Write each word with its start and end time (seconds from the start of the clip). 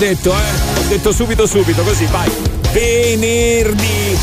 detto, 0.00 0.32
eh. 0.32 0.80
Ho 0.80 0.88
detto 0.88 1.12
subito, 1.12 1.46
subito, 1.46 1.82
così, 1.82 2.06
vai. 2.06 2.30
Venerdì, 2.72 4.16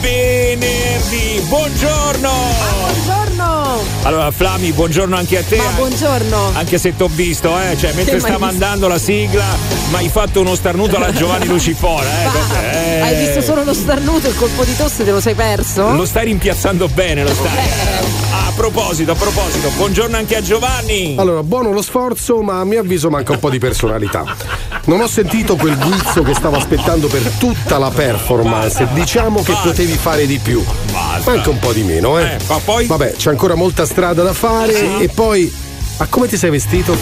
venerdì, 0.00 1.40
buongiorno! 1.48 2.28
Ah, 2.28 2.74
buongiorno! 2.80 3.80
Allora, 4.02 4.30
Flami, 4.30 4.72
buongiorno 4.72 5.16
anche 5.16 5.38
a 5.38 5.42
te. 5.42 5.56
Ma 5.56 5.70
buongiorno! 5.76 6.50
Anche 6.52 6.76
se 6.76 6.94
t'ho 6.94 7.08
visto, 7.08 7.58
eh, 7.58 7.78
cioè, 7.78 7.94
mentre 7.94 8.20
sta 8.20 8.36
mandando 8.36 8.88
la 8.88 8.98
sigla, 8.98 9.44
ma 9.90 9.98
hai 9.98 10.10
fatto 10.10 10.40
uno 10.40 10.54
starnuto 10.54 10.96
alla 10.96 11.12
Giovanni 11.12 11.46
Lucifora, 11.46 12.04
eh. 12.04 12.66
eh. 12.66 13.00
Hai 13.00 13.16
visto 13.24 13.40
solo 13.40 13.64
lo 13.64 13.72
starnuto, 13.72 14.28
il 14.28 14.36
colpo 14.36 14.64
di 14.64 14.76
tosse 14.76 15.02
te 15.02 15.12
lo 15.12 15.20
sei 15.20 15.34
perso? 15.34 15.92
Lo 15.92 16.04
stai 16.04 16.26
rimpiazzando 16.26 16.88
bene, 16.88 17.22
lo 17.22 17.32
stai. 17.32 17.56
Eh. 17.56 18.21
A 18.62 18.66
proposito, 18.66 19.10
a 19.10 19.14
proposito, 19.16 19.70
buongiorno 19.70 20.16
anche 20.16 20.36
a 20.36 20.40
Giovanni. 20.40 21.16
Allora, 21.18 21.42
buono 21.42 21.72
lo 21.72 21.82
sforzo, 21.82 22.42
ma 22.42 22.60
a 22.60 22.64
mio 22.64 22.78
avviso 22.78 23.10
manca 23.10 23.32
un 23.32 23.40
po' 23.40 23.50
di 23.50 23.58
personalità. 23.58 24.36
Non 24.84 25.00
ho 25.00 25.08
sentito 25.08 25.56
quel 25.56 25.76
guizzo 25.76 26.22
che 26.22 26.32
stavo 26.32 26.58
aspettando 26.58 27.08
per 27.08 27.22
tutta 27.40 27.78
la 27.78 27.90
performance. 27.90 28.86
Diciamo 28.92 29.42
che 29.42 29.52
potevi 29.64 29.94
fare 29.94 30.26
di 30.26 30.38
più. 30.38 30.62
Basta. 30.92 31.32
Manca 31.32 31.50
un 31.50 31.58
po' 31.58 31.72
di 31.72 31.82
meno, 31.82 32.20
eh. 32.20 32.34
Eh, 32.34 32.38
ma 32.46 32.58
poi- 32.64 32.86
Vabbè, 32.86 33.14
c'è 33.16 33.30
ancora 33.30 33.56
molta 33.56 33.84
strada 33.84 34.22
da 34.22 34.32
fare 34.32 35.00
e 35.00 35.08
poi. 35.08 35.52
Ma 35.98 36.06
come 36.06 36.28
ti 36.28 36.36
sei 36.36 36.50
vestito? 36.50 36.96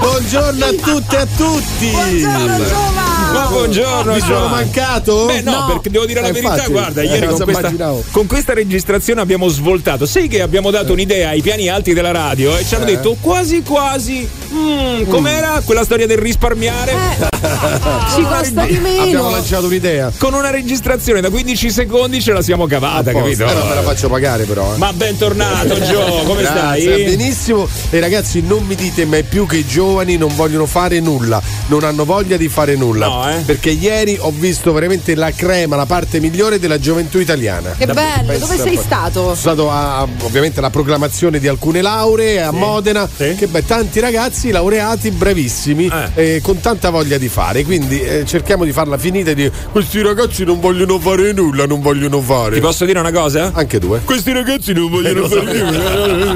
Buongiorno 0.00 0.64
a 0.66 0.72
tutte 0.72 1.16
e 1.16 1.20
a 1.20 1.26
tutti! 1.34 1.90
Buongiorno 1.92 2.56
Giova! 2.66 3.09
Ma 3.32 3.46
buongiorno, 3.48 4.14
Mi 4.14 4.20
sono 4.20 4.48
mancato? 4.48 5.26
Beh, 5.26 5.40
no, 5.42 5.50
No. 5.52 5.66
perché 5.66 5.90
devo 5.90 6.04
dire 6.06 6.20
la 6.20 6.28
Eh, 6.28 6.32
verità, 6.32 6.52
infatti, 6.54 6.72
guarda, 6.72 7.00
eh, 7.02 7.04
ieri 7.06 7.26
con 7.26 7.28
cosa 7.30 7.44
questa, 7.44 7.92
con 8.10 8.26
questa 8.26 8.52
registrazione 8.54 9.20
abbiamo 9.20 9.48
svoltato. 9.48 10.06
Sai 10.06 10.28
che 10.28 10.42
abbiamo 10.42 10.70
dato 10.70 10.92
un'idea 10.92 11.30
ai 11.30 11.40
piani 11.42 11.68
alti 11.68 11.92
della 11.92 12.10
radio 12.10 12.56
e 12.56 12.64
ci 12.64 12.74
hanno 12.74 12.84
detto 12.86 13.16
quasi 13.20 13.62
quasi. 13.62 14.28
"Mm, 14.52 15.08
com'era 15.08 15.62
quella 15.64 15.84
storia 15.84 16.06
del 16.06 16.18
risparmiare? 16.18 17.28
Ci 18.14 18.22
costa 18.22 18.64
di 18.66 18.76
Abbiamo 18.76 19.04
meno! 19.06 19.30
lanciato 19.30 19.66
un'idea. 19.66 20.12
Con 20.18 20.34
una 20.34 20.50
registrazione 20.50 21.20
da 21.20 21.30
15 21.30 21.70
secondi 21.70 22.20
ce 22.20 22.32
la 22.32 22.42
siamo 22.42 22.66
cavata, 22.66 23.12
capito? 23.12 23.44
Però 23.46 23.64
me 23.66 23.74
la 23.74 23.82
faccio 23.82 24.08
pagare, 24.08 24.44
però. 24.44 24.74
Eh. 24.74 24.76
Ma 24.78 24.92
bentornato, 24.92 25.78
Gio, 25.80 26.00
come 26.26 26.42
Grazie, 26.42 26.80
stai? 26.82 27.04
Benissimo. 27.04 27.68
E 27.90 28.00
ragazzi, 28.00 28.42
non 28.42 28.64
mi 28.66 28.74
dite 28.74 29.04
mai 29.06 29.22
più 29.22 29.46
che 29.46 29.58
i 29.58 29.66
giovani 29.66 30.16
non 30.16 30.34
vogliono 30.34 30.66
fare 30.66 30.98
nulla, 31.00 31.40
non 31.66 31.84
hanno 31.84 32.04
voglia 32.04 32.36
di 32.36 32.48
fare 32.48 32.74
nulla. 32.76 33.06
No, 33.06 33.19
eh. 33.28 33.40
Perché 33.44 33.70
ieri 33.70 34.16
ho 34.20 34.30
visto 34.34 34.72
veramente 34.72 35.14
la 35.14 35.30
crema, 35.32 35.76
la 35.76 35.86
parte 35.86 36.20
migliore 36.20 36.58
della 36.58 36.78
gioventù 36.78 37.18
italiana. 37.18 37.74
Che 37.76 37.86
bello! 37.86 38.26
Pensa 38.26 38.46
Dove 38.46 38.58
sei 38.58 38.74
po'. 38.76 38.82
stato? 38.82 39.20
Sono 39.22 39.34
stato 39.34 39.70
a, 39.70 39.98
a- 39.98 40.08
ovviamente 40.22 40.58
alla 40.58 40.70
proclamazione 40.70 41.38
di 41.38 41.48
alcune 41.48 41.82
lauree 41.82 42.42
a 42.42 42.50
Modena. 42.50 43.08
Sì. 43.14 43.34
Che 43.34 43.46
beh, 43.46 43.64
tanti 43.66 44.00
ragazzi 44.00 44.50
laureati 44.50 45.10
bravissimi 45.10 45.90
Eh. 46.14 46.34
eh, 46.36 46.40
con 46.42 46.60
tanta 46.60 46.90
voglia 46.90 47.18
di 47.18 47.28
fare. 47.28 47.64
Quindi 47.64 48.00
eh, 48.00 48.24
cerchiamo 48.26 48.64
di 48.64 48.72
farla 48.72 48.96
finita 48.98 49.30
e 49.30 49.34
di 49.34 49.50
questi 49.72 50.00
ragazzi 50.02 50.44
non 50.44 50.60
vogliono 50.60 50.98
fare 50.98 51.32
nulla, 51.32 51.66
non 51.66 51.80
vogliono 51.80 52.20
fare. 52.20 52.54
Ti 52.54 52.60
posso 52.60 52.84
dire 52.84 52.98
una 53.00 53.12
cosa? 53.12 53.50
Anche 53.54 53.78
due. 53.78 54.00
Questi 54.04 54.32
ragazzi 54.32 54.72
non 54.72 54.88
vogliono 54.90 55.28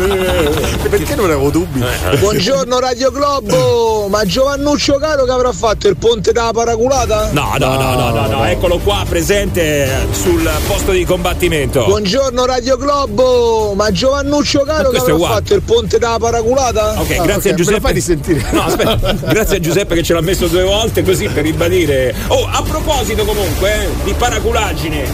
Perché 0.89 1.15
non 1.15 1.25
avevo 1.27 1.51
dubbi? 1.51 1.83
Buongiorno 2.19 2.79
Radio 2.79 3.11
Globo, 3.11 4.09
ma 4.09 4.25
Giovannuccio 4.25 4.97
Caro 4.99 5.25
che 5.25 5.31
avrà 5.31 5.53
fatto 5.53 5.89
il 5.89 5.97
ponte 5.97 6.33
della 6.77 6.86
paraculata? 6.86 7.30
No, 7.33 7.55
no, 7.58 7.75
no, 7.77 7.94
no, 7.94 8.11
no, 8.11 8.27
no, 8.27 8.44
eccolo 8.44 8.78
qua 8.78 9.05
presente 9.08 9.89
sul 10.12 10.48
posto 10.67 10.91
di 10.92 11.05
combattimento. 11.05 11.84
Buongiorno 11.84 12.44
Radio 12.44 12.77
Globo, 12.77 13.72
ma 13.75 13.91
Giovannuccio 13.91 14.60
Caro 14.62 14.91
che 14.91 14.99
questo 14.99 15.10
è 15.10 15.12
avrà 15.12 15.15
uguale. 15.25 15.34
fatto 15.34 15.54
il 15.54 15.62
ponte 15.62 15.99
della 15.99 16.16
paraculata? 16.19 16.94
Ok, 17.00 17.10
Ah, 17.19 17.22
grazie 17.22 17.50
ok, 17.50 17.54
a 17.54 17.59
Giuseppe. 17.59 17.81
fai 17.81 17.93
risentire? 17.93 18.44
No, 18.50 18.62
aspetta, 18.62 19.12
grazie 19.32 19.56
a 19.56 19.60
Giuseppe 19.60 19.94
che 19.94 20.03
ce 20.03 20.12
l'ha 20.15 20.21
messo 20.21 20.47
due 20.49 20.62
volte 20.65 21.03
così 21.03 21.28
per 21.28 21.44
ribadire. 21.44 22.15
Oh, 22.28 22.47
a 22.50 22.62
proposito 22.62 23.25
comunque 23.25 23.72
eh, 23.84 23.88
di 24.04 24.12
paraculaggine, 24.15 25.04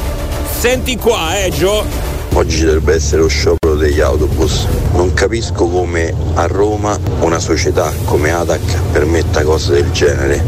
senti 0.58 0.96
qua, 0.96 1.38
eh, 1.42 1.50
Gio. 1.50 2.18
Oggi 2.34 2.64
dovrebbe 2.64 2.94
essere 2.94 3.22
lo 3.22 3.28
sciopero 3.28 3.74
degli 3.74 4.00
autobus. 4.00 4.66
Non 4.94 5.12
capisco 5.14 5.66
come 5.66 6.14
a 6.34 6.46
Roma 6.46 6.98
una 7.20 7.38
società 7.38 7.92
come 8.04 8.32
ATAC 8.32 8.60
permetta 8.92 9.42
cose 9.42 9.72
del 9.72 9.90
genere, 9.90 10.42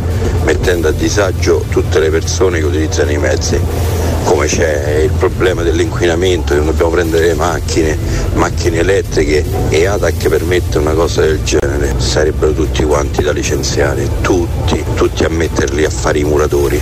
mettendo 0.44 0.88
a 0.88 0.92
disagio 0.92 1.64
tutte 1.68 1.98
le 1.98 2.10
persone 2.10 2.60
che 2.60 2.64
utilizzano 2.64 3.10
i 3.10 3.18
mezzi. 3.18 3.60
Come 4.24 4.46
c'è 4.46 5.00
il 5.02 5.10
problema 5.10 5.62
dell'inquinamento, 5.62 6.52
che 6.52 6.58
non 6.60 6.66
dobbiamo 6.66 6.92
prendere 6.92 7.26
le 7.26 7.34
macchine, 7.34 7.98
macchine 8.34 8.78
elettriche 8.78 9.44
e 9.68 9.86
ATAC 9.86 10.28
permette 10.28 10.78
una 10.78 10.92
cosa 10.92 11.22
del 11.22 11.42
genere, 11.42 11.94
sarebbero 11.98 12.52
tutti 12.52 12.84
quanti 12.84 13.22
da 13.22 13.32
licenziare, 13.32 14.08
tutti, 14.20 14.82
tutti 14.94 15.24
a 15.24 15.28
metterli 15.28 15.84
a 15.84 15.90
fare 15.90 16.20
i 16.20 16.24
muratori 16.24 16.80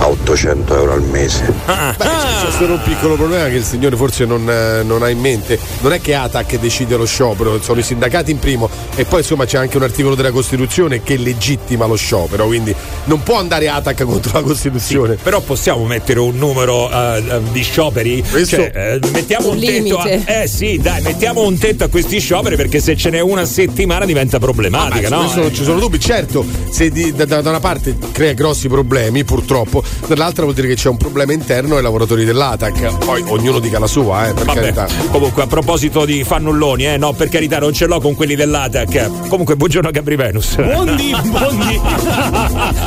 a 0.00 0.08
800 0.08 0.74
euro 0.76 0.92
al 0.94 1.02
mese. 1.02 1.52
Ah, 1.66 1.94
Beh, 1.96 2.04
c'è- 2.04 2.46
c'è 2.46 2.50
solo 2.58 2.74
un 2.74 2.82
piccolo 2.82 3.16
problema 3.16 3.48
che 3.48 3.56
il 3.56 3.64
signore 3.64 3.96
forse 3.96 4.24
non, 4.24 4.48
eh, 4.48 4.82
non 4.82 5.02
ha 5.02 5.10
in 5.10 5.18
mente. 5.20 5.58
Non 5.80 5.92
è 5.92 6.00
che 6.00 6.14
ATAC 6.14 6.58
decide 6.58 6.96
lo 6.96 7.04
sciopero, 7.04 7.60
sono 7.62 7.80
i 7.80 7.82
sindacati 7.82 8.30
in 8.30 8.38
primo 8.38 8.68
e 8.94 9.04
poi 9.04 9.20
insomma 9.20 9.44
c'è 9.44 9.58
anche 9.58 9.76
un 9.76 9.82
articolo 9.82 10.14
della 10.14 10.30
Costituzione 10.30 11.02
che 11.02 11.16
legittima 11.18 11.84
lo 11.86 11.96
sciopero, 11.96 12.46
quindi 12.46 12.74
non 13.04 13.22
può 13.22 13.38
andare 13.38 13.68
ATAC 13.68 14.04
contro 14.04 14.32
la 14.40 14.42
Costituzione. 14.42 15.16
Però 15.22 15.40
possiamo 15.40 15.84
mettere 15.84 16.18
un 16.20 16.36
numero 16.36 16.90
eh, 16.90 17.40
di 17.52 17.62
scioperi? 17.62 18.24
Questo- 18.28 18.56
Cioè, 18.56 18.72
eh, 18.74 19.08
mettiamo 19.12 19.48
un, 19.50 19.54
Un 19.56 19.60
tetto. 19.60 19.98
A, 19.98 20.04
limite. 20.06 20.42
eh 20.42 20.46
sì, 20.46 20.78
dai, 20.78 21.02
mettiamo 21.02 21.42
un 21.42 21.58
tetto 21.58 21.84
a 21.84 21.88
questi 21.88 22.20
scioperi 22.20 22.56
perché 22.56 22.80
se 22.80 22.96
ce 22.96 23.10
n'è 23.10 23.20
una 23.20 23.44
settimana 23.44 24.06
diventa 24.06 24.38
problematica, 24.38 25.08
Su 25.08 25.12
no? 25.14 25.20
questo 25.20 25.40
non 25.40 25.54
ci 25.54 25.62
sono 25.62 25.78
dubbi, 25.78 26.00
certo, 26.00 26.44
se 26.70 26.88
di- 26.90 27.12
da, 27.14 27.26
da 27.26 27.40
una 27.50 27.60
parte 27.60 27.96
crea 28.12 28.32
grossi 28.32 28.68
problemi, 28.68 29.24
purtroppo, 29.24 29.82
dall'altra 30.06 30.42
vuol 30.44 30.54
dire 30.54 30.68
che 30.68 30.74
c'è 30.74 30.88
un 30.88 30.96
problema 30.96 31.32
interno 31.32 31.76
ai 31.76 31.82
lavoratori 31.82 32.24
dell'ATAC. 32.24 32.98
Poi 33.04 33.22
ognuno 33.26 33.58
dica 33.58 33.78
la 33.78 33.86
sua, 33.86 34.28
eh, 34.28 34.32
per 34.32 34.44
Vabbè, 34.44 34.60
carità. 34.60 34.88
comunque 35.10 35.42
a 35.42 35.46
proposito 35.46 36.04
di 36.04 36.24
fannulloni, 36.24 36.86
eh, 36.86 36.96
no, 36.96 37.12
per 37.12 37.28
carità, 37.28 37.58
non 37.58 37.72
ce 37.72 37.86
l'ho 37.86 38.00
con 38.00 38.14
quelli 38.14 38.34
dell'ATAC. 38.34 39.28
Comunque, 39.28 39.56
buongiorno 39.56 39.90
Gabri 39.90 40.16
Venus. 40.16 40.56
Buondì, 40.56 41.14
buondì. 41.24 41.80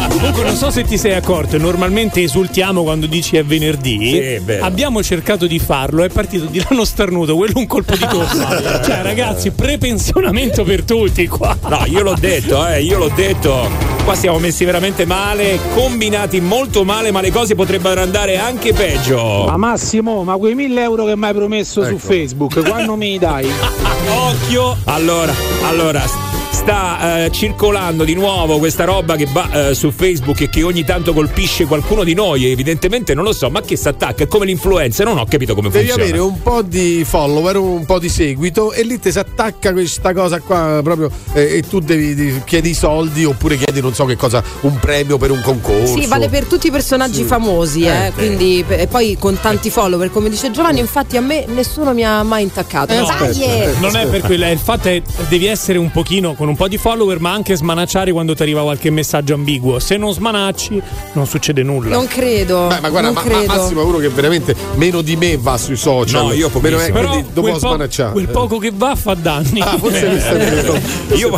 Comunque 0.09 0.43
non 0.43 0.55
so 0.55 0.71
se 0.71 0.83
ti 0.83 0.97
sei 0.97 1.13
accorto, 1.13 1.57
normalmente 1.57 2.21
esultiamo 2.21 2.83
quando 2.83 3.05
dici 3.05 3.37
è 3.37 3.43
venerdì. 3.43 3.97
Sì, 3.99 4.17
è. 4.19 4.59
Abbiamo 4.61 5.01
cercato 5.03 5.45
di 5.47 5.59
farlo, 5.59 6.03
è 6.03 6.09
partito 6.09 6.45
di 6.45 6.59
là 6.59 6.67
uno 6.69 6.85
starnuto, 6.85 7.35
quello 7.35 7.53
un 7.55 7.67
colpo 7.67 7.95
di 7.95 8.05
tosse. 8.09 8.81
cioè 8.83 9.01
ragazzi, 9.01 9.51
prepensionamento 9.51 10.63
per 10.63 10.83
tutti 10.83 11.27
qua. 11.27 11.55
No, 11.67 11.83
io 11.85 12.01
l'ho 12.01 12.15
detto, 12.19 12.65
eh, 12.67 12.81
io 12.81 12.97
l'ho 12.97 13.11
detto. 13.13 13.91
Qua 14.03 14.15
siamo 14.15 14.37
messi 14.37 14.65
veramente 14.65 15.05
male, 15.05 15.57
combinati 15.73 16.41
molto 16.41 16.83
male, 16.83 16.92
ma 16.93 17.21
le 17.21 17.31
cose 17.31 17.55
potrebbero 17.55 18.01
andare 18.01 18.37
anche 18.37 18.71
peggio. 18.71 19.45
Ma 19.47 19.57
Massimo, 19.57 20.23
ma 20.23 20.37
quei 20.37 20.53
1000 20.53 20.81
euro 20.81 21.05
che 21.05 21.17
mi 21.17 21.25
hai 21.25 21.33
promesso 21.33 21.83
su 21.83 21.97
Facebook, 21.97 22.61
quando 22.67 22.95
mi 22.95 23.17
dai? 23.17 23.47
Occhio! 24.07 24.77
Allora, 24.85 25.33
allora. 25.67 26.32
Sta 26.53 27.25
eh, 27.25 27.31
circolando 27.31 28.03
di 28.03 28.13
nuovo 28.13 28.59
questa 28.59 28.85
roba 28.85 29.15
che 29.15 29.27
va 29.33 29.69
eh, 29.69 29.73
su 29.73 29.91
Facebook 29.91 30.39
e 30.41 30.49
che 30.49 30.61
ogni 30.63 30.85
tanto 30.85 31.11
colpisce 31.11 31.65
qualcuno 31.65 32.03
di 32.03 32.13
noi. 32.13 32.45
Evidentemente 32.45 33.13
non 33.15 33.23
lo 33.25 33.33
so, 33.33 33.49
ma 33.49 33.59
che 33.61 33.75
si 33.75 33.87
attacca? 33.87 34.23
È 34.23 34.27
come 34.27 34.45
l'influenza, 34.45 35.03
non 35.03 35.17
ho 35.17 35.25
capito 35.25 35.55
come 35.55 35.69
Devi 35.69 35.87
funziona. 35.87 36.03
avere 36.03 36.19
un 36.23 36.41
po' 36.41 36.61
di 36.61 37.03
follower, 37.05 37.57
un 37.57 37.85
po' 37.85 37.97
di 37.99 38.07
seguito 38.07 38.71
e 38.71 38.83
lì 38.83 38.97
ti 38.99 39.11
si 39.11 39.17
attacca 39.19 39.73
questa 39.73 40.13
cosa 40.13 40.39
qua 40.39 40.79
proprio 40.83 41.09
eh, 41.33 41.57
e 41.57 41.63
tu 41.63 41.79
devi, 41.79 42.13
devi- 42.13 42.41
chiedi 42.45 42.69
i 42.69 42.73
soldi 42.75 43.25
oppure 43.25 43.57
chiedi 43.57 43.81
non 43.81 43.93
so 43.93 44.05
che 44.05 44.15
cosa, 44.15 44.41
un 44.61 44.77
premio 44.79 45.17
per 45.17 45.31
un 45.31 45.41
concorso. 45.41 45.99
Sì, 45.99 46.05
vale 46.05 46.29
per 46.29 46.45
tutti 46.45 46.67
i 46.67 46.71
personaggi 46.71 47.23
famosi, 47.23 47.83
eh, 47.83 48.05
Eh, 48.07 48.11
quindi 48.13 48.63
e 48.69 48.87
poi 48.87 49.17
con 49.19 49.37
tanti 49.41 49.69
follower, 49.71 50.11
come 50.11 50.29
dice 50.29 50.51
Giovanni, 50.51 50.79
infatti 50.79 51.17
a 51.17 51.21
me 51.21 51.45
nessuno 51.47 51.93
mi 51.93 52.05
ha 52.05 52.21
mai 52.23 52.43
intaccato. 52.43 52.93
Eh, 52.93 52.97
Dai, 52.97 53.09
aspetta, 53.09 53.31
eh. 53.43 53.73
Non 53.81 53.95
è 53.97 54.07
per 54.07 54.21
quello, 54.21 54.49
il 54.49 54.59
fatto 54.59 54.87
è 54.87 55.01
devi 55.27 55.47
essere 55.47 55.77
un 55.79 55.91
pochino 55.91 56.35
con 56.43 56.51
un 56.51 56.57
po' 56.57 56.67
di 56.67 56.77
follower, 56.77 57.21
ma 57.21 57.31
anche 57.31 57.55
smanacciare 57.55 58.11
quando 58.11 58.35
ti 58.35 58.41
arriva 58.41 58.63
qualche 58.63 58.89
messaggio 58.89 59.33
ambiguo. 59.33 59.79
Se 59.79 59.95
non 59.95 60.11
smanacci, 60.11 60.81
non 61.13 61.25
succede 61.25 61.63
nulla. 61.63 61.95
Non 61.95 62.05
credo. 62.05 62.67
Beh, 62.67 62.81
ma 62.81 62.89
guarda, 62.89 63.11
ma, 63.13 63.21
ma 63.23 63.29
credo. 63.29 63.45
Massimo 63.45 63.79
è 63.81 63.83
uno 63.85 63.97
che 63.99 64.09
veramente 64.09 64.53
meno 64.75 65.01
di 65.01 65.15
me 65.15 65.37
va 65.37 65.57
sui 65.57 65.77
social. 65.77 66.25
No, 66.25 66.33
io 66.33 66.49
meno 66.53 66.75
pochissimo. 66.75 66.81
è, 66.81 66.91
Però 66.91 67.11
quindi 67.13 67.27
dopo 67.31 67.41
quel, 67.47 67.53
po- 67.53 67.67
smanacciare. 67.67 68.11
quel 68.11 68.27
poco 68.27 68.57
che 68.57 68.71
va 68.75 68.93
fa 68.95 69.13
danni. 69.13 69.61
Ah, 69.61 69.77
forse 69.77 70.05
è 70.29 70.35
vero. 70.35 70.71
Questo 70.73 71.15
Io 71.15 71.29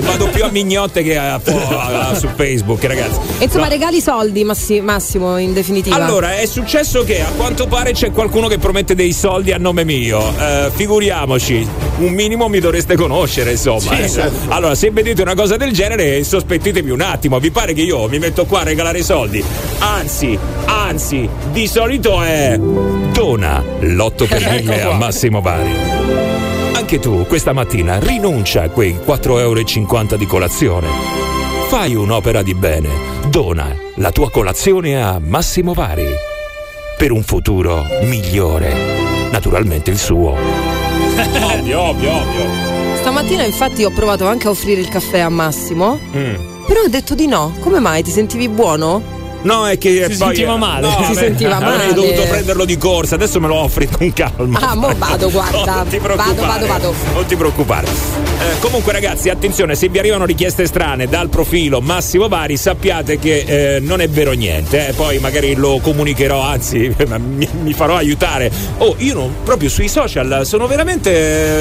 vado 0.00 0.28
più 0.28 0.44
a 0.44 0.48
mignotte 0.52 1.02
che 1.02 1.18
a- 1.18 1.34
a- 1.34 2.08
a- 2.10 2.14
su 2.14 2.28
Facebook, 2.32 2.84
ragazzi. 2.84 3.18
E 3.38 3.44
insomma, 3.46 3.64
No. 3.64 3.70
regali 3.70 4.00
soldi, 4.00 4.44
Massi- 4.44 4.80
Massimo, 4.80 5.38
in 5.38 5.52
definitiva. 5.54 5.96
Allora, 5.96 6.38
è 6.38 6.46
successo 6.46 7.02
che 7.02 7.20
a 7.20 7.30
quanto 7.36 7.66
pare 7.66 7.90
c'è 7.94 8.12
qualcuno 8.12 8.46
che 8.46 8.58
promette 8.58 8.94
dei 8.94 9.12
soldi 9.12 9.50
a 9.50 9.58
nome 9.58 9.82
mio. 9.84 10.20
Eh, 10.38 10.70
figuriamoci, 10.72 11.66
un 11.98 12.12
minimo 12.12 12.46
mi 12.48 12.60
dovreste 12.60 12.94
conoscere, 12.94 13.50
insomma. 13.52 13.98
eh. 13.98 14.10
Allora, 14.52 14.74
se 14.74 14.90
vedete 14.90 15.22
una 15.22 15.34
cosa 15.34 15.56
del 15.56 15.72
genere, 15.72 16.22
sospettitemi 16.24 16.90
un 16.90 17.00
attimo. 17.00 17.38
Vi 17.38 17.50
pare 17.50 17.72
che 17.72 17.80
io 17.80 18.06
mi 18.06 18.18
metto 18.18 18.44
qua 18.44 18.60
a 18.60 18.64
regalare 18.64 19.02
soldi? 19.02 19.42
Anzi, 19.78 20.38
anzi, 20.66 21.26
di 21.50 21.66
solito 21.66 22.22
è. 22.22 22.58
Dona 22.58 23.64
l'8 23.80 24.28
per 24.28 24.44
1000 24.60 24.82
a 24.82 24.92
Massimo 24.92 25.40
Bari. 25.40 25.74
Anche 26.74 26.98
tu 26.98 27.24
questa 27.26 27.54
mattina 27.54 27.98
rinuncia 27.98 28.64
a 28.64 28.68
quei 28.68 28.94
4,50 28.94 29.38
euro 29.38 30.16
di 30.18 30.26
colazione. 30.26 30.88
Fai 31.68 31.94
un'opera 31.94 32.42
di 32.42 32.54
bene. 32.54 32.90
Dona 33.30 33.74
la 33.96 34.10
tua 34.10 34.30
colazione 34.30 35.02
a 35.02 35.18
Massimo 35.18 35.72
Vari. 35.72 36.08
Per 36.98 37.10
un 37.10 37.22
futuro 37.22 37.86
migliore. 38.02 39.30
Naturalmente 39.30 39.90
il 39.90 39.98
suo. 39.98 40.36
ovvio, 41.56 41.80
ovvio, 41.80 42.10
ovvio. 42.10 42.81
Stamattina 43.02 43.42
infatti 43.42 43.82
ho 43.82 43.90
provato 43.90 44.26
anche 44.28 44.46
a 44.46 44.50
offrire 44.50 44.80
il 44.80 44.88
caffè 44.88 45.18
a 45.18 45.28
Massimo, 45.28 45.98
Mm. 46.14 46.64
però 46.68 46.82
ho 46.82 46.88
detto 46.88 47.16
di 47.16 47.26
no. 47.26 47.52
Come 47.58 47.80
mai? 47.80 48.02
Ti 48.04 48.12
sentivi 48.12 48.48
buono? 48.48 49.02
No, 49.42 49.66
è 49.66 49.76
che 49.78 50.06
Si 50.10 50.16
poi- 50.18 50.34
sentiva 50.34 50.56
male. 50.56 50.86
No, 50.86 51.04
Si 51.04 51.12
beh, 51.14 51.18
sentiva 51.18 51.56
Avrei 51.56 51.76
male. 51.78 51.92
dovuto 51.94 52.22
prenderlo 52.22 52.64
di 52.64 52.76
corsa, 52.78 53.16
adesso 53.16 53.40
me 53.40 53.48
lo 53.48 53.56
offri 53.56 53.88
con 53.88 54.12
calma. 54.12 54.60
Ah, 54.60 54.74
mo 54.76 54.92
vado, 54.96 55.30
guarda. 55.30 55.74
non 55.76 55.88
ti 55.88 55.98
Vado, 55.98 56.14
preoccupare. 56.14 56.46
vado, 56.46 56.66
vado. 56.66 56.94
Non 57.12 57.26
ti 57.26 57.36
preoccupare. 57.36 57.86
Eh, 57.88 58.58
comunque, 58.60 58.92
ragazzi, 58.92 59.28
attenzione, 59.30 59.74
se 59.74 59.88
vi 59.88 59.98
arrivano 59.98 60.24
richieste 60.24 60.66
strane 60.66 61.06
dal 61.08 61.28
profilo 61.28 61.80
Massimo 61.80 62.28
Vari, 62.28 62.56
sappiate 62.56 63.18
che 63.18 63.44
eh, 63.76 63.80
non 63.80 64.00
è 64.00 64.08
vero 64.08 64.32
niente. 64.32 64.88
eh. 64.88 64.92
Poi 64.92 65.18
magari 65.18 65.54
lo 65.54 65.78
comunicherò, 65.82 66.40
anzi, 66.40 66.94
mi, 67.06 67.48
mi 67.62 67.72
farò 67.72 67.96
aiutare. 67.96 68.50
Oh, 68.78 68.94
io 68.98 69.14
non, 69.14 69.34
proprio 69.44 69.68
sui 69.68 69.88
social 69.88 70.42
sono 70.44 70.66
veramente 70.68 71.10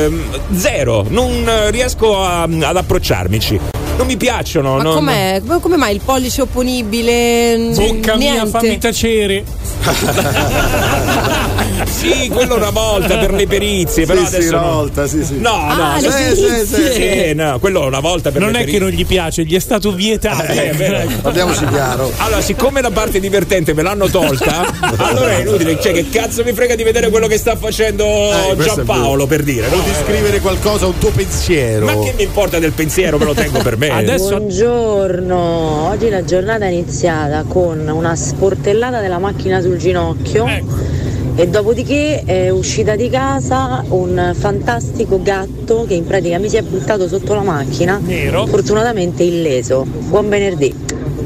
eh, 0.06 0.12
zero. 0.56 1.04
Non 1.07 1.31
eh, 1.48 1.72
riesco 1.72 2.24
a- 2.24 2.44
ad 2.44 2.78
approcciarmici. 2.78 3.60
Non 3.97 4.07
mi 4.07 4.17
piacciono. 4.17 4.77
Ma 4.77 4.83
non- 4.83 4.95
com'è? 4.95 5.41
Come- 5.45 5.59
Come 5.59 5.77
mai 5.77 5.93
il 5.95 6.01
pollice 6.03 6.41
opponibile? 6.41 7.69
Bocca 7.73 8.15
mia, 8.15 8.31
Niente. 8.33 8.49
fammi 8.49 8.77
tacere. 8.77 9.43
Sì, 11.83 12.29
quello 12.31 12.55
una 12.55 12.69
volta 12.69 13.17
per 13.17 13.33
le 13.33 13.47
perizie, 13.47 14.05
però 14.05 14.21
Sì, 14.21 14.27
sì, 14.27 14.35
adesso 14.35 14.55
una 14.55 14.65
no. 14.65 14.71
volta, 14.73 15.07
sì, 15.07 15.23
sì. 15.23 15.38
No, 15.39 15.51
Ah, 15.53 15.99
no, 15.99 15.99
sì, 15.99 16.09
sì, 16.35 16.41
perizie. 16.41 16.65
sì, 16.93 17.27
sì, 17.29 17.33
no, 17.35 17.59
quello 17.59 17.85
una 17.85 17.99
volta 17.99 18.31
per 18.31 18.41
Non 18.41 18.51
le 18.51 18.57
è 18.57 18.59
che 18.59 18.65
perizie. 18.71 18.88
non 18.88 18.97
gli 18.97 19.05
piace, 19.05 19.43
gli 19.43 19.55
è 19.55 19.59
stato 19.59 19.91
vietato. 19.91 20.51
Eh, 20.51 20.71
vero. 20.75 21.09
Parliamoci 21.21 21.65
chiaro. 21.67 22.11
Allora, 22.17 22.41
siccome 22.41 22.81
la 22.81 22.91
parte 22.91 23.19
divertente 23.19 23.73
me 23.73 23.81
l'hanno 23.81 24.07
tolta, 24.09 24.63
allora 24.97 25.31
è 25.37 25.41
inutile. 25.41 25.79
Cioè, 25.81 25.91
che 25.94 26.09
cazzo 26.09 26.44
mi 26.44 26.53
frega 26.53 26.75
di 26.75 26.83
vedere 26.83 27.09
quello 27.09 27.27
che 27.27 27.37
sta 27.37 27.55
facendo 27.55 28.03
Eh, 28.05 28.55
Giampaolo 28.57 29.25
per 29.27 29.41
dire? 29.44 29.67
O 29.67 29.75
No? 29.75 29.81
di 29.83 29.91
scrivere 30.03 30.39
qualcosa, 30.39 30.85
un 30.87 30.97
tuo 30.97 31.09
pensiero. 31.11 31.85
Ma 31.85 31.94
che 31.99 32.13
mi 32.15 32.23
importa 32.23 32.59
del 32.59 32.71
pensiero? 32.71 33.17
Me 33.17 33.25
lo 33.25 33.33
tengo 33.33 33.59
per 33.59 33.77
me. 33.77 33.81
Adesso- 33.89 34.38
Buongiorno, 34.38 35.89
oggi 35.89 36.10
la 36.10 36.24
giornata 36.24 36.66
è 36.66 36.69
iniziata 36.69 37.44
con 37.48 37.88
una 37.92 38.16
sportellata 38.16 39.01
della 39.01 39.18
macchina 39.18 39.60
sul 39.62 39.78
ginocchio 39.78 40.45
Ecco. 40.45 40.75
e 41.36 41.48
dopodiché 41.48 42.22
è 42.24 42.50
uscita 42.50 42.95
di 42.95 43.10
casa 43.10 43.83
un 43.89 44.33
fantastico 44.38 45.22
gatto 45.22 45.86
che 45.88 45.95
in 45.95 46.06
pratica 46.06 46.38
mi 46.38 46.48
si 46.50 46.57
è 46.57 46.62
buttato 46.62 47.07
sotto 47.07 47.33
la 47.33 47.42
macchina, 47.42 48.00
Nero. 48.04 48.45
fortunatamente 48.45 49.24
illeso. 49.24 49.83
Buon 50.07 50.30
venerdì, 50.30 50.74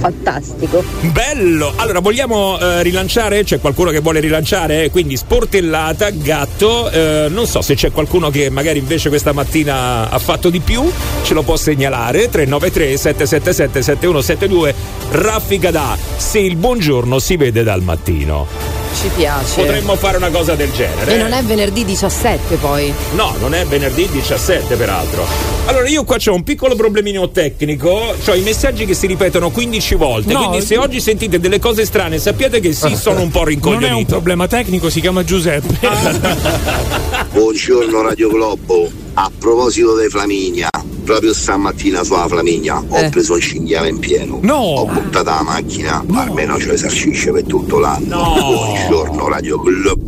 fantastico. 0.05 0.83
Bello! 1.11 1.73
Allora, 1.77 1.99
vogliamo 1.99 2.59
eh, 2.59 2.83
rilanciare? 2.83 3.43
C'è 3.43 3.59
qualcuno 3.59 3.89
che 3.89 3.99
vuole 3.99 4.19
rilanciare? 4.19 4.91
Quindi 4.91 5.17
sportellata, 5.17 6.11
gatto. 6.11 6.89
eh, 6.91 7.27
non 7.29 7.47
so 7.47 7.61
se 7.61 7.73
c'è 7.73 7.91
qualcuno 7.91 8.29
che 8.29 8.49
magari 8.51 8.79
invece 8.79 9.09
questa 9.09 9.31
mattina 9.31 10.09
ha 10.09 10.19
fatto 10.19 10.49
di 10.49 10.59
più, 10.59 10.83
ce 11.23 11.33
lo 11.33 11.41
può 11.41 11.55
segnalare. 11.55 12.29
393 12.29 12.97
777 12.97 13.81
7172 13.81 14.75
Raffica 15.11 15.71
da 15.71 15.97
Se 16.17 16.39
il 16.39 16.55
buongiorno 16.55 17.17
si 17.17 17.35
vede 17.37 17.63
dal 17.63 17.81
mattino. 17.81 18.84
Ci 18.95 19.09
piace. 19.15 19.55
Potremmo 19.61 19.95
fare 19.97 20.15
una 20.17 20.29
cosa 20.29 20.55
del 20.55 20.71
genere. 20.71 21.13
E 21.13 21.17
non 21.17 21.33
è 21.33 21.43
venerdì 21.43 21.83
17 21.83 22.55
poi. 22.55 22.93
No, 23.13 23.35
non 23.39 23.53
è 23.53 23.65
venerdì 23.65 24.07
17 24.09 24.75
peraltro. 24.75 25.25
Allora 25.65 25.87
io 25.89 26.03
qua 26.05 26.17
c'ho 26.17 26.33
un 26.33 26.43
piccolo 26.43 26.75
problemino 26.75 27.29
tecnico, 27.29 27.89
ho 27.89 28.33
i 28.33 28.41
messaggi 28.41 28.85
che 28.85 28.93
si 28.93 29.07
ripetono 29.07 29.49
15 29.51 29.95
volte, 29.95 30.31
No, 30.31 30.47
quindi 30.47 30.65
se 30.65 30.77
oggi 30.77 31.01
sentite 31.01 31.39
delle 31.39 31.59
cose 31.59 31.85
strane 31.85 32.19
sappiate 32.19 32.59
che 32.59 32.71
sì, 32.71 32.95
sono 32.95 33.21
un 33.21 33.29
po' 33.31 33.39
Non 33.39 33.47
rincoglionito. 33.49 33.91
è 33.93 33.97
un 33.97 34.05
problema 34.05 34.47
tecnico, 34.47 34.89
si 34.89 35.01
chiama 35.01 35.23
Giuseppe. 35.23 35.77
Buongiorno 37.33 38.01
Radio 38.01 38.29
Globo, 38.29 38.89
a 39.17 39.31
proposito 39.39 39.97
di 39.97 40.09
Flaminia, 40.09 40.69
proprio 41.05 41.33
stamattina 41.33 42.03
sulla 42.03 42.27
Flaminia 42.27 42.83
ho 42.87 42.97
Eh. 42.97 43.09
preso 43.09 43.33
un 43.33 43.39
cinghiale 43.39 43.87
in 43.89 43.99
pieno. 43.99 44.39
No. 44.41 44.55
Ho 44.55 44.85
buttato 44.87 45.29
la 45.29 45.41
macchina, 45.43 46.03
almeno 46.13 46.59
ce 46.59 46.67
l'esercisce 46.71 47.31
per 47.31 47.43
tutto 47.43 47.79
l'anno. 47.79 48.15
No. 48.17 48.33
Buongiorno 48.39 49.27
Radio 49.29 49.59
Globo. 49.59 50.03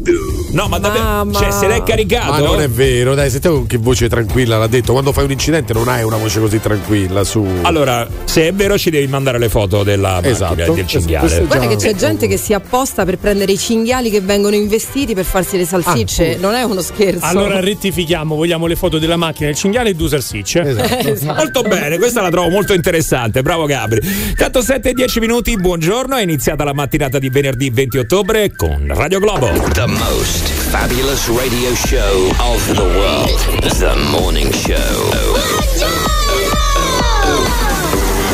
No, 0.51 0.67
ma 0.69 0.79
davvero, 0.79 1.03
Mamma. 1.03 1.37
cioè 1.39 1.51
se 1.51 1.67
l'è 1.67 1.83
caricato 1.83 2.31
Ma 2.31 2.39
non 2.39 2.61
è 2.61 2.69
vero, 2.69 3.13
dai, 3.15 3.29
sentiamo 3.29 3.57
con 3.57 3.67
che 3.67 3.77
voce 3.77 4.07
tranquilla 4.09 4.57
l'ha 4.57 4.67
detto. 4.67 4.91
Quando 4.93 5.11
fai 5.11 5.25
un 5.25 5.31
incidente 5.31 5.71
non 5.73 5.87
hai 5.87 6.03
una 6.03 6.15
voce 6.17 6.39
così 6.39 6.59
tranquilla 6.59 7.23
su. 7.23 7.45
Allora, 7.61 8.07
se 8.23 8.47
è 8.47 8.53
vero 8.53 8.77
ci 8.77 8.89
devi 8.89 9.07
mandare 9.07 9.37
le 9.39 9.49
foto 9.49 9.83
della 9.83 10.13
macchina 10.13 10.31
Esatto. 10.33 10.61
e 10.71 10.73
del 10.73 10.87
cinghiale. 10.87 11.35
È 11.37 11.43
Guarda 11.45 11.67
che 11.67 11.75
c'è 11.75 11.93
gente 11.95 12.27
che 12.27 12.37
si 12.37 12.53
apposta 12.53 13.05
per 13.05 13.17
prendere 13.19 13.51
i 13.51 13.57
cinghiali 13.57 14.09
che 14.09 14.21
vengono 14.21 14.55
investiti 14.55 15.13
per 15.13 15.25
farsi 15.25 15.57
le 15.57 15.65
salsicce. 15.65 16.35
Ah, 16.35 16.39
non 16.39 16.53
è 16.55 16.63
uno 16.63 16.81
scherzo. 16.81 17.25
Allora 17.25 17.59
rettifichiamo, 17.59 18.35
vogliamo 18.35 18.65
le 18.67 18.75
foto 18.75 18.96
della 18.99 19.17
macchina, 19.17 19.49
il 19.49 19.55
cinghiale 19.55 19.89
e 19.89 19.93
due 19.93 20.09
salsicce. 20.09 20.75
Esatto. 21.07 21.33
Molto 21.33 21.61
bene, 21.61 21.97
questa 21.97 22.21
la 22.21 22.29
trovo 22.29 22.49
molto 22.49 22.73
interessante, 22.73 23.41
bravo 23.41 23.65
Gabri. 23.65 23.99
Tanto 24.35 24.61
7 24.61 24.89
e 24.89 24.93
10 24.93 25.19
minuti, 25.19 25.55
buongiorno, 25.55 26.15
è 26.15 26.21
iniziata 26.21 26.63
la 26.63 26.73
mattinata 26.73 27.19
di 27.19 27.29
venerdì 27.29 27.69
20 27.69 27.97
ottobre 27.99 28.51
con 28.55 28.85
Radio 28.87 29.19
Globo. 29.19 29.47
The 29.73 29.85
most 29.85 30.47
fabulous 30.69 31.27
radio 31.27 31.73
show 31.75 32.29
of 32.39 32.73
the 32.73 32.81
world. 32.81 33.77
The 33.77 33.95
morning 34.09 34.51
show. 34.53 34.75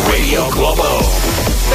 Radio 0.10 0.48
Globo. 0.50 1.23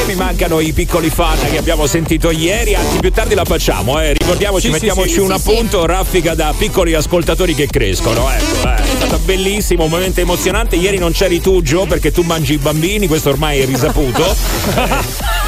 Mi 0.09 0.15
mancano 0.15 0.61
i 0.61 0.73
piccoli 0.73 1.11
fan 1.11 1.39
che 1.51 1.59
abbiamo 1.59 1.87
sentito 1.87 2.31
ieri, 2.31 2.75
anzi 2.75 2.99
più 2.99 3.13
tardi 3.13 3.35
la 3.35 3.45
facciamo, 3.45 4.01
eh. 4.01 4.15
ricordiamoci, 4.15 4.63
Sì, 4.63 4.67
sì, 4.69 4.73
mettiamoci 4.73 5.11
sì, 5.11 5.19
un 5.19 5.27
sì, 5.27 5.33
appunto, 5.33 5.85
raffica 5.85 6.35
da 6.35 6.55
piccoli 6.57 6.95
ascoltatori 6.95 7.55
che 7.55 7.67
crescono, 7.67 8.31
ecco, 8.31 8.69
eh. 8.71 8.77
è 8.77 8.97
stato 8.97 9.19
bellissimo, 9.19 9.85
un 9.85 9.91
momento 9.91 10.21
emozionante, 10.21 10.77
ieri 10.77 10.97
non 10.97 11.13
c'eri 11.13 11.43
tu 11.43 11.61
Gio 11.61 11.85
perché 11.85 12.11
tu 12.11 12.23
mangi 12.23 12.55
i 12.55 12.57
bambini, 12.57 13.07
questo 13.07 13.29
ormai 13.29 13.61
è 13.61 13.67
risaputo. 13.67 14.35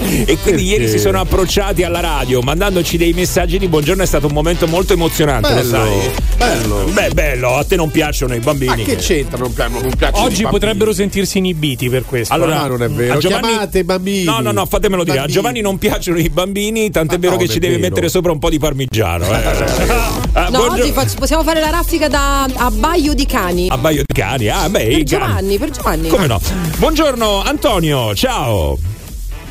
E 0.00 0.36
quindi 0.42 0.64
ieri 0.64 0.88
si 0.88 0.98
sono 0.98 1.20
approcciati 1.20 1.82
alla 1.82 2.00
radio 2.00 2.40
mandandoci 2.40 2.96
dei 2.96 3.12
messaggi 3.12 3.58
di 3.58 3.68
buongiorno, 3.68 4.02
è 4.02 4.06
stato 4.06 4.26
un 4.26 4.32
momento 4.32 4.66
molto 4.66 4.92
emozionante, 4.92 5.48
lo 5.48 5.54
Bello, 5.56 5.70
sai? 5.70 6.10
bello. 6.36 6.84
Beh, 6.92 7.10
bello, 7.10 7.56
a 7.56 7.64
te 7.64 7.76
non 7.76 7.90
piacciono 7.90 8.34
i 8.34 8.38
Ma 8.38 8.44
bambini. 8.44 8.84
che 8.84 8.96
c'entra? 8.96 9.38
Non, 9.38 9.52
non 9.56 9.92
piacciono 9.96 10.24
Oggi 10.24 10.42
bambini. 10.42 10.50
potrebbero 10.50 10.92
sentirsi 10.92 11.38
inibiti 11.38 11.88
per 11.88 12.04
questo. 12.04 12.32
Allora, 12.34 12.62
Ah, 12.62 12.66
non 12.68 12.82
è 12.82 12.88
vero. 12.88 13.18
Giovanni- 13.18 13.48
Chiamate 13.48 13.78
i 13.78 13.84
bambini. 13.84 14.24
No, 14.24 14.40
no, 14.40 14.52
no, 14.52 14.66
fatemelo 14.66 15.02
dire. 15.04 15.14
A 15.16 15.20
Bambini. 15.20 15.36
Giovanni 15.36 15.60
non 15.60 15.78
piacciono 15.78 16.18
i 16.18 16.28
bambini, 16.28 16.90
tant'è 16.90 17.14
Ma 17.14 17.20
vero 17.20 17.32
no, 17.34 17.38
che 17.38 17.48
ci 17.48 17.58
devi 17.58 17.74
vero. 17.74 17.88
mettere 17.88 18.08
sopra 18.08 18.32
un 18.32 18.38
po' 18.38 18.50
di 18.50 18.58
parmigiano. 18.58 19.24
Eh. 19.26 20.24
Ah, 20.36 20.48
No, 20.50 20.64
oggi 20.70 20.92
faccio- 20.92 21.16
possiamo 21.18 21.42
fare 21.42 21.60
la 21.60 21.70
raffica 21.70 22.08
da 22.08 22.44
abbaio 22.56 23.14
di 23.14 23.24
cani. 23.24 23.68
Abbaio 23.70 24.02
di 24.06 24.12
cani. 24.12 24.48
Ah, 24.50 24.68
beh, 24.68 24.78
per 24.80 24.88
i 24.90 24.92
cani. 24.92 25.04
Giovanni, 25.04 25.58
per 25.58 25.70
Giovanni. 25.70 26.08
Come 26.08 26.26
no? 26.26 26.38
Buongiorno 26.76 27.42
Antonio, 27.42 28.14
ciao. 28.14 28.78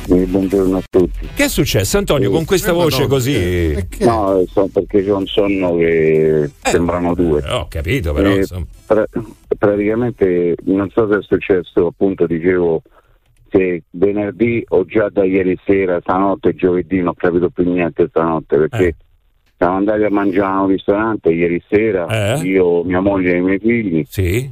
Buongiorno 0.06 0.76
a 0.78 0.82
tutti. 0.88 1.28
Che 1.34 1.44
è 1.44 1.48
successo 1.48 1.98
Antonio 1.98 2.30
con 2.30 2.44
questa 2.44 2.70
Eh, 2.70 2.74
voce 2.74 3.02
Madonna, 3.02 3.08
così? 3.08 3.34
eh, 3.34 3.86
che- 3.88 4.04
No, 4.04 4.44
so 4.48 4.68
perché 4.72 5.02
c'è 5.04 5.12
un 5.12 5.26
sonno 5.26 5.76
che 5.76 6.50
sembrano 6.62 7.14
due. 7.14 7.42
Eh, 7.44 7.52
Ho 7.52 7.66
capito 7.68 8.12
però. 8.12 8.30
Eh, 8.30 8.46
pra- 8.86 9.06
praticamente 9.58 10.54
non 10.64 10.88
so 10.90 11.08
se 11.10 11.18
è 11.18 11.22
successo, 11.22 11.86
appunto 11.86 12.26
dicevo, 12.26 12.82
se 13.50 13.82
venerdì 13.90 14.64
o 14.68 14.84
già 14.84 15.08
da 15.10 15.24
ieri 15.24 15.58
sera, 15.64 15.98
stanotte, 16.00 16.54
giovedì, 16.54 16.98
non 16.98 17.08
ho 17.08 17.14
capito 17.14 17.48
più 17.50 17.64
niente 17.70 18.06
stanotte 18.08 18.56
perché 18.58 18.86
Eh. 18.88 18.94
siamo 19.56 19.76
andati 19.76 20.02
a 20.02 20.10
mangiare 20.10 20.52
a 20.54 20.60
un 20.62 20.68
ristorante 20.68 21.30
ieri 21.30 21.62
sera, 21.68 22.06
Eh. 22.38 22.40
io, 22.46 22.84
mia 22.84 23.00
moglie 23.00 23.32
e 23.32 23.36
i 23.36 23.40
miei 23.40 23.58
figli 23.58 24.04
Sì. 24.08 24.50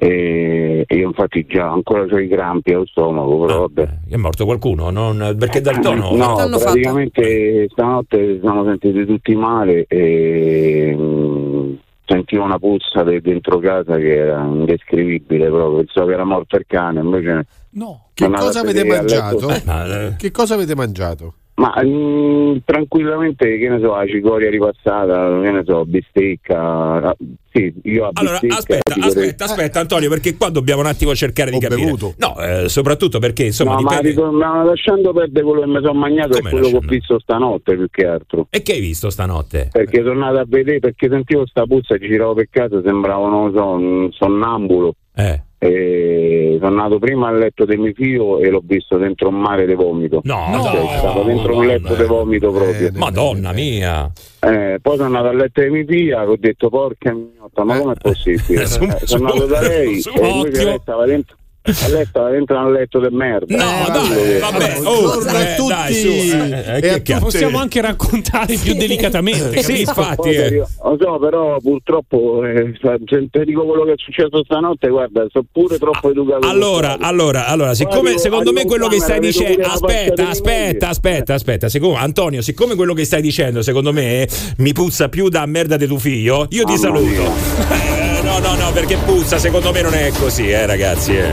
E, 0.00 0.84
io 0.88 1.06
infatti 1.08 1.44
già 1.44 1.68
ancora 1.70 2.02
ho 2.02 2.18
i 2.20 2.28
crampi 2.28 2.72
allo 2.72 2.86
stomaco, 2.86 3.40
però 3.40 3.58
vabbè. 3.60 3.82
Eh, 4.08 4.14
È 4.14 4.16
morto 4.16 4.44
qualcuno? 4.44 4.90
Non- 4.90 5.34
Perché 5.36 5.60
dal 5.60 5.80
tono? 5.80 6.14
No, 6.14 6.36
praticamente 6.56 7.66
stanotte 7.70 8.34
ci 8.34 8.38
siamo 8.40 8.64
sentiti 8.64 9.04
tutti 9.04 9.34
male 9.34 9.86
e 9.88 10.94
mm, 10.96 11.72
sentivo 12.06 12.44
una 12.44 12.60
puzza 12.60 13.02
de- 13.02 13.20
dentro 13.20 13.58
casa 13.58 13.96
che 13.96 14.14
era 14.16 14.40
indescrivibile 14.44 15.48
proprio, 15.48 15.78
pensavo 15.78 16.06
che 16.06 16.12
era 16.12 16.24
morto 16.24 16.56
il 16.56 16.64
cane, 16.68 17.00
invece 17.00 17.46
No. 17.70 18.10
Che 18.14 18.30
cosa 18.30 18.60
avete 18.60 18.84
mangiato? 18.84 19.48
Ma, 19.64 19.84
eh, 20.06 20.16
Che 20.16 20.30
cosa 20.30 20.54
avete 20.54 20.74
mangiato? 20.76 21.34
Ma 21.58 21.74
mm, 21.84 22.58
tranquillamente 22.64 23.58
che 23.58 23.68
ne 23.68 23.80
so, 23.80 23.94
la 23.96 24.06
cicoria 24.06 24.48
ripassata, 24.48 25.40
che 25.40 25.50
ne 25.50 25.62
so, 25.66 25.84
bistecca, 25.84 26.54
ra- 27.00 27.16
sì, 27.50 27.72
io 27.82 28.04
a 28.06 28.10
Allora, 28.12 28.38
bistecca 28.40 28.56
aspetta, 28.58 28.92
cicoria- 28.94 29.08
aspetta, 29.22 29.44
aspetta, 29.44 29.80
Antonio, 29.80 30.08
perché 30.08 30.36
qua 30.36 30.50
dobbiamo 30.50 30.82
un 30.82 30.86
attimo 30.86 31.14
cercare 31.16 31.50
di 31.50 31.56
Ho 31.56 31.60
capire. 31.60 31.80
bevuto. 31.84 32.14
No, 32.18 32.36
eh, 32.40 32.68
soprattutto 32.68 33.18
perché 33.18 33.44
insomma 33.46 33.74
No, 33.74 33.80
ma 33.80 33.88
dipende. 34.00 34.08
ritor- 34.10 34.32
ma 34.32 34.62
lasciando 34.62 35.12
perdere 35.12 35.44
quello 35.44 35.60
che 35.62 35.66
mi 35.66 35.80
sono 35.82 35.94
mangiato 35.98 36.28
Come 36.36 36.38
è 36.38 36.50
quello 36.52 36.66
che 36.68 36.70
ho 36.70 36.80
lasciando? 36.80 36.94
visto 36.94 37.18
stanotte 37.20 37.76
più 37.76 37.86
che 37.90 38.06
altro. 38.06 38.46
E 38.50 38.62
che 38.62 38.72
hai 38.72 38.80
visto 38.80 39.10
stanotte? 39.10 39.68
Perché 39.72 39.98
sono 40.04 40.24
andato 40.24 40.38
a 40.38 40.44
vedere, 40.48 40.78
perché 40.78 41.08
sentivo 41.10 41.44
sta 41.46 41.64
puzza 41.66 41.96
e 41.96 41.98
giravo 41.98 42.34
per 42.34 42.46
casa, 42.50 42.80
sembrava, 42.84 43.28
non 43.28 43.50
lo 43.50 43.58
so, 43.58 43.66
un 43.70 44.08
sonnambulo. 44.12 44.94
Eh. 45.16 45.42
E 45.60 46.56
sono 46.60 46.68
andato 46.82 46.98
prima 47.00 47.28
al 47.28 47.38
letto 47.38 47.64
di 47.64 47.76
mio 47.76 47.92
figlio 47.94 48.38
e 48.38 48.48
l'ho 48.48 48.62
visto 48.64 48.96
dentro 48.96 49.28
un 49.28 49.40
mare 49.40 49.66
di 49.66 49.74
vomito. 49.74 50.20
No, 50.24 50.60
Cioè, 50.62 50.80
no, 50.80 50.88
stava 50.98 51.22
dentro 51.24 51.56
un 51.56 51.66
letto 51.66 51.94
di 51.96 52.04
vomito 52.04 52.50
proprio. 52.52 52.90
Madonna 52.94 53.52
mia. 53.52 54.10
Eh, 54.40 54.78
poi 54.80 54.94
sono 54.96 55.06
andato 55.08 55.26
al 55.28 55.36
letto 55.36 55.60
di 55.62 55.68
mia 55.70 55.84
figlia 55.84 56.22
e 56.22 56.26
ho 56.26 56.36
detto 56.38 56.68
porca 56.68 57.12
mignotta, 57.12 57.64
ma 57.64 57.78
com'è 57.80 57.94
possibile? 58.00 58.66
Su- 58.66 58.84
Eh, 58.84 58.98
sono 59.02 59.26
andato 59.30 59.46
da 59.46 59.60
lei 59.60 60.00
su- 60.00 60.10
e 60.10 60.20
occhio. 60.20 60.64
lei 60.64 60.78
stava 60.80 61.04
dentro. 61.06 61.36
E 61.68 61.90
Lei 61.90 62.04
stava 62.06 62.30
dentro 62.30 62.58
un 62.58 62.72
letto 62.72 62.98
di 63.00 63.14
merda. 63.14 63.56
No, 63.56 63.86
Eh, 63.86 63.90
dai, 63.92 64.38
vabbè, 64.40 64.80
oh, 64.84 65.10
a 65.10 65.40
eh, 65.42 65.54
tutti. 65.56 65.68
dai, 65.68 65.94
su, 65.94 66.06
eh, 66.08 66.64
eh, 66.80 66.86
E 66.86 66.88
a 66.90 66.98
chiaro. 66.98 67.24
Possiamo 67.26 67.58
anche 67.58 67.80
raccontare 67.80 68.56
più 68.56 68.74
delicatamente. 68.74 69.62
Sì, 69.62 69.80
infatti. 69.80 70.30
Eh. 70.30 70.48
io- 70.48 70.68
Lo 70.82 70.96
so, 71.00 71.18
però 71.18 71.56
purtroppo 71.60 72.44
eh, 72.44 72.72
cioè, 72.80 72.96
te 73.30 73.44
dico 73.44 73.64
quello 73.66 73.84
che 73.84 73.92
è 73.92 73.96
successo 73.96 74.42
stanotte, 74.44 74.88
guarda, 74.88 75.26
sono 75.30 75.44
pure 75.52 75.78
troppo 75.78 76.10
educato. 76.10 76.46
Ah, 76.46 76.50
Allora, 76.50 76.96
allora, 77.00 77.46
allora, 77.46 77.74
siccome 77.74 78.08
arrivo- 78.10 78.18
secondo 78.18 78.52
me 78.52 78.64
quello 78.64 78.88
che 78.88 78.98
stai 79.00 79.20
dicendo, 79.20 79.66
aspetta, 79.66 80.28
aspetta, 80.28 80.88
aspetta, 80.88 81.34
aspetta, 81.34 81.68
siccome 81.68 81.96
Antonio, 81.96 82.40
siccome 82.42 82.74
quello 82.74 82.94
che 82.94 83.04
stai 83.04 83.20
dicendo 83.22 83.62
secondo 83.62 83.92
me 83.92 84.26
mi 84.58 84.72
puzza 84.72 85.08
più 85.08 85.28
da 85.28 85.44
merda 85.46 85.76
di 85.76 85.86
tuo 85.86 85.98
figlio, 85.98 86.46
io 86.50 86.64
ti 86.64 86.76
saluto. 86.76 87.96
Eh, 88.38 88.40
no, 88.40 88.54
no, 88.54 88.64
no, 88.66 88.72
perché 88.72 88.96
puzza, 89.04 89.38
secondo 89.38 89.72
me 89.72 89.82
non 89.82 89.94
è 89.94 90.12
così, 90.18 90.48
eh, 90.48 90.64
ragazzi. 90.66 91.16
eh. 91.16 91.32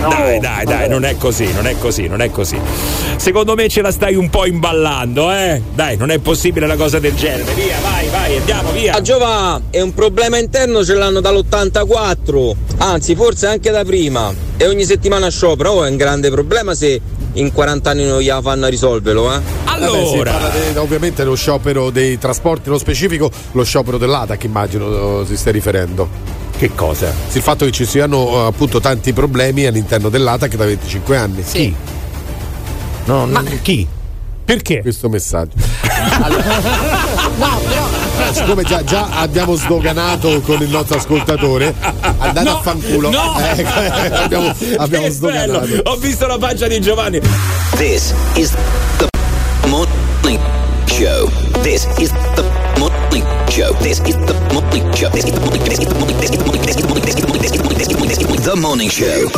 Dai, 0.00 0.40
dai, 0.40 0.64
dai, 0.64 0.88
non 0.88 1.04
è 1.04 1.16
così, 1.16 1.52
non 1.52 1.66
è 1.66 1.76
così, 1.78 2.06
non 2.08 2.22
è 2.22 2.30
così. 2.30 2.58
Secondo 3.16 3.54
me 3.54 3.68
ce 3.68 3.82
la 3.82 3.90
stai 3.90 4.14
un 4.14 4.30
po' 4.30 4.46
imballando, 4.46 5.30
eh? 5.30 5.60
Dai, 5.74 5.96
non 5.98 6.10
è 6.10 6.18
possibile 6.18 6.64
una 6.64 6.76
cosa 6.76 6.98
del 6.98 7.14
genere. 7.14 7.52
Via, 7.52 7.76
vai, 7.82 8.08
vai, 8.08 8.36
andiamo, 8.38 8.70
via. 8.72 8.94
A 8.94 9.02
Giova 9.02 9.60
è 9.70 9.80
un 9.82 9.92
problema 9.92 10.38
interno 10.38 10.82
ce 10.84 10.94
l'hanno 10.94 11.20
dall'84, 11.20 12.52
anzi 12.78 13.14
forse 13.14 13.46
anche 13.46 13.70
da 13.70 13.84
prima. 13.84 14.32
E 14.56 14.66
ogni 14.66 14.84
settimana 14.84 15.28
sciopero, 15.28 15.70
oh, 15.70 15.84
è 15.84 15.90
un 15.90 15.96
grande 15.96 16.30
problema 16.30 16.74
se 16.74 16.98
in 17.34 17.52
40 17.52 17.90
anni 17.90 18.06
non 18.06 18.20
gliela 18.20 18.40
fanno 18.40 18.64
a 18.64 18.68
risolverlo, 18.68 19.34
eh. 19.34 19.40
Vabbè, 19.66 20.06
si 20.06 20.16
parla 20.24 20.48
de- 20.48 20.78
ovviamente 20.78 21.22
dello 21.22 21.36
sciopero 21.36 21.90
dei 21.90 22.18
trasporti, 22.18 22.62
nello 22.66 22.78
specifico 22.78 23.30
lo 23.52 23.64
sciopero 23.64 23.98
dell'ATAC, 23.98 24.44
immagino 24.44 25.20
eh, 25.20 25.26
si 25.26 25.36
stia 25.36 25.52
riferendo. 25.52 26.39
Che 26.60 26.74
cosa? 26.74 27.10
Il 27.32 27.40
fatto 27.40 27.64
che 27.64 27.70
ci 27.70 27.86
siano 27.86 28.44
eh, 28.44 28.46
appunto 28.48 28.80
tanti 28.80 29.14
problemi 29.14 29.64
all'interno 29.64 30.10
dell'ATAC 30.10 30.56
da 30.56 30.66
25 30.66 31.16
anni. 31.16 31.42
Sì. 31.42 31.74
No, 33.06 33.24
Ma- 33.24 33.42
chi? 33.62 33.86
Perché? 34.44 34.80
Questo 34.82 35.08
messaggio. 35.08 35.56
No, 37.38 37.58
però. 37.66 38.32
Siccome 38.32 38.62
già, 38.64 38.84
già 38.84 39.08
abbiamo 39.20 39.54
sdoganato 39.54 40.40
con 40.42 40.60
il 40.62 40.68
nostro 40.68 40.98
ascoltatore, 40.98 41.74
andate 42.18 42.42
No, 42.48 42.58
a 42.58 42.60
fanculo. 42.60 43.10
no. 43.10 43.38
Eh, 43.38 43.64
abbiamo 44.12 44.48
abbiamo 44.76 44.84
Che 44.86 44.86
bello, 44.88 45.10
sdoganato. 45.10 45.66
Ho 45.84 45.96
visto 45.96 46.26
la 46.26 46.38
faccia 46.38 46.66
di 46.68 46.80
Giovanni. 46.80 47.20
This 47.76 48.12
is 48.34 48.52
the 48.98 49.08
morning 49.68 50.38
show. 50.86 51.30
This 51.62 51.86
is 51.98 52.10
the 52.34 52.44
morning 52.78 53.24
show. 53.48 53.74
This 53.78 54.00
is 54.04 54.16
the 54.24 54.34
The 58.40 58.54
Morning 58.56 58.90
Show. 58.90 59.30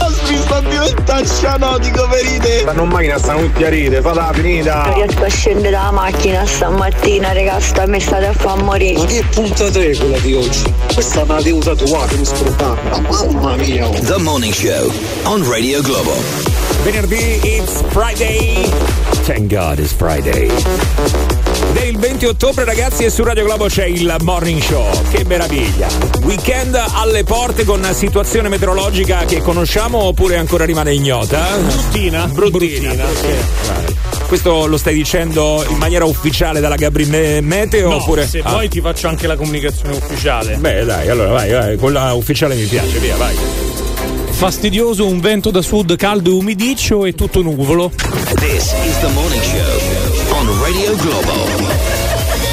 Ho 0.00 0.10
visto 0.26 0.54
a 0.54 0.60
diventare 0.60 1.26
scianotico 1.26 2.06
per 2.08 2.26
idee. 2.26 2.64
Ma 2.64 2.72
non 2.72 2.88
macchina, 2.88 3.18
stanno 3.18 3.40
tutti 3.46 3.64
a 3.64 3.68
ride, 3.70 4.02
fatela 4.02 4.30
finita. 4.34 4.82
Non 4.84 4.94
riesco 4.94 5.24
a 5.24 5.28
scendere 5.28 5.70
dalla 5.70 5.90
macchina 5.90 6.44
stamattina, 6.44 7.32
raga, 7.32 7.60
sta 7.60 7.86
mi 7.86 7.98
state 7.98 8.26
a 8.26 8.32
far 8.34 8.62
morire. 8.62 8.98
Ma 8.98 9.04
che 9.06 9.24
puntata 9.30 9.80
è 9.80 9.96
quella 9.96 10.18
di 10.18 10.34
oggi? 10.34 10.74
Questa 10.92 11.24
me 11.24 11.34
la 11.34 11.42
devo 11.42 11.60
tatuare, 11.60 12.16
mi 12.16 12.24
scordavo. 12.26 12.78
Mamma 13.08 13.56
mia. 13.56 13.88
Oh. 13.88 13.98
The 14.00 14.18
Morning 14.18 14.52
Show 14.52 14.92
on 15.22 15.48
Radio 15.48 15.80
Globo. 15.80 16.14
Venerdì, 16.82 17.40
it's 17.42 17.82
Friday. 17.88 18.68
Thank 19.24 19.50
God 19.50 19.78
it's 19.78 19.92
Friday. 19.92 20.50
Il 21.90 21.98
20 21.98 22.24
ottobre, 22.26 22.64
ragazzi, 22.64 23.02
e 23.02 23.10
su 23.10 23.24
Radio 23.24 23.42
Globo 23.44 23.66
c'è 23.66 23.84
il 23.84 24.14
morning 24.22 24.62
show. 24.62 24.86
Che 25.10 25.24
meraviglia! 25.24 25.88
Weekend 26.22 26.80
alle 26.94 27.24
porte 27.24 27.64
con 27.64 27.84
situazione 27.94 28.48
meteorologica 28.48 29.24
che 29.24 29.40
conosciamo 29.40 29.98
oppure 29.98 30.36
ancora 30.36 30.64
rimane 30.64 30.94
ignota? 30.94 31.48
Bruttina. 31.58 32.26
Bruttina. 32.28 32.94
Questo 34.28 34.66
lo 34.66 34.76
stai 34.76 34.94
dicendo 34.94 35.64
in 35.68 35.78
maniera 35.78 36.04
ufficiale 36.04 36.60
dalla 36.60 36.76
Gabri 36.76 37.06
Me- 37.06 37.40
Meteo 37.40 37.88
No, 37.88 37.96
oppure. 37.96 38.24
se 38.24 38.38
Ah. 38.44 38.50
vuoi 38.50 38.68
ti 38.68 38.80
faccio 38.80 39.08
anche 39.08 39.26
la 39.26 39.34
comunicazione 39.34 39.96
ufficiale. 39.96 40.54
Beh, 40.58 40.84
dai, 40.84 41.08
allora 41.08 41.30
vai, 41.32 41.50
vai, 41.50 41.76
quella 41.76 42.12
ufficiale 42.12 42.54
mi 42.54 42.66
piace, 42.66 42.98
via, 43.00 43.16
vai. 43.16 43.34
Fastidioso, 44.30 45.06
un 45.06 45.18
vento 45.18 45.50
da 45.50 45.60
sud 45.60 45.96
caldo 45.96 46.30
e 46.30 46.34
umidiccio 46.34 47.04
e 47.04 47.14
tutto 47.14 47.42
nuvolo. 47.42 47.90
This 48.36 48.72
is 48.86 48.98
the 49.00 49.08
morning 49.12 49.42
show 49.42 49.89
Radio 50.58 50.96
Globo. 50.96 51.32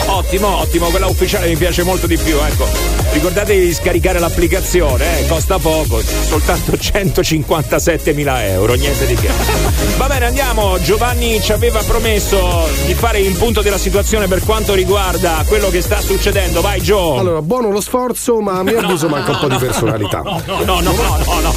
Ottimo, 0.07 0.57
ottimo, 0.59 0.87
quella 0.89 1.07
ufficiale 1.07 1.47
mi 1.47 1.57
piace 1.57 1.83
molto 1.83 2.07
di 2.07 2.17
più, 2.17 2.37
ecco. 2.37 2.96
Ricordatevi 3.17 3.65
di 3.65 3.73
scaricare 3.73 4.19
l'applicazione, 4.19 5.21
eh, 5.21 5.25
costa 5.25 5.57
poco, 5.57 5.99
soltanto 6.03 6.73
157.000 6.73 8.41
euro, 8.43 8.75
niente 8.75 9.07
di 9.07 9.15
che. 9.15 9.31
Va 9.97 10.05
bene, 10.05 10.27
andiamo. 10.27 10.79
Giovanni 10.79 11.41
ci 11.41 11.51
aveva 11.51 11.81
promesso 11.81 12.67
di 12.85 12.93
fare 12.93 13.19
il 13.19 13.35
punto 13.35 13.63
della 13.63 13.79
situazione 13.79 14.27
per 14.27 14.43
quanto 14.43 14.75
riguarda 14.75 15.43
quello 15.47 15.69
che 15.69 15.81
sta 15.81 15.99
succedendo. 15.99 16.61
Vai, 16.61 16.79
Gio. 16.79 17.17
Allora, 17.17 17.41
buono 17.41 17.71
lo 17.71 17.81
sforzo, 17.81 18.39
ma 18.39 18.59
a 18.59 18.63
mio 18.63 18.77
avviso 18.77 19.09
manca 19.09 19.31
un 19.31 19.39
po' 19.39 19.47
di 19.47 19.57
personalità. 19.57 20.21
No, 20.21 20.39
no, 20.45 20.79
no, 20.79 20.91
no, 20.91 21.17
no, 21.25 21.39
no. 21.41 21.53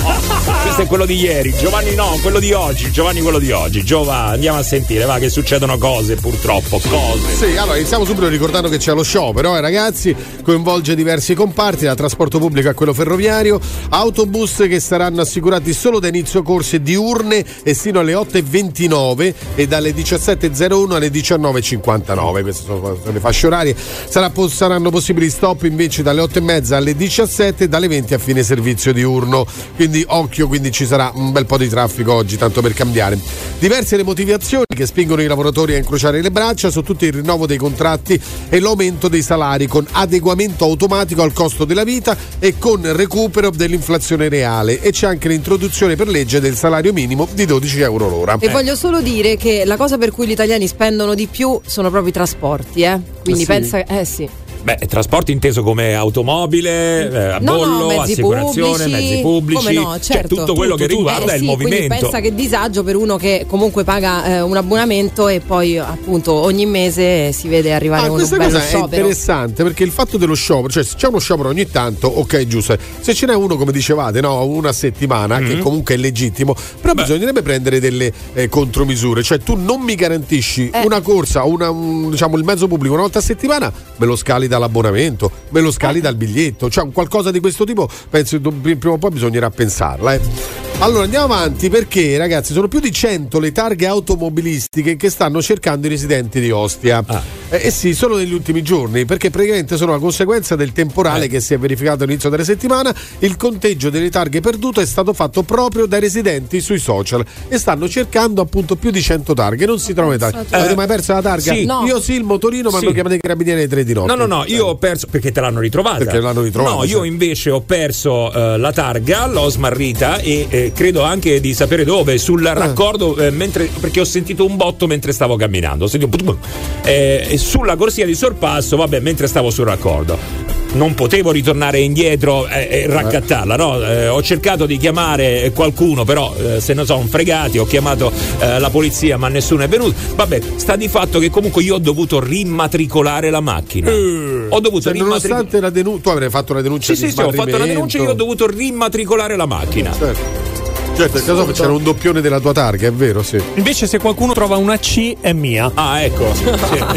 Questo 0.62 0.80
è 0.80 0.86
quello 0.86 1.04
di 1.04 1.16
ieri. 1.16 1.52
Giovanni 1.54 1.94
no, 1.94 2.16
quello 2.22 2.38
di 2.38 2.52
oggi. 2.52 2.90
Giovanni 2.90 3.20
quello 3.20 3.38
di 3.38 3.52
oggi. 3.52 3.84
Giova, 3.84 4.28
andiamo 4.28 4.56
a 4.56 4.62
sentire, 4.62 5.04
va 5.04 5.18
che 5.18 5.28
succedono 5.28 5.76
cose 5.76 6.16
purtroppo, 6.16 6.80
cose. 6.88 7.34
Sì, 7.36 7.56
allora 7.58 7.76
iniziamo 7.76 8.06
subito 8.06 8.28
ricordando 8.28 8.70
che 8.70 8.78
c'è 8.78 8.94
lo 8.94 9.02
sciopero, 9.02 9.54
eh, 9.56 9.60
ragazzi, 9.60 10.16
coinvolge 10.42 10.94
diversi 10.94 11.34
comparti, 11.50 11.84
dal 11.84 11.96
trasporto 11.96 12.38
pubblico 12.38 12.68
a 12.68 12.74
quello 12.74 12.94
ferroviario, 12.94 13.60
autobus 13.88 14.66
che 14.68 14.78
saranno 14.78 15.20
assicurati 15.20 15.72
solo 15.72 15.98
da 15.98 16.06
inizio 16.06 16.42
corse 16.42 16.80
diurne 16.80 17.44
e 17.64 17.74
sino 17.74 17.98
alle 17.98 18.12
8.29 18.12 19.34
e 19.56 19.66
dalle 19.66 19.90
17.01 19.90 20.92
alle 20.92 21.08
19.59, 21.08 22.42
queste 22.42 22.64
sono 22.64 22.96
le 23.02 23.20
fasce 23.20 23.46
orarie. 23.48 23.76
Sarà 23.76 24.30
saranno 24.48 24.90
possibili 24.90 25.28
stop 25.28 25.64
invece 25.64 26.02
dalle 26.02 26.22
8.30 26.22 26.74
alle 26.74 26.94
17 26.94 27.64
e 27.64 27.68
dalle 27.68 27.88
20 27.88 28.14
a 28.14 28.18
fine 28.18 28.44
servizio 28.44 28.92
diurno, 28.92 29.44
quindi 29.74 30.04
occhio, 30.06 30.46
quindi 30.46 30.70
ci 30.70 30.86
sarà 30.86 31.10
un 31.14 31.32
bel 31.32 31.46
po' 31.46 31.58
di 31.58 31.68
traffico 31.68 32.12
oggi, 32.12 32.36
tanto 32.36 32.62
per 32.62 32.74
cambiare. 32.74 33.18
Diverse 33.58 33.96
le 33.96 34.04
motivazioni 34.04 34.64
che 34.74 34.86
spingono 34.86 35.20
i 35.20 35.26
lavoratori 35.26 35.74
a 35.74 35.78
incrociare 35.78 36.22
le 36.22 36.30
braccia 36.30 36.70
su 36.70 36.82
tutto 36.82 37.04
il 37.04 37.12
rinnovo 37.12 37.46
dei 37.46 37.58
contratti 37.58 38.20
e 38.48 38.60
l'aumento 38.60 39.08
dei 39.08 39.22
salari 39.22 39.66
con 39.66 39.86
adeguamento 39.90 40.64
automatico 40.64 41.22
al 41.22 41.32
costo 41.40 41.64
della 41.64 41.84
vita 41.84 42.14
e 42.38 42.58
con 42.58 42.82
recupero 42.94 43.48
dell'inflazione 43.48 44.28
reale 44.28 44.78
e 44.82 44.90
c'è 44.90 45.06
anche 45.06 45.26
l'introduzione 45.28 45.96
per 45.96 46.06
legge 46.06 46.38
del 46.38 46.54
salario 46.54 46.92
minimo 46.92 47.26
di 47.32 47.46
12 47.46 47.80
euro 47.80 48.10
l'ora. 48.10 48.36
E 48.38 48.50
voglio 48.50 48.76
solo 48.76 49.00
dire 49.00 49.38
che 49.38 49.64
la 49.64 49.78
cosa 49.78 49.96
per 49.96 50.10
cui 50.10 50.26
gli 50.26 50.32
italiani 50.32 50.66
spendono 50.66 51.14
di 51.14 51.26
più 51.28 51.58
sono 51.64 51.88
proprio 51.88 52.10
i 52.10 52.12
trasporti, 52.12 52.82
eh. 52.82 53.00
Quindi 53.22 53.40
Ah, 53.42 53.44
sì? 53.44 53.46
pensa. 53.46 53.84
Eh 53.86 54.04
sì. 54.04 54.28
Beh, 54.62 54.76
trasporti 54.88 55.32
inteso 55.32 55.62
come 55.62 55.94
automobile, 55.94 57.10
eh, 57.10 57.16
a 57.32 57.38
No, 57.38 57.52
no, 57.52 57.58
bollo, 57.58 57.86
mezzi 57.86 58.12
assicurazione, 58.12 58.72
pubblici, 58.84 58.90
mezzi 58.90 59.20
pubblici, 59.22 59.64
come 59.64 59.72
no, 59.74 59.82
cioè 59.92 60.00
certo. 60.16 60.34
tutto 60.36 60.52
quello 60.54 60.74
che 60.76 60.86
Tutto, 60.86 60.98
tutto. 60.98 61.08
riguarda 61.10 61.32
Eh 61.32 61.36
il 61.36 61.40
sì, 61.40 61.46
Quindi 61.46 61.64
movimento. 61.64 61.94
pensa 62.02 62.20
che 62.20 62.34
disagio 62.34 62.82
per 62.84 62.96
uno 62.96 63.16
che 63.16 63.46
comunque 63.48 63.84
paga 63.84 64.24
eh, 64.26 64.40
un 64.42 64.56
abbonamento 64.56 65.28
e 65.28 65.40
poi 65.40 65.78
appunto 65.78 66.32
ogni 66.34 66.66
mese 66.66 67.32
si 67.32 67.48
vede 67.48 67.72
arrivare 67.72 68.02
Ah, 68.02 68.06
uno 68.08 68.14
questa 68.16 68.36
bello 68.36 68.50
cosa 68.50 68.62
è 68.62 68.66
sciopero. 68.68 68.84
interessante 68.86 69.62
perché 69.62 69.82
il 69.82 69.90
fatto 69.90 70.18
dello 70.18 70.34
sciopero, 70.34 70.68
cioè 70.68 70.82
se 70.84 70.94
c'è 70.96 71.06
uno 71.08 71.18
sciopero 71.20 71.48
ogni 71.48 71.70
tanto, 71.70 72.06
ok, 72.08 72.46
giusto. 72.46 72.76
Se 73.00 73.14
ce 73.14 73.24
n'è 73.26 73.34
uno, 73.34 73.56
come 73.56 73.72
dicevate, 73.72 74.20
no, 74.20 74.44
una 74.44 74.72
settimana, 74.72 75.38
che 75.38 75.44
Mm-hmm. 75.50 75.60
comunque 75.62 75.94
è 75.94 75.98
legittimo, 75.98 76.54
però 76.80 76.92
bisognerebbe 76.92 77.40
prendere 77.42 77.80
delle 77.80 78.12
eh, 78.34 78.48
contromisure. 78.50 79.22
Cioè, 79.22 79.38
tu 79.38 79.56
non 79.56 79.80
mi 79.80 79.94
garantisci 79.94 80.68
Eh. 80.70 80.84
una 80.84 81.00
corsa, 81.00 81.44
una, 81.44 81.70
un- 81.70 82.10
diciamo 82.10 82.36
il 82.36 82.44
mezzo 82.44 82.68
pubblico 82.68 82.92
una 82.92 83.02
volta 83.02 83.18
a 83.20 83.22
settimana, 83.22 83.72
me 83.96 84.06
lo 84.06 84.16
scali 84.16 84.48
dall'abbonamento, 84.50 85.30
me 85.48 85.60
lo 85.60 85.70
scali 85.70 86.00
dal 86.00 86.16
biglietto. 86.16 86.68
Cioè, 86.68 86.84
un 86.84 86.92
qualcosa 86.92 87.30
di 87.30 87.40
questo 87.40 87.64
tipo, 87.64 87.88
penso 88.10 88.38
che 88.38 88.50
prima 88.76 88.94
o 88.94 88.98
poi 88.98 89.10
bisognerà 89.10 89.48
pensarla. 89.48 90.14
eh. 90.14 90.69
Allora 90.82 91.04
andiamo 91.04 91.34
avanti 91.34 91.68
perché 91.68 92.16
ragazzi 92.16 92.54
sono 92.54 92.66
più 92.66 92.80
di 92.80 92.90
100 92.90 93.38
le 93.38 93.52
targhe 93.52 93.86
automobilistiche 93.86 94.96
che 94.96 95.10
stanno 95.10 95.42
cercando 95.42 95.86
i 95.86 95.90
residenti 95.90 96.40
di 96.40 96.50
Ostia. 96.50 97.04
Eh, 97.50 97.66
eh 97.66 97.70
sì, 97.70 97.92
solo 97.92 98.16
negli 98.16 98.32
ultimi 98.32 98.62
giorni, 98.62 99.04
perché 99.04 99.28
praticamente 99.28 99.76
sono 99.76 99.92
la 99.92 99.98
conseguenza 99.98 100.56
del 100.56 100.72
temporale 100.72 101.28
che 101.28 101.40
si 101.40 101.52
è 101.52 101.58
verificato 101.58 102.04
all'inizio 102.04 102.30
della 102.30 102.44
settimana. 102.44 102.94
Il 103.18 103.36
conteggio 103.36 103.90
delle 103.90 104.08
targhe 104.08 104.40
perdute 104.40 104.80
è 104.80 104.86
stato 104.86 105.12
fatto 105.12 105.42
proprio 105.42 105.84
dai 105.84 106.00
residenti 106.00 106.60
sui 106.62 106.78
social 106.78 107.22
e 107.48 107.58
stanno 107.58 107.86
cercando 107.86 108.40
appunto 108.40 108.74
più 108.76 108.90
di 108.90 109.02
100 109.02 109.34
targhe. 109.34 109.66
Non 109.66 109.78
si 109.78 109.92
trovano 109.92 110.12
le 110.14 110.18
targhe. 110.18 110.46
Eh, 110.48 110.56
Avete 110.56 110.74
mai 110.76 110.86
perso 110.86 111.12
la 111.12 111.20
targa? 111.20 111.52
sì. 111.52 111.66
No. 111.66 111.84
Io 111.86 112.00
sì, 112.00 112.14
il 112.14 112.24
motorino, 112.24 112.70
ma 112.70 112.78
Sì. 112.78 112.84
hanno 112.86 112.94
chiamato 112.94 113.14
i 113.16 113.20
carabinieri 113.20 113.58
alle 113.60 113.68
3 113.68 113.84
di 113.84 113.92
notte. 113.92 114.14
No, 114.14 114.24
no, 114.24 114.36
no, 114.36 114.44
io 114.46 114.64
ho 114.68 114.76
perso 114.76 115.08
perché 115.10 115.30
te 115.30 115.40
l'hanno 115.42 115.60
ritrovata. 115.60 115.98
Perché 115.98 116.20
l'hanno 116.20 116.40
ritrovata, 116.40 116.74
No, 116.76 116.82
sì. 116.84 116.88
io 116.92 117.04
invece 117.04 117.50
ho 117.50 117.60
perso 117.60 118.32
eh, 118.32 118.56
la 118.56 118.72
targa, 118.72 119.26
l'ho 119.26 119.46
smarrita 119.50 120.16
e 120.20 120.69
credo 120.72 121.02
anche 121.02 121.40
di 121.40 121.54
sapere 121.54 121.84
dove, 121.84 122.18
sul 122.18 122.46
Ah. 122.46 122.52
raccordo 122.52 123.16
eh, 123.16 123.30
mentre, 123.30 123.68
perché 123.80 124.00
ho 124.00 124.04
sentito 124.04 124.44
un 124.44 124.56
botto 124.56 124.86
mentre 124.86 125.12
stavo 125.12 125.36
camminando. 125.36 125.84
Ho 125.84 125.88
sentito. 125.88 126.38
Eh, 126.82 127.34
sulla 127.36 127.76
corsia 127.76 128.04
di 128.06 128.14
sorpasso, 128.14 128.76
vabbè, 128.76 129.00
mentre 129.00 129.26
stavo 129.26 129.50
sul 129.50 129.66
raccordo. 129.66 130.59
Non 130.72 130.94
potevo 130.94 131.32
ritornare 131.32 131.80
indietro 131.80 132.46
e 132.46 132.68
e 132.70 132.86
raccattarla, 132.86 133.56
no? 133.56 133.82
Eh, 133.84 134.06
ho 134.06 134.22
cercato 134.22 134.66
di 134.66 134.76
chiamare 134.76 135.50
qualcuno, 135.52 136.04
però 136.04 136.32
eh, 136.36 136.60
se 136.60 136.74
ne 136.74 136.84
sono 136.84 137.04
fregati, 137.08 137.58
ho 137.58 137.64
chiamato 137.66 138.12
eh, 138.38 138.58
la 138.60 138.70
polizia, 138.70 139.16
ma 139.16 139.26
nessuno 139.28 139.62
è 139.64 139.68
venuto. 139.68 139.94
Vabbè, 140.14 140.40
sta 140.56 140.76
di 140.76 140.86
fatto 140.88 141.18
che 141.18 141.28
comunque 141.28 141.62
io 141.64 141.74
ho 141.74 141.78
dovuto 141.78 142.20
rimmatricolare 142.20 143.30
la 143.30 143.40
macchina. 143.40 143.90
Ho 143.90 144.60
dovuto 144.60 144.82
Cioè, 144.82 144.92
rimmatricolare. 144.92 144.98
nonostante 145.02 145.60
la 145.60 145.70
denuncia, 145.70 146.02
tu 146.02 146.08
avrei 146.10 146.30
fatto 146.30 146.52
una 146.52 146.62
denuncia 146.62 146.94
Sì, 146.94 147.06
sì, 147.06 147.10
sì, 147.12 147.20
ho 147.20 147.32
fatto 147.32 147.58
la 147.58 147.66
denuncia 147.66 147.98
e 147.98 148.02
io 148.02 148.10
ho 148.10 148.14
dovuto 148.14 148.46
rimmatricolare 148.46 149.34
la 149.36 149.46
macchina. 149.46 149.92
Certo. 149.92 150.69
Certo, 151.00 151.16
nel 151.16 151.24
caso 151.24 151.46
c'era 151.52 151.72
un 151.72 151.82
doppione 151.82 152.20
della 152.20 152.40
tua 152.40 152.52
targa, 152.52 152.86
è 152.88 152.92
vero, 152.92 153.22
sì. 153.22 153.40
Invece, 153.54 153.86
se 153.86 153.98
qualcuno 153.98 154.34
trova 154.34 154.56
una 154.56 154.78
C, 154.78 155.16
è 155.18 155.32
mia. 155.32 155.70
Ah, 155.72 156.02
ecco. 156.02 156.34
Sì, 156.34 156.44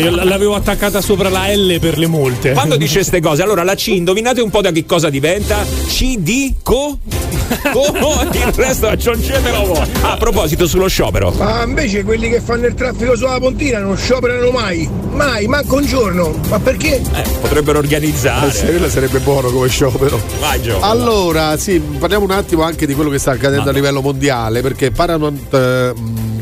io 0.02 0.10
l'avevo 0.10 0.56
attaccata 0.56 1.00
sopra 1.00 1.30
la 1.30 1.48
L 1.54 1.78
per 1.80 1.98
le 1.98 2.08
multe. 2.08 2.52
Quando 2.52 2.76
dice 2.78 2.96
queste 2.96 3.22
cose, 3.22 3.44
allora 3.44 3.64
la 3.64 3.76
C, 3.76 3.88
indovinate 3.88 4.42
un 4.42 4.50
po' 4.50 4.60
da 4.60 4.72
che 4.72 4.86
cosa 4.86 5.10
diventa? 5.10 5.64
C 5.88 6.18
di 6.18 6.54
co? 6.62 6.98
Co? 7.72 7.94
Il 8.34 8.52
resto 8.56 8.88
aggiungetelo 8.88 9.66
voi. 9.68 9.88
Ah, 10.02 10.12
A 10.14 10.18
proposito, 10.18 10.68
sullo 10.68 10.88
sciopero. 10.90 11.32
Ma 11.38 11.64
invece 11.64 12.04
quelli 12.04 12.28
che 12.30 12.42
fanno 12.42 12.66
il 12.66 12.74
traffico 12.74 13.16
sulla 13.16 13.40
pontina 13.40 13.80
non 13.80 13.96
scioperano 13.96 14.50
mai. 14.52 14.90
Mai, 15.12 15.48
manco 15.48 15.76
un 15.78 15.86
giorno. 15.86 16.34
Ma 16.50 16.60
perché? 16.60 16.96
Eh, 17.14 17.24
potrebbero 17.40 17.80
organizzare. 17.80 18.48
Eh, 18.48 18.90
sarebbe 18.90 19.20
buono 19.20 19.50
come 19.50 19.70
sciopero. 19.70 20.20
Vai, 20.40 20.62
Gio. 20.62 20.82
Allora, 20.82 21.56
sì, 21.56 21.80
parliamo 21.80 22.26
un 22.26 22.32
attimo 22.32 22.64
anche 22.64 22.86
di 22.86 22.94
quello 22.96 23.10
che 23.10 23.20
sta 23.20 23.32
accadendo 23.32 23.64
No, 23.64 23.70
a 23.70 23.72
no. 23.72 23.78
Livello 23.94 24.02
mondiale, 24.02 24.62
perché 24.62 24.92
Paramount 24.92 25.54
eh, 25.54 25.94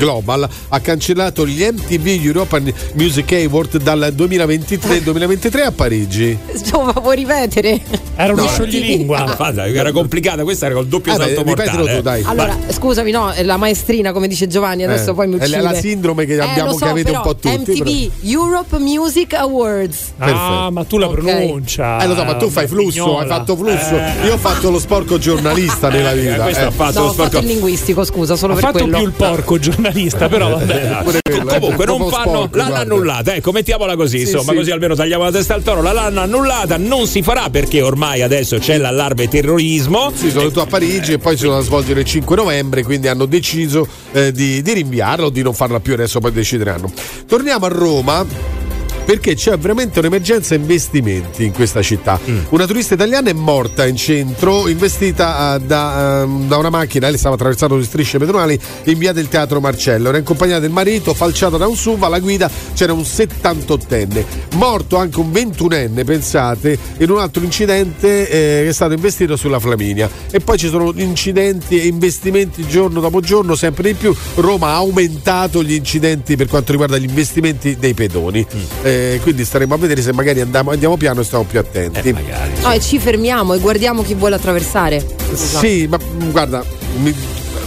Global 0.05 0.50
ha 0.70 0.79
cancellato 0.79 1.46
gli 1.46 1.62
MTV 1.63 2.08
European 2.25 2.74
Music 2.93 3.31
Award 3.34 3.77
dal 3.84 4.12
2023-2023 4.17 5.60
a 5.65 5.72
Parigi. 5.72 6.36
Cioè, 6.65 6.84
ma 6.84 6.93
puoi 6.93 7.17
ripetere? 7.17 7.79
Era 8.15 8.34
uno 8.34 8.41
No, 8.43 8.48
scioglilingua. 8.48 9.34
Guarda, 9.38 9.67
era 9.67 9.91
complicata, 9.91 10.41
questa 10.43 10.65
era 10.65 10.75
col 10.75 10.88
doppio 10.88 11.13
Eh, 11.13 11.17
beh, 11.17 11.24
salto 11.24 11.43
ripetilo 11.43 11.77
mortale. 11.77 11.98
tu, 11.98 12.01
dai. 12.01 12.24
Allora, 12.25 12.58
scusami, 12.70 13.12
no, 13.12 13.29
è 13.31 13.43
la 13.43 13.58
maestrina, 13.58 14.12
come 14.12 14.27
dice 14.27 14.48
Giovanni, 14.48 14.84
adesso 14.86 15.12
Eh, 15.12 15.13
poi 15.13 15.27
mi 15.27 15.38
è 15.38 15.41
uccide. 15.43 15.62
la 15.62 15.74
sindrome 15.75 16.25
che 16.25 16.34
Eh, 16.34 16.39
abbiamo- 16.39 16.72
lo 16.72 16.77
so, 16.77 16.86
che 16.86 16.91
avete 16.91 17.12
però, 17.12 17.17
un 17.17 17.24
po' 17.24 17.36
tutti, 17.36 17.72
MTV 17.81 18.12
Europe 18.24 18.77
Music 18.79 19.34
Awards. 19.36 20.13
Ah, 20.17 20.70
ma 20.72 20.84
tu 20.84 20.98
la 20.98 21.08
Ok. 21.10 21.13
pronuncia. 21.20 22.00
Eh 22.01 22.08
lo 22.08 22.15
so, 22.15 22.24
ma 22.24 22.36
tu 22.36 22.50
fai 22.50 22.67
flusso, 22.67 23.03
Vignola. 23.03 23.22
hai 23.22 23.27
fatto 23.27 23.55
flusso. 23.55 23.96
Eh. 23.98 24.25
Io 24.25 24.34
ho 24.34 24.38
fatto 24.38 24.70
lo 24.72 24.79
sporco 24.79 25.17
giornalista 25.20 25.89
nella 25.89 26.13
vita. 26.13 26.36
Eh, 26.36 26.39
questo 26.39 26.62
eh. 26.63 26.65
ha 26.67 26.72
fatto 26.72 27.00
No, 27.00 27.05
lo 27.05 27.10
ho 27.10 27.13
fatto 27.13 27.27
sporco. 27.29 27.46
il 27.46 27.51
linguistico, 27.51 28.03
scusa, 28.03 28.36
solo 28.36 28.53
Ha 28.53 28.55
per 28.55 28.65
fatto 28.65 28.77
quello. 28.79 28.98
più 28.98 29.05
il 29.08 29.13
porco 29.13 29.60
giornalista, 29.60 29.90
però 30.27 30.50
vabbè. 30.57 31.03
Pure 31.03 31.19
quello, 31.21 31.51
eh, 31.51 31.60
Comunque 31.60 31.86
non 31.86 32.10
fanno, 32.10 32.50
l'hanno 32.51 32.75
annullata, 32.75 33.36
ecco, 33.36 33.51
mettiamola 33.51 33.95
così, 33.95 34.17
Sì, 34.19 34.24
insomma, 34.31 34.51
sì. 34.51 34.57
così 34.57 34.71
almeno 34.71 34.95
tagliamo 34.95 35.24
la 35.24 35.31
testa 35.31 35.53
al 35.53 35.63
toro. 35.63 35.81
La 35.81 35.91
l'hanno 35.91 36.21
annullata, 36.21 36.77
non 36.77 37.07
si 37.07 37.21
farà 37.21 37.50
perché 37.50 37.81
ormai 37.81 38.21
adesso 38.21 38.57
c'è 38.57 38.77
l'allarme 38.77 39.27
terrorismo. 39.27 40.12
Sì, 40.13 40.29
sono 40.29 40.41
venuto 40.41 40.62
a 40.62 40.65
Parigi 40.65 41.13
e 41.13 41.17
poi 41.17 41.36
si 41.36 41.43
sono 41.43 41.55
da 41.55 41.62
svolgere 41.62 42.01
il 42.01 42.05
5 42.05 42.36
novembre, 42.36 42.83
quindi 42.83 43.07
hanno 43.07 43.25
deciso 43.25 43.88
eh, 44.12 44.31
di, 44.31 44.62
di 44.62 44.74
rinviarlo 44.74 45.27
o 45.27 45.29
di 45.29 45.41
non 45.41 45.53
farla 45.53 45.79
più, 45.79 45.93
adesso 45.93 46.19
poi 46.19 46.31
decideranno. 46.31 46.92
Torniamo 47.27 47.65
a 47.65 47.70
Roma. 47.70 48.60
Perché 49.03 49.35
c'è 49.35 49.57
veramente 49.57 50.00
un'emergenza 50.00 50.55
investimenti 50.55 51.44
in 51.44 51.51
questa 51.51 51.81
città. 51.81 52.20
Una 52.50 52.66
turista 52.66 52.94
italiana 52.94 53.29
è 53.29 53.33
morta 53.33 53.85
in 53.85 53.96
centro, 53.96 54.68
investita 54.68 55.55
eh, 55.55 55.59
da, 55.59 56.22
ehm, 56.22 56.48
da 56.48 56.57
una 56.57 56.70
macchina. 56.70 57.09
Lei 57.09 57.18
stava 57.18 57.35
attraversando 57.35 57.75
le 57.75 57.83
strisce 57.83 58.20
pedonali 58.20 58.57
in 58.85 58.98
via 58.98 59.11
del 59.11 59.27
Teatro 59.27 59.59
Marcello. 59.59 60.09
Era 60.09 60.20
accompagnata 60.20 60.59
del 60.59 60.70
marito, 60.70 61.14
falciata 61.14 61.57
da 61.57 61.68
un 61.68 61.75
SUV. 61.75 62.03
Alla 62.03 62.20
guida 62.20 62.50
c'era 62.74 62.94
un 62.94 63.01
78enne. 63.01 64.24
Morto 64.55 64.98
anche 64.98 65.20
un 65.20 65.31
21enne, 65.31 66.05
pensate, 66.05 66.77
in 67.00 67.09
un 67.09 67.20
altro 67.20 67.44
incidente 67.44 68.29
eh, 68.29 68.64
che 68.64 68.70
è 68.70 68.74
stato 68.74 68.94
investito 68.94 69.35
sulla 69.35 69.59
Flaminia. 69.59 70.09
E 70.29 70.40
poi 70.40 70.57
ci 70.57 70.70
sono 70.70 70.94
incidenti 70.96 71.81
e 71.81 71.87
investimenti 71.87 72.66
giorno 72.68 73.01
dopo 73.01 73.20
giorno, 73.20 73.55
sempre 73.55 73.92
di 73.92 73.94
più. 73.96 74.16
Roma 74.35 74.68
ha 74.70 74.75
aumentato 74.75 75.64
gli 75.64 75.74
incidenti 75.74 76.35
per 76.35 76.48
quanto 76.48 76.72
riguarda 76.72 76.98
gli 76.98 77.09
investimenti 77.09 77.77
dei 77.77 77.94
pedoni. 77.94 78.46
Eh, 78.83 78.90
quindi 79.21 79.45
staremo 79.45 79.73
a 79.73 79.77
vedere 79.77 80.01
se 80.01 80.13
magari 80.13 80.41
andiamo, 80.41 80.71
andiamo 80.71 80.97
piano 80.97 81.21
e 81.21 81.23
stiamo 81.23 81.43
più 81.43 81.59
attenti. 81.59 82.13
No, 82.61 82.71
e 82.71 82.79
ci 82.79 82.99
fermiamo 82.99 83.53
e 83.53 83.59
guardiamo 83.59 84.01
chi 84.03 84.13
vuole 84.13 84.35
attraversare. 84.35 85.05
Sì, 85.33 85.87
ma 85.87 85.97
guarda, 86.31 86.63
mi- 86.97 87.15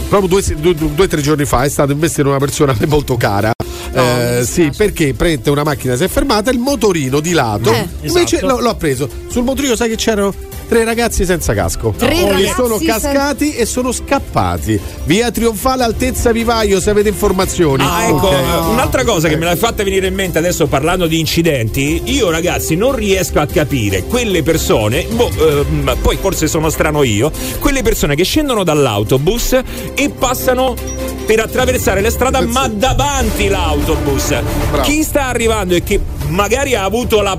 proprio 0.09 0.39
due, 0.55 0.75
o 0.97 1.07
tre 1.07 1.21
giorni 1.21 1.45
fa 1.45 1.63
è 1.63 1.69
stato 1.69 1.91
investito 1.91 2.21
in 2.21 2.27
una 2.27 2.37
persona 2.39 2.71
a 2.71 2.75
me 2.79 2.85
molto 2.85 3.15
cara. 3.17 3.51
Eh, 3.93 4.43
sì, 4.45 4.71
perché 4.75 5.13
prende 5.13 5.49
una 5.49 5.63
macchina, 5.63 5.95
si 5.95 6.03
è 6.03 6.07
fermata, 6.09 6.51
il 6.51 6.59
motorino 6.59 7.19
di 7.21 7.31
lato, 7.31 7.71
Eh. 7.71 7.87
invece 8.01 8.37
Esatto. 8.37 8.55
lo, 8.57 8.61
l'ho 8.61 8.75
preso. 8.75 9.09
Sul 9.29 9.43
motorino 9.43 9.75
sai 9.75 9.89
che 9.89 9.95
c'erano 9.95 10.33
tre 10.67 10.83
ragazzi 10.83 11.25
senza 11.25 11.53
casco. 11.53 11.93
Tre 11.97 12.07
che 12.13 12.29
ragazzi 12.31 12.53
sono 12.55 12.77
sen- 12.77 12.87
cascati 12.87 13.53
e 13.55 13.65
sono 13.65 13.91
scappati. 13.91 14.79
Via 15.05 15.31
Trionfale, 15.31 15.83
altezza 15.83 16.31
Vivaio, 16.31 16.79
se 16.79 16.89
avete 16.89 17.09
informazioni. 17.09 17.83
Ah, 17.83 18.05
ecco, 18.07 18.27
Ok. 18.27 18.33
eh, 18.33 18.57
un'altra 18.69 19.03
cosa 19.03 19.27
che 19.27 19.35
me 19.37 19.45
l'hai 19.45 19.55
fatta 19.57 19.83
venire 19.83 20.07
in 20.07 20.13
mente 20.13 20.37
adesso 20.37 20.67
parlando 20.67 21.07
di 21.07 21.19
incidenti, 21.19 22.01
io 22.05 22.29
ragazzi 22.29 22.75
non 22.75 22.93
riesco 22.95 23.39
a 23.39 23.45
capire 23.45 24.03
quelle 24.03 24.43
persone, 24.43 25.03
boh, 25.09 25.29
ehm, 25.29 25.97
poi 26.01 26.17
forse 26.19 26.47
sono 26.47 26.69
strano 26.69 27.03
io, 27.03 27.31
quelle 27.59 27.81
persone 27.81 28.15
che 28.15 28.23
scendono 28.23 28.63
dall'autobus 28.63 29.59
e 29.93 30.09
passano 30.09 30.75
per 31.25 31.39
attraversare 31.39 32.01
la 32.01 32.09
strada 32.11 32.41
ma 32.41 32.67
davanti 32.67 33.47
l'autobus. 33.47 34.35
Chi 34.83 35.03
sta 35.03 35.25
arrivando 35.27 35.75
e 35.75 35.83
che 35.83 35.99
magari 36.27 36.75
ha 36.75 36.83
avuto 36.83 37.21
la 37.21 37.37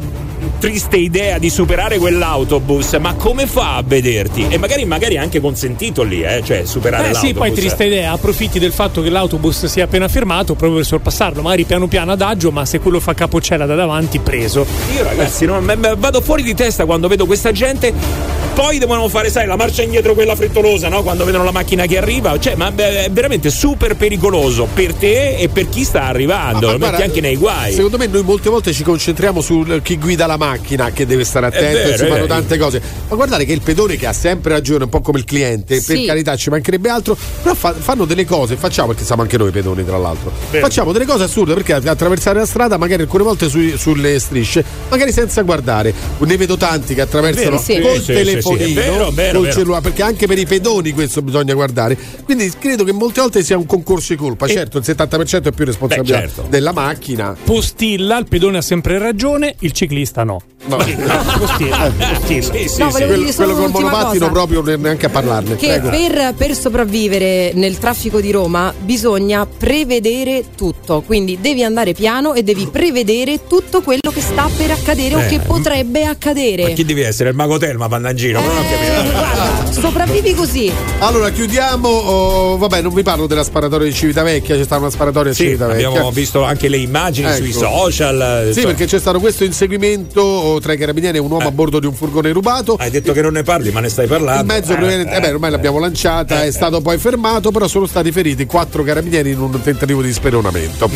triste 0.59 0.97
idea 0.97 1.39
di 1.39 1.51
superare 1.51 1.99
quell'autobus, 1.99 2.95
ma 2.95 3.15
come 3.15 3.47
fa 3.47 3.77
a 3.77 3.83
vederti? 3.85 4.47
E 4.49 4.59
magari, 4.59 4.85
magari 4.85 5.17
anche 5.17 5.41
consentito 5.41 6.03
lì, 6.03 6.23
eh, 6.23 6.43
cioè 6.45 6.65
superare 6.65 7.03
Eh 7.09 7.13
l'autobus. 7.13 7.29
sì, 7.29 7.35
poi 7.35 7.53
triste 7.53 7.85
idea, 7.85 8.13
approfitti 8.13 8.59
del 8.59 8.73
fatto 8.73 9.03
che 9.03 9.11
l'autobus 9.11 9.67
sia 9.67 9.85
appena 9.85 10.09
fermato 10.09 10.55
proprio 10.55 10.79
per 10.79 10.87
sorpassarlo, 10.87 11.43
magari 11.43 11.65
piano 11.65 11.87
piano 11.87 12.13
adagio, 12.13 12.51
ma 12.51 12.65
se 12.65 12.81
quello 12.81 13.01
fa 13.01 13.15
capocella 13.15 13.67
da 13.67 13.75
davanti, 13.75 14.19
preso. 14.19 14.67
Io 14.97 15.03
ragazzi 15.05 15.45
non- 15.45 15.95
vado 15.99 16.21
fuori 16.21 16.43
di 16.43 16.55
testa 16.55 16.85
quando 16.85 17.09
vedo 17.09 17.27
questa 17.27 17.53
gente. 17.53 18.46
Poi 18.57 18.79
devono 18.79 19.07
fare, 19.11 19.29
sai, 19.31 19.47
la 19.47 19.55
marcia 19.55 19.83
indietro 19.83 20.15
quella 20.15 20.35
frettolosa, 20.35 20.89
no? 20.89 21.03
Quando 21.03 21.27
vedono 21.27 21.45
la 21.45 21.51
macchina 21.51 21.85
che 21.85 21.99
arriva. 21.99 22.39
Cioè, 22.39 22.55
ma 22.55 22.73
beh, 22.73 23.05
è 23.05 23.11
veramente 23.11 23.51
super 23.51 23.97
pericoloso 23.97 24.67
per 24.73 24.95
te 24.95 25.37
e 25.37 25.49
per 25.51 25.69
chi 25.69 25.85
sta 25.85 26.05
arrivando. 26.05 26.61
Ma 26.69 26.73
Lo 26.73 26.79
metti 26.79 26.79
guarda, 26.89 27.05
anche 27.05 27.21
nei 27.21 27.37
guai. 27.37 27.75
Secondo 27.75 27.99
me 27.99 28.07
noi 28.07 28.23
molte 28.23 28.49
volte 28.49 28.73
ci 28.73 28.83
concentriamo 28.83 29.43
su 29.43 29.63
chi 29.83 29.99
guida 29.99 30.25
la 30.25 30.39
macchina 30.39 30.91
che 30.91 31.05
deve 31.05 31.25
stare 31.25 31.47
attento 31.47 31.77
vero, 31.77 31.91
e 31.93 31.99
si 31.99 32.07
fanno 32.07 32.25
tante 32.25 32.57
cose. 32.57 32.81
Ma 33.11 33.15
guardate 33.15 33.45
che 33.45 33.53
il 33.53 33.61
pedone 33.61 33.97
che 33.97 34.07
ha 34.07 34.15
sempre 34.15 34.53
ragione, 34.55 34.85
un 34.85 34.91
po' 34.91 35.03
come 35.03 35.19
il 35.19 35.27
cliente, 35.27 35.75
per 35.83 35.97
Sì. 35.99 36.07
carità 36.07 36.35
ci 36.37 36.49
mancherebbe 36.49 36.89
altro, 36.89 37.15
però 37.43 37.55
fa- 37.55 37.75
fanno 37.75 38.07
delle 38.07 38.25
cose, 38.25 38.57
facciamo 38.57 38.89
perché 38.89 39.05
siamo 39.05 39.21
anche 39.21 39.37
noi 39.37 39.51
pedoni 39.51 39.85
tra 39.85 39.99
l'altro. 39.99 40.33
Vero. 40.51 40.65
Facciamo 40.67 40.93
delle 40.93 41.05
cose 41.05 41.25
assurde 41.25 41.53
perché 41.53 41.75
attraversare 41.75 42.39
la 42.39 42.47
strada 42.47 42.79
magari 42.79 43.03
alcune 43.03 43.23
volte 43.23 43.51
sui- 43.51 43.77
sulle 43.77 44.19
strisce, 44.19 44.65
magari 44.89 45.13
senza 45.13 45.43
guardare. 45.43 45.93
Ne 46.19 46.37
vedo 46.39 46.57
tanti 46.57 46.95
che 46.95 47.03
attraversano 47.03 47.51
Vero, 47.51 47.59
sì. 47.63 47.81
col 47.81 48.03
Sì, 48.03 48.05
sì, 48.05 48.13
telefonino, 48.55 48.67
sì, 48.67 48.73
sì, 48.73 48.79
è 48.79 48.91
vero, 48.91 49.11
vero, 49.11 49.33
col 49.39 49.47
vero. 49.49 49.59
cellulare, 49.59 49.83
perché 49.83 50.03
anche 50.03 50.27
per 50.27 50.39
i 50.39 50.47
pedoni 50.47 50.93
questo 50.93 51.23
bisogna 51.23 51.55
guardare. 51.55 51.97
Quindi 52.25 52.51
credo 52.59 52.85
che 52.85 52.93
molte 52.93 53.21
volte 53.21 53.43
sia 53.43 53.57
un 53.57 53.67
concorso 53.67 54.13
di 54.13 54.19
colpa. 54.19 54.47
Certo, 54.47 54.79
il 54.79 54.85
70% 54.87 55.45
è 55.45 55.53
più 55.53 55.65
responsabilità 55.65 56.19
Beh, 56.19 56.27
certo. 56.27 56.47
della 56.49 56.73
macchina. 56.73 57.37
Postilla, 57.45 58.19
il 58.19 58.27
pedone 58.29 58.59
ha 58.59 58.63
sempre 58.63 58.99
ragione, 58.99 59.55
il 59.61 59.73
ciclista 59.73 60.25
no. 60.25 60.41
No. 60.67 60.77
Postilla, 61.39 61.93
postilla. 62.19 62.53
Sì, 62.53 62.69
sì, 62.69 62.79
No, 62.83 62.91
sì. 62.91 63.03
quello, 63.03 63.33
quello 63.33 63.55
col 63.55 63.71
monopattino 63.71 64.31
proprio 64.31 64.63
ne- 64.63 64.77
neanche 64.77 65.07
a 65.07 65.09
parlarne. 65.11 65.57
Che 65.57 65.67
Prego. 65.81 65.91
per, 65.91 66.35
per 66.35 66.55
sopravvivere 66.55 67.53
nel 67.55 67.79
traffico 67.79 68.21
di 68.21 68.31
Roma 68.31 68.73
bisogna 68.79 69.47
prevedere 69.47 70.45
tutto, 70.57 71.03
quindi 71.07 71.39
devi 71.41 71.63
andare 71.63 71.93
piano 71.93 72.35
e 72.35 72.43
devi 72.43 72.67
prevedere 72.67 73.47
tutto 73.47 73.81
quello 73.83 74.11
che 74.13 74.21
sta 74.21 74.49
per 74.57 74.71
accadere 74.73 75.15
o 75.15 75.21
Eh, 75.21 75.27
che 75.29 75.39
potrebbe 75.41 76.05
Ma 76.05 76.11
accadere. 76.11 76.73
chi 76.73 76.85
devi 76.85 77.03
essere? 77.03 77.31
Il 77.31 77.37
mago 77.37 77.59
Telma 77.59 77.85
andare 77.85 78.11
in 78.11 78.17
giro? 78.17 78.36
Mattino, 78.41 78.53
non 78.55 78.65
ho 78.65 78.69
capito. 78.69 79.19
Guarda, 79.19 79.73
sopravvivi 79.73 80.35
così. 80.35 80.73
Allora 80.99 81.31
chiudiamo, 81.31 81.89
oh, 81.89 82.57
vabbè 82.57 82.81
non 82.83 82.93
vi 82.95 83.03
parlo 83.03 83.27
della 83.27 83.45
sparatoria 83.45 83.87
di 83.87 83.95
Civitavecchia, 83.95 84.57
c'è 84.57 84.65
stata 84.65 84.81
una 84.83 84.91
sparatoria 84.91 85.33
a 85.33 85.35
Sì, 85.35 85.45
Civitavecchia. 85.45 85.89
abbiamo 85.89 86.11
visto 86.11 86.43
anche 86.45 86.69
le 86.69 86.77
immagini 86.79 87.33
sui 87.35 87.51
Ecco. 87.51 87.59
social. 87.61 88.41
Sì, 88.43 88.49
insomma. 88.49 88.67
perché 88.67 88.87
c'è 88.87 88.99
stato 88.99 89.21
questo 89.21 89.45
inseguimento 89.45 90.21
oh, 90.21 90.61
tra 90.61 90.73
i 90.73 90.77
carabinieri 90.77 91.17
e 91.19 91.21
un 91.21 91.31
uomo 91.31 91.49
a 91.49 91.51
bordo 91.51 91.79
di 91.81 91.87
un 91.87 91.95
furgone 91.95 92.31
rubato. 92.33 92.77
Hai 92.79 92.91
detto 92.91 93.13
che 93.13 93.23
non 93.23 93.33
ne 93.33 93.43
parli, 93.43 93.71
ma 93.71 93.81
ne 93.81 93.89
stai 93.89 94.07
parlando. 94.07 94.41
Il 94.41 94.47
mezzo, 94.47 94.75
Eh, 94.77 95.01
eh 95.01 95.21
beh, 95.21 95.31
ormai 95.31 95.51
l'abbiamo 95.51 95.79
lanciata, 95.79 96.45
è 96.45 96.51
stato 96.51 96.81
poi 96.81 96.99
fermato, 96.99 97.51
però 97.51 97.67
sono 97.69 97.87
stati 97.87 98.13
feriti 98.13 98.47
quattro 98.47 98.83
carabinieri 98.83 99.31
in 99.31 99.41
un 99.41 99.61
tentativo 99.63 100.03
di 100.03 100.13
speronamento. 100.13 100.89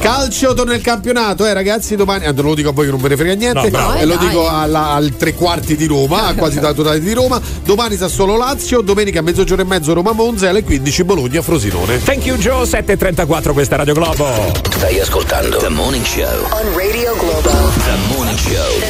Calcio 0.00 0.54
torna 0.54 0.74
il 0.74 0.82
campionato, 0.82 1.46
eh 1.46 1.52
ragazzi, 1.52 1.96
domani, 1.96 2.24
non 2.26 2.44
lo 2.44 2.54
dico 2.54 2.68
a 2.70 2.72
voi 2.72 2.84
che 2.86 2.90
non 2.90 3.00
ve 3.00 3.08
ne 3.08 3.16
frega 3.16 3.34
niente, 3.34 3.62
No, 3.62 3.68
bravo. 3.70 3.94
e 3.98 4.04
lo 4.04 4.16
dico 4.16 4.48
alla- 4.48 4.90
al 4.92 5.16
tre 5.16 5.34
quarti 5.34 5.76
di 5.76 5.86
Roma, 5.86 6.34
quasi 6.36 6.60
la 6.60 6.72
totale 6.86 7.00
di 7.00 7.12
Roma. 7.12 7.40
Domani 7.64 7.96
sta 7.96 8.08
solo 8.08 8.36
Lazio, 8.36 8.80
domenica 8.80 9.18
a 9.18 9.22
mezzogiorno 9.22 9.62
e 9.64 9.66
mezzo 9.66 9.92
Roma 9.92 10.12
Monza 10.12 10.46
e 10.46 10.48
alle 10.50 10.62
15 10.62 11.04
Bologna 11.04 11.42
Frosinone. 11.42 12.02
Thank 12.02 12.26
you 12.26 12.36
Joe, 12.36 12.64
7.34 12.64 13.52
questa 13.52 13.74
è 13.74 13.78
Radio 13.78 13.94
Globo. 13.94 14.26
Stai 14.70 15.00
ascoltando 15.00 15.56
The 15.58 15.68
Morning 15.68 16.04
Show. 16.04 16.44
On 16.50 16.76
Radio 16.76 17.14
Globo. 17.16 17.50
The 17.50 18.14
Morning 18.14 18.38
Show. 18.38 18.80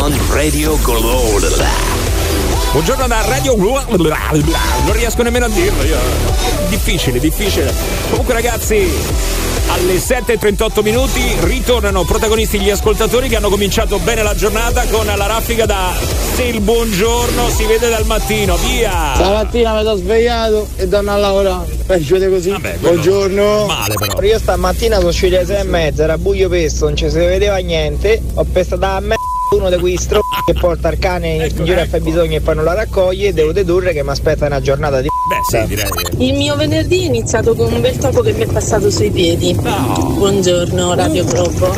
On 0.00 0.18
Radio 0.30 0.78
Globo. 0.82 1.93
Buongiorno 2.74 3.06
da 3.06 3.24
Radio. 3.24 3.54
Non 3.54 4.92
riesco 4.94 5.22
nemmeno 5.22 5.44
a 5.44 5.48
dirlo 5.48 5.84
io. 5.84 5.96
Difficile, 6.68 7.20
difficile. 7.20 7.72
Comunque 8.10 8.34
ragazzi, 8.34 8.90
alle 9.68 9.94
7.38 9.94 10.82
minuti 10.82 11.22
ritornano 11.42 12.02
protagonisti 12.02 12.58
gli 12.58 12.70
ascoltatori 12.70 13.28
che 13.28 13.36
hanno 13.36 13.48
cominciato 13.48 14.00
bene 14.00 14.24
la 14.24 14.34
giornata 14.34 14.84
con 14.90 15.06
la 15.06 15.26
raffica 15.26 15.66
da 15.66 15.92
Se 16.34 16.42
il 16.42 16.60
buongiorno 16.62 17.48
si 17.48 17.64
vede 17.64 17.88
dal 17.88 18.06
mattino, 18.06 18.56
via! 18.56 19.12
Stamattina 19.14 19.74
mi 19.74 19.82
sono 19.84 19.94
svegliato 19.94 20.66
e 20.74 20.88
torno 20.88 21.12
a 21.12 21.16
lavorare. 21.16 21.78
Facete 21.86 22.28
così? 22.28 22.56
Buongiorno. 22.80 23.66
Male 23.66 23.94
però. 23.94 24.20
Io 24.20 24.38
stamattina 24.40 24.96
sono 24.96 25.10
uscito 25.10 25.36
alle 25.36 25.46
sei 25.46 25.60
e 25.60 25.62
mezza, 25.62 26.02
era 26.02 26.18
buio 26.18 26.48
pesto, 26.48 26.86
non 26.86 26.96
ci 26.96 27.08
si 27.08 27.18
vedeva 27.18 27.58
niente. 27.58 28.20
Ho 28.34 28.42
pestato 28.42 28.84
a 28.84 28.98
me 28.98 29.14
uno 29.56 29.70
di 29.70 29.78
quei 29.78 29.96
stro 29.96 30.20
che 30.46 30.52
porta 30.58 30.90
il 30.90 30.98
cane 30.98 31.46
in 31.46 31.64
giro 31.64 31.80
a 31.80 31.86
fare 31.86 32.00
bisogno 32.00 32.36
e 32.36 32.40
poi 32.40 32.54
non 32.54 32.64
la 32.64 32.74
raccoglie. 32.74 33.32
Devo 33.32 33.52
dedurre 33.52 33.92
che 33.92 34.02
mi 34.02 34.10
aspetta 34.10 34.46
una 34.46 34.60
giornata 34.60 35.00
di 35.00 35.08
Beh, 35.26 35.58
sì, 35.58 35.66
direi. 35.66 35.88
Il 36.18 36.34
mio 36.34 36.54
venerdì 36.56 37.02
è 37.02 37.06
iniziato 37.06 37.54
con 37.54 37.72
un 37.72 37.80
bel 37.80 37.96
topo 37.96 38.20
che 38.20 38.32
mi 38.32 38.42
è 38.42 38.46
passato 38.46 38.90
sui 38.90 39.10
piedi. 39.10 39.54
Buongiorno 39.54 40.94
Radio 40.94 41.24
Globo. 41.24 41.72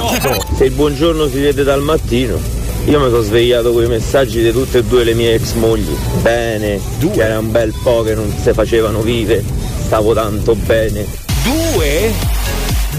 Se 0.57 0.65
il 0.65 0.73
buongiorno 0.73 1.29
si 1.29 1.41
vede 1.41 1.63
dal 1.63 1.83
mattino. 1.83 2.39
Io 2.87 3.01
mi 3.01 3.11
sono 3.11 3.23
svegliato 3.23 3.73
con 3.73 3.85
i 3.85 3.89
messaggi 3.89 4.43
di 4.43 4.53
tutte 4.53 4.79
e 4.79 4.85
due 4.85 5.05
le 5.05 5.15
mie 5.15 5.35
ex 5.35 5.55
mogli. 5.55 5.97
Bene, 6.23 6.81
che 7.13 7.23
era 7.23 7.39
un 7.39 7.51
bel 7.51 7.73
po' 7.83 8.03
che 8.03 8.15
non 8.15 8.33
si 8.41 8.53
facevano 8.53 9.01
vive. 9.01 9.45
Stavo 9.85 10.13
tanto 10.15 10.55
bene. 10.55 11.05
Due? 11.45 12.13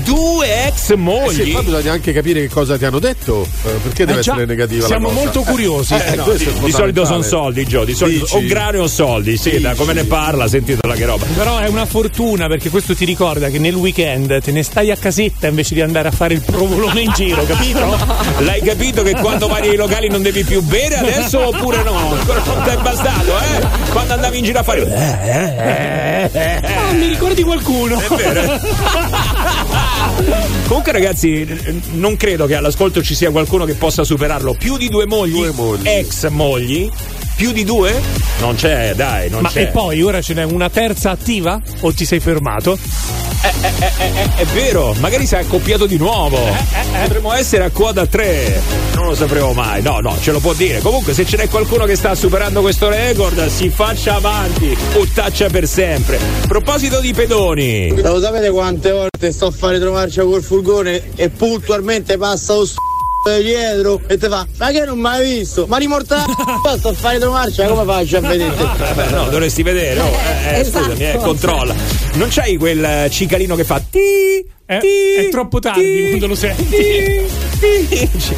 Due 0.07 0.67
ex 0.67 0.91
Eh 0.91 0.95
mogli? 0.95 1.43
sì, 1.43 1.51
poi 1.51 1.63
bisogna 1.63 1.91
anche 1.91 2.13
capire 2.13 2.39
che 2.39 2.47
cosa 2.49 2.77
ti 2.77 2.85
hanno 2.85 2.99
detto, 2.99 3.45
eh, 3.65 3.69
perché 3.83 4.05
deve 4.05 4.19
Eh 4.19 4.23
già, 4.23 4.31
essere 4.31 4.45
negativa 4.45 4.85
siamo 4.87 5.07
la 5.09 5.13
cosa. 5.13 5.25
molto 5.25 5.41
curiosi. 5.41 5.93
Eh, 5.95 6.03
Eh, 6.11 6.15
no, 6.15 6.23
di, 6.31 6.49
di 6.63 6.71
solito 6.71 7.03
sono 7.05 7.21
soldi, 7.21 7.65
Gio. 7.67 7.83
Di 7.83 7.93
solito 7.93 8.23
Dici? 8.23 8.35
o 8.37 8.47
grane 8.47 8.77
o 8.77 8.87
soldi, 8.87 9.35
sì, 9.35 9.59
da 9.59 9.75
come 9.75 9.91
ne 9.91 10.05
parla, 10.05 10.47
sentitela 10.47 10.93
che 10.93 11.05
roba. 11.05 11.25
Però 11.35 11.57
è 11.57 11.67
una 11.67 11.85
fortuna 11.85 12.47
perché 12.47 12.69
questo 12.69 12.95
ti 12.95 13.03
ricorda 13.03 13.49
che 13.49 13.59
nel 13.59 13.75
weekend 13.75 14.41
te 14.41 14.51
ne 14.51 14.63
stai 14.63 14.91
a 14.91 14.95
casetta 14.95 15.47
invece 15.47 15.73
di 15.73 15.81
andare 15.81 16.07
a 16.07 16.11
fare 16.11 16.33
il 16.35 16.41
provolone 16.41 17.01
in 17.01 17.11
giro, 17.13 17.43
capito? 17.43 17.97
L'hai 18.39 18.61
capito 18.61 19.03
che 19.03 19.11
quando 19.15 19.47
vai 19.47 19.61
nei 19.67 19.75
locali 19.75 20.07
non 20.07 20.21
devi 20.21 20.45
più 20.45 20.61
bere 20.61 20.95
adesso 20.99 21.47
oppure 21.47 21.83
no? 21.83 22.13
Ancora 22.13 22.41
non 22.45 22.63
ti 22.63 22.69
è 22.69 22.77
bastato, 22.77 23.37
eh? 23.39 23.89
Quando 23.91 24.13
andavi 24.13 24.37
in 24.37 24.43
giro 24.45 24.59
a 24.59 24.63
fare. 24.63 24.85
Eh, 24.87 25.29
eh, 25.29 26.29
eh, 26.31 26.59
eh. 26.63 26.75
Ah, 26.75 26.93
mi 26.93 27.07
ricordi 27.07 27.43
qualcuno? 27.43 27.99
È 27.99 28.07
vero. 28.15 28.59
Comunque, 30.67 30.91
ragazzi, 30.91 31.47
non 31.93 32.17
credo 32.17 32.45
che 32.45 32.55
all'ascolto 32.55 33.01
ci 33.01 33.15
sia 33.15 33.31
qualcuno 33.31 33.63
che 33.63 33.75
possa 33.75 34.03
superarlo. 34.03 34.53
Più 34.53 34.75
di 34.77 34.89
due 34.89 35.05
mogli, 35.05 35.41
ex 35.83 36.27
mogli, 36.29 36.89
più 37.37 37.53
di 37.53 37.63
due? 37.63 37.97
Non 38.41 38.55
c'è, 38.55 38.93
dai, 38.93 39.29
non 39.29 39.43
Ma 39.43 39.49
c'è. 39.49 39.61
e 39.61 39.67
poi 39.67 40.01
ora 40.01 40.21
ce 40.21 40.33
n'è 40.33 40.43
una 40.43 40.69
terza 40.69 41.11
attiva? 41.11 41.61
O 41.81 41.93
ti 41.93 42.03
sei 42.03 42.19
fermato? 42.19 42.77
Eh, 43.41 43.53
eh, 43.61 43.91
eh, 43.97 44.21
eh, 44.21 44.35
è 44.35 44.45
vero, 44.45 44.93
magari 44.99 45.25
si 45.25 45.35
è 45.35 45.39
accoppiato 45.39 45.85
di 45.85 45.97
nuovo. 45.97 46.37
Potremmo 47.03 47.33
essere 47.33 47.63
a 47.63 47.69
quota 47.69 48.05
3. 48.05 48.61
Non 48.95 49.07
lo 49.07 49.15
sapremo 49.15 49.53
mai. 49.53 49.81
No, 49.81 49.99
no, 49.99 50.17
ce 50.19 50.31
lo 50.31 50.39
può 50.39 50.53
dire. 50.53 50.79
Comunque, 50.79 51.13
se 51.13 51.25
ce 51.25 51.37
n'è 51.37 51.47
qualcuno 51.47 51.85
che 51.85 51.95
sta 51.95 52.15
superando 52.15 52.61
questo 52.61 52.89
record, 52.89 53.47
si 53.47 53.69
faccia 53.69 54.15
avanti 54.15 54.75
o 54.93 55.05
taccia 55.13 55.49
per 55.49 55.67
sempre. 55.67 56.17
A 56.17 56.47
proposito 56.47 56.99
di 56.99 57.13
pedoni. 57.13 58.01
Lo 58.01 58.19
sapete 58.19 58.49
quante 58.49 58.91
volte 58.91 59.31
sto 59.31 59.47
a 59.47 59.51
fare 59.51 59.79
trovarci 59.79 60.19
col 60.19 60.41
furgone 60.43 61.15
e 61.15 61.29
puntualmente 61.29 62.17
passa 62.17 62.55
lo 62.55 62.65
st- 62.65 62.85
dietro 63.41 64.01
e 64.07 64.17
ti 64.17 64.27
fa 64.27 64.47
ma 64.57 64.71
che 64.71 64.85
non 64.85 64.99
mi 64.99 65.07
hai 65.07 65.37
visto 65.37 65.65
ma 65.67 65.77
rimortato 65.77 66.31
sto 66.77 66.89
a 66.89 66.93
fare 66.93 67.19
trovarci 67.19 67.63
come 67.67 67.83
faccio 67.83 68.17
a 68.17 68.21
vedere 68.21 68.55
Vabbè, 68.55 69.09
no, 69.09 69.29
dovresti 69.29 69.63
vedere. 69.63 69.99
oh, 69.99 70.05
eh, 70.05 70.55
eh, 70.55 70.59
esatto. 70.59 70.85
Scusami, 70.85 71.09
eh, 71.09 71.17
controlla. 71.17 71.75
Non 72.13 72.29
c'hai 72.29 72.55
quel 72.57 72.83
eh, 72.83 73.09
cicalino 73.11 73.55
che 73.55 73.63
fa 73.63 73.79
ti, 73.79 74.45
È, 74.65 74.79
ti, 74.79 75.25
è 75.25 75.29
troppo 75.29 75.59
tardi 75.59 75.81
ti, 75.81 76.07
quando 76.07 76.27
lo 76.27 76.35
senti. 76.35 76.65
ti, 77.59 77.87
ti. 77.87 78.35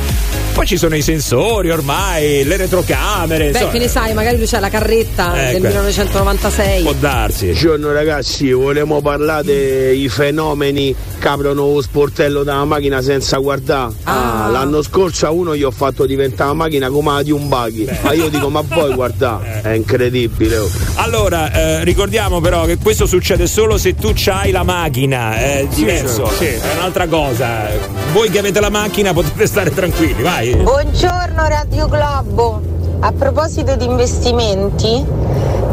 Poi 0.60 0.68
ci 0.68 0.76
sono 0.76 0.98
i 0.98 1.02
sensori 1.02 1.72
ormai, 1.72 2.44
le 2.44 2.58
retrocamere. 2.58 3.46
Beh, 3.46 3.52
insomma, 3.52 3.72
che 3.72 3.80
ne 3.80 3.88
sai, 3.88 4.14
magari 4.14 4.36
lui 4.36 4.46
c'ha 4.46 4.60
la 4.60 4.68
carretta 4.68 5.28
Ecco. 5.28 5.52
del 5.54 5.62
1996. 5.62 6.82
Può 6.82 6.94
darsi. 7.00 7.46
Buongiorno 7.46 7.94
ragazzi, 7.94 8.52
volevo 8.52 9.00
parlare 9.00 9.44
dei 9.44 10.10
fenomeni 10.10 10.94
che 11.18 11.28
aprono 11.30 11.74
lo 11.76 11.82
sportello 11.82 12.44
della 12.44 12.66
macchina 12.66 13.02
senza 13.02 13.38
guardare. 13.38 13.94
Ah. 14.04 14.50
l'anno 14.52 14.82
scorso 14.82 15.28
a 15.28 15.32
uno 15.32 15.56
gli 15.56 15.64
ho 15.64 15.72
fatto 15.72 16.06
diventare 16.06 16.50
la 16.50 16.56
macchina 16.56 16.90
come 16.90 17.14
la 17.14 17.24
di 17.24 17.32
un 17.32 17.48
buggy. 17.48 17.88
Ma 18.02 18.12
io 18.12 18.28
dico, 18.28 18.50
ma 18.50 18.60
voi 18.60 18.94
guardate, 18.94 19.62
è 19.70 19.72
incredibile. 19.72 20.58
oh. 20.58 20.70
Allora, 20.96 21.54
eh, 21.54 21.84
ricordiamo 21.86 22.42
però 22.42 22.66
che 22.66 22.78
questo 22.78 23.06
succede 23.06 23.48
solo 23.48 23.78
se 23.78 23.96
tu 23.96 24.12
c'hai 24.14 24.52
la 24.52 24.64
macchina, 24.64 25.38
è 25.38 25.66
diverso, 25.74 26.26
certo. 26.28 26.44
sì, 26.44 26.68
è 26.68 26.74
un'altra 26.76 27.08
cosa. 27.08 27.70
Voi 28.12 28.30
che 28.30 28.40
avete 28.40 28.60
la 28.60 28.70
macchina 28.70 29.14
potete 29.14 29.48
stare 29.48 29.74
tranquilli, 29.74 30.22
vai. 30.22 30.49
Buongiorno 30.56 31.48
Radio 31.48 31.88
Globo. 31.88 32.60
A 33.02 33.12
proposito 33.12 33.76
di 33.76 33.86
investimenti, 33.86 35.06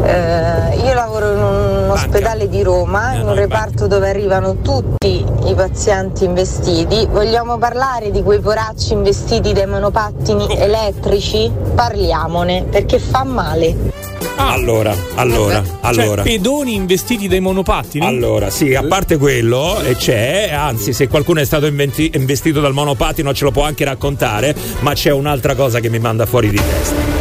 eh, 0.03 0.77
io 0.77 0.93
lavoro 0.93 1.31
in 1.31 1.41
un 1.41 1.89
ospedale 1.89 2.47
di 2.47 2.61
Roma, 2.61 3.13
in 3.13 3.27
un 3.27 3.33
reparto 3.33 3.87
dove 3.87 4.07
arrivano 4.07 4.57
tutti 4.61 5.25
i 5.45 5.53
pazienti 5.55 6.25
investiti. 6.25 7.07
Vogliamo 7.09 7.57
parlare 7.57 8.11
di 8.11 8.21
quei 8.21 8.39
poracci 8.39 8.93
investiti 8.93 9.51
dai 9.51 9.65
monopattini 9.65 10.55
elettrici? 10.55 11.51
Parliamone, 11.73 12.65
perché 12.69 12.99
fa 12.99 13.23
male. 13.23 14.06
Allora, 14.37 14.95
allora, 15.15 15.63
allora. 15.81 16.23
Cioè, 16.23 16.31
pedoni 16.31 16.73
investiti 16.75 17.27
dai 17.27 17.39
monopattini? 17.39 18.05
Allora, 18.05 18.49
sì, 18.49 18.75
a 18.75 18.83
parte 18.83 19.17
quello, 19.17 19.81
e 19.81 19.95
c'è, 19.95 20.51
anzi, 20.53 20.93
se 20.93 21.07
qualcuno 21.07 21.39
è 21.39 21.45
stato 21.45 21.65
inventi- 21.65 22.11
investito 22.13 22.59
dal 22.61 22.73
monopattino 22.73 23.33
ce 23.33 23.43
lo 23.43 23.51
può 23.51 23.63
anche 23.63 23.83
raccontare, 23.83 24.55
ma 24.79 24.93
c'è 24.93 25.11
un'altra 25.11 25.55
cosa 25.55 25.79
che 25.79 25.89
mi 25.89 25.99
manda 25.99 26.25
fuori 26.25 26.49
di 26.49 26.57
testa. 26.57 27.16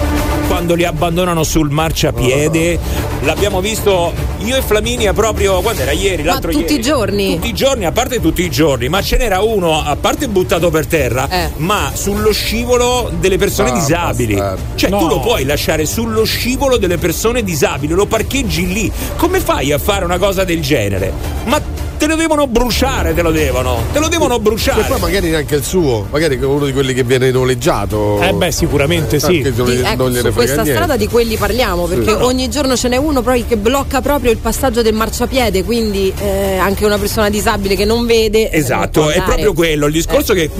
Quando 0.56 0.74
li 0.74 0.86
abbandonano 0.86 1.42
sul 1.42 1.68
marciapiede, 1.68 2.78
l'abbiamo 3.24 3.60
visto 3.60 4.10
io 4.38 4.56
e 4.56 4.62
Flaminia 4.62 5.12
proprio 5.12 5.60
quando 5.60 5.82
era 5.82 5.90
ieri, 5.92 6.22
Ma 6.22 6.30
l'altro 6.32 6.50
tutti 6.50 6.62
ieri. 6.72 6.78
i 6.78 6.80
giorni? 6.82 7.34
Tutti 7.34 7.48
i 7.48 7.52
giorni, 7.52 7.84
a 7.84 7.92
parte 7.92 8.22
tutti 8.22 8.42
i 8.42 8.48
giorni, 8.50 8.88
ma 8.88 9.02
ce 9.02 9.18
n'era 9.18 9.42
uno, 9.42 9.78
a 9.84 9.94
parte 9.96 10.28
buttato 10.28 10.70
per 10.70 10.86
terra, 10.86 11.28
Eh. 11.28 11.50
ma 11.56 11.90
sullo 11.92 12.32
scivolo 12.32 13.12
delle 13.20 13.36
persone 13.36 13.68
Ah, 13.68 13.74
disabili. 13.74 14.34
bastardo. 14.36 14.62
Cioè, 14.76 14.88
tu 14.88 14.96
No. 14.96 15.08
lo 15.08 15.20
puoi 15.20 15.44
lasciare 15.44 15.84
sullo 15.84 16.24
scivolo 16.24 16.78
delle 16.78 16.96
persone 16.96 17.42
disabili, 17.44 17.92
lo 17.92 18.06
parcheggi 18.06 18.72
lì. 18.72 18.90
Come 19.18 19.40
fai 19.40 19.72
a 19.72 19.78
fare 19.78 20.06
una 20.06 20.16
cosa 20.16 20.42
del 20.44 20.62
genere? 20.62 21.12
Ma 21.44 21.60
te 21.96 22.06
lo 22.06 22.16
devono 22.16 22.46
bruciare, 22.46 23.14
te 23.14 23.22
lo 23.22 23.30
devono. 23.30 23.82
Te 23.92 23.98
lo 23.98 24.08
devono 24.08 24.36
E 24.36 24.40
bruciare. 24.40 24.84
poi 24.86 25.00
magari 25.00 25.30
neanche 25.30 25.54
il 25.56 25.62
suo, 25.64 26.06
magari 26.10 26.36
uno 26.36 26.64
di 26.66 26.72
quelli 26.72 26.92
che 26.94 27.02
viene 27.02 27.30
noleggiato. 27.30 28.20
Eh 28.22 28.32
beh, 28.32 28.52
sicuramente 28.52 29.18
sì. 29.18 29.36
Anche 29.36 29.52
non, 29.56 29.66
Di- 29.66 29.72
gli- 29.76 29.80
ecco, 29.80 30.02
non 30.02 30.10
gliene 30.10 30.16
su 30.16 30.22
frega 30.22 30.32
questa 30.34 30.54
niente. 30.62 30.72
strada 30.72 30.96
di 30.96 31.06
quelli 31.08 31.36
parliamo 31.36 31.84
perché 31.86 32.12
no. 32.12 32.24
ogni 32.26 32.48
giorno 32.48 32.76
ce 32.76 32.88
n'è 32.88 32.96
uno 32.96 33.22
che 33.46 33.56
blocca 33.56 34.00
proprio 34.00 34.30
il 34.30 34.38
passaggio 34.38 34.82
del 34.82 34.94
marciapiede 34.94 35.64
quindi 35.64 36.12
eh, 36.18 36.56
anche 36.56 36.84
una 36.84 36.96
persona 36.98 37.28
disabile 37.28 37.74
che 37.76 37.84
non 37.84 38.06
vede 38.06 38.50
eh, 38.50 38.56
non 38.56 38.60
Esatto, 38.60 39.10
è 39.10 39.22
proprio 39.22 39.52
quello. 39.52 39.86
Il 39.86 39.92
discorso 39.92 40.32
è 40.32 40.34
che 40.34 40.42
eh, 40.44 40.50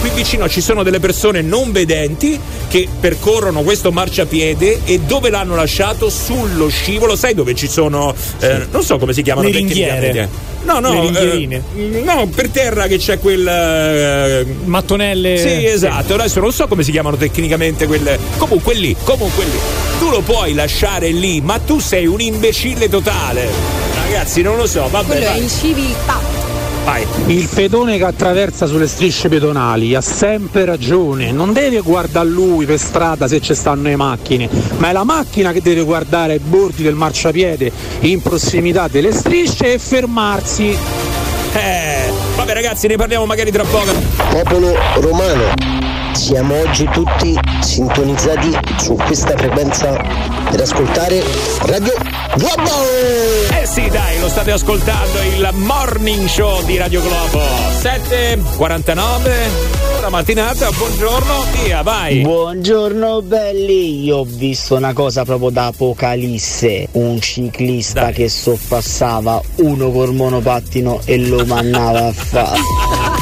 qui 0.00 0.10
vicino 0.14 0.48
ci 0.48 0.60
sono 0.60 0.82
delle 0.82 1.00
persone 1.00 1.42
non 1.42 1.72
vedenti 1.72 2.38
che 2.68 2.88
percorrono 3.00 3.62
questo 3.62 3.90
marciapiede 3.92 4.80
e 4.84 5.00
dove 5.00 5.30
l'hanno 5.30 5.54
lasciato? 5.54 6.08
Sullo 6.10 6.68
scivolo. 6.68 7.16
Sai 7.16 7.34
dove 7.34 7.54
ci 7.54 7.68
sono? 7.68 8.14
eh, 8.40 8.66
non 8.70 8.82
so 8.82 8.98
come 8.98 9.12
si 9.12 9.22
chiamano 9.22 9.48
Le 9.48 9.54
ringhiere. 9.54 10.00
tecnicamente. 10.00 10.50
No, 10.64 10.78
no. 10.88 10.92
Le 10.92 11.00
ringhierine. 11.00 11.62
eh, 11.76 12.02
no, 12.04 12.26
per 12.34 12.48
terra 12.48 12.86
che 12.86 12.98
c'è 12.98 13.18
quel. 13.18 13.46
eh, 13.46 14.46
Mattonelle. 14.64 15.36
Sì, 15.38 15.64
esatto. 15.66 16.14
Adesso 16.14 16.40
non 16.40 16.52
so 16.52 16.66
come 16.66 16.82
si 16.82 16.90
chiamano 16.90 17.16
tecnicamente 17.16 17.86
quelle. 17.86 18.18
Comunque 18.36 18.74
lì, 18.74 18.94
comunque 19.04 19.44
lì. 19.44 19.58
Tu 19.98 20.10
lo 20.10 20.20
puoi 20.20 20.52
lasciare 20.54 21.10
lì, 21.10 21.40
ma 21.40 21.58
tu 21.58 21.78
sei 21.78 22.06
un 22.06 22.20
imbecille 22.20 22.88
totale. 22.88 23.48
Ragazzi, 24.04 24.42
non 24.42 24.56
lo 24.56 24.66
so, 24.66 24.88
vabbè. 24.90 25.06
Quello 25.06 25.24
è 25.24 25.28
vai. 25.28 25.42
inciviltà. 25.42 26.41
Vai. 26.84 27.06
Il 27.26 27.48
pedone 27.52 27.96
che 27.96 28.04
attraversa 28.04 28.66
sulle 28.66 28.88
strisce 28.88 29.28
pedonali 29.28 29.94
ha 29.94 30.00
sempre 30.00 30.64
ragione, 30.64 31.30
non 31.30 31.52
deve 31.52 31.80
guardare 31.80 32.28
lui 32.28 32.66
per 32.66 32.78
strada 32.78 33.28
se 33.28 33.40
ci 33.40 33.54
stanno 33.54 33.82
le 33.82 33.96
macchine, 33.96 34.48
ma 34.78 34.88
è 34.88 34.92
la 34.92 35.04
macchina 35.04 35.52
che 35.52 35.62
deve 35.62 35.82
guardare 35.82 36.34
i 36.34 36.38
bordi 36.40 36.82
del 36.82 36.94
marciapiede 36.94 37.70
in 38.00 38.20
prossimità 38.20 38.88
delle 38.88 39.12
strisce 39.12 39.74
e 39.74 39.78
fermarsi. 39.78 40.76
Eh, 41.54 42.12
vabbè 42.34 42.52
ragazzi, 42.52 42.88
ne 42.88 42.96
parliamo 42.96 43.26
magari 43.26 43.52
tra 43.52 43.62
poco. 43.62 43.92
Popolo 44.30 44.74
romano, 44.96 45.54
siamo 46.14 46.60
oggi 46.62 46.88
tutti 46.90 47.38
sintonizzati 47.60 48.58
su 48.78 48.94
questa 48.94 49.36
frequenza 49.36 49.92
per 50.50 50.60
ascoltare 50.60 51.22
Radio 51.60 52.21
Globo! 52.34 52.70
Eh 53.60 53.66
sì, 53.66 53.88
dai, 53.90 54.18
lo 54.18 54.28
state 54.28 54.52
ascoltando 54.52 55.20
il 55.20 55.50
morning 55.52 56.26
show 56.26 56.64
di 56.64 56.78
Radio 56.78 57.02
Globo. 57.02 57.40
7.49, 57.82 59.30
ora 59.98 60.08
mattinata, 60.08 60.70
buongiorno, 60.70 61.44
via, 61.62 61.82
vai. 61.82 62.22
Buongiorno 62.22 63.20
belli, 63.20 64.04
io 64.04 64.18
ho 64.18 64.24
visto 64.26 64.76
una 64.76 64.94
cosa 64.94 65.26
proprio 65.26 65.50
da 65.50 65.66
apocalisse, 65.66 66.88
un 66.92 67.20
ciclista 67.20 68.12
che 68.12 68.30
sorpassava 68.30 69.38
uno 69.56 69.90
col 69.90 70.14
monopattino 70.14 71.02
e 71.04 71.18
lo 71.18 71.44
mannava 71.44 72.06
a 72.06 72.12
fare. 72.12 72.60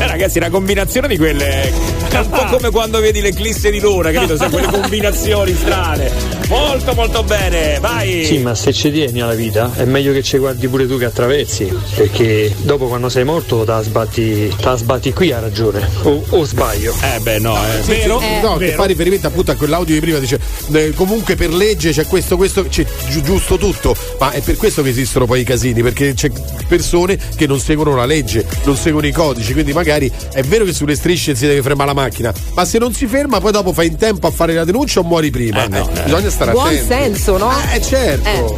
Eh, 0.00 0.06
ragazzi, 0.06 0.38
una 0.38 0.48
combinazione 0.48 1.08
di 1.08 1.18
quelle. 1.18 1.70
È 2.08 2.16
un 2.16 2.30
po' 2.30 2.44
come 2.46 2.70
quando 2.70 3.00
vedi 3.00 3.20
le 3.20 3.34
clisse 3.34 3.70
di 3.70 3.80
luna, 3.80 4.10
capito? 4.10 4.34
Sai, 4.36 4.48
quelle 4.48 4.68
combinazioni 4.68 5.54
strane. 5.54 6.39
Molto, 6.50 6.94
molto 6.94 7.22
bene, 7.22 7.78
vai. 7.78 8.24
Sì, 8.24 8.38
ma 8.38 8.56
se 8.56 8.72
ci 8.72 8.90
tieni 8.90 9.20
alla 9.20 9.34
vita 9.34 9.70
è 9.76 9.84
meglio 9.84 10.12
che 10.12 10.20
ci 10.24 10.36
guardi 10.36 10.66
pure 10.66 10.84
tu 10.88 10.98
che 10.98 11.04
attraversi, 11.04 11.72
perché 11.94 12.52
dopo 12.62 12.88
quando 12.88 13.08
sei 13.08 13.22
morto 13.22 13.60
te 13.60 13.70
la 13.70 13.82
sbatti, 13.82 14.48
te 14.48 14.64
la 14.64 14.74
sbatti 14.76 15.12
qui 15.12 15.30
ha 15.30 15.38
ragione. 15.38 15.88
O, 16.02 16.24
o 16.30 16.44
sbaglio? 16.44 16.92
Eh 17.14 17.20
beh 17.20 17.38
no, 17.38 17.54
è 17.56 17.82
Sì, 17.82 18.00
sì, 18.00 18.06
no, 18.42 18.56
che 18.56 18.72
fa 18.72 18.84
riferimento 18.84 19.28
appunto 19.28 19.52
a 19.52 19.54
quell'audio 19.54 19.94
di 19.94 20.00
prima, 20.00 20.18
dice 20.18 20.40
eh, 20.72 20.92
comunque 20.92 21.36
per 21.36 21.52
legge 21.54 21.92
c'è 21.92 22.04
questo, 22.06 22.36
questo, 22.36 22.64
c'è 22.64 22.84
gi- 23.10 23.22
giusto 23.22 23.56
tutto, 23.56 23.94
ma 24.18 24.32
è 24.32 24.40
per 24.40 24.56
questo 24.56 24.82
che 24.82 24.88
esistono 24.88 25.26
poi 25.26 25.42
i 25.42 25.44
casini, 25.44 25.82
perché 25.82 26.14
c'è 26.14 26.32
persone 26.66 27.16
che 27.36 27.46
non 27.46 27.60
seguono 27.60 27.94
la 27.94 28.06
legge, 28.06 28.44
non 28.64 28.74
seguono 28.76 29.06
i 29.06 29.12
codici, 29.12 29.52
quindi 29.52 29.72
magari 29.72 30.10
è 30.32 30.42
vero 30.42 30.64
che 30.64 30.72
sulle 30.72 30.96
strisce 30.96 31.36
si 31.36 31.46
deve 31.46 31.62
fermare 31.62 31.94
la 31.94 32.00
macchina, 32.00 32.34
ma 32.54 32.64
se 32.64 32.78
non 32.78 32.92
si 32.92 33.06
ferma 33.06 33.38
poi 33.38 33.52
dopo 33.52 33.72
fai 33.72 33.86
in 33.86 33.96
tempo 33.96 34.26
a 34.26 34.32
fare 34.32 34.52
la 34.52 34.64
denuncia 34.64 34.98
o 34.98 35.04
muori 35.04 35.30
prima. 35.30 35.64
Eh, 35.64 36.02
Bisogna 36.04 36.28
stare 36.28 36.38
Buon 36.46 36.66
attenti. 36.66 36.86
senso, 36.86 37.36
no? 37.38 37.50
Eh 37.72 37.80
certo. 37.82 38.56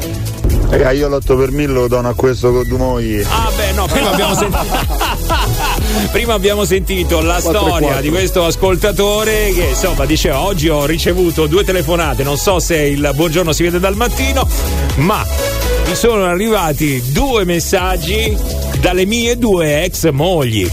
Raga, 0.68 0.90
io 0.92 1.08
l'8 1.08 1.36
per 1.36 1.50
1000 1.50 1.72
lo 1.72 1.86
dono 1.88 2.08
a 2.08 2.14
questo 2.14 2.50
con 2.52 2.66
due 2.66 2.78
mogli. 2.78 3.20
Ah 3.28 3.50
beh 3.54 3.72
no, 3.72 3.86
prima 3.86 4.10
abbiamo 4.10 4.34
sentito. 4.34 5.10
Prima 6.10 6.32
abbiamo 6.34 6.64
sentito 6.64 7.20
la 7.20 7.34
Quattro 7.40 7.50
e 7.50 7.54
storia 7.68 7.86
quattro. 7.86 8.00
di 8.02 8.08
questo 8.08 8.44
ascoltatore 8.46 9.52
che 9.52 9.64
insomma 9.70 10.06
diceva 10.06 10.40
oggi 10.40 10.68
ho 10.68 10.86
ricevuto 10.86 11.46
due 11.46 11.64
telefonate, 11.64 12.22
non 12.22 12.36
so 12.38 12.58
se 12.60 12.76
il 12.76 13.10
buongiorno 13.14 13.52
si 13.52 13.62
vede 13.62 13.78
dal 13.78 13.94
mattino, 13.96 14.48
ma 14.96 15.24
mi 15.86 15.94
sono 15.94 16.24
arrivati 16.24 17.02
due 17.12 17.44
messaggi 17.44 18.34
dalle 18.80 19.04
mie 19.04 19.36
due 19.36 19.84
ex 19.84 20.10
mogli. 20.10 20.70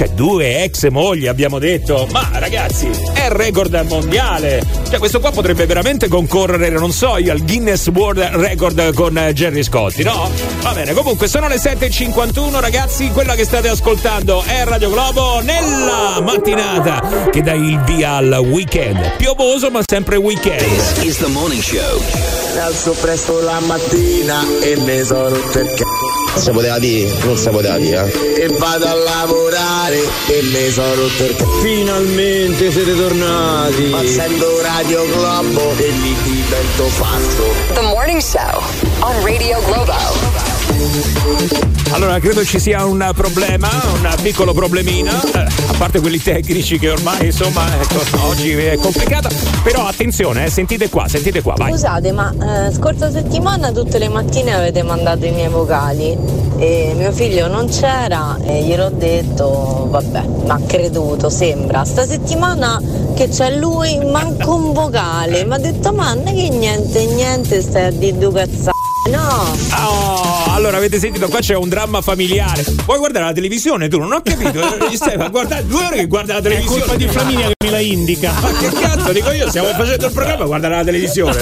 Cioè 0.00 0.08
due 0.12 0.62
ex 0.62 0.88
mogli 0.88 1.26
abbiamo 1.26 1.58
detto, 1.58 2.08
ma 2.10 2.26
ragazzi 2.32 2.88
è 3.12 3.28
record 3.28 3.74
mondiale. 3.86 4.64
Cioè 4.88 4.98
questo 4.98 5.20
qua 5.20 5.30
potrebbe 5.30 5.66
veramente 5.66 6.08
concorrere, 6.08 6.70
non 6.70 6.90
so 6.90 7.18
io, 7.18 7.30
al 7.30 7.44
Guinness 7.44 7.86
World 7.88 8.18
Record 8.18 8.94
con 8.94 9.12
Jerry 9.34 9.62
Scotti, 9.62 10.02
no? 10.02 10.30
Va 10.62 10.72
bene, 10.72 10.94
comunque 10.94 11.28
sono 11.28 11.48
le 11.48 11.56
7.51 11.56 12.60
ragazzi, 12.60 13.10
quella 13.10 13.34
che 13.34 13.44
state 13.44 13.68
ascoltando 13.68 14.42
è 14.42 14.64
Radio 14.64 14.88
Globo 14.88 15.40
nella 15.40 16.18
mattinata 16.22 17.28
che 17.30 17.42
dà 17.42 17.52
il 17.52 17.78
via 17.80 18.12
al 18.12 18.38
weekend. 18.48 19.16
Piovoso 19.18 19.68
ma 19.68 19.82
sempre 19.84 20.16
weekend. 20.16 20.60
This 20.60 21.04
is 21.04 21.18
the 21.18 21.28
morning 21.28 21.60
show. 21.60 22.00
Mi 22.54 22.60
alzo 22.60 22.92
presto 22.92 23.38
la 23.42 23.60
mattina 23.60 24.46
e 24.62 24.78
mi 24.78 25.04
sono 25.04 25.36
c***o. 25.50 26.19
Si 26.36 26.50
poteva 26.52 26.78
dire, 26.78 27.12
non 27.24 27.36
si 27.36 27.48
poteva 27.50 27.76
dire. 27.78 28.12
eh. 28.36 28.42
E 28.44 28.48
vado 28.58 28.86
a 28.86 28.94
lavorare 28.94 29.98
e 30.28 30.42
mi 30.42 30.70
sono 30.70 30.94
rotto 30.94 31.24
il 31.24 31.36
c***o. 31.36 31.58
Finalmente 31.60 32.70
siete 32.72 32.96
tornati. 32.96 33.84
Ma 33.86 34.00
sento 34.06 34.60
Radio 34.62 35.04
Globo 35.06 35.72
e 35.76 35.88
lì 35.88 36.16
divento 36.22 36.88
pazzo. 36.98 37.52
The 37.74 37.80
Morning 37.82 38.20
Show 38.20 38.62
on 39.00 39.22
Radio 39.24 39.60
Globo. 39.64 41.79
Allora, 41.92 42.20
credo 42.20 42.44
ci 42.44 42.60
sia 42.60 42.84
un 42.84 43.10
problema, 43.14 43.68
un 43.94 44.14
piccolo 44.22 44.52
problemino, 44.52 45.10
eh, 45.10 45.38
a 45.40 45.74
parte 45.76 46.00
quelli 46.00 46.18
tecnici 46.22 46.78
che 46.78 46.88
ormai, 46.88 47.26
insomma, 47.26 47.66
ecco, 47.80 48.26
oggi 48.26 48.52
è 48.52 48.76
complicata. 48.76 49.28
Però 49.62 49.86
attenzione, 49.86 50.44
eh, 50.44 50.50
sentite 50.50 50.88
qua, 50.88 51.08
sentite 51.08 51.42
qua, 51.42 51.54
vai. 51.56 51.72
Scusate, 51.72 52.12
ma 52.12 52.32
eh, 52.32 52.72
scorsa 52.72 53.10
settimana 53.10 53.72
tutte 53.72 53.98
le 53.98 54.08
mattine 54.08 54.54
avete 54.54 54.84
mandato 54.84 55.26
i 55.26 55.32
miei 55.32 55.48
vocali 55.48 56.16
e 56.58 56.92
mio 56.96 57.10
figlio 57.10 57.48
non 57.48 57.68
c'era 57.68 58.38
e 58.40 58.62
gliel'ho 58.62 58.90
detto, 58.90 59.88
vabbè, 59.90 60.22
ma 60.46 60.60
creduto, 60.66 61.28
sembra. 61.28 61.84
Sta 61.84 62.06
settimana 62.06 62.80
che 63.14 63.28
c'è 63.28 63.56
lui, 63.56 63.98
manco 64.04 64.54
un 64.54 64.72
vocale. 64.72 65.44
Mi 65.44 65.54
ha 65.54 65.58
detto, 65.58 65.92
ma 65.92 66.14
non 66.14 66.28
è 66.28 66.34
che 66.34 66.48
niente, 66.50 67.04
niente, 67.06 67.60
stai 67.60 67.86
a 67.86 67.92
cazzate. 68.32 68.79
No! 69.08 69.56
Oh, 69.82 70.44
allora 70.52 70.76
avete 70.76 70.98
sentito, 70.98 71.28
qua 71.28 71.40
c'è 71.40 71.56
un 71.56 71.68
dramma 71.68 72.02
familiare. 72.02 72.64
Vuoi 72.84 72.98
guardare 72.98 73.24
la 73.24 73.32
televisione? 73.32 73.88
Tu 73.88 73.98
non 73.98 74.12
ho 74.12 74.20
capito. 74.22 74.60
Gli 74.90 74.94
stai 74.94 75.14
a 75.14 75.28
guardare 75.28 75.66
due 75.66 75.84
ore 75.84 75.96
che 75.96 76.06
guarda 76.06 76.34
la 76.34 76.40
televisione. 76.42 76.76
È 76.82 76.86
colpa 76.86 76.96
di 76.96 77.08
Flaminia 77.08 77.46
che 77.48 77.54
me 77.64 77.70
la 77.70 77.80
indica. 77.80 78.32
Ma 78.40 78.52
che 78.52 78.68
cazzo, 78.68 79.12
dico 79.12 79.30
io, 79.32 79.48
stiamo 79.48 79.68
facendo 79.68 80.06
il 80.06 80.12
programma 80.12 80.44
a 80.44 80.46
guardare 80.46 80.76
la 80.76 80.84
televisione. 80.84 81.40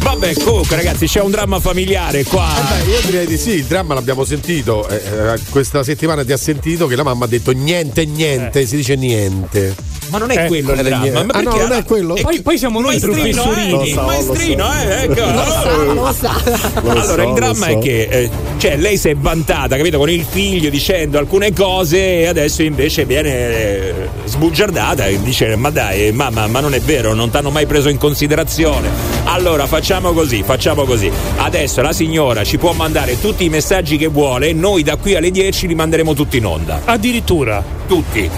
Vabbè, 0.00 0.34
comunque, 0.44 0.76
ragazzi, 0.76 1.06
c'è 1.06 1.20
un 1.20 1.30
dramma 1.30 1.58
familiare 1.60 2.24
qua. 2.24 2.48
Eh 2.56 2.84
beh, 2.84 2.90
io 2.90 3.00
direi 3.06 3.26
di 3.26 3.38
sì, 3.38 3.50
il 3.52 3.64
dramma 3.64 3.94
l'abbiamo 3.94 4.24
sentito. 4.24 4.86
eh, 4.88 4.96
eh, 4.96 5.40
questa 5.50 5.82
settimana 5.82 6.24
ti 6.24 6.32
ha 6.32 6.36
sentito 6.36 6.86
che 6.86 6.94
la 6.94 7.02
mamma 7.04 7.24
ha 7.24 7.28
detto 7.28 7.52
niente, 7.52 8.04
niente, 8.04 8.66
si 8.66 8.76
dice 8.76 8.96
niente. 8.96 9.74
Ma 10.12 10.18
non 10.18 10.30
è 10.30 10.46
quello 10.46 10.72
il 10.72 10.82
dramma. 10.82 11.24
Ma 11.24 11.32
Ah, 11.32 11.40
no, 11.40 11.50
perché- 11.50 11.66
non 11.68 11.72
è 11.78 11.84
quello? 11.84 12.14
Poi, 12.20 12.40
poi 12.42 12.58
siamo 12.58 12.80
noi 12.80 12.98
Maestrino, 13.00 13.42
professorini. 13.42 13.80
eh, 13.82 13.88
il 13.88 13.94
maestrino, 13.94 14.66
eh, 14.72 15.02
ecco. 15.04 15.20
Lo 15.94 16.02
lo 16.82 16.90
allora, 17.00 17.24
il 17.24 17.32
dramma 17.34 17.66
è 17.66 17.78
che 17.78 18.02
eh, 18.10 18.30
cioè, 18.58 18.76
lei 18.76 18.96
si 18.98 19.08
è 19.08 19.14
vantata, 19.16 19.76
capito, 19.76 19.96
con 19.98 20.10
il 20.10 20.24
figlio 20.28 20.68
dicendo 20.68 21.18
alcune 21.18 21.52
cose 21.52 22.20
e 22.20 22.26
adesso 22.26 22.62
invece 22.62 23.04
viene 23.06 23.30
eh, 23.30 23.94
sbugiardata 24.26 25.06
e 25.06 25.20
dice: 25.22 25.56
Ma 25.56 25.70
dai, 25.70 26.12
mamma, 26.12 26.46
ma 26.46 26.60
non 26.60 26.74
è 26.74 26.80
vero, 26.80 27.14
non 27.14 27.30
ti 27.30 27.36
hanno 27.38 27.50
mai 27.50 27.66
preso 27.66 27.88
in 27.88 27.96
considerazione. 27.98 28.88
Allora 29.24 29.66
facciamo 29.66 30.12
così, 30.12 30.42
facciamo 30.42 30.84
così. 30.84 31.10
Adesso 31.36 31.80
la 31.80 31.92
signora 31.92 32.44
ci 32.44 32.58
può 32.58 32.72
mandare 32.72 33.18
tutti 33.20 33.44
i 33.44 33.48
messaggi 33.48 33.96
che 33.96 34.08
vuole, 34.08 34.48
e 34.48 34.52
noi 34.52 34.82
da 34.82 34.96
qui 34.96 35.14
alle 35.14 35.30
10 35.30 35.66
li 35.68 35.74
manderemo 35.74 36.12
tutti 36.14 36.36
in 36.36 36.46
onda. 36.46 36.80
Addirittura. 36.84 37.80
Tutti. 37.92 38.30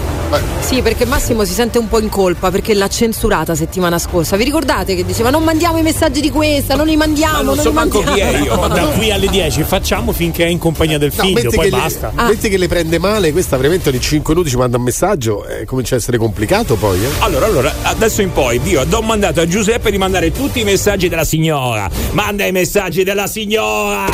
Sì, 0.59 0.81
perché 0.81 1.05
Massimo 1.05 1.45
si 1.45 1.53
sente 1.53 1.77
un 1.77 1.87
po' 1.87 2.01
in 2.01 2.09
colpa 2.09 2.51
perché 2.51 2.73
l'ha 2.73 2.89
censurata 2.89 3.55
settimana 3.55 3.97
scorsa. 3.97 4.35
Vi 4.35 4.43
ricordate 4.43 4.95
che 4.95 5.05
diceva 5.05 5.29
non 5.29 5.43
mandiamo 5.45 5.77
i 5.77 5.81
messaggi 5.81 6.19
di 6.19 6.29
questa, 6.29 6.75
non 6.75 6.87
li 6.87 6.97
mandiamo, 6.97 7.37
Ma 7.37 7.41
non 7.43 7.55
non 7.55 7.63
so 7.63 7.69
li 7.69 7.75
manco 7.75 7.99
chi 7.99 8.19
è 8.19 8.33
mandiamo. 8.33 8.65
io. 8.65 8.67
Da 8.67 8.85
qui 8.97 9.11
alle 9.11 9.27
10 9.27 9.63
facciamo 9.63 10.11
finché 10.11 10.43
è 10.43 10.49
in 10.49 10.57
compagnia 10.57 10.97
del 10.97 11.13
No, 11.15 11.23
figlio, 11.23 11.49
poi 11.51 11.69
che 11.69 11.77
basta. 11.77 12.11
Le, 12.13 12.23
metti 12.23 12.49
che 12.49 12.57
le 12.57 12.67
prende 12.67 12.99
male, 12.99 13.31
questa 13.31 13.55
veramente 13.55 13.87
ogni 13.87 14.01
5 14.01 14.33
minuti 14.33 14.51
ci 14.51 14.57
manda 14.57 14.75
un 14.75 14.83
messaggio, 14.83 15.45
eh, 15.47 15.63
comincia 15.63 15.95
a 15.95 15.99
essere 15.99 16.17
complicato 16.17 16.75
poi. 16.75 17.01
Eh. 17.01 17.09
Allora, 17.19 17.45
allora, 17.45 17.73
adesso 17.83 18.21
in 18.21 18.33
poi, 18.33 18.59
io 18.65 18.85
ho 18.91 19.01
mandato 19.03 19.39
a 19.39 19.47
Giuseppe 19.47 19.89
di 19.89 19.97
mandare 19.97 20.33
tutti 20.33 20.59
i 20.59 20.63
messaggi 20.65 21.07
della 21.07 21.23
signora. 21.23 21.89
Manda 22.11 22.45
i 22.45 22.51
messaggi 22.51 23.05
della 23.05 23.27
signora! 23.27 24.05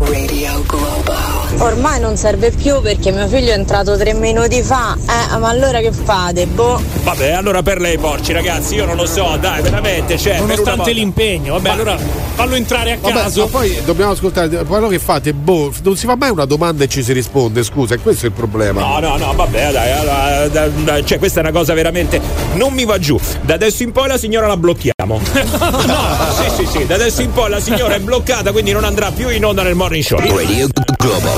Radio 0.00 0.62
Globo. 0.66 1.35
Ormai 1.58 2.00
non 2.00 2.16
serve 2.16 2.50
più 2.50 2.80
perché 2.80 3.10
mio 3.12 3.26
figlio 3.28 3.50
è 3.50 3.54
entrato 3.54 3.96
tre 3.96 4.12
minuti 4.14 4.62
fa. 4.62 4.96
Eh, 4.96 5.38
ma 5.38 5.48
allora 5.48 5.78
che 5.80 5.90
fate? 5.92 6.46
Boh. 6.46 6.80
Vabbè, 7.04 7.30
allora 7.32 7.62
per 7.62 7.80
lei 7.80 7.96
porci, 7.98 8.32
ragazzi, 8.32 8.74
io 8.74 8.84
non 8.84 8.96
lo 8.96 9.06
so, 9.06 9.36
dai, 9.40 9.62
veramente, 9.62 10.18
cioè, 10.18 10.38
Nonostante 10.38 10.92
l'impegno, 10.92 11.54
vabbè, 11.54 11.68
Ma- 11.68 11.74
allora 11.74 11.96
fallo 12.34 12.54
entrare 12.56 12.92
a 12.92 12.98
Vabbè, 13.00 13.14
caso. 13.14 13.42
ma 13.44 13.46
poi 13.50 13.80
dobbiamo 13.84 14.10
ascoltare, 14.12 14.64
quello 14.64 14.88
che 14.88 14.98
fate, 14.98 15.32
boh, 15.32 15.72
non 15.82 15.96
si 15.96 16.06
fa 16.06 16.16
mai 16.16 16.30
una 16.30 16.44
domanda 16.44 16.84
e 16.84 16.88
ci 16.88 17.02
si 17.02 17.12
risponde, 17.12 17.62
scusa, 17.62 17.94
e 17.94 17.98
questo 18.00 18.26
è 18.26 18.28
il 18.28 18.34
problema. 18.34 18.80
No, 18.80 18.98
no, 18.98 19.16
no, 19.16 19.32
vabbè, 19.32 19.72
dai, 19.72 19.92
allora, 19.92 20.48
da- 20.48 20.68
da- 20.68 21.04
cioè 21.04 21.18
questa 21.18 21.40
è 21.40 21.42
una 21.42 21.52
cosa 21.52 21.72
veramente 21.74 22.20
non 22.54 22.72
mi 22.72 22.84
va 22.84 22.98
giù. 22.98 23.18
Da 23.42 23.54
adesso 23.54 23.82
in 23.82 23.92
poi 23.92 24.08
la 24.08 24.18
signora 24.18 24.46
la 24.46 24.56
blocchiamo. 24.56 24.95
Chiudiamo. 25.06 25.20
no, 25.86 26.32
sì, 26.32 26.64
sì, 26.64 26.66
sì. 26.66 26.86
Da 26.86 26.94
adesso 26.96 27.22
in 27.22 27.32
poi 27.32 27.48
la 27.48 27.60
signora 27.60 27.94
è 27.94 28.00
bloccata, 28.00 28.50
quindi 28.52 28.72
non 28.72 28.84
andrà 28.84 29.12
più 29.12 29.28
in 29.28 29.44
onda 29.44 29.62
nel 29.62 29.74
morning 29.74 30.02
show. 30.02 30.18
Radio 30.18 30.68
Globo. 30.98 31.30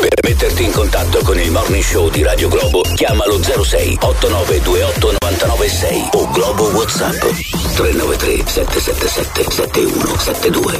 Per 0.00 0.20
metterti 0.22 0.64
in 0.64 0.70
contatto 0.70 1.20
con 1.22 1.38
il 1.38 1.50
morning 1.50 1.82
show 1.82 2.08
di 2.10 2.22
Radio 2.22 2.48
Globo, 2.48 2.82
chiamalo 2.94 3.42
06 3.42 3.98
8928 4.00 5.16
996 5.20 6.08
o 6.12 6.30
Globo 6.30 6.64
WhatsApp 6.70 7.67
393 7.78 8.42
777 8.44 9.50
7172. 9.52 10.78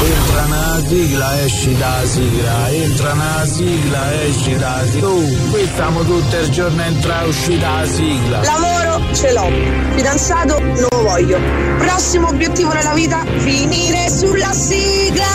Entra 0.00 0.44
una 0.46 0.82
sigla, 0.86 1.42
esci 1.42 1.76
da 1.76 2.00
sigla, 2.06 2.70
entra 2.70 3.12
una 3.12 3.44
sigla, 3.44 4.22
esci 4.22 4.56
da 4.56 4.84
sigla. 4.90 5.06
Oh, 5.06 5.22
qui 5.50 5.68
stiamo 5.70 6.02
tutto 6.04 6.36
il 6.38 6.48
giorno 6.48 6.82
entra 6.82 7.24
e 7.24 7.26
uscire 7.26 7.58
da 7.58 7.86
sigla. 7.86 8.42
Lavoro 8.42 9.02
ce 9.12 9.32
l'ho, 9.34 9.50
fidanzato 9.96 10.58
non 10.58 10.86
lo 10.90 11.02
voglio. 11.02 11.38
Prossimo 11.76 12.28
obiettivo 12.28 12.72
nella 12.72 12.94
vita, 12.94 13.22
finire 13.36 14.08
sulla 14.08 14.52
sigla. 14.54 15.26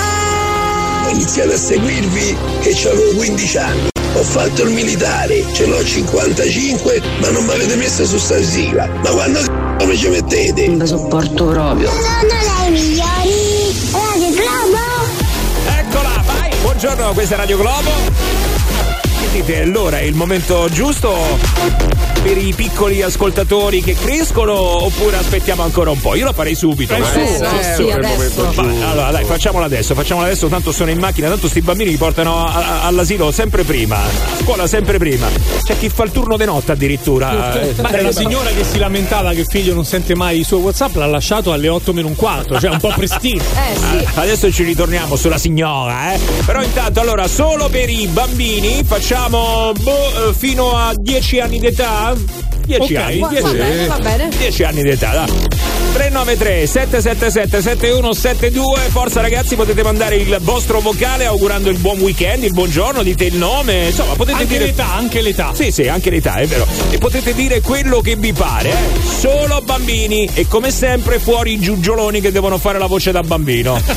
Ho 1.05 1.09
iniziato 1.09 1.51
a 1.51 1.57
seguirvi 1.57 2.35
che 2.61 2.89
avevo 2.89 3.13
15 3.17 3.57
anni. 3.59 3.89
Ho 4.15 4.23
fatto 4.23 4.63
il 4.63 4.71
militare, 4.71 5.45
ce 5.53 5.67
l'ho 5.67 5.85
55, 5.85 7.01
ma 7.19 7.29
non 7.29 7.45
mi 7.45 7.51
avete 7.51 7.75
messo 7.75 8.03
su 8.05 8.17
sta 8.17 8.41
sigla. 8.41 8.87
Ma 9.03 9.09
quando 9.11 9.62
c***o 9.83 9.85
mi 9.85 9.97
ci 9.97 10.07
mettete? 10.07 10.67
Non 10.67 10.87
sopporto 10.87 11.45
proprio. 11.45 11.89
Eccola, 15.67 16.23
vai! 16.25 16.51
Buongiorno, 16.61 17.13
questa 17.13 17.35
è 17.35 17.37
Radio 17.37 17.57
Globo. 17.57 18.62
Dite? 19.33 19.61
Allora 19.63 19.97
è 19.97 20.03
il 20.03 20.13
momento 20.13 20.67
giusto 20.69 21.11
per 22.21 22.37
i 22.37 22.53
piccoli 22.55 23.01
ascoltatori 23.01 23.81
che 23.81 23.95
crescono 23.95 24.53
oppure 24.85 25.17
aspettiamo 25.17 25.63
ancora 25.63 25.89
un 25.89 25.99
po'? 25.99 26.13
Io 26.13 26.25
lo 26.25 26.33
farei 26.33 26.53
subito. 26.53 26.93
Eh, 26.93 26.99
ma- 26.99 27.05
su, 27.11 27.17
eh, 27.17 27.73
sì, 27.75 27.81
il 27.85 27.91
adesso. 27.93 28.43
momento 28.43 28.63
giusto. 28.63 28.87
allora 28.87 29.09
dai, 29.09 29.25
facciamola 29.25 29.65
adesso, 29.65 29.95
facciamola 29.95 30.27
adesso, 30.27 30.47
tanto 30.49 30.71
sono 30.71 30.91
in 30.91 30.99
macchina, 30.99 31.29
tanto 31.29 31.47
sti 31.47 31.61
bambini 31.61 31.89
li 31.89 31.97
portano 31.97 32.45
a- 32.45 32.53
a- 32.53 32.81
all'asilo 32.83 33.31
sempre 33.31 33.63
prima, 33.63 33.95
a 33.97 34.07
scuola 34.43 34.67
sempre 34.67 34.99
prima. 34.99 35.27
C'è 35.63 35.79
chi 35.79 35.89
fa 35.89 36.03
il 36.03 36.11
turno 36.11 36.37
di 36.37 36.45
notte 36.45 36.71
addirittura. 36.73 37.59
Eh, 37.59 37.73
Ma 37.81 38.01
la 38.01 38.11
signora 38.11 38.51
che 38.51 38.63
si 38.63 38.77
lamentava 38.77 39.31
che 39.33 39.39
il 39.41 39.47
figlio 39.49 39.73
non 39.73 39.83
sente 39.83 40.13
mai 40.15 40.39
i 40.41 40.43
suoi 40.43 40.59
WhatsApp 40.61 40.95
l'ha 40.95 41.07
lasciato 41.07 41.51
alle 41.51 41.69
8 41.69 41.91
meno 41.91 42.07
un 42.07 42.15
quarto, 42.15 42.59
cioè 42.59 42.69
un 42.69 42.77
po' 42.79 42.93
prestino. 42.95 43.41
Ah, 43.55 44.11
Adesso 44.21 44.51
ci 44.51 44.63
ritorniamo 44.63 45.15
sulla 45.15 45.39
signora, 45.39 46.13
eh. 46.13 46.19
Però 46.45 46.61
intanto, 46.61 46.99
allora, 46.99 47.27
solo 47.27 47.67
per 47.69 47.89
i 47.89 48.05
bambini 48.07 48.83
facciamo 48.85 49.21
boh, 49.29 50.29
eh, 50.29 50.33
fino 50.33 50.75
a 50.75 50.93
10 50.95 51.39
anni 51.39 51.59
d'età? 51.59 52.13
10 52.65 52.93
Ok, 52.93 52.99
anni, 52.99 53.19
va- 53.19 53.27
10 53.27 53.41
va 53.43 53.51
bene, 53.51 53.87
va 53.87 53.97
bene. 53.99 54.29
10 54.37 54.63
anni 54.63 54.81
d'età, 54.81 55.11
dai. 55.11 55.61
393 55.93 56.65
777 56.65 57.61
7172 57.61 58.79
Forza 58.89 59.21
ragazzi 59.21 59.55
potete 59.55 59.83
mandare 59.83 60.15
il 60.15 60.37
vostro 60.41 60.79
vocale 60.79 61.25
augurando 61.25 61.69
il 61.69 61.77
buon 61.77 61.99
weekend, 61.99 62.43
il 62.43 62.51
buongiorno, 62.51 63.03
dite 63.03 63.25
il 63.25 63.35
nome, 63.35 63.85
insomma 63.87 64.13
potete 64.13 64.41
Anche 64.41 64.47
dire 64.47 64.65
l'età, 64.65 64.91
anche 64.93 65.21
l'età. 65.21 65.51
Sì, 65.53 65.71
sì, 65.71 65.87
anche 65.87 66.09
l'età, 66.09 66.35
è 66.37 66.47
vero. 66.47 66.65
E 66.89 66.97
potete 66.97 67.33
dire 67.35 67.61
quello 67.61 68.01
che 68.01 68.15
vi 68.15 68.33
pare, 68.33 68.69
eh. 68.69 68.75
Solo 69.19 69.61
bambini 69.63 70.27
e 70.33 70.47
come 70.47 70.71
sempre 70.71 71.19
fuori 71.19 71.53
i 71.53 71.59
giugioloni 71.59 72.21
che 72.21 72.31
devono 72.31 72.57
fare 72.57 72.79
la 72.79 72.87
voce 72.87 73.11
da 73.11 73.21
bambino. 73.21 73.79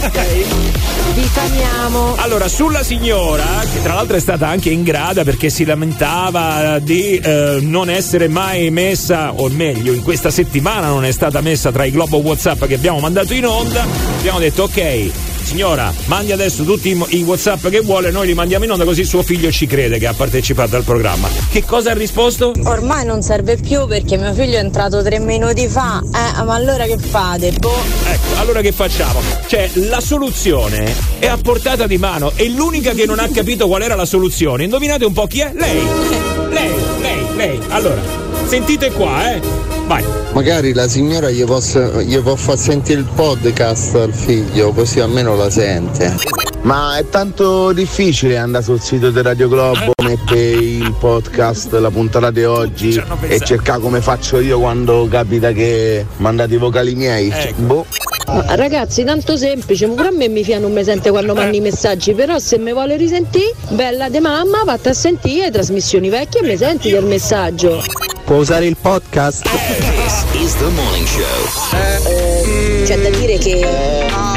Vi 1.14 1.30
tamiamo. 1.32 2.14
Allora, 2.18 2.46
sulla 2.46 2.82
signora, 2.82 3.44
che 3.72 3.80
tra 3.82 3.94
l'altro 3.94 4.16
è 4.16 4.20
stata 4.20 4.48
anche 4.48 4.68
in 4.68 4.82
grada 4.82 5.24
perché 5.24 5.48
si 5.48 5.64
lamentava 5.64 6.78
di 6.78 7.16
eh, 7.16 7.58
non 7.62 7.88
essere 7.88 8.28
mai 8.28 8.55
messa, 8.70 9.32
o 9.32 9.48
meglio, 9.48 9.92
in 9.92 10.02
questa 10.02 10.30
settimana 10.30 10.88
non 10.88 11.04
è 11.04 11.12
stata 11.12 11.40
messa 11.40 11.70
tra 11.70 11.84
i 11.84 11.90
globo 11.90 12.18
WhatsApp 12.18 12.64
che 12.64 12.74
abbiamo 12.74 12.98
mandato 12.98 13.34
in 13.34 13.46
onda, 13.46 13.84
abbiamo 14.18 14.38
detto 14.38 14.64
ok. 14.64 15.10
Signora, 15.46 15.92
mandi 16.06 16.32
adesso 16.32 16.64
tutti 16.64 16.90
i, 16.90 17.18
i 17.18 17.22
WhatsApp 17.22 17.68
che 17.68 17.80
vuole, 17.80 18.10
noi 18.10 18.26
li 18.26 18.34
mandiamo 18.34 18.64
in 18.64 18.72
onda 18.72 18.84
così 18.84 19.04
suo 19.04 19.22
figlio 19.22 19.52
ci 19.52 19.68
crede 19.68 19.96
che 19.96 20.08
ha 20.08 20.12
partecipato 20.12 20.74
al 20.74 20.82
programma. 20.82 21.28
Che 21.48 21.64
cosa 21.64 21.92
ha 21.92 21.94
risposto? 21.94 22.52
Ormai 22.64 23.04
non 23.04 23.22
serve 23.22 23.56
più 23.56 23.86
perché 23.86 24.16
mio 24.16 24.34
figlio 24.34 24.56
è 24.56 24.60
entrato 24.60 25.04
tre 25.04 25.20
minuti 25.20 25.68
fa. 25.68 26.02
Eh, 26.02 26.42
ma 26.42 26.52
allora 26.52 26.84
che 26.86 26.98
fate? 26.98 27.52
Boh. 27.52 27.80
Ecco, 28.10 28.40
allora 28.40 28.60
che 28.60 28.72
facciamo? 28.72 29.20
Cioè, 29.46 29.70
la 29.74 30.00
soluzione 30.00 30.92
è 31.20 31.26
a 31.26 31.38
portata 31.40 31.86
di 31.86 31.96
mano 31.96 32.32
e 32.34 32.48
l'unica 32.48 32.90
che 32.90 33.06
non 33.06 33.20
ha 33.20 33.28
capito 33.28 33.68
qual 33.68 33.82
era 33.82 33.94
la 33.94 34.04
soluzione, 34.04 34.64
indovinate 34.64 35.04
un 35.04 35.12
po' 35.12 35.28
chi 35.28 35.40
è? 35.40 35.52
Lei! 35.54 36.34
Lei, 36.50 36.72
lei, 37.00 37.26
lei. 37.34 37.60
Allora, 37.68 38.25
sentite 38.46 38.90
qua, 38.92 39.32
eh. 39.32 39.40
Vai. 39.86 40.04
Magari 40.32 40.72
la 40.72 40.88
signora 40.88 41.30
gli, 41.30 41.44
posso, 41.44 42.00
gli 42.02 42.18
può 42.18 42.36
far 42.36 42.58
sentire 42.58 43.00
il 43.00 43.08
podcast 43.14 43.94
al 43.94 44.12
figlio, 44.12 44.72
così 44.72 45.00
almeno 45.00 45.34
la 45.36 45.50
sente. 45.50 46.14
Ma 46.62 46.96
è 46.98 47.08
tanto 47.08 47.72
difficile 47.72 48.36
andare 48.36 48.64
sul 48.64 48.80
sito 48.80 49.10
di 49.10 49.22
Radio 49.22 49.48
Globo, 49.48 49.92
mettere 50.02 50.50
il 50.50 50.94
podcast, 50.98 51.72
la 51.74 51.90
puntata 51.90 52.30
di 52.30 52.44
oggi 52.44 53.00
e 53.28 53.38
cercare 53.40 53.80
come 53.80 54.00
faccio 54.00 54.40
io 54.40 54.58
quando 54.58 55.06
capita 55.08 55.52
che 55.52 56.04
mandate 56.16 56.54
i 56.54 56.58
vocali 56.58 56.94
miei. 56.94 57.32
Boh. 57.56 57.86
Ma 58.26 58.56
ragazzi, 58.56 59.04
tanto 59.04 59.36
semplice, 59.36 59.86
pure 59.86 60.08
a 60.08 60.10
me 60.10 60.28
mi 60.28 60.42
fiano 60.42 60.66
un 60.66 60.72
me 60.72 60.82
sente 60.82 61.10
quando 61.10 61.34
mandi 61.34 61.58
i 61.58 61.60
messaggi, 61.60 62.12
però 62.12 62.38
se 62.40 62.58
mi 62.58 62.72
vuole 62.72 62.96
risentire, 62.96 63.54
bella 63.70 64.08
de 64.08 64.18
mamma, 64.18 64.64
vatta 64.64 64.90
a 64.90 64.94
sentire 64.94 65.44
le 65.44 65.50
trasmissioni 65.52 66.08
vecchie 66.08 66.40
e 66.40 66.46
mi 66.46 66.56
senti 66.56 66.90
del 66.90 67.04
messaggio. 67.04 67.80
Può 68.26 68.38
usare 68.38 68.66
il 68.66 68.76
podcast? 68.76 69.48
This 69.48 70.24
is 70.42 70.56
the 70.56 70.68
morning 70.70 71.06
show. 71.06 71.22
C'è 72.84 72.98
da 72.98 73.10
dire 73.10 73.38
che 73.38 74.35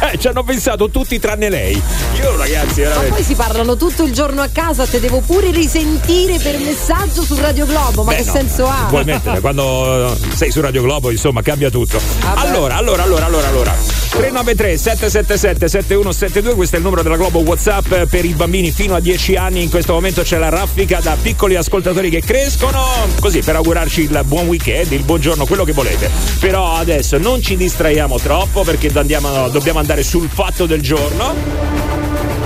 Cioè, 0.00 0.16
ci 0.18 0.28
hanno 0.28 0.42
pensato 0.42 0.88
tutti 0.90 1.18
tranne 1.18 1.48
lei. 1.48 1.80
Io, 2.20 2.36
ragazzi, 2.36 2.80
Ma 2.80 2.88
veramente. 2.88 3.14
poi 3.14 3.22
si 3.22 3.34
parlano 3.34 3.76
tutto 3.76 4.02
il 4.04 4.12
giorno 4.12 4.40
a 4.42 4.48
casa, 4.48 4.86
te 4.86 4.98
devo 5.00 5.20
pure 5.20 5.50
risentire 5.50 6.38
per 6.38 6.58
messaggio 6.58 7.22
su 7.22 7.36
Radio 7.38 7.66
Globo, 7.66 8.02
ma 8.02 8.12
Beh, 8.12 8.18
che 8.18 8.24
no, 8.24 8.32
senso 8.32 8.66
ha? 8.66 8.86
Puoi 8.88 9.04
mettere, 9.04 9.40
quando 9.40 10.16
sei 10.34 10.50
su 10.50 10.60
Radio 10.60 10.82
Globo, 10.82 11.10
insomma, 11.10 11.42
cambia 11.42 11.70
tutto. 11.70 12.00
Allora, 12.34 12.76
allora, 12.76 13.02
allora, 13.02 13.26
allora, 13.26 13.48
allora. 13.48 13.74
393 14.10 14.76
777 14.76 15.68
7172, 15.68 16.54
questo 16.54 16.74
è 16.76 16.78
il 16.78 16.84
numero 16.84 17.02
della 17.02 17.16
Globo 17.16 17.40
WhatsApp 17.40 17.94
per 18.08 18.24
i 18.24 18.32
bambini 18.34 18.70
fino 18.72 18.94
a 18.94 19.00
10 19.00 19.36
anni. 19.36 19.62
In 19.62 19.70
questo 19.70 19.92
momento 19.92 20.22
c'è 20.22 20.38
la 20.38 20.48
raffica 20.48 21.00
da 21.00 21.16
piccoli 21.20 21.54
ascoltatori 21.56 22.10
che 22.10 22.20
crescono, 22.20 22.82
così 23.20 23.40
per 23.40 23.56
augurarci 23.56 24.02
il 24.02 24.20
buon 24.24 24.46
weekend, 24.46 24.90
il 24.92 25.02
buongiorno, 25.04 25.44
quello 25.46 25.64
che 25.64 25.72
volete. 25.72 26.10
Però 26.40 26.74
adesso 26.74 27.18
non 27.18 27.40
ci 27.42 27.56
distraiamo 27.56 28.18
troppo 28.18 28.62
perché 28.62 28.90
andiamo- 28.94 29.48
dobbiamo 29.48 29.78
andare 29.78 29.89
sul 29.98 30.28
fatto 30.28 30.66
del 30.66 30.80
giorno. 30.80 31.34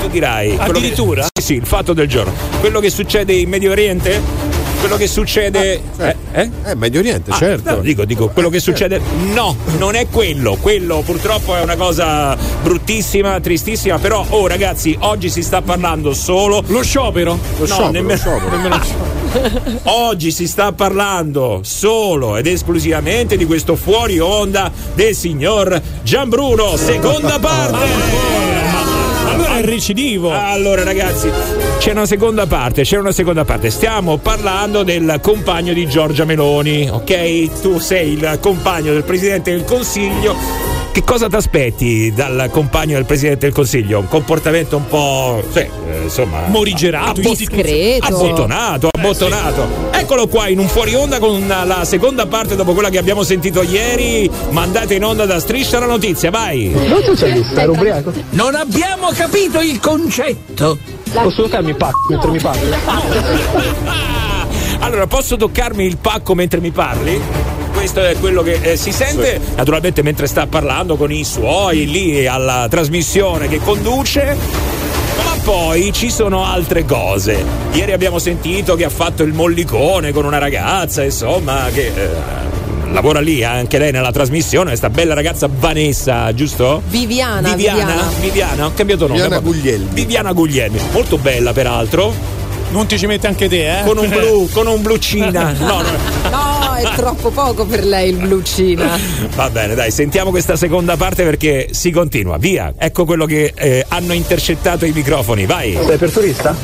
Tu 0.02 0.08
dirai. 0.08 0.56
quello 0.56 0.72
che- 0.72 0.78
Addirittura? 0.78 1.22
Sì, 1.32 1.42
sì, 1.42 1.54
il 1.54 1.66
fatto 1.66 1.92
del 1.92 2.08
giorno. 2.08 2.32
Quello 2.60 2.80
che 2.80 2.90
succede 2.90 3.32
in 3.34 3.48
Medio 3.48 3.70
Oriente? 3.70 4.20
Quello 4.80 4.96
che 4.98 5.06
succede. 5.06 5.80
eh? 5.98 6.16
eh? 6.32 6.50
Eh, 6.66 6.74
Medio 6.74 7.00
Oriente, 7.00 7.30
Ah, 7.30 7.36
certo. 7.36 7.76
no, 7.76 7.80
dico, 7.80 8.04
dico, 8.04 8.28
quello 8.28 8.50
che 8.50 8.60
succede. 8.60 9.00
No, 9.32 9.56
non 9.78 9.94
è 9.94 10.08
quello. 10.10 10.56
Quello 10.60 11.00
purtroppo 11.00 11.56
è 11.56 11.62
una 11.62 11.76
cosa 11.76 12.36
bruttissima, 12.62 13.40
tristissima. 13.40 13.98
Però, 13.98 14.26
oh 14.28 14.46
ragazzi, 14.46 14.94
oggi 15.00 15.30
si 15.30 15.42
sta 15.42 15.62
parlando 15.62 16.12
solo. 16.12 16.62
Lo 16.66 16.82
sciopero? 16.82 17.38
No, 17.58 17.64
sciopero, 17.64 17.90
nemmeno. 17.92 18.76
lo 18.76 18.82
sciopero. 18.82 19.23
Oggi 19.84 20.30
si 20.30 20.46
sta 20.46 20.72
parlando 20.72 21.60
solo 21.62 22.36
ed 22.36 22.46
esclusivamente 22.46 23.36
di 23.36 23.44
questo 23.46 23.76
fuori 23.76 24.18
onda 24.18 24.70
del 24.94 25.14
signor 25.14 25.80
Gianbruno, 26.02 26.76
seconda 26.76 27.38
parte. 27.38 28.52
Allora 29.26 29.56
è 29.56 29.62
recidivo. 29.62 30.32
Allora 30.32 30.84
ragazzi, 30.84 31.30
c'è 31.78 31.90
una 31.90 32.06
seconda 32.06 32.46
parte, 32.46 32.82
c'è 32.82 32.98
una 32.98 33.12
seconda 33.12 33.44
parte. 33.44 33.70
Stiamo 33.70 34.18
parlando 34.18 34.84
del 34.84 35.18
compagno 35.20 35.72
di 35.72 35.86
Giorgia 35.88 36.24
Meloni, 36.24 36.88
ok? 36.88 37.60
Tu 37.60 37.78
sei 37.78 38.12
il 38.12 38.38
compagno 38.40 38.92
del 38.92 39.02
Presidente 39.02 39.50
del 39.50 39.64
Consiglio. 39.64 40.83
Che 40.94 41.02
cosa 41.02 41.28
ti 41.28 41.34
aspetti 41.34 42.12
dal 42.14 42.48
compagno 42.52 42.94
del 42.94 43.04
Presidente 43.04 43.46
del 43.46 43.52
Consiglio? 43.52 43.98
Un 43.98 44.06
comportamento 44.06 44.76
un 44.76 44.86
po'. 44.86 45.42
Sì, 45.50 45.58
eh, 45.58 46.02
insomma. 46.04 46.42
Morigerato, 46.46 47.20
discreto. 47.20 48.06
Abbottonato, 48.06 48.90
abbottonato. 48.92 49.90
Eccolo 49.90 50.28
qua 50.28 50.46
in 50.46 50.60
un 50.60 50.68
fuori 50.68 50.94
onda 50.94 51.18
con 51.18 51.48
la 51.48 51.84
seconda 51.84 52.26
parte 52.26 52.54
dopo 52.54 52.74
quella 52.74 52.90
che 52.90 52.98
abbiamo 52.98 53.24
sentito 53.24 53.62
ieri. 53.62 54.30
Mandate 54.50 54.94
in 54.94 55.02
onda 55.02 55.26
da 55.26 55.40
Striscia 55.40 55.80
la 55.80 55.86
notizia, 55.86 56.30
vai! 56.30 56.72
Ubriaco? 57.72 58.12
Non 58.30 58.54
abbiamo 58.54 59.08
capito 59.16 59.60
il 59.60 59.80
concetto. 59.80 60.78
Posso 61.12 61.42
toccarmi 61.42 61.70
il 61.70 61.76
pacco 61.76 62.06
mentre 62.08 62.30
mi 62.30 62.38
parli? 62.38 62.68
Allora, 64.78 65.06
posso 65.06 65.36
toccarmi 65.36 65.86
il 65.86 65.96
pacco 65.96 66.34
mentre 66.34 66.60
mi 66.60 66.70
parli? 66.70 67.63
Questo 67.84 68.02
è 68.02 68.16
quello 68.18 68.42
che 68.42 68.60
eh, 68.62 68.76
si 68.78 68.92
sente 68.92 69.38
naturalmente 69.56 70.02
mentre 70.02 70.26
sta 70.26 70.46
parlando 70.46 70.96
con 70.96 71.12
i 71.12 71.22
suoi 71.22 71.86
lì 71.86 72.26
alla 72.26 72.66
trasmissione 72.70 73.46
che 73.46 73.58
conduce. 73.58 74.34
Ma 75.22 75.36
poi 75.42 75.92
ci 75.92 76.10
sono 76.10 76.46
altre 76.46 76.86
cose. 76.86 77.44
Ieri 77.72 77.92
abbiamo 77.92 78.18
sentito 78.18 78.74
che 78.74 78.86
ha 78.86 78.88
fatto 78.88 79.22
il 79.22 79.34
mollicone 79.34 80.12
con 80.12 80.24
una 80.24 80.38
ragazza, 80.38 81.04
insomma, 81.04 81.68
che 81.74 81.92
eh, 81.94 82.90
lavora 82.90 83.20
lì 83.20 83.44
anche 83.44 83.76
lei 83.76 83.92
nella 83.92 84.12
trasmissione, 84.12 84.68
questa 84.68 84.88
bella 84.88 85.12
ragazza 85.12 85.46
Vanessa, 85.52 86.32
giusto? 86.32 86.80
Viviana, 86.86 87.54
Viviana, 87.54 87.78
Viviana. 87.80 88.12
Viviana, 88.18 88.66
ho 88.66 88.72
cambiato 88.72 89.06
nome. 89.06 89.20
Viviana. 89.20 89.42
Guglielmi. 89.42 89.88
Viviana 89.92 90.32
Guglielmi, 90.32 90.80
molto 90.90 91.18
bella 91.18 91.52
peraltro, 91.52 92.14
Non 92.74 92.86
ti 92.86 92.98
ci 92.98 93.06
metti 93.06 93.26
anche 93.28 93.48
te, 93.48 93.78
eh? 93.78 93.84
con 93.84 93.96
un 93.98 94.08
blu, 94.08 94.48
con 94.50 94.66
un 94.66 94.82
blucina. 94.82 95.52
No, 95.64 95.80
no. 95.80 95.90
No, 96.30 96.74
è 96.74 96.94
troppo 96.96 97.30
poco 97.30 97.64
per 97.64 97.84
lei 97.84 98.10
il 98.10 98.16
blucina. 98.16 98.98
Va 99.36 99.48
bene, 99.48 99.76
dai, 99.76 99.92
sentiamo 99.92 100.30
questa 100.30 100.56
seconda 100.56 100.96
parte 100.96 101.22
perché 101.22 101.68
si 101.70 101.92
continua. 101.92 102.36
Via, 102.36 102.74
ecco 102.76 103.04
quello 103.04 103.26
che 103.26 103.52
eh, 103.54 103.84
hanno 103.88 104.12
intercettato 104.12 104.84
i 104.84 104.90
microfoni, 104.92 105.46
vai. 105.46 105.78
Sei 105.86 105.96
per 105.96 106.10
turista? 106.10 106.56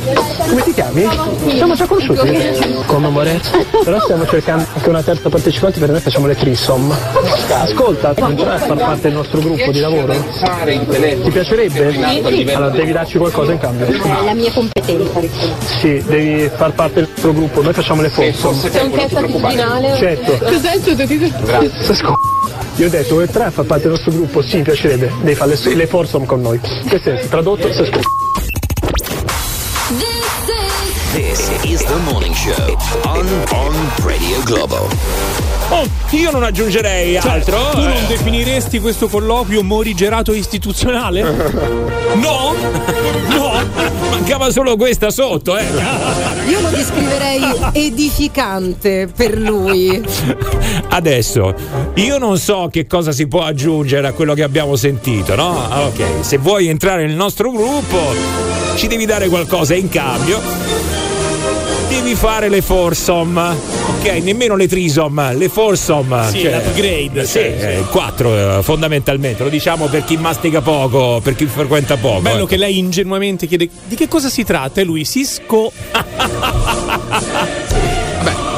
Come 0.49 0.63
ti 0.65 0.75
chiami? 0.75 1.07
Siamo 1.55 1.75
già 1.75 1.87
conosciuti. 1.87 2.83
Come 2.87 3.07
amore? 3.07 3.41
Però 3.85 4.01
stiamo 4.01 4.27
cercando 4.27 4.67
anche 4.75 4.89
una 4.89 5.03
terza 5.03 5.29
partecipante 5.29 5.79
per 5.79 5.91
noi 5.91 6.01
facciamo 6.01 6.27
le 6.27 6.35
trisom. 6.35 6.93
Ascolta, 7.51 8.15
non 8.19 8.35
vuoi 8.35 8.59
far 8.59 8.77
parte 8.77 9.03
del 9.03 9.13
nostro 9.13 9.41
gruppo 9.41 9.71
di 9.71 9.79
lavoro? 9.79 10.13
Ti 10.13 11.31
piacerebbe? 11.31 12.53
Allora 12.55 12.71
devi 12.71 12.91
darci 12.93 13.19
qualcosa 13.19 13.53
in 13.53 13.59
cambio. 13.59 13.87
La 14.25 14.35
mia 14.35 14.51
competenza. 14.53 15.21
Sì, 15.81 16.00
devi 16.07 16.51
far 16.55 16.73
parte 16.73 16.95
del 17.01 17.09
nostro 17.11 17.33
gruppo, 17.33 17.63
noi 17.63 17.73
facciamo 17.73 18.03
le 18.03 18.09
foursome. 18.11 18.71
C'è 18.71 18.83
un 18.83 18.91
test 18.93 19.15
attitudinale? 19.17 19.97
Certo. 19.97 20.39
Cos'è 20.45 20.75
il 20.75 20.83
tuo 20.83 20.97
Sei 20.97 21.95
sc- 21.95 22.13
Io 22.77 22.87
ho 22.87 22.91
detto, 22.91 23.15
vuoi 23.15 23.29
tre 23.29 23.45
a 23.45 23.51
far 23.51 23.65
parte 23.65 23.83
del 23.85 23.93
nostro 23.93 24.13
gruppo? 24.13 24.43
Sì, 24.43 24.57
mi 24.57 24.63
piacerebbe. 24.63 25.11
Devi 25.23 25.35
fare 25.35 25.57
le, 25.63 25.75
le 25.75 25.87
foursome 25.87 26.27
con 26.27 26.41
noi. 26.41 26.61
Che 26.61 27.01
senso? 27.03 27.27
Tradotto, 27.29 27.73
sei 27.73 27.87
sc- 27.87 27.99
This 31.13 31.51
is 31.65 31.83
the 31.85 31.97
morning 32.11 32.33
show 32.35 32.77
on, 33.05 33.27
on 33.53 33.75
Radio 34.05 34.41
Globo. 34.45 34.89
Oh, 35.73 35.85
io 36.11 36.31
non 36.31 36.43
aggiungerei 36.45 37.21
Cioè, 37.21 37.31
altro. 37.31 37.71
tu 37.73 37.79
eh. 37.81 37.83
non 37.85 38.07
definiresti 38.09 38.79
questo 38.81 39.09
colloquio 39.09 39.63
morigerato 39.63 40.33
istituzionale? 40.33 41.89
No, 42.15 42.55
no, 43.29 43.53
mancava 44.11 44.51
solo 44.51 44.77
questa 44.77 45.11
sotto, 45.11 45.57
eh. 45.57 45.65
Io 46.49 46.61
lo 46.61 46.69
descriverei 46.69 47.41
edificante 47.73 49.09
per 49.15 49.39
lui. 49.39 50.03
Adesso, 50.89 51.55
io 51.95 52.19
non 52.19 52.39
so 52.39 52.69
che 52.71 52.87
cosa 52.87 53.13
si 53.13 53.27
può 53.27 53.43
aggiungere 53.43 54.09
a 54.09 54.13
quello 54.13 54.35
che 54.35 54.43
abbiamo 54.43 54.77
sentito, 54.77 55.35
no? 55.35 55.67
Ah, 55.69 55.79
Ok, 55.87 56.05
se 56.21 56.37
vuoi 56.39 56.69
entrare 56.69 57.07
nel 57.07 57.17
nostro 57.17 57.51
gruppo, 57.51 57.99
ci 58.77 58.87
devi 58.87 59.07
dare 59.07 59.29
qualcosa 59.29 59.75
in 59.75 59.89
cambio. 59.89 60.41
Devi 61.91 62.15
fare 62.15 62.49
le 62.49 62.63
foursome, 62.63 63.51
ok? 63.51 64.05
Nemmeno 64.23 64.55
le 64.55 64.69
trisom, 64.69 65.37
le 65.37 65.49
foursome. 65.49 66.29
Sì, 66.29 66.45
l'upgrade, 66.45 67.25
Sì, 67.25 67.27
sì, 67.27 67.39
eh, 67.39 67.85
quattro 67.91 68.59
eh, 68.59 68.63
fondamentalmente. 68.63 69.43
Lo 69.43 69.49
diciamo 69.49 69.87
per 69.87 70.05
chi 70.05 70.17
mastica 70.17 70.61
poco, 70.61 71.21
per 71.21 71.35
chi 71.35 71.47
frequenta 71.47 71.97
poco. 71.97 72.21
Bello 72.21 72.37
ecco. 72.37 72.47
che 72.47 72.59
lei 72.59 72.79
ingenuamente 72.79 73.49
chiede 73.49 73.69
di 73.87 73.97
che 73.97 74.07
cosa 74.07 74.29
si 74.29 74.45
tratta 74.45 74.81
e 74.81 74.85
lui 74.85 75.05
Cisco. 75.05 75.73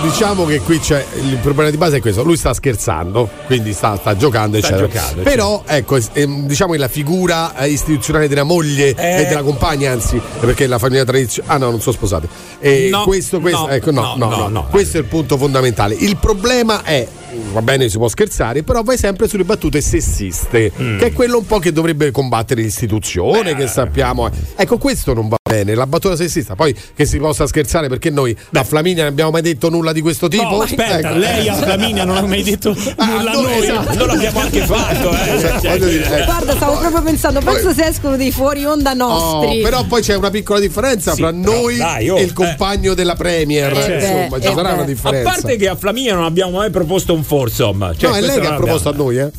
Diciamo 0.02 0.44
che 0.46 0.60
qui 0.60 0.80
c'è 0.80 1.04
il 1.14 1.36
problema 1.36 1.70
di 1.70 1.76
base 1.76 1.98
è 1.98 2.00
questo, 2.00 2.24
lui 2.24 2.36
sta 2.36 2.52
scherzando, 2.52 3.28
quindi 3.46 3.72
sta, 3.72 3.96
sta 3.96 4.16
giocando, 4.16 4.58
Sta 4.58 4.66
eccetera. 4.68 4.88
giocando, 4.88 5.22
Però 5.22 5.62
ecco, 5.64 5.96
ehm, 6.14 6.46
diciamo 6.46 6.72
che 6.72 6.78
la 6.78 6.88
figura 6.88 7.56
eh, 7.56 7.68
istituzionale 7.68 8.26
della 8.26 8.42
moglie 8.42 8.94
Eh. 8.96 9.20
e 9.22 9.26
della 9.26 9.42
compagna, 9.42 9.92
anzi, 9.92 10.20
perché 10.40 10.66
la 10.66 10.78
famiglia 10.78 11.04
tradizionale. 11.04 11.54
Ah 11.54 11.58
no, 11.58 11.70
non 11.70 11.80
sono 11.80 11.94
sposate. 11.94 12.28
E 12.58 12.88
No, 12.90 13.04
questo, 13.04 13.38
questo, 13.40 13.60
no, 13.66 13.68
ecco, 13.68 13.92
no, 13.92 14.14
no, 14.16 14.28
no, 14.36 14.48
no. 14.48 14.66
Questo 14.68 14.96
è 14.96 15.00
il 15.00 15.06
punto 15.06 15.36
fondamentale. 15.36 15.94
Il 15.94 16.16
problema 16.16 16.82
è. 16.82 17.06
Va 17.52 17.62
bene, 17.62 17.88
si 17.88 17.96
può 17.98 18.08
scherzare, 18.08 18.62
però 18.62 18.82
vai 18.82 18.96
sempre 18.98 19.28
sulle 19.28 19.44
battute 19.44 19.80
sessiste, 19.80 20.70
Mm. 20.80 20.98
che 20.98 21.06
è 21.06 21.12
quello 21.12 21.38
un 21.38 21.46
po' 21.46 21.58
che 21.58 21.72
dovrebbe 21.72 22.10
combattere 22.10 22.60
l'istituzione, 22.62 23.54
che 23.54 23.66
sappiamo. 23.66 24.26
eh. 24.28 24.30
Ecco, 24.56 24.78
questo 24.78 25.12
non 25.14 25.28
va 25.28 25.36
bene, 25.42 25.74
la 25.74 25.86
battuta 25.86 26.16
sessista. 26.16 26.54
Poi 26.54 26.74
che 26.94 27.04
si 27.06 27.18
possa 27.18 27.46
scherzare, 27.46 27.88
perché 27.88 28.10
noi 28.10 28.36
a 28.52 28.64
Flaminia 28.64 29.04
non 29.04 29.12
abbiamo 29.12 29.30
mai 29.30 29.42
detto 29.42 29.68
nulla 29.70 29.92
di 29.92 30.00
questo 30.00 30.28
tipo. 30.28 30.42
No, 30.42 30.60
aspetta, 30.62 30.98
Ecco. 30.98 31.16
lei 31.18 31.48
a 31.48 31.54
Flaminia 31.54 32.04
non 32.04 32.16
ha 32.16 32.22
mai 32.26 32.42
detto 32.42 32.74
nulla 32.74 32.94
a 33.30 33.32
no, 33.32 33.40
noi. 33.42 33.58
esatto. 33.62 33.94
Non 33.94 34.06
l'abbiamo 34.08 34.40
anche 34.40 34.60
fatto, 34.66 35.10
eh. 35.12 35.40
Cioè, 35.40 35.60
voglio 35.78 35.88
dire, 35.88 36.20
eh. 36.20 36.24
Guarda, 36.24 36.54
stavo 36.56 36.78
proprio 36.78 37.02
pensando, 37.02 37.40
pensa 37.40 37.72
se 37.74 37.84
escono 37.86 38.16
dei 38.16 38.30
fuori 38.32 38.64
onda 38.64 38.90
Oh, 38.92 38.94
nostri. 38.94 39.60
però 39.62 39.84
poi 39.84 40.02
c'è 40.02 40.14
una 40.16 40.30
piccola 40.30 40.58
differenza 40.60 41.12
Sì, 41.12 41.20
fra 41.22 41.32
però 41.32 41.52
noi 41.52 41.76
dai, 41.76 42.08
oh, 42.10 42.18
e 42.18 42.22
il 42.22 42.32
compagno 42.32 42.94
della 42.94 43.14
Premier. 43.14 43.72
Eh, 43.72 43.94
Insomma, 43.94 44.26
beh, 44.28 44.40
ci 44.40 44.48
eh, 44.48 44.54
sarà 44.54 44.68
beh. 44.68 44.72
una 44.74 44.82
A 44.82 44.86
differenza. 44.86 45.30
parte 45.30 45.56
che 45.56 45.68
a 45.68 45.76
Flaminia 45.76 46.14
non 46.14 46.24
abbiamo 46.24 46.58
mai 46.58 46.70
proposto 46.70 47.12
un 47.14 47.21
foursome. 47.22 47.94
Cioè, 47.96 48.10
no, 48.10 48.16
è 48.16 48.20
lei 48.20 48.40
che 48.40 48.46
ha 48.46 48.56
proposto 48.56 48.88
a 48.88 48.92
noi, 48.92 49.18
eh? 49.18 49.30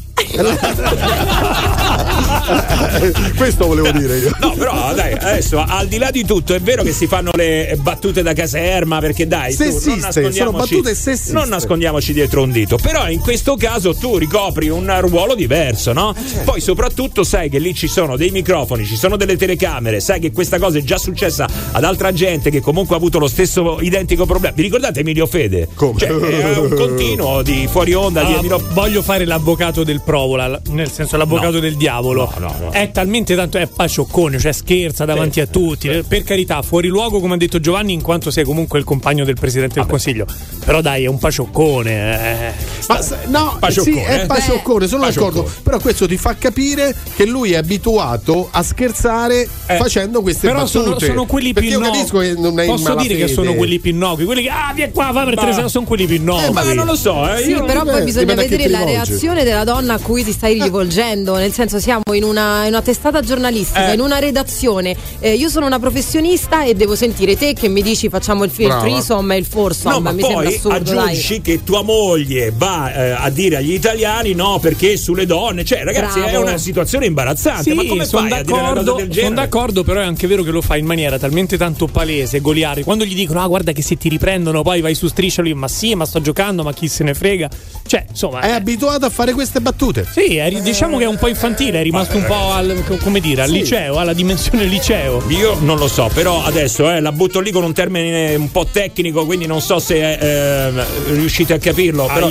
Questo 3.36 3.68
volevo 3.68 3.92
dire 3.92 4.18
io. 4.18 4.32
No, 4.40 4.52
però 4.54 4.94
dai, 4.94 5.14
adesso 5.14 5.64
al 5.66 5.88
di 5.88 5.98
là 5.98 6.12
di 6.12 6.26
tutto 6.26 6.54
è 6.54 6.60
vero 6.60 6.84
che 6.84 6.92
si 6.92 7.08
fanno 7.08 7.32
le 7.34 7.78
battute 7.82 8.22
da 8.22 8.34
caserma 8.34 9.00
perché 9.00 9.28
dai, 9.28 9.56
tu, 9.56 9.64
non 9.64 9.72
Sessiste, 9.72 10.32
sono 10.32 10.52
battute 10.52 10.96
sessiste. 10.96 11.34
Non 11.34 11.48
nascondiamoci 11.50 12.14
dietro 12.14 12.42
un 12.44 12.52
dito, 12.52 12.78
però 12.78 13.10
in 13.10 13.20
questo 13.20 13.56
caso 13.56 13.94
tu 13.96 14.18
ricopri 14.18 14.70
un 14.70 14.94
ruolo 15.02 15.36
diverso, 15.36 15.94
no? 15.94 16.14
Eh, 16.16 16.28
certo. 16.28 16.52
Poi 16.52 16.62
soprattutto 16.62 17.24
sai 17.24 17.50
che 17.50 17.60
lì 17.60 17.74
ci 17.74 17.88
sono 17.88 18.16
dei 18.18 18.32
microfoni, 18.32 18.86
ci 18.86 18.96
sono 18.96 19.16
delle 19.18 19.38
telecamere, 19.38 20.00
sai 20.00 20.20
che 20.20 20.32
questa 20.32 20.58
cosa 20.60 20.78
è 20.78 20.82
già 20.84 20.98
successa 20.98 21.48
ad 21.72 21.84
altra 21.84 22.12
gente 22.12 22.50
che 22.50 22.62
comunque 22.62 22.96
ha 22.96 22.98
avuto 22.98 23.20
lo 23.20 23.28
stesso 23.28 23.80
identico 23.82 24.26
problema. 24.26 24.56
Vi 24.56 24.62
ricordate 24.64 25.00
Emilio 25.02 25.26
Fede? 25.26 25.68
Come? 25.74 26.00
Cioè, 26.00 26.10
è 26.10 26.58
un 26.58 26.74
continuo 26.76 27.42
di 27.42 27.68
fuori 27.70 27.94
onda 27.94 28.24
di 28.24 28.34
Ah, 28.34 28.38
Emilio 28.38 28.62
voglio 28.72 29.02
fare 29.04 29.26
l'avvocato 29.26 29.84
del 29.84 30.02
provola, 30.02 30.22
l- 30.28 30.62
nel 30.70 30.92
senso 30.92 31.18
l'avvocato 31.18 31.54
No. 31.54 31.60
del 31.60 31.76
diavolo. 31.76 32.32
No, 32.38 32.48
no, 32.48 32.56
no. 32.60 32.72
È 32.72 32.92
talmente 32.92 33.36
tanto 33.36 33.58
è 33.58 33.68
pacioccone, 33.68 34.40
cioè 34.40 34.52
scherza 34.52 35.06
davanti 35.06 35.40
a 35.42 35.48
tutti. 35.48 35.90
Per 36.08 36.24
carità, 36.24 36.62
fuori 36.62 36.88
luogo, 36.88 37.20
come 37.20 37.36
ha 37.36 37.38
detto 37.38 37.60
Giovanni, 37.60 37.94
in 37.94 38.02
quanto 38.02 38.32
sei 38.32 38.44
comunque 38.44 38.80
il 38.80 38.86
compagno 38.86 39.24
del 39.26 39.36
presidente 39.36 39.76
del 39.76 39.86
Consiglio. 39.88 40.26
Però 40.66 40.82
dai, 40.82 41.04
è 41.04 41.08
un 41.08 41.20
pacioccone. 41.20 42.50
eh. 42.50 42.54
Ma 42.88 43.00
no, 43.28 43.58
Pacioccone, 43.60 43.96
sì, 43.96 44.02
è 44.12 44.22
eh? 44.24 44.26
pacioccone, 44.26 44.88
sono 44.88 45.04
Pacioccone. 45.04 45.32
d'accordo. 45.34 45.56
Però 45.64 45.80
questo 45.80 46.08
ti 46.08 46.18
fa 46.18 46.36
capire 46.36 46.96
che 47.16 47.26
lui 47.26 47.54
è 47.54 47.58
abituato 47.58 48.48
a 48.52 48.62
scherzare 48.64 49.48
Eh. 49.68 49.78
facendo 49.78 50.22
queste 50.22 50.48
Però 50.48 50.64
battute. 50.64 50.84
sono, 50.84 51.00
sono 51.00 51.26
quelli 51.26 51.54
Perché 51.54 51.70
più 51.70 51.78
io 51.80 51.84
innocui. 51.86 52.00
capisco 52.00 52.18
che 52.20 52.34
non 52.42 52.60
è 52.60 52.64
in 52.64 52.70
Posso 52.70 52.96
dire 52.96 53.16
che 53.16 53.28
sono 53.28 53.54
quelli 53.56 53.80
più 53.80 53.92
innocui. 53.92 54.26
Quelli 54.26 54.42
che, 54.44 54.50
ah, 54.50 54.72
vieni 54.76 54.92
qua, 54.92 55.12
va 55.12 55.24
per 55.24 55.36
Ma- 55.36 55.42
tre 55.54 55.70
sono 55.70 55.86
quelli 55.86 56.06
più 56.06 56.16
innocui. 56.16 56.46
Eh, 56.46 56.52
ma 56.52 56.74
non 56.74 56.86
lo 56.86 56.96
so, 56.96 57.32
eh. 57.34 57.42
Sì, 57.44 57.50
io- 57.52 57.64
però 57.64 57.84
poi 57.84 58.02
eh, 58.02 58.04
bisogna 58.04 58.34
vedere 58.36 58.68
la 58.70 58.84
reazione 58.84 59.44
della 59.44 59.64
donna 59.64 59.94
a 59.96 60.00
cui 60.00 60.13
ti 60.22 60.32
stai 60.34 60.62
rivolgendo. 60.62 61.36
Nel 61.38 61.54
senso, 61.54 61.80
siamo 61.80 62.04
in 62.14 62.24
una, 62.24 62.64
in 62.64 62.74
una 62.74 62.82
testata 62.82 63.22
giornalistica, 63.22 63.90
Eh. 63.92 63.94
in 63.94 64.02
una 64.02 64.20
redazione. 64.20 64.96
Eh, 65.20 65.34
io 65.36 65.48
sono 65.50 65.66
una 65.66 65.80
professionista 65.80 66.64
e 66.66 66.74
devo 66.76 66.96
sentire 66.96 67.38
te 67.38 67.54
che 67.54 67.70
mi 67.70 67.82
dici 67.82 68.10
facciamo 68.10 68.44
il, 68.44 68.52
fi- 68.52 68.64
il 68.64 68.78
threesome 68.82 69.36
e 69.36 69.40
il 69.40 69.46
foursome. 69.46 69.94
No, 69.96 70.00
ma 70.02 70.12
mi 70.12 70.22
poi 70.22 70.32
sembra 70.32 70.50
assurdo, 70.50 70.76
aggiungi 71.00 71.28
dai. 71.30 71.42
che 71.42 71.64
tua 71.64 71.82
moglie 71.82 72.54
va 72.56 72.94
eh, 72.94 73.10
a 73.12 73.30
dire 73.30 73.56
agli 73.56 73.72
italiani 73.74 74.34
no 74.34 74.60
perché 74.60 74.98
sulle 74.98 75.26
donne, 75.26 75.64
cioè 75.64 75.84
ragazzi 75.84 76.20
è 76.20 76.30
Bravo. 76.32 76.42
una 76.42 76.58
situazione 76.58 77.06
imbarazzante, 77.06 77.64
Sì, 77.64 77.74
ma 77.74 77.86
come 77.86 78.06
sono 78.06 78.28
fai 78.28 78.40
a 78.40 78.44
dire 78.44 78.54
una 78.60 78.74
cosa 78.74 78.82
d'accordo, 78.84 79.14
sono 79.14 79.36
d'accordo, 79.36 79.84
però 79.84 80.02
è 80.02 80.04
anche 80.04 80.28
vero 80.28 80.44
che 80.44 80.52
lo 80.52 80.62
fa 80.62 80.76
in 80.78 80.86
maniera 80.86 81.18
talmente 81.18 81.58
tanto 81.58 81.88
palese, 81.88 82.42
goliare. 82.42 82.84
Quando 82.84 83.06
gli 83.06 83.16
dicono, 83.16 83.42
ah, 83.42 83.48
guarda 83.48 83.72
che 83.72 83.82
se 83.82 83.98
ti 83.98 84.10
riprendono 84.10 84.62
poi 84.62 84.82
vai 84.82 84.96
su 84.96 85.08
striscia, 85.08 85.42
lui, 85.42 85.54
ma 85.54 85.68
sì, 85.68 85.96
ma 85.96 86.06
sto 86.06 86.20
giocando, 86.22 86.64
ma 86.64 86.74
chi 86.74 86.88
se 86.88 87.04
ne 87.04 87.14
frega. 87.14 87.50
Cioè, 87.86 88.06
insomma. 88.10 88.42
È 88.42 88.52
abituato 88.52 89.06
a 89.06 89.10
fare 89.10 89.34
queste 89.34 89.60
battute. 89.62 89.93
Sì, 90.02 90.38
è 90.38 90.50
diciamo 90.62 90.98
che 90.98 91.04
è 91.04 91.08
un 91.08 91.18
po' 91.18 91.28
infantile, 91.28 91.80
è 91.80 91.84
rimasto 91.84 92.18
un 92.18 92.26
po' 92.26 92.52
al, 92.52 92.84
co- 92.86 92.98
come 92.98 93.20
dire, 93.20 93.44
al 93.44 93.50
Sì. 93.50 93.60
liceo, 93.60 93.98
alla 93.98 94.14
dimensione 94.14 94.66
liceo. 94.66 95.24
Io 95.30 95.58
non 95.60 95.78
lo 95.78 95.88
so, 95.88 96.10
però 96.14 96.44
adesso 96.44 96.90
eh, 96.92 97.00
la 97.00 97.12
butto 97.12 97.40
lì 97.40 97.52
con 97.52 97.64
un 97.64 97.74
termine 97.74 98.36
un 98.36 98.52
po' 98.52 98.66
tecnico, 98.72 99.26
quindi 99.26 99.46
non 99.46 99.62
so 99.62 99.80
se 99.80 100.14
eh, 100.14 100.72
riuscite 101.12 101.54
a 101.54 101.58
capirlo. 101.60 102.10
Però... 102.12 102.28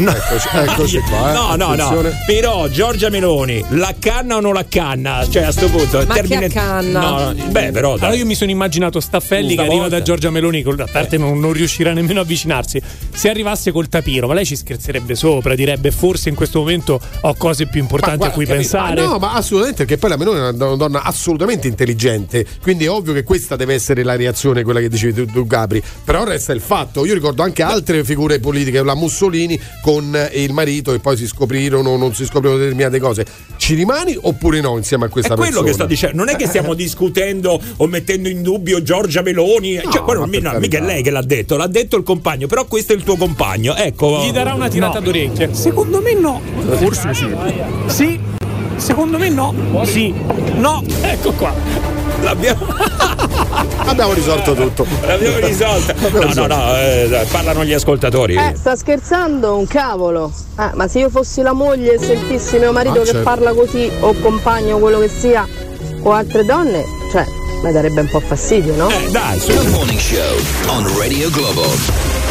No. 0.00 0.12
Eccoci, 0.12 0.48
eccoci 0.50 0.98
qua, 1.00 1.30
eh. 1.30 1.34
No, 1.34 1.56
no, 1.56 1.74
no. 1.74 1.84
Attenzione. 1.84 2.18
Però 2.24 2.68
Giorgia 2.68 3.10
Meloni, 3.10 3.62
la 3.70 3.94
canna 3.98 4.36
o 4.36 4.40
non 4.40 4.54
la 4.54 4.64
canna? 4.66 5.26
Cioè, 5.28 5.42
a 5.42 5.52
sto 5.52 5.68
punto. 5.68 6.02
Ma 6.06 6.14
termine... 6.14 6.48
che 6.48 6.58
accanna? 6.58 7.00
No, 7.00 7.32
no, 7.32 7.44
beh, 7.50 7.70
però. 7.70 7.96
dai. 7.96 8.04
Allora 8.04 8.18
io 8.18 8.24
mi 8.24 8.34
sono 8.34 8.50
immaginato 8.50 8.98
Staffelli 8.98 9.52
Una 9.52 9.62
che 9.62 9.68
arriva 9.68 9.88
da 9.88 10.00
Giorgia 10.00 10.30
Meloni, 10.30 10.62
con, 10.62 10.80
a 10.80 10.88
parte 10.90 11.18
non, 11.18 11.38
non 11.38 11.52
riuscirà 11.52 11.92
nemmeno 11.92 12.20
a 12.20 12.22
avvicinarsi. 12.22 12.80
Se 13.12 13.28
arrivasse 13.28 13.72
col 13.72 13.88
tapiro, 13.88 14.26
ma 14.26 14.32
lei 14.32 14.46
ci 14.46 14.56
scherzerebbe 14.56 15.14
sopra, 15.14 15.54
direbbe 15.54 15.90
forse 15.90 16.30
in 16.30 16.34
questo 16.34 16.60
momento 16.60 16.98
ho 17.20 17.34
cose 17.34 17.66
più 17.66 17.80
importanti 17.80 18.20
Ma 18.20 18.26
a 18.28 18.30
cui 18.30 18.46
guarda, 18.46 18.62
pensare. 18.62 19.02
Ma 19.02 19.06
no, 19.06 19.18
ma 19.18 19.34
assolutamente, 19.34 19.84
perché 19.84 19.98
poi 19.98 20.10
la 20.10 20.16
Meloni 20.16 20.38
è 20.38 20.48
una, 20.48 20.66
una 20.66 20.76
donna 20.76 21.02
assolutamente 21.02 21.68
intelligente. 21.68 22.46
Quindi 22.62 22.86
è 22.86 22.90
ovvio 22.90 23.12
che 23.12 23.22
questa 23.22 23.54
deve 23.56 23.74
essere 23.74 24.02
la 24.02 24.16
reazione, 24.16 24.62
quella 24.62 24.80
che 24.80 24.88
dicevi 24.88 25.12
tu, 25.12 25.30
tu, 25.30 25.46
Gabri. 25.46 25.82
Però 26.04 26.24
resta 26.24 26.54
il 26.54 26.62
fatto. 26.62 27.04
Io 27.04 27.12
ricordo 27.12 27.42
anche 27.42 27.62
altre 27.62 28.02
figure 28.02 28.40
politiche, 28.40 28.82
la 28.82 28.94
Mussolini 28.94 29.60
con 29.92 30.28
il 30.34 30.52
marito, 30.52 30.92
e 30.94 31.00
poi 31.00 31.16
si 31.16 31.26
scoprirono, 31.26 31.96
non 31.96 32.14
si 32.14 32.24
scoprirono 32.24 32.58
determinate 32.60 33.00
cose. 33.00 33.26
Ci 33.56 33.74
rimani 33.74 34.16
oppure 34.20 34.60
no 34.60 34.76
insieme 34.76 35.06
a 35.06 35.08
questa 35.08 35.34
È 35.34 35.36
quello 35.36 35.62
persona? 35.62 35.66
che 35.68 35.74
sto 35.74 35.86
dicendo, 35.86 36.16
non 36.16 36.28
è 36.28 36.36
che 36.36 36.46
stiamo 36.46 36.74
discutendo 36.74 37.60
o 37.78 37.86
mettendo 37.86 38.28
in 38.28 38.42
dubbio 38.42 38.82
Giorgia 38.82 39.22
Meloni, 39.22 39.80
cioè, 39.90 40.02
quello 40.02 40.20
no, 40.20 40.26
mica 40.26 40.78
è 40.78 40.80
lei 40.80 41.02
che 41.02 41.10
l'ha 41.10 41.22
detto, 41.22 41.56
l'ha 41.56 41.66
detto 41.66 41.96
il 41.96 42.04
compagno, 42.04 42.46
però 42.46 42.66
questo 42.66 42.92
è 42.92 42.96
il 42.96 43.02
tuo 43.02 43.16
compagno, 43.16 43.74
ecco. 43.74 44.22
Gli 44.24 44.30
darà 44.30 44.54
una 44.54 44.68
tirata 44.68 44.98
No. 45.00 45.04
d'orecchie. 45.04 45.52
Secondo 45.54 46.00
me 46.00 46.14
no. 46.14 46.40
Forse 46.76 47.12
sì. 47.14 47.26
Sì. 47.86 48.20
Secondo 48.76 49.18
me 49.18 49.28
no. 49.28 49.54
Sì. 49.84 50.14
No. 50.54 50.82
Ecco 51.02 51.32
qua. 51.32 51.52
L'abbiamo, 52.22 52.66
Abbiamo 53.86 54.12
risolto 54.12 54.54
tutto. 54.54 54.86
l'abbiamo 55.06 55.38
risolta. 55.46 55.94
L'abbiamo 56.00 56.18
No, 56.18 56.22
no, 56.22 56.26
risolto. 56.26 56.54
no, 56.56 56.76
eh, 56.76 57.26
parlano 57.30 57.64
gli 57.64 57.72
ascoltatori. 57.72 58.34
Eh, 58.36 58.52
sta 58.56 58.76
scherzando 58.76 59.56
un 59.56 59.66
cavolo. 59.66 60.32
Eh, 60.58 60.70
ma 60.74 60.86
se 60.88 61.00
io 61.00 61.10
fossi 61.10 61.42
la 61.42 61.52
moglie 61.52 61.94
e 61.94 61.98
sentissi 61.98 62.58
mio 62.58 62.72
marito 62.72 62.96
Ah, 63.00 63.00
che 63.00 63.06
certo. 63.06 63.22
parla 63.22 63.52
così, 63.52 63.90
o 64.00 64.14
compagno, 64.20 64.78
quello 64.78 64.98
che 65.00 65.08
sia, 65.08 65.46
con 66.02 66.14
altre 66.14 66.44
donne, 66.44 66.84
cioè, 67.10 67.24
mi 67.62 67.72
darebbe 67.72 68.00
un 68.00 68.08
po' 68.08 68.20
fastidio, 68.20 68.74
no? 68.76 68.88
Eh, 68.90 69.08
dai, 69.10 69.38
su. 69.40 69.52
The 69.52 69.68
Morning 69.70 69.98
Show 69.98 70.36
on 70.68 70.98
Radio 70.98 71.30
Globo. 71.30 72.29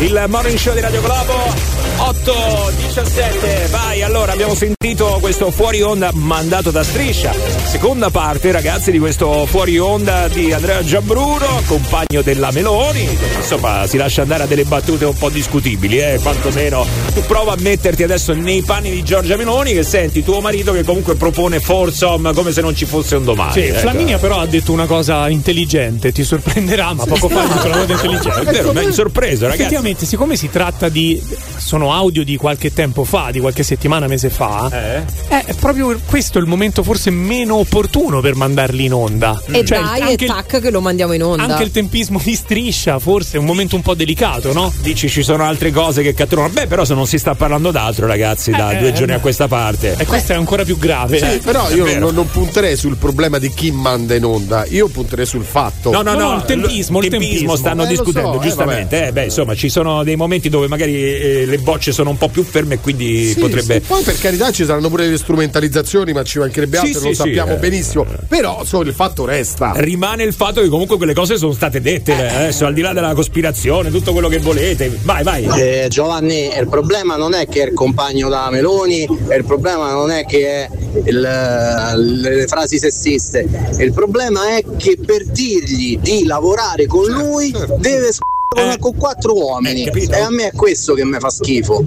Il 0.00 0.24
morning 0.28 0.56
show 0.56 0.74
di 0.74 0.80
Radio 0.80 1.00
Globo 1.00 1.78
8-17 1.98 3.68
vai 3.70 4.02
allora 4.04 4.30
abbiamo 4.30 4.54
sentito 4.54 5.18
questo 5.20 5.50
fuori 5.50 5.82
onda 5.82 6.10
mandato 6.14 6.70
da 6.70 6.84
Striscia. 6.84 7.32
Seconda 7.64 8.08
parte 8.08 8.52
ragazzi 8.52 8.92
di 8.92 9.00
questo 9.00 9.44
fuori 9.46 9.76
onda 9.78 10.28
di 10.28 10.52
Andrea 10.52 10.84
Giambruno 10.84 11.62
compagno 11.66 12.22
della 12.22 12.52
Meloni. 12.52 13.08
Insomma 13.36 13.88
si 13.88 13.96
lascia 13.96 14.22
andare 14.22 14.44
a 14.44 14.46
delle 14.46 14.62
battute 14.62 15.04
un 15.04 15.18
po' 15.18 15.28
discutibili 15.28 15.98
eh 15.98 16.20
quantomeno. 16.22 16.86
Tu 17.12 17.20
prova 17.22 17.54
a 17.54 17.56
metterti 17.58 18.04
adesso 18.04 18.32
nei 18.32 18.62
panni 18.62 18.90
di 18.90 19.02
Giorgia 19.02 19.36
Meloni 19.36 19.72
che 19.72 19.82
senti 19.82 20.22
tuo 20.22 20.40
marito 20.40 20.72
che 20.72 20.84
comunque 20.84 21.16
propone 21.16 21.58
Forsom 21.58 22.32
come 22.32 22.52
se 22.52 22.60
non 22.60 22.76
ci 22.76 22.84
fosse 22.84 23.16
un 23.16 23.24
domani 23.24 23.52
Sì, 23.52 23.60
ecco. 23.62 23.80
Flaminia 23.80 24.18
però 24.18 24.38
ha 24.38 24.46
detto 24.46 24.70
una 24.70 24.86
cosa 24.86 25.28
intelligente, 25.28 26.12
ti 26.12 26.22
sorprenderà, 26.22 26.94
ma 26.94 27.04
poco 27.04 27.28
fa 27.28 27.42
ha 27.42 27.46
detto 27.48 27.66
una 27.66 27.78
cosa 27.78 27.92
intelligente. 27.92 28.40
è 28.40 28.44
vero 28.44 28.72
mi 28.72 28.78
hai 28.78 28.92
sorpreso 28.92 29.48
ragazzi 29.48 29.74
Effettivamente, 29.88 30.06
siccome 30.06 30.36
si 30.36 30.50
tratta 30.50 30.88
di. 30.90 31.20
sono 31.56 31.92
audio 31.94 32.22
di 32.24 32.36
qualche 32.36 32.72
tempo 32.72 33.04
fa, 33.04 33.30
di 33.30 33.40
qualche 33.40 33.62
settimana, 33.62 34.06
mese 34.06 34.28
fa, 34.30 34.68
Eh? 34.70 35.44
è 35.44 35.54
proprio 35.54 35.98
questo 36.06 36.38
il 36.38 36.46
momento 36.46 36.82
forse 36.82 37.10
meno 37.10 37.56
opportuno 37.56 38.20
per 38.20 38.34
mandarli 38.34 38.84
in 38.84 38.92
onda. 38.92 39.40
E 39.46 39.64
Cioè, 39.64 39.80
dai, 39.80 40.00
anche 40.02 40.24
e 40.24 40.26
il- 40.26 40.32
tac 40.32 40.60
che 40.60 40.70
lo 40.70 40.80
mandiamo 40.80 41.12
in 41.14 41.22
onda. 41.22 41.42
Anche 41.42 41.62
il 41.62 41.70
tempismo 41.70 42.20
di 42.22 42.34
striscia, 42.34 42.98
forse 42.98 43.36
è 43.36 43.40
un 43.40 43.46
momento 43.46 43.76
un 43.76 43.82
po' 43.82 43.94
delicato, 43.94 44.52
no? 44.52 44.72
Dici 44.80 45.08
ci 45.08 45.22
sono 45.22 45.44
altre 45.44 45.70
cose 45.70 46.02
che 46.02 46.12
catturano. 46.14 46.48
Beh, 46.50 46.66
però 46.66 46.84
se 46.84 46.94
non 46.94 47.06
si 47.06 47.18
sta 47.18 47.34
parlando 47.34 47.70
d'altro, 47.70 48.06
ragazzi, 48.06 48.50
da 48.50 48.72
Eh, 48.72 48.78
due 48.78 48.88
eh, 48.88 48.92
giorni 48.92 49.12
eh. 49.12 49.16
a 49.16 49.20
questa 49.20 49.48
parte. 49.48 49.94
E 49.98 50.04
questo 50.06 50.32
è 50.32 50.36
ancora 50.36 50.64
più 50.64 50.76
grave. 50.78 51.18
Sì, 51.18 51.24
eh. 51.24 51.38
però 51.38 51.70
io 51.70 51.98
non, 51.98 52.14
non 52.14 52.28
punterei 52.30 52.76
sul 52.76 52.96
problema 52.96 53.38
di 53.38 53.50
chi 53.52 53.70
manda 53.70 54.14
in 54.14 54.24
onda, 54.24 54.64
io 54.68 54.88
punterei 54.88 55.24
sul 55.26 55.44
fatto. 55.44 55.90
No, 55.90 56.02
no, 56.02 56.14
no, 56.14 56.34
il 56.36 56.44
tempismo, 56.44 57.00
il 57.00 57.08
tempismo. 57.08 57.56
stanno 57.56 57.84
Eh, 57.84 57.88
discutendo, 57.88 58.34
so, 58.34 58.40
eh, 58.40 58.42
giustamente. 58.42 59.06
Eh, 59.06 59.12
beh, 59.12 59.24
insomma, 59.24 59.54
ci 59.54 59.68
sono 59.68 59.76
dei 60.04 60.16
momenti 60.16 60.48
dove 60.48 60.68
magari 60.68 60.94
eh, 60.94 61.44
le 61.46 61.58
bocce 61.58 61.92
sono 61.92 62.10
un 62.10 62.18
po' 62.18 62.28
più 62.28 62.42
ferme 62.42 62.74
e 62.74 62.78
quindi 62.80 63.32
Sì, 63.32 63.38
potrebbe. 63.38 63.74
sì, 63.74 63.80
Poi 63.86 64.02
per 64.02 64.18
carità 64.18 64.50
ci 64.50 64.64
saranno 64.64 64.88
pure 64.88 65.06
le 65.06 65.16
strumentalizzazioni, 65.18 66.12
ma 66.12 66.22
ci 66.24 66.38
mancherebbe 66.38 66.78
altro, 66.78 66.98
sì, 67.00 67.04
lo 67.06 67.10
sì, 67.10 67.14
sappiamo 67.14 67.52
eh. 67.52 67.56
benissimo. 67.56 68.06
Però 68.28 68.58
insomma, 68.60 68.84
il 68.84 68.92
fatto 68.94 69.24
resta. 69.24 69.72
Rimane 69.76 70.24
il 70.24 70.32
fatto 70.34 70.60
che 70.60 70.68
comunque 70.68 70.96
quelle 70.96 71.14
cose 71.14 71.36
sono 71.38 71.52
state 71.52 71.80
dette 71.80 72.12
eh, 72.12 72.26
adesso, 72.34 72.66
al 72.66 72.74
di 72.74 72.80
là 72.80 72.92
della 72.92 73.14
cospirazione, 73.14 73.90
tutto 73.90 74.12
quello 74.12 74.28
che 74.28 74.38
volete. 74.38 74.96
Vai, 75.02 75.22
vai. 75.22 75.44
Eh, 75.44 75.86
Giovanni, 75.88 76.48
il 76.56 76.68
problema 76.68 77.16
non 77.16 77.34
è 77.34 77.46
che 77.46 77.62
è 77.62 77.66
il 77.68 77.74
compagno 77.74 78.28
da 78.28 78.48
Meloni, 78.50 79.02
il 79.02 79.44
problema 79.46 79.92
non 79.92 80.10
è 80.10 80.24
che 80.24 80.46
è 80.64 80.68
il- 81.04 82.20
le 82.20 82.46
frasi 82.46 82.78
sessiste, 82.78 83.46
il 83.78 83.92
problema 83.92 84.56
è 84.56 84.64
che 84.76 84.96
per 85.04 85.24
dirgli 85.26 85.98
di 85.98 86.24
lavorare 86.24 86.86
con 86.86 87.06
lui 87.06 87.50
deve 87.78 88.12
sc- 88.12 88.22
con, 88.48 88.76
con 88.78 88.96
quattro 88.96 89.34
uomini 89.34 89.84
capito? 89.84 90.14
e 90.14 90.20
a 90.20 90.30
me 90.30 90.48
è 90.48 90.52
questo 90.52 90.94
che 90.94 91.04
mi 91.04 91.18
fa 91.18 91.30
schifo. 91.30 91.84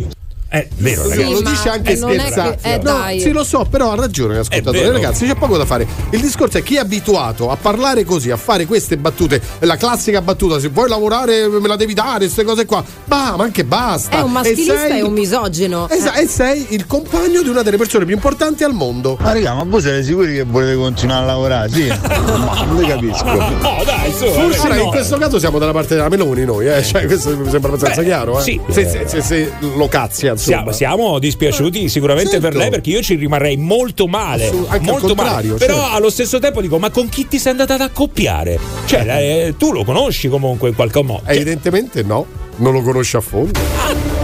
Eh, 0.54 0.68
vero, 0.80 1.04
Sì, 1.04 1.10
ragazzi. 1.12 1.32
lo 1.32 1.42
dice 1.50 1.70
anche 1.70 1.96
non 1.96 2.10
è 2.12 2.16
che- 2.26 2.32
scherzando. 2.32 2.58
eh, 2.62 2.80
No, 2.84 3.20
sì, 3.22 3.32
lo 3.32 3.44
so, 3.46 3.66
però 3.70 3.92
ha 3.92 3.96
ragione 3.96 4.36
l'ascoltatore. 4.36 4.92
Ragazzi, 4.92 5.26
c'è 5.26 5.36
poco 5.36 5.56
da 5.56 5.64
fare. 5.66 5.88
Il 6.10 6.20
discorso 6.20 6.58
è 6.58 6.64
chi 6.64 6.76
è 6.76 6.80
abituato 6.80 7.50
a 7.50 7.56
parlare 7.56 8.04
così, 8.04 8.32
a 8.32 8.36
fare 8.36 8.66
queste 8.66 8.98
battute, 8.98 9.42
la 9.60 9.78
classica 9.78 10.22
battuta, 10.22 10.60
se 10.60 10.68
vuoi 10.68 10.90
lavorare 10.90 11.48
me 11.48 11.66
la 11.70 11.78
devi 11.78 11.94
dare, 11.94 12.18
queste 12.26 12.44
cose 12.44 12.66
qua. 12.66 12.84
Ma, 13.06 13.36
ma 13.38 13.44
anche 13.46 13.64
basta. 13.64 14.18
È 14.18 14.22
un 14.22 14.32
maschilista 14.32 14.88
e 14.88 14.98
e 14.98 15.02
un 15.04 15.14
misogino. 15.14 15.88
Esa- 15.88 16.16
e 16.16 16.28
sei 16.28 16.66
il 16.72 16.86
compagno 16.86 17.42
di 17.42 17.48
una 17.48 17.62
delle 17.62 17.78
persone 17.78 18.04
più 18.04 18.14
importanti 18.14 18.66
al 18.66 18.74
mondo. 18.74 19.18
Ma 19.22 19.32
raga, 19.32 19.54
ma 19.54 19.64
voi 19.64 19.80
siete 19.82 20.04
sicuri 20.04 20.34
che 20.36 20.44
volete 20.44 20.76
continuare 20.76 21.24
a 21.24 21.28
lavorare? 21.28 21.70
Sì, 21.70 21.88
ma 21.88 22.66
non 22.66 22.76
le 22.76 22.88
capisco. 22.88 23.24
Oh, 23.26 23.84
dai, 23.86 24.12
su. 24.12 24.26
Forse 24.26 24.68
in 24.68 24.76
no. 24.76 24.90
questo 24.90 25.18
caso 25.18 25.40
siamo 25.40 25.60
dalla 25.60 25.72
parte 25.72 25.96
della 25.96 26.10
Meloni 26.10 26.44
noi, 26.44 26.68
eh? 26.68 26.84
Cioè, 26.84 27.06
questo 27.06 27.30
mi 27.38 27.50
sembra 27.50 27.70
abbastanza 27.70 28.02
Beh, 28.02 28.08
chiaro, 28.08 28.38
eh? 28.40 28.44
sì. 28.44 28.60
Se, 28.70 28.86
se- 28.90 29.04
se- 29.08 29.22
se 29.22 29.52
lo 29.76 29.88
insomma. 29.92 30.40
Siamo, 30.42 30.72
siamo 30.72 31.20
dispiaciuti 31.20 31.88
sicuramente 31.88 32.32
Certo. 32.32 32.48
per 32.48 32.56
lei 32.58 32.70
perché 32.70 32.90
io 32.90 33.02
ci 33.02 33.16
rimarrei 33.16 33.58
molto 33.58 34.08
male. 34.08 34.52
Al 34.68 34.82
molto 34.82 35.14
male. 35.14 35.54
Però 35.54 35.76
certo. 35.76 35.96
allo 35.96 36.10
stesso 36.10 36.40
tempo 36.40 36.62
dico: 36.62 36.80
ma 36.80 36.90
con 36.90 37.10
chi 37.10 37.28
ti 37.28 37.38
sei 37.38 37.52
andata 37.52 37.76
ad 37.76 37.82
accoppiare? 37.82 38.60
Cioè, 38.86 39.06
eh, 39.48 39.56
tu 39.58 39.72
lo 39.72 39.84
conosci 39.84 40.28
comunque 40.30 40.70
in 40.70 40.76
qualche 40.76 41.04
modo. 41.04 41.22
Cioè, 41.26 41.36
Evidentemente 41.36 42.02
no, 42.04 42.26
non 42.62 42.74
lo 42.74 42.82
conosce 42.82 43.18
a 43.18 43.22
fondo. 43.22 43.60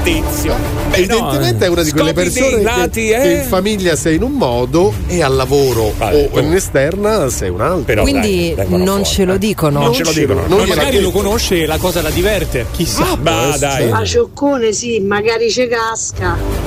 tizio. 0.03 0.55
Beh, 0.89 0.97
Evidentemente 0.97 1.65
no, 1.65 1.65
è 1.65 1.67
una 1.67 1.83
di 1.83 1.91
quelle 1.91 2.13
persone 2.13 2.57
che, 2.57 2.61
lati, 2.61 3.07
che 3.07 3.21
eh. 3.21 3.37
in 3.39 3.43
famiglia 3.43 3.95
sei 3.95 4.15
in 4.15 4.23
un 4.23 4.33
modo 4.33 4.93
e 5.07 5.21
al 5.21 5.35
lavoro 5.35 5.91
Vabbè, 5.97 6.29
o 6.31 6.39
in 6.39 6.53
esterna 6.53 7.29
sei 7.29 7.49
un 7.49 7.61
altro. 7.61 7.83
Però 7.83 8.03
Quindi 8.03 8.53
dai, 8.55 8.67
non 8.69 8.85
fuori, 8.85 9.05
ce 9.05 9.25
lo 9.25 9.33
eh. 9.33 9.37
dicono. 9.39 9.81
Non 9.81 9.93
ce 9.93 10.03
lo 10.03 10.11
dicono. 10.11 10.45
non 10.47 10.59
Ma 10.59 10.65
magari 10.67 11.01
lo 11.01 11.11
conosce 11.11 11.63
e 11.63 11.65
la 11.65 11.77
cosa 11.77 12.01
la 12.01 12.09
diverte. 12.09 12.67
Chissà. 12.71 13.17
Ma 13.19 13.57
dai. 13.57 13.89
Pacioccone 13.89 14.71
sì, 14.71 14.99
magari 14.99 15.51
ci 15.51 15.67
casca. 15.67 16.66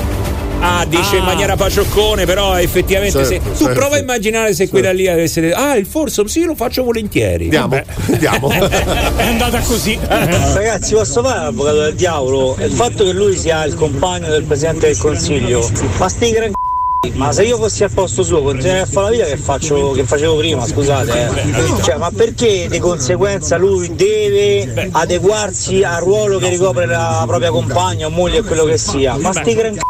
Ah, 0.62 0.84
dice 0.86 1.16
in 1.16 1.22
Ah. 1.22 1.26
maniera 1.26 1.56
pacioccone, 1.56 2.26
però 2.26 2.58
effettivamente 2.58 3.24
Certo, 3.24 3.28
se 3.30 3.40
tu 3.58 3.64
certo. 3.64 3.78
prova 3.80 3.96
a 3.96 3.98
immaginare 3.98 4.52
se 4.54 4.68
quella 4.68 4.92
lì 4.92 5.08
avesse 5.08 5.40
detto 5.40 5.56
"Ah, 5.56 5.74
il 5.76 5.86
Forsom 5.86 6.26
sì, 6.26 6.44
lo 6.44 6.54
faccio 6.54 6.82
volentieri". 6.84 7.44
Andiamo, 7.44 7.80
andiamo. 8.11 8.50
È 9.16 9.22
andata 9.26 9.58
così. 9.61 9.98
Ragazzi, 10.06 10.94
posso 10.94 11.22
fare 11.22 11.44
l'avvocato 11.44 11.80
del 11.80 11.94
diavolo? 11.94 12.56
Il 12.61 12.72
fatto 12.72 13.04
che 13.04 13.12
lui 13.12 13.36
sia 13.36 13.64
il 13.64 13.74
compagno 13.74 14.28
del 14.28 14.42
presidente 14.44 14.86
del 14.88 14.98
consiglio, 14.98 15.66
ma 15.98 16.08
sti 16.08 16.30
gran 16.30 16.50
c***i, 16.52 17.12
ma 17.14 17.32
se 17.32 17.44
io 17.44 17.56
fossi 17.56 17.82
al 17.84 17.90
posto 17.90 18.22
suo 18.22 18.42
continuerei 18.42 18.82
a 18.82 18.86
fare 18.86 19.06
la 19.06 19.11
vita 19.12 19.24
che, 19.24 19.36
faccio, 19.38 19.92
che 19.92 20.04
facevo 20.04 20.36
prima, 20.36 20.66
scusate. 20.66 21.30
eh. 21.34 21.82
Cioè, 21.82 21.96
ma 21.96 22.11
perché 22.14 22.66
di 22.68 22.78
conseguenza 22.78 23.56
lui 23.56 23.94
deve 23.94 24.90
adeguarsi 24.92 25.82
al 25.82 26.00
ruolo 26.02 26.38
che 26.38 26.50
ricopre 26.50 26.84
la 26.84 27.24
propria 27.26 27.50
compagna 27.50 28.06
o 28.06 28.11
moglie 28.11 28.40
o 28.40 28.42
quello 28.44 28.64
che 28.64 28.76
sia? 28.76 29.16
Ma 29.16 29.32
sti 29.32 29.54
gran 29.54 29.72
c***i. 29.74 29.80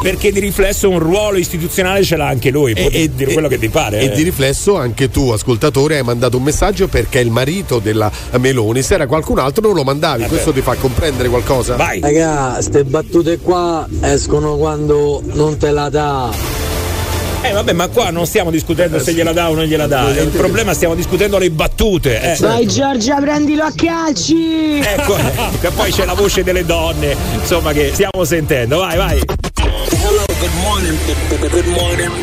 Perché 0.00 0.30
di 0.30 0.38
riflesso 0.38 0.88
un 0.88 1.00
ruolo 1.00 1.38
istituzionale 1.38 2.04
ce 2.04 2.16
l'ha 2.16 2.28
anche 2.28 2.50
lui, 2.50 2.72
può 2.72 2.88
dire 2.88 3.32
quello 3.32 3.48
che 3.48 3.58
ti 3.58 3.68
pare. 3.68 3.98
E 3.98 4.04
eh. 4.04 4.10
di 4.10 4.22
riflesso 4.22 4.76
anche 4.76 5.10
tu, 5.10 5.30
ascoltatore, 5.30 5.96
hai 5.96 6.04
mandato 6.04 6.36
un 6.36 6.44
messaggio 6.44 6.86
perché 6.86 7.18
il 7.18 7.30
marito 7.30 7.80
della 7.80 8.10
Meloni, 8.38 8.80
se 8.82 8.94
era 8.94 9.06
qualcun 9.08 9.38
altro 9.40 9.66
non 9.66 9.74
lo 9.74 9.82
mandavi. 9.82 10.24
Questo 10.26 10.52
ti 10.52 10.60
fa 10.60 10.74
comprendere 10.76 11.28
qualcosa? 11.28 11.74
Vai. 11.74 12.00
Raga, 12.00 12.60
ste 12.62 12.84
battute 12.84 13.38
qua 13.38 13.88
escono 14.02 14.56
quando 14.56 15.20
non 15.32 15.56
te 15.56 15.70
la 15.72 15.88
dà. 15.88 16.30
Eh 17.40 17.52
vabbè, 17.52 17.72
ma 17.72 17.86
qua 17.88 18.10
non 18.10 18.26
stiamo 18.26 18.50
discutendo 18.50 18.98
se 18.98 19.12
gliela 19.12 19.32
dà 19.32 19.50
o 19.50 19.54
non 19.54 19.64
gliela 19.64 19.86
dà. 19.86 20.10
Il 20.10 20.28
problema 20.28 20.74
stiamo 20.74 20.94
discutendo 20.94 21.38
le 21.38 21.50
battute. 21.50 22.34
eh. 22.34 22.36
Vai 22.40 22.66
Giorgia, 22.66 23.20
prendilo 23.20 23.64
a 23.64 23.72
calci! 23.74 24.80
Ecco, 24.80 25.16
che 25.60 25.70
poi 25.70 25.90
c'è 25.90 26.04
la 26.04 26.14
voce 26.14 26.42
delle 26.42 26.64
donne, 26.64 27.16
insomma, 27.40 27.72
che 27.72 27.90
stiamo 27.92 28.24
sentendo. 28.24 28.78
Vai, 28.78 28.96
vai. 28.96 29.20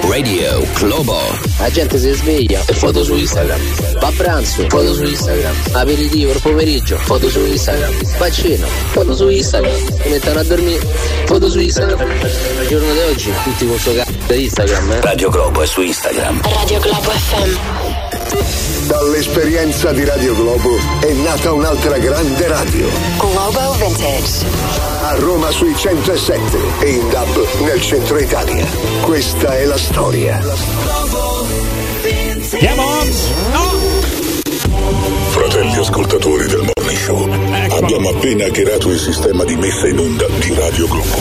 Radio 0.01 0.61
Globo. 0.75 1.19
La 1.57 1.71
gente 1.71 1.97
si 1.97 2.11
sveglia 2.11 2.61
e 2.67 2.73
foto 2.73 3.03
su 3.03 3.15
Instagram. 3.15 3.59
Va 3.99 4.07
a 4.07 4.11
pranzo, 4.15 4.63
foto 4.69 4.93
su 4.93 5.03
Instagram. 5.03 5.55
Aperitivo 5.71 6.31
il 6.31 6.39
pomeriggio, 6.39 6.97
foto 6.97 7.27
su 7.27 7.39
Instagram. 7.39 7.91
Va 8.17 8.25
a 8.27 8.31
cena, 8.31 8.67
foto 8.91 9.15
su 9.15 9.27
Instagram. 9.27 9.75
Si 9.75 10.09
mettono 10.09 10.39
a 10.39 10.43
dormire, 10.43 10.85
foto 11.25 11.49
su 11.49 11.59
Instagram. 11.59 11.99
Al 11.99 12.67
giorno 12.67 12.93
di 12.93 12.99
oggi 12.99 13.33
tutti 13.43 13.65
con 13.65 13.79
sto 13.79 13.93
cazzo 13.95 14.11
di 14.27 14.43
Instagram, 14.43 14.91
eh. 14.91 15.01
Radio 15.01 15.29
Globo 15.29 15.61
è 15.63 15.65
su 15.65 15.81
Instagram. 15.81 16.41
Radio 16.43 16.79
Globo 16.79 17.09
FM. 17.09 17.84
Dall'esperienza 18.87 19.91
di 19.91 20.05
Radio 20.05 20.35
Globo 20.35 20.77
è 20.99 21.11
nata 21.13 21.51
un'altra 21.51 21.97
grande 21.97 22.47
radio. 22.47 22.87
Globo 23.17 23.73
Vintage. 23.73 24.45
A 25.01 25.15
Roma 25.15 25.51
sui 25.51 25.75
107 25.75 26.57
e 26.79 26.89
in 26.91 27.09
DAB 27.09 27.45
nel 27.61 27.81
centro 27.81 28.17
Italia. 28.17 28.65
Questa 29.01 29.57
è 29.57 29.65
la 29.65 29.77
storia. 29.77 30.41
Andiamo! 32.51 32.83
No! 33.51 33.95
Fratelli 35.29 35.75
ascoltatori 35.75 36.47
del 36.47 36.69
Morning 36.75 36.99
Show, 36.99 37.29
abbiamo 37.77 38.09
appena 38.09 38.45
hackerato 38.45 38.89
il 38.89 38.99
sistema 38.99 39.43
di 39.43 39.55
messa 39.55 39.87
in 39.87 39.99
onda 39.99 40.25
di 40.39 40.53
Radio 40.53 40.87
Globo. 40.87 41.15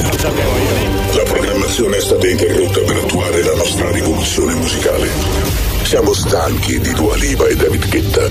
La 1.16 1.22
programmazione 1.24 1.96
è 1.96 2.00
stata 2.00 2.28
interrotta 2.28 2.80
per 2.80 2.96
attuare 2.96 3.42
la 3.42 3.54
nostra 3.54 3.90
rivoluzione. 3.90 5.53
Siamo 5.94 6.12
stanchi 6.12 6.80
di 6.80 6.92
Dua 6.92 7.14
Lipa 7.14 7.46
e 7.46 7.54
David 7.54 7.88
Guetta. 7.88 8.28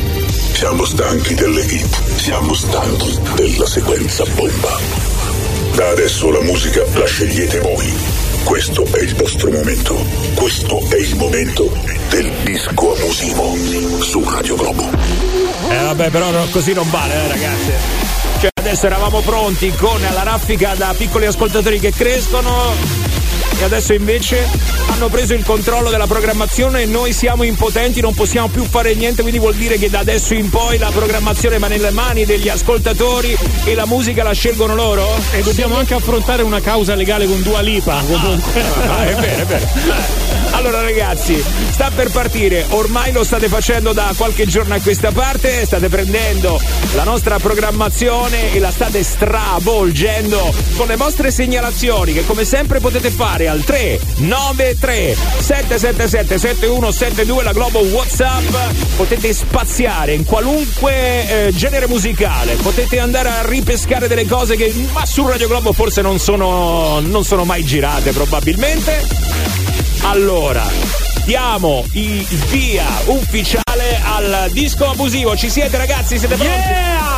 Siamo 0.51 0.84
stanchi 0.84 1.34
delle 1.34 1.61
hit. 1.61 2.18
Siamo 2.18 2.53
stanchi 2.53 3.18
della 3.36 3.66
sequenza 3.66 4.26
bomba. 4.36 4.78
Da 5.74 5.88
adesso 5.88 6.30
la 6.30 6.41
musica 6.41 6.84
la 6.93 7.05
scegliete 7.05 7.61
voi. 7.61 7.89
Questo 8.43 8.84
è 8.91 8.99
il 8.99 9.16
vostro 9.16 9.49
momento. 9.49 9.95
Questo 10.36 10.78
è 10.89 10.97
il 10.97 11.16
momento 11.16 11.72
del 12.09 12.30
disco 12.43 12.95
abusivo 12.97 13.55
su 14.01 14.22
Radio 14.30 14.57
Globo. 14.57 14.89
Eh 15.70 15.84
vabbè, 15.84 16.09
però 16.09 16.45
così 16.51 16.74
non 16.74 16.89
vale, 16.89 17.14
eh, 17.14 17.28
ragazzi. 17.30 17.72
Cioè, 18.41 18.49
adesso 18.55 18.88
eravamo 18.88 19.22
pronti 19.22 19.72
con 19.78 20.01
la 20.01 20.24
raffica 20.24 20.76
da 20.76 20.93
piccoli 20.97 21.28
ascoltatori 21.28 21.80
che 21.80 21.93
crescono. 21.93 23.02
E 23.59 23.63
adesso 23.63 23.93
invece 23.93 24.47
hanno 24.89 25.07
preso 25.09 25.33
il 25.33 25.43
controllo 25.43 25.89
della 25.89 26.07
programmazione 26.07 26.81
e 26.81 26.85
noi 26.85 27.13
siamo 27.13 27.43
impotenti, 27.43 28.01
non 28.01 28.13
possiamo 28.13 28.47
più 28.47 28.63
fare 28.63 28.93
niente, 28.93 29.21
quindi 29.21 29.39
vuol 29.39 29.55
dire 29.55 29.77
che 29.77 29.89
da 29.89 29.99
adesso 29.99 30.33
in 30.33 30.49
poi 30.49 30.77
la 30.77 30.89
programmazione 30.91 31.57
va 31.57 31.67
nelle 31.67 31.91
mani 31.91 32.25
degli 32.25 32.49
ascoltatori 32.49 33.35
e 33.63 33.73
la 33.73 33.85
musica 33.85 34.23
la 34.23 34.33
scelgono 34.33 34.75
loro? 34.75 35.07
E 35.31 35.41
dobbiamo 35.41 35.77
anche 35.77 35.93
affrontare 35.93 36.43
una 36.43 36.61
causa 36.61 36.95
legale 36.95 37.25
con 37.25 37.41
Dua 37.41 37.61
Lipa. 37.61 38.01
Comunque. 38.05 38.61
Ah, 38.87 39.05
è 39.05 39.15
vero, 39.15 39.41
è 39.41 39.45
vero. 39.45 40.33
Allora 40.51 40.81
ragazzi, 40.81 41.43
sta 41.71 41.89
per 41.93 42.11
partire, 42.11 42.65
ormai 42.69 43.11
lo 43.11 43.23
state 43.23 43.47
facendo 43.47 43.91
da 43.91 44.13
qualche 44.15 44.45
giorno 44.45 44.75
a 44.75 44.79
questa 44.79 45.11
parte, 45.11 45.65
state 45.65 45.89
prendendo 45.89 46.61
la 46.93 47.03
nostra 47.03 47.39
programmazione 47.39 48.53
e 48.53 48.59
la 48.59 48.71
state 48.71 49.03
stravolgendo 49.03 50.53
con 50.75 50.87
le 50.87 50.95
vostre 50.95 51.31
segnalazioni 51.31 52.13
che 52.13 52.25
come 52.25 52.45
sempre 52.45 52.79
potete 52.79 53.09
fare 53.09 53.42
al 53.47 53.63
393 53.63 55.15
777 55.39 56.37
7172 56.37 57.43
la 57.43 57.51
Globo 57.51 57.79
Whatsapp, 57.79 58.55
potete 58.95 59.33
spaziare 59.33 60.13
in 60.13 60.25
qualunque 60.25 61.47
eh, 61.47 61.53
genere 61.53 61.87
musicale, 61.87 62.55
potete 62.55 62.99
andare 62.99 63.29
a 63.29 63.47
ripescare 63.47 64.07
delle 64.07 64.25
cose 64.25 64.55
che 64.55 64.73
ma 64.91 65.05
su 65.05 65.25
Radio 65.27 65.47
Globo 65.47 65.73
forse 65.73 66.01
non 66.01 66.19
sono, 66.19 66.99
non 66.99 67.23
sono 67.23 67.45
mai 67.45 67.63
girate 67.63 68.11
probabilmente. 68.11 69.05
Allora, 70.01 70.63
diamo 71.25 71.85
il 71.93 72.23
via 72.49 72.85
ufficiale 73.05 73.63
al 74.03 74.49
disco 74.51 74.89
abusivo. 74.89 75.35
Ci 75.35 75.49
siete 75.49 75.77
ragazzi? 75.77 76.17
Siete 76.17 76.35
pronti? 76.35 76.51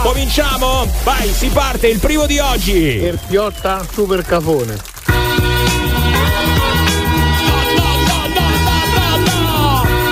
Cominciamo? 0.03 0.87
Vai, 1.03 1.31
si 1.31 1.47
parte 1.47 1.87
il 1.87 1.99
primo 1.99 2.25
di 2.25 2.39
oggi. 2.39 2.97
Per 3.01 3.19
Piotta 3.27 3.85
super 3.91 4.23
cafone. 4.23 4.77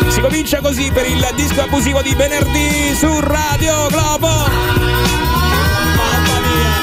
Si 0.09 0.21
comincia 0.21 0.61
così 0.61 0.91
per 0.91 1.07
il 1.07 1.27
disco 1.35 1.61
abusivo 1.61 2.01
di 2.01 2.13
venerdì 2.15 2.95
su 2.95 3.19
Radio 3.19 3.87
Globo. 3.87 4.27
Mamma 5.97 6.39
mia. 6.39 6.73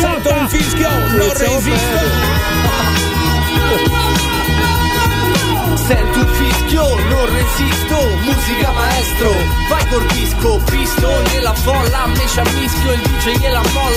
Sento 0.00 0.28
il 0.28 0.48
fischio, 0.48 0.88
non 0.88 1.32
resisto. 1.34 2.46
Sento 5.88 6.18
un 6.18 6.26
fischio, 6.34 6.82
non 7.08 7.26
resisto, 7.32 7.96
musica 8.20 8.72
maestro, 8.72 9.32
vai 9.70 9.86
col 9.88 10.04
disco, 10.08 10.58
visto 10.70 11.22
nella 11.32 11.54
folla, 11.54 12.06
me 12.08 12.26
ci 12.26 12.40
ammischio, 12.40 12.92
il 12.92 13.00
DJ 13.00 13.38
gliela 13.38 13.62
molla, 13.72 13.87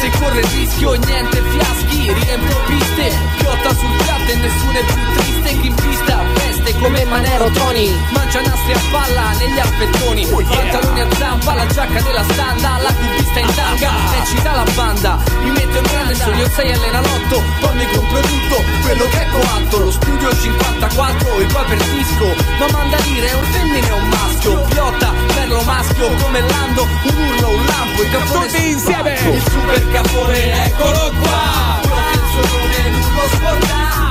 se 0.00 0.10
corre 0.18 0.40
il 0.40 0.46
rischio 0.46 0.92
niente 0.94 1.42
fiaschi, 1.42 2.12
riempio 2.12 2.56
piste, 2.66 3.12
piotta 3.38 3.74
sul 3.74 3.96
piatto 3.96 4.30
e 4.30 4.36
nessuno 4.36 4.72
è 4.72 4.84
più 4.84 5.12
triste, 5.14 5.60
chi 5.60 5.66
in 5.66 5.74
pista 5.74 6.37
veste 6.68 6.78
come 6.78 7.04
Manero 7.04 7.50
Tony, 7.50 7.94
mangia 8.10 8.40
nastri 8.40 8.72
a 8.72 8.80
palla 8.90 9.30
negli 9.38 9.58
alpettoni, 9.58 10.26
pantaloni 10.26 11.00
a 11.00 11.06
zampa, 11.16 11.54
la 11.54 11.66
giacca 11.66 12.00
della 12.00 12.22
standa, 12.24 12.78
la 12.78 12.94
cubista 12.94 13.38
in 13.38 13.54
tanga, 13.54 13.90
eccita 14.22 14.52
la 14.52 14.64
banda, 14.74 15.18
mi 15.42 15.50
metto 15.50 15.78
in 15.78 15.82
grande, 15.82 16.14
sogno 16.14 16.48
6 16.48 16.72
all'enalotto, 16.72 17.42
poi 17.60 17.74
mi 17.74 17.86
compro 17.92 18.20
tutto, 18.20 18.62
quello 18.82 19.04
che 19.08 19.20
è 19.20 19.28
coatto, 19.30 19.78
lo 19.78 19.90
studio 19.90 20.36
54 20.36 21.38
e 21.38 21.44
poi 21.46 21.64
per 21.64 21.76
disco, 21.76 22.34
ma 22.58 22.66
manda 22.70 22.96
a 22.96 23.00
dire 23.00 23.28
è 23.28 23.34
un 23.34 23.44
femmine 23.44 23.90
o 23.90 23.96
un 23.96 24.08
maschio, 24.08 24.60
piotta, 24.68 25.12
bello 25.34 25.62
maschio, 25.62 26.08
come 26.22 26.40
Lando, 26.40 26.82
un 26.82 27.16
urlo, 27.16 27.48
un 27.50 27.64
lampo, 27.66 28.02
il 28.02 28.10
capone 28.10 28.46
Tutti 28.46 28.68
insieme! 28.68 29.12
il 29.12 29.42
super 29.50 29.90
capone, 29.92 30.66
eccolo 30.66 31.12
qua, 31.20 31.78
proprio 31.82 32.12
il 32.12 32.28
suo 32.30 32.58
nome 32.58 32.90
non 32.90 33.14
lo 33.14 33.28
scorda, 33.36 34.07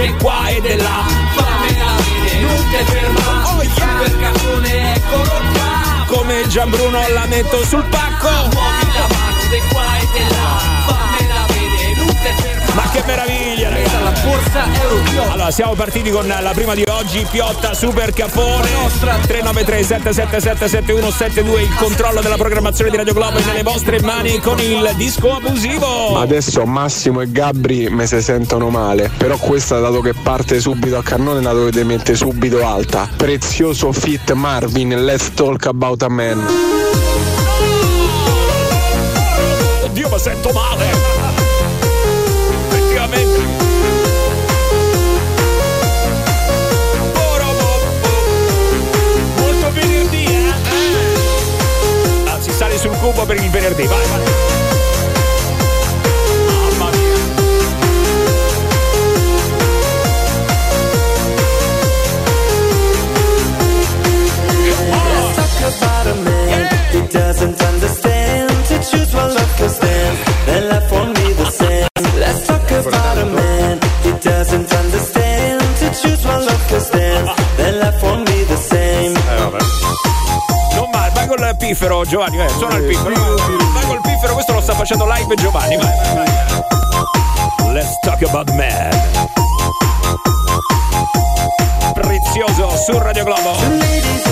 di 0.00 0.14
qua 0.20 0.48
e 0.48 0.60
di 0.60 0.76
là, 0.76 1.04
fammela 1.34 1.96
vedere, 1.96 2.40
non 2.40 2.68
ti 2.70 2.84
ferma, 2.84 3.50
Oh, 3.50 3.62
il 3.62 3.70
super 3.70 4.18
capone, 4.18 4.94
eccolo 4.94 5.42
qua, 5.52 6.04
Come 6.06 6.46
Gianbruno 6.46 7.08
la 7.08 7.26
metto 7.26 7.64
sul 7.64 7.84
pacco. 7.84 8.28
muovi 8.28 8.92
la 8.92 9.06
mano 9.08 9.48
di 9.50 9.62
qua 9.70 9.96
e 9.96 10.06
di 10.12 10.28
là, 10.28 10.58
fammela 10.86 11.46
vedere, 11.48 11.94
non 11.96 12.06
ti 12.06 12.42
ferma. 12.42 12.57
Ma 12.78 12.88
che 12.90 13.02
meraviglia, 13.04 13.70
ragazzi! 13.70 13.88
la 14.04 14.12
borsa 14.22 14.72
Europio. 14.82 15.32
Allora, 15.32 15.50
siamo 15.50 15.74
partiti 15.74 16.10
con 16.10 16.28
la 16.28 16.52
prima 16.54 16.76
di 16.76 16.84
oggi, 16.88 17.26
Piotta 17.28 17.74
Super 17.74 18.12
Capone 18.12 18.68
393 19.00 19.82
777 19.82 20.68
7172 20.68 21.62
il 21.62 21.74
controllo 21.74 22.20
della 22.20 22.36
programmazione 22.36 22.90
di 22.90 22.96
Radio 22.96 23.14
Globo 23.14 23.38
è 23.38 23.44
nelle 23.44 23.64
vostre 23.64 24.00
mani 24.00 24.38
con 24.38 24.60
il 24.60 24.92
disco 24.94 25.34
abusivo. 25.34 26.20
Adesso 26.20 26.64
Massimo 26.66 27.20
e 27.20 27.32
Gabri 27.32 27.88
me 27.90 28.06
se 28.06 28.20
sentono 28.20 28.70
male, 28.70 29.10
però 29.16 29.36
questa 29.38 29.80
dato 29.80 30.00
che 30.00 30.14
parte 30.14 30.60
subito 30.60 30.98
a 30.98 31.02
cannone 31.02 31.42
la 31.42 31.52
dovete 31.52 31.82
mettere 31.82 32.16
subito 32.16 32.64
alta. 32.64 33.08
Prezioso 33.16 33.90
fit 33.90 34.30
Marvin, 34.34 35.04
let's 35.04 35.34
talk 35.34 35.66
about 35.66 36.00
a 36.04 36.08
man. 36.08 36.46
Oddio, 39.82 40.08
ma 40.08 40.18
sento 40.18 40.52
male. 40.52 41.17
Sale 53.18 53.26
per 53.26 53.42
il 53.42 53.50
venerdì, 53.50 53.86
vai, 53.86 54.06
vai. 54.06 54.56
About 65.60 66.06
a 66.06 66.14
man 66.14 66.68
doesn't 67.10 67.60
understand 67.60 68.48
to 68.68 68.78
choose 68.78 69.14
one 69.14 69.34
love 69.34 69.56
cause 69.58 69.78
then 70.46 70.68
life 70.70 70.90
won't 70.90 71.14
be 71.14 71.32
the 71.34 71.50
same. 71.50 71.88
Let's 72.18 72.46
talk 72.46 72.70
about 72.70 73.18
a 73.18 73.26
man 73.26 73.37
piffero 81.68 82.02
Giovanni, 82.06 82.38
vai, 82.38 82.48
suona 82.48 82.76
il 82.76 82.84
piffero. 82.84 83.14
Vai, 83.74 83.84
col 83.84 84.00
piffero, 84.00 84.32
questo 84.32 84.54
lo 84.54 84.60
sta 84.62 84.72
facendo 84.72 85.04
live 85.06 85.34
Giovanni, 85.34 85.76
vai, 85.76 85.94
vai, 85.96 86.14
vai. 86.14 87.74
Let's 87.74 87.98
talk 88.00 88.22
about 88.22 88.50
man. 88.52 88.88
Prezioso 91.92 92.74
su 92.78 92.98
Radio 92.98 93.24
Globo. 93.24 94.27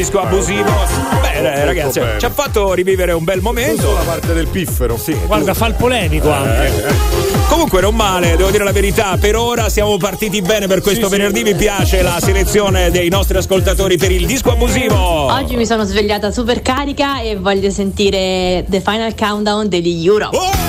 Disco 0.00 0.18
abusivo. 0.18 0.72
Bene, 1.20 1.62
ragazzi, 1.66 2.00
bene. 2.00 2.18
ci 2.18 2.24
ha 2.24 2.30
fatto 2.30 2.72
rivivere 2.72 3.12
un 3.12 3.22
bel 3.22 3.42
momento. 3.42 3.92
la 3.92 4.00
parte 4.00 4.32
del 4.32 4.46
piffero. 4.46 4.96
Sì, 4.96 5.14
Guarda, 5.26 5.52
fa 5.52 5.66
il 5.66 5.74
polemico 5.74 6.30
anche. 6.30 7.28
Comunque 7.48 7.82
non 7.82 7.94
male, 7.94 8.36
devo 8.36 8.50
dire 8.50 8.64
la 8.64 8.72
verità, 8.72 9.18
per 9.20 9.36
ora 9.36 9.68
siamo 9.68 9.98
partiti 9.98 10.40
bene 10.40 10.66
per 10.66 10.80
questo 10.80 11.08
venerdì, 11.08 11.42
mi 11.42 11.54
piace 11.54 12.00
la 12.00 12.18
selezione 12.18 12.90
dei 12.90 13.10
nostri 13.10 13.36
ascoltatori 13.36 13.98
per 13.98 14.10
il 14.10 14.24
disco 14.24 14.52
abusivo. 14.52 14.96
Oggi 14.96 15.56
mi 15.56 15.66
sono 15.66 15.84
svegliata 15.84 16.30
super 16.30 16.62
carica 16.62 17.20
e 17.20 17.36
voglio 17.36 17.68
sentire 17.70 18.64
The 18.68 18.80
Final 18.80 19.14
Countdown 19.14 19.68
degli 19.68 20.06
Euro. 20.06 20.30
It's 20.32 20.59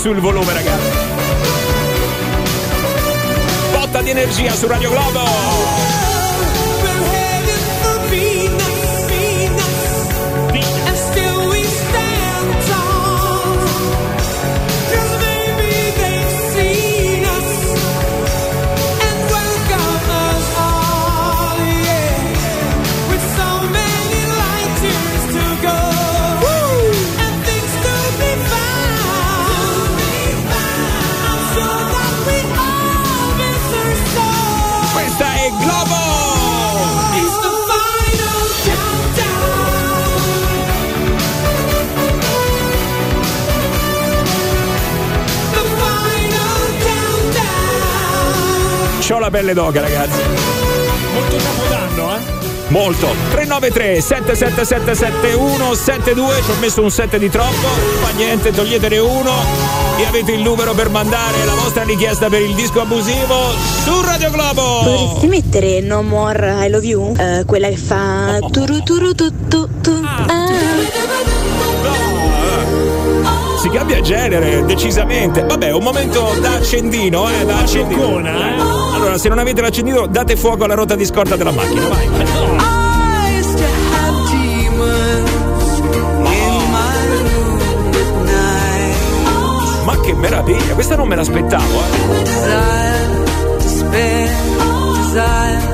sul 0.00 0.18
volume, 0.18 0.50
ragazzi. 0.54 0.88
Botta 3.70 4.00
di 4.00 4.08
energia 4.08 4.54
su 4.54 4.66
Radio 4.66 4.88
Globo. 4.88 5.99
La 49.18 49.30
pelle 49.30 49.54
d'oca, 49.54 49.80
ragazzi. 49.80 50.20
Molto 51.12 51.36
capodanno, 51.36 52.16
eh? 52.16 52.40
Molto. 52.68 53.08
393 53.30 54.00
777 54.00 54.94
7172 54.94 56.42
ci 56.42 56.50
ho 56.50 56.54
messo 56.60 56.82
un 56.82 56.90
7 56.90 57.18
di 57.18 57.28
troppo, 57.28 57.66
fa 58.00 58.10
niente, 58.16 58.52
toglietene 58.52 58.98
uno 58.98 59.32
e 59.98 60.06
avete 60.06 60.32
il 60.32 60.40
numero 60.40 60.72
per 60.72 60.88
mandare 60.88 61.44
la 61.44 61.54
vostra 61.54 61.82
richiesta 61.82 62.28
per 62.28 62.42
il 62.42 62.54
disco 62.54 62.80
abusivo 62.80 63.50
su 63.84 64.00
Radio 64.02 64.30
Globo. 64.30 64.82
Potresti 64.84 65.26
mettere 65.26 65.80
No 65.80 66.02
More 66.02 66.66
I 66.66 66.70
Love 66.70 66.86
You? 66.86 67.14
Eh, 67.18 67.42
quella 67.44 67.68
che 67.68 67.76
fa 67.76 68.38
turu 68.52 68.80
turu 68.84 69.14
tu 69.14 69.59
Si 73.70 73.76
cambia 73.76 74.00
genere, 74.00 74.64
decisamente. 74.64 75.44
Vabbè, 75.44 75.70
un 75.72 75.82
momento 75.84 76.34
da 76.40 76.54
accendino, 76.54 77.28
eh, 77.30 77.44
da 77.44 77.58
accendino. 77.58 78.18
eh. 78.18 78.28
Allora, 78.94 79.16
se 79.16 79.28
non 79.28 79.38
avete 79.38 79.60
l'accendino, 79.60 80.06
date 80.08 80.34
fuoco 80.36 80.64
alla 80.64 80.74
ruota 80.74 80.96
di 80.96 81.04
scorta 81.04 81.36
della 81.36 81.52
macchina, 81.52 81.86
vai. 81.86 82.08
Ma 89.84 89.98
che 90.00 90.12
meraviglia, 90.14 90.74
questa 90.74 90.96
non 90.96 91.08
me 91.08 91.16
l'aspettavo, 91.16 91.64
eh. 91.64 92.22
Desire, 92.22 93.56
despair, 93.58 94.30
desire. 94.94 95.69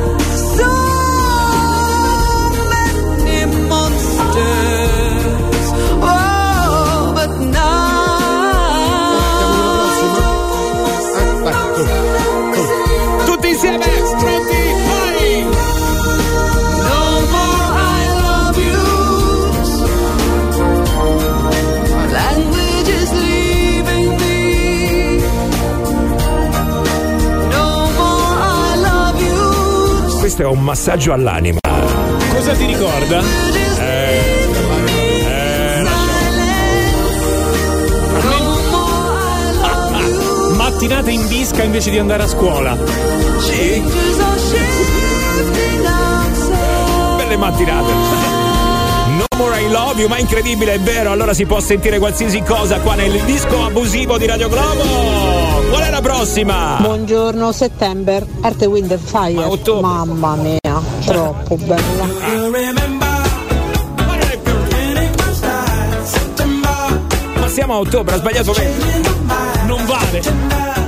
Questo 30.36 30.52
è 30.52 30.58
un 30.58 30.64
massaggio 30.64 31.14
all'anima. 31.14 31.60
Cosa 32.30 32.52
ti 32.52 32.66
ricorda? 32.66 33.22
Eh, 33.78 34.20
eh, 35.24 35.82
Mattinate 40.54 41.10
in 41.10 41.26
disca 41.28 41.62
invece 41.62 41.90
di 41.90 41.98
andare 41.98 42.24
a 42.24 42.26
scuola. 42.26 42.76
Sì. 43.38 43.82
Belle 47.16 47.36
mattinate. 47.38 47.92
No 49.16 49.24
more 49.38 49.58
I 49.58 49.70
love 49.70 49.98
you, 49.98 50.06
ma 50.06 50.18
incredibile, 50.18 50.74
è 50.74 50.80
vero. 50.80 51.12
Allora 51.12 51.32
si 51.32 51.46
può 51.46 51.60
sentire 51.60 51.98
qualsiasi 51.98 52.42
cosa 52.42 52.78
qua 52.80 52.94
nel 52.94 53.22
disco 53.22 53.64
abusivo 53.64 54.18
di 54.18 54.26
Radio 54.26 54.50
Globo. 54.50 55.45
Prossima? 56.16 56.78
Buongiorno 56.80 57.52
settembre, 57.52 58.26
Earth 58.42 58.64
Wind 58.64 58.90
and 58.90 59.00
Fire. 59.00 59.80
Mamma 59.80 60.34
mia, 60.36 60.82
troppo 61.04 61.56
bella. 61.56 62.06
Ma 67.38 67.48
siamo 67.48 67.74
a 67.74 67.78
ottobre, 67.80 68.14
ha 68.14 68.18
sbagliato 68.18 68.54
lei. 68.54 68.72
Non 69.66 69.84
vale. 69.84 70.85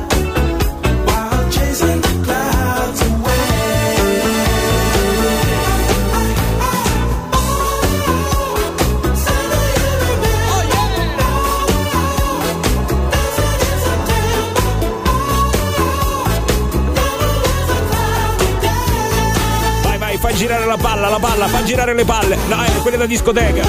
La 21.18 21.26
palla, 21.26 21.36
la 21.36 21.46
palla, 21.46 21.48
fa 21.48 21.64
girare 21.64 21.94
le 21.94 22.04
palle. 22.04 22.36
No, 22.48 22.62
è 22.62 22.70
quelle 22.80 22.96
da 22.96 23.06
discoteca. 23.06 23.62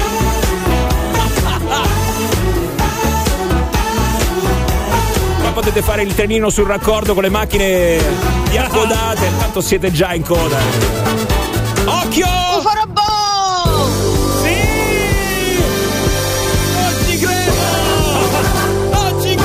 Ma 5.42 5.50
potete 5.52 5.82
fare 5.82 6.02
il 6.02 6.14
trenino 6.14 6.48
sul 6.48 6.66
raccordo 6.66 7.14
con 7.14 7.22
le 7.22 7.28
macchine 7.28 7.98
di 8.48 8.56
accodate, 8.56 9.30
tanto 9.38 9.60
siete 9.60 9.90
già 9.90 10.14
in 10.14 10.22
coda. 10.22 10.58
Occhio! 11.84 12.26
Uforobò! 12.58 13.02
Oggi 16.86 17.18
credo! 17.18 17.52
Oggi 18.92 19.38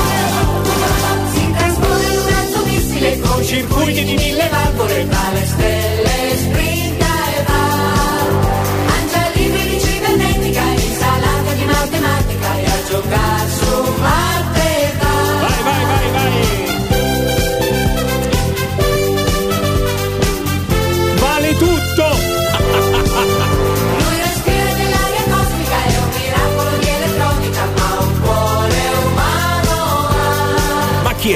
Si 1.32 1.54
traspone 1.56 2.02
in 2.02 2.18
un 2.18 2.24
mezzo 2.24 2.64
missile 2.64 3.20
con 3.20 3.44
circuiti 3.44 4.04
di 4.04 4.14
mille 4.14 4.48
valvole 4.48 4.94
le 4.96 5.85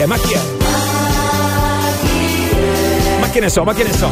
è? 0.00 0.06
Ma 0.06 0.16
chi 0.16 0.32
è? 0.32 0.40
Ma 3.20 3.28
che 3.28 3.40
ne 3.40 3.48
so, 3.48 3.64
ma 3.64 3.74
che 3.74 3.84
ne 3.84 3.92
so? 3.92 4.08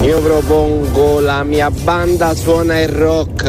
Io 0.00 0.18
propongo 0.20 1.20
la 1.20 1.42
mia 1.44 1.70
banda 1.70 2.34
suona 2.34 2.80
il 2.80 2.88
rock. 2.88 3.44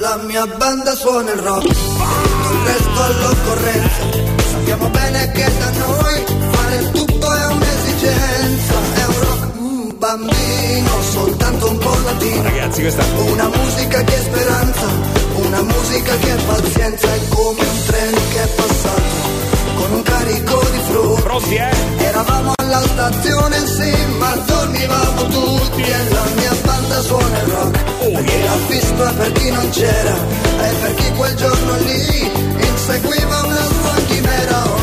La 0.00 0.16
mia 0.26 0.46
banda 0.46 0.94
suona 0.94 1.32
il 1.32 1.38
rock, 1.38 1.64
il 1.64 2.66
resto 2.66 3.02
all'occorrenza. 3.02 4.02
Sappiamo 4.50 4.88
bene 4.90 5.30
che 5.32 5.50
da 5.58 5.70
noi 5.86 6.24
fare 6.52 6.90
tutto 6.92 7.34
è 7.34 7.46
un'esigenza. 7.46 8.74
È 8.94 9.04
un 9.06 9.20
rock 9.20 9.58
mm, 9.58 9.88
bambino, 9.96 11.02
soltanto 11.10 11.70
un 11.70 11.78
po' 11.78 11.96
latino. 12.04 12.42
Ragazzi, 12.42 12.80
questa 12.82 13.04
Una 13.16 13.48
musica 13.48 14.02
che 14.02 14.14
è 14.14 14.20
speranza, 14.20 14.86
una 15.48 15.62
musica 15.62 16.16
che 16.18 16.34
è 16.34 16.44
pazienza. 16.44 17.14
È 17.14 17.20
come 17.28 17.60
un 17.60 17.84
treno 17.86 18.18
che 18.32 18.42
è 18.42 18.48
passato 18.48 19.16
con 19.76 19.92
un 19.92 20.02
carico 20.02 20.60
di 20.70 20.78
frutta. 20.88 21.22
Pronti, 21.22 21.54
eh? 21.54 21.70
Eravamo 21.98 22.52
alla 22.56 22.80
stazione, 22.82 23.66
sì, 23.66 23.92
ma 24.18 24.34
dormivamo 24.36 25.22
tutti 25.28 25.82
e 25.82 26.08
la 26.10 26.26
mia 26.36 26.54
banda 26.62 27.00
suona 27.00 27.38
il 27.40 27.46
rock. 27.46 27.84
perché 28.12 28.42
l'ha 28.42 28.56
visto 28.68 29.04
è 29.04 29.12
per 29.14 29.32
chi 29.32 29.50
non 29.50 29.68
c'era, 29.70 30.16
e 30.60 30.74
per 30.80 30.94
chi 30.94 31.12
quel 31.12 31.34
giorno 31.34 31.76
lì 31.78 32.30
inseguiva 32.68 33.42
una 33.44 33.66
sua 33.80 33.94
chimera, 34.06 34.77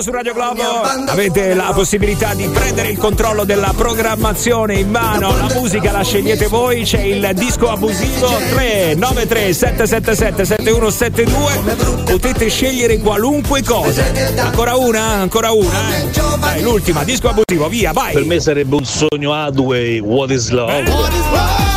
Solo 0.00 0.02
su 0.02 0.10
Radio 0.12 0.32
Globo 0.32 0.62
avete 1.08 1.52
la 1.52 1.72
possibilità 1.74 2.32
di 2.32 2.48
prendere 2.48 2.88
il 2.88 2.96
controllo 2.96 3.44
della 3.44 3.74
programmazione 3.76 4.78
in 4.78 4.88
mano. 4.88 5.36
La 5.36 5.52
musica 5.54 5.92
la 5.92 6.02
scegliete 6.02 6.46
voi, 6.46 6.84
c'è 6.84 7.02
il 7.02 7.30
disco 7.34 7.68
abusivo 7.68 8.26
393 8.50 9.52
777 9.52 10.44
7172. 10.46 12.04
Potete 12.04 12.48
scegliere 12.48 12.98
qualunque 12.98 13.62
cosa. 13.62 14.04
Ancora 14.38 14.76
una? 14.76 15.02
Ancora 15.02 15.52
una? 15.52 15.98
eh? 15.98 16.08
Dai, 16.38 16.62
l'ultima, 16.62 17.04
disco 17.04 17.28
abusivo, 17.28 17.68
via, 17.68 17.92
vai! 17.92 18.14
Per 18.14 18.24
me 18.24 18.40
sarebbe 18.40 18.76
un 18.76 18.84
sogno 18.86 19.34
Hadway, 19.34 19.98
What 19.98 20.30
is 20.30 20.48
Love? 20.48 20.84
Tutta, 20.84 21.69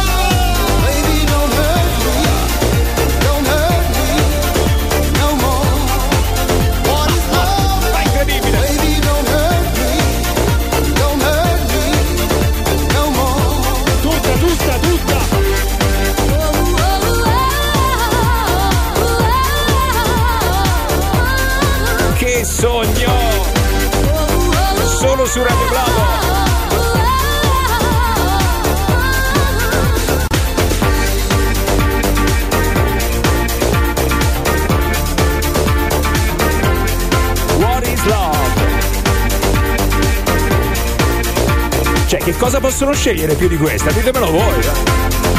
cosa 42.44 42.60
possono 42.60 42.92
scegliere 42.92 43.36
più 43.36 43.48
di 43.48 43.56
questa? 43.56 43.90
Ditemelo 43.90 44.30
voi. 44.30 45.33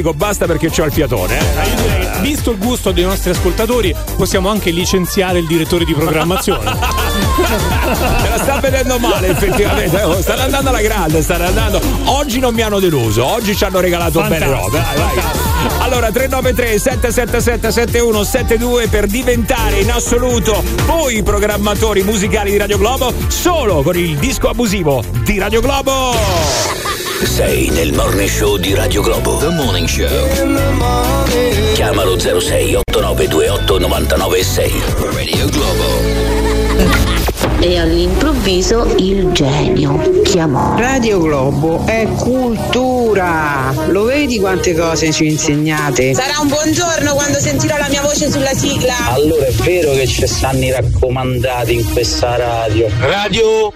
Dico, 0.00 0.14
basta 0.14 0.46
perché 0.46 0.70
ho 0.76 0.84
il 0.84 0.92
fiatone. 0.92 1.38
eh. 1.38 2.20
Visto 2.20 2.50
il 2.50 2.58
gusto 2.58 2.90
dei 2.92 3.04
nostri 3.04 3.30
ascoltatori, 3.30 3.94
possiamo 4.16 4.48
anche 4.48 4.70
licenziare 4.70 5.38
il 5.38 5.46
direttore 5.46 5.84
di 5.84 5.94
programmazione. 5.94 6.70
Se 8.22 8.28
la 8.28 8.38
sta 8.38 8.60
vedendo 8.60 8.98
male 8.98 9.28
effettivamente 9.28 10.00
Oh, 10.02 10.20
stanno 10.20 10.42
andando 10.42 10.68
alla 10.68 10.80
grande 10.80 11.22
stanno 11.22 11.46
andando 11.46 11.80
oggi 12.04 12.38
non 12.38 12.54
mi 12.54 12.62
hanno 12.62 12.78
deluso 12.78 13.24
oggi 13.24 13.56
ci 13.56 13.64
hanno 13.64 13.80
regalato 13.80 14.20
belle 14.22 14.46
robe 14.46 14.78
Vai, 14.78 14.96
vai. 14.96 15.24
allora 15.80 16.10
393 16.10 16.78
777 16.78 17.72
7172 17.72 18.86
per 18.88 19.06
diventare 19.06 19.80
in 19.80 19.90
assoluto 19.90 20.62
voi 20.86 21.16
i 21.16 21.22
programmatori 21.22 22.02
musicali 22.02 22.52
di 22.52 22.56
Radio 22.58 22.78
Globo 22.78 23.12
solo 23.28 23.82
con 23.82 23.96
il 23.96 24.16
disco 24.16 24.48
abusivo 24.48 25.02
di 25.24 25.38
Radio 25.38 25.60
Globo 25.60 26.79
Sei 27.22 27.68
nel 27.70 27.92
morning 27.92 28.28
show 28.28 28.56
di 28.56 28.74
Radio 28.74 29.02
Globo. 29.02 29.36
The 29.36 29.48
Morning 29.48 29.86
Show. 29.86 30.08
Chiamalo 31.74 32.18
06 32.18 32.76
8928 32.76 33.78
996. 33.78 34.82
Radio 35.12 35.46
Globo. 35.48 35.84
E 37.60 37.78
all'improvviso 37.78 38.94
il 38.98 39.32
genio 39.32 40.22
chiamò. 40.22 40.76
Radio 40.78 41.20
Globo 41.20 41.84
è 41.86 42.06
cultura. 42.16 43.74
Lo 43.88 44.04
vedi 44.04 44.38
quante 44.38 44.74
cose 44.74 45.12
ci 45.12 45.26
insegnate? 45.26 46.14
Sarà 46.14 46.38
un 46.40 46.48
buongiorno 46.48 47.12
quando 47.12 47.38
sentirò 47.38 47.76
la 47.76 47.88
mia 47.90 48.00
voce 48.00 48.30
sulla 48.30 48.54
sigla. 48.54 49.12
Allora 49.12 49.44
è 49.44 49.52
vero 49.52 49.92
che 49.92 50.06
ci 50.06 50.26
stanno 50.26 50.64
i 50.64 50.70
raccomandati 50.70 51.74
in 51.74 51.92
questa 51.92 52.36
radio. 52.36 52.88
Radio 53.00 53.72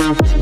Thank 0.00 0.34
you. 0.34 0.39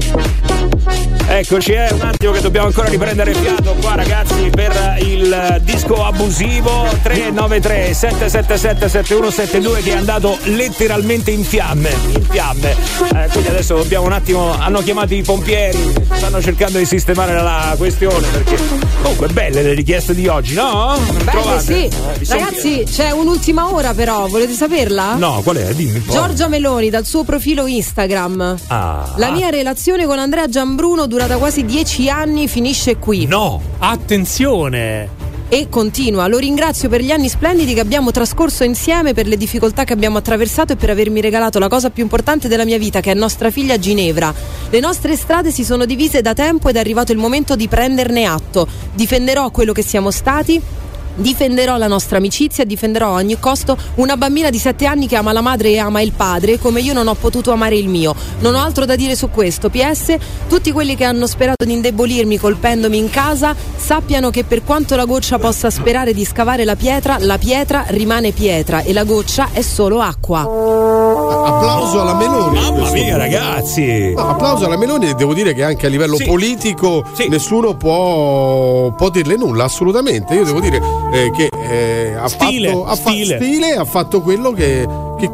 Eccoci, 1.38 1.70
è 1.70 1.88
un 1.92 2.00
attimo 2.00 2.32
che 2.32 2.40
dobbiamo 2.40 2.66
ancora 2.66 2.88
riprendere 2.88 3.32
fiato 3.32 3.76
qua 3.80 3.94
ragazzi 3.94 4.50
per 4.50 4.96
il 5.02 5.60
disco 5.62 6.04
abusivo 6.04 6.88
393 7.00 7.94
777 7.94 8.88
7172 8.88 9.82
che 9.82 9.92
è 9.92 9.96
andato 9.96 10.36
letteralmente 10.46 11.30
in 11.30 11.44
fiamme, 11.44 11.90
in 12.08 12.24
fiamme. 12.28 12.72
Eh, 12.72 13.28
quindi 13.30 13.50
adesso 13.50 13.76
dobbiamo 13.76 14.06
un 14.06 14.14
attimo, 14.14 14.50
hanno 14.50 14.80
chiamato 14.80 15.14
i 15.14 15.22
pompieri, 15.22 15.94
stanno 16.12 16.42
cercando 16.42 16.78
di 16.78 16.84
sistemare 16.84 17.32
la 17.34 17.72
questione 17.78 18.26
perché 18.32 18.56
comunque 19.02 19.28
belle 19.28 19.62
le 19.62 19.74
richieste 19.74 20.16
di 20.16 20.26
oggi, 20.26 20.54
no? 20.54 20.98
Belle, 21.22 21.60
sì. 21.60 21.84
Eh, 21.84 21.90
Ragazzi, 22.26 22.84
c'è 22.84 23.12
un'ultima 23.12 23.72
ora 23.72 23.94
però, 23.94 24.26
volete 24.26 24.54
saperla? 24.54 25.14
No, 25.14 25.40
qual 25.44 25.58
è? 25.58 25.72
Dimmi 25.72 25.98
un 25.98 26.04
po'. 26.04 26.12
Giorgia 26.12 26.48
Meloni 26.48 26.90
dal 26.90 27.06
suo 27.06 27.22
profilo 27.22 27.68
Instagram. 27.68 28.56
Ah. 28.66 29.12
La 29.18 29.30
mia 29.30 29.50
relazione 29.50 30.04
con 30.04 30.18
Andrea 30.18 30.48
Giambruno 30.48 31.06
durata 31.28 31.36
quasi 31.36 31.64
dieci 31.66 32.08
anni 32.08 32.48
finisce 32.48 32.96
qui. 32.96 33.26
No! 33.26 33.60
Attenzione! 33.78 35.26
E 35.50 35.68
continua, 35.68 36.26
lo 36.26 36.38
ringrazio 36.38 36.88
per 36.88 37.02
gli 37.02 37.10
anni 37.10 37.28
splendidi 37.28 37.74
che 37.74 37.80
abbiamo 37.80 38.10
trascorso 38.10 38.64
insieme, 38.64 39.12
per 39.12 39.26
le 39.26 39.36
difficoltà 39.36 39.84
che 39.84 39.92
abbiamo 39.92 40.18
attraversato 40.18 40.72
e 40.72 40.76
per 40.76 40.88
avermi 40.88 41.20
regalato 41.20 41.58
la 41.58 41.68
cosa 41.68 41.90
più 41.90 42.02
importante 42.02 42.48
della 42.48 42.64
mia 42.64 42.78
vita, 42.78 43.00
che 43.00 43.10
è 43.10 43.14
nostra 43.14 43.50
figlia 43.50 43.78
Ginevra. 43.78 44.32
Le 44.70 44.80
nostre 44.80 45.16
strade 45.16 45.50
si 45.50 45.64
sono 45.64 45.84
divise 45.84 46.22
da 46.22 46.32
tempo 46.32 46.70
ed 46.70 46.76
è 46.76 46.78
arrivato 46.78 47.12
il 47.12 47.18
momento 47.18 47.56
di 47.56 47.68
prenderne 47.68 48.24
atto. 48.24 48.66
Difenderò 48.94 49.50
quello 49.50 49.72
che 49.72 49.82
siamo 49.82 50.10
stati. 50.10 50.60
Difenderò 51.18 51.76
la 51.76 51.88
nostra 51.88 52.18
amicizia 52.18 52.62
e 52.62 52.66
difenderò 52.66 53.08
a 53.08 53.14
ogni 53.14 53.38
costo 53.40 53.76
una 53.96 54.16
bambina 54.16 54.50
di 54.50 54.58
7 54.58 54.86
anni 54.86 55.08
che 55.08 55.16
ama 55.16 55.32
la 55.32 55.40
madre 55.40 55.70
e 55.70 55.78
ama 55.78 56.00
il 56.00 56.12
padre 56.12 56.58
come 56.60 56.80
io 56.80 56.92
non 56.92 57.08
ho 57.08 57.14
potuto 57.14 57.50
amare 57.50 57.76
il 57.76 57.88
mio. 57.88 58.14
Non 58.38 58.54
ho 58.54 58.62
altro 58.62 58.84
da 58.84 58.94
dire 58.94 59.16
su 59.16 59.28
questo. 59.28 59.68
PS, 59.68 60.16
tutti 60.48 60.70
quelli 60.70 60.94
che 60.94 61.02
hanno 61.04 61.26
sperato 61.26 61.64
di 61.64 61.72
indebolirmi 61.72 62.38
colpendomi 62.38 62.96
in 62.96 63.10
casa 63.10 63.52
sappiano 63.76 64.30
che 64.30 64.44
per 64.44 64.62
quanto 64.62 64.94
la 64.94 65.06
goccia 65.06 65.38
possa 65.38 65.70
sperare 65.70 66.14
di 66.14 66.24
scavare 66.24 66.64
la 66.64 66.76
pietra, 66.76 67.16
la 67.18 67.36
pietra 67.36 67.84
rimane 67.88 68.30
pietra 68.30 68.82
e 68.82 68.92
la 68.92 69.02
goccia 69.02 69.48
è 69.52 69.62
solo 69.62 70.00
acqua. 70.00 70.42
Applauso 70.42 72.00
alla 72.00 72.14
Meloni. 72.14 72.60
Mamma 72.60 72.90
mia, 72.92 73.16
ragazzi! 73.16 74.12
No, 74.14 74.28
applauso 74.30 74.66
alla 74.66 74.76
Meloni 74.76 75.08
e 75.10 75.14
devo 75.14 75.34
dire 75.34 75.52
che 75.54 75.64
anche 75.64 75.86
a 75.86 75.88
livello 75.88 76.16
Sì. 76.16 76.24
politico 76.26 77.04
nessuno 77.28 77.76
può, 77.76 78.92
può 78.92 79.08
dirle 79.10 79.36
nulla, 79.36 79.64
assolutamente. 79.64 80.34
Io 80.34 80.44
devo 80.44 80.60
dire 80.60 80.80
eh, 81.12 81.30
che 81.30 81.48
eh, 81.52 82.14
ha, 82.14 82.28
Stile, 82.28 82.68
fatto, 82.68 82.84
ha 82.86 82.94
fa- 82.96 83.10
stile. 83.10 83.36
stile, 83.36 83.76
ha 83.76 83.84
fatto 83.84 84.20
quello 84.20 84.52
che, 84.52 84.86
che- 85.18 85.30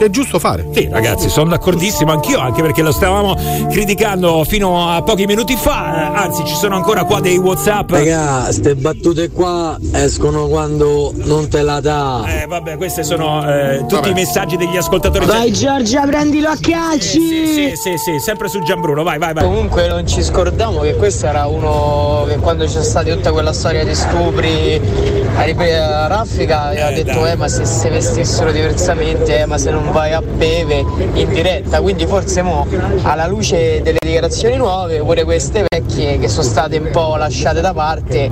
che 0.00 0.06
è 0.06 0.10
giusto 0.10 0.38
fare. 0.38 0.66
Sì, 0.72 0.88
ragazzi, 0.90 1.28
sono 1.28 1.50
d'accordissimo 1.50 2.10
anch'io, 2.10 2.38
anche 2.40 2.62
perché 2.62 2.80
lo 2.80 2.90
stavamo 2.90 3.36
criticando 3.68 4.42
fino 4.44 4.88
a 4.90 5.02
pochi 5.02 5.26
minuti 5.26 5.56
fa. 5.56 6.14
eh, 6.14 6.18
Anzi, 6.24 6.42
ci 6.46 6.54
sono 6.54 6.74
ancora 6.76 7.04
qua 7.04 7.20
dei 7.20 7.36
WhatsApp. 7.36 7.90
Raga, 7.90 8.50
ste 8.50 8.74
battute 8.76 9.30
qua 9.30 9.76
escono 9.92 10.46
quando 10.48 11.12
non 11.24 11.48
te 11.48 11.60
la 11.60 11.80
dà. 11.80 12.24
Eh, 12.26 12.46
vabbè, 12.46 12.76
questi 12.78 13.04
sono 13.04 13.46
eh, 13.46 13.80
tutti 13.80 13.94
Vabbè. 13.96 14.08
i 14.08 14.14
messaggi 14.14 14.56
degli 14.56 14.76
ascoltatori. 14.76 15.26
Vai 15.26 15.52
Giorgia, 15.52 16.06
prendilo 16.06 16.48
a 16.48 16.56
calci! 16.58 17.20
Sì, 17.20 17.72
sì, 17.76 17.96
sì, 17.98 18.18
sempre 18.18 18.48
su 18.48 18.62
Gianbruno, 18.62 19.02
vai, 19.02 19.18
vai, 19.18 19.34
vai. 19.34 19.44
Comunque 19.44 19.86
non 19.86 20.06
ci 20.06 20.22
scordiamo 20.22 20.80
che 20.80 20.94
questo 20.94 21.26
era 21.26 21.46
uno 21.46 22.24
che 22.26 22.36
quando 22.38 22.64
c'è 22.64 22.82
stata 22.82 23.12
tutta 23.12 23.32
quella 23.32 23.52
storia 23.52 23.84
di 23.84 23.94
stupri 23.94 24.80
a, 25.36 26.06
raffica 26.06 26.70
Eh, 26.72 27.02
detto 27.02 27.20
dai. 27.20 27.32
eh 27.32 27.36
ma 27.36 27.48
se 27.48 27.64
si 27.64 27.88
vestissero 27.88 28.50
diversamente, 28.52 29.40
eh, 29.40 29.46
ma 29.46 29.58
se 29.58 29.70
non 29.70 29.89
vai 29.92 30.12
a 30.12 30.20
beve 30.22 30.84
in 31.14 31.28
diretta, 31.32 31.80
quindi 31.80 32.06
forse 32.06 32.42
mo 32.42 32.66
alla 33.02 33.26
luce 33.26 33.80
delle 33.82 33.98
dichiarazioni 34.00 34.56
nuove 34.56 34.98
pure 34.98 35.24
queste 35.24 35.64
vecchie 35.68 36.18
che 36.18 36.28
sono 36.28 36.42
state 36.42 36.78
un 36.78 36.88
po' 36.90 37.16
lasciate 37.16 37.60
da 37.60 37.72
parte 37.72 38.28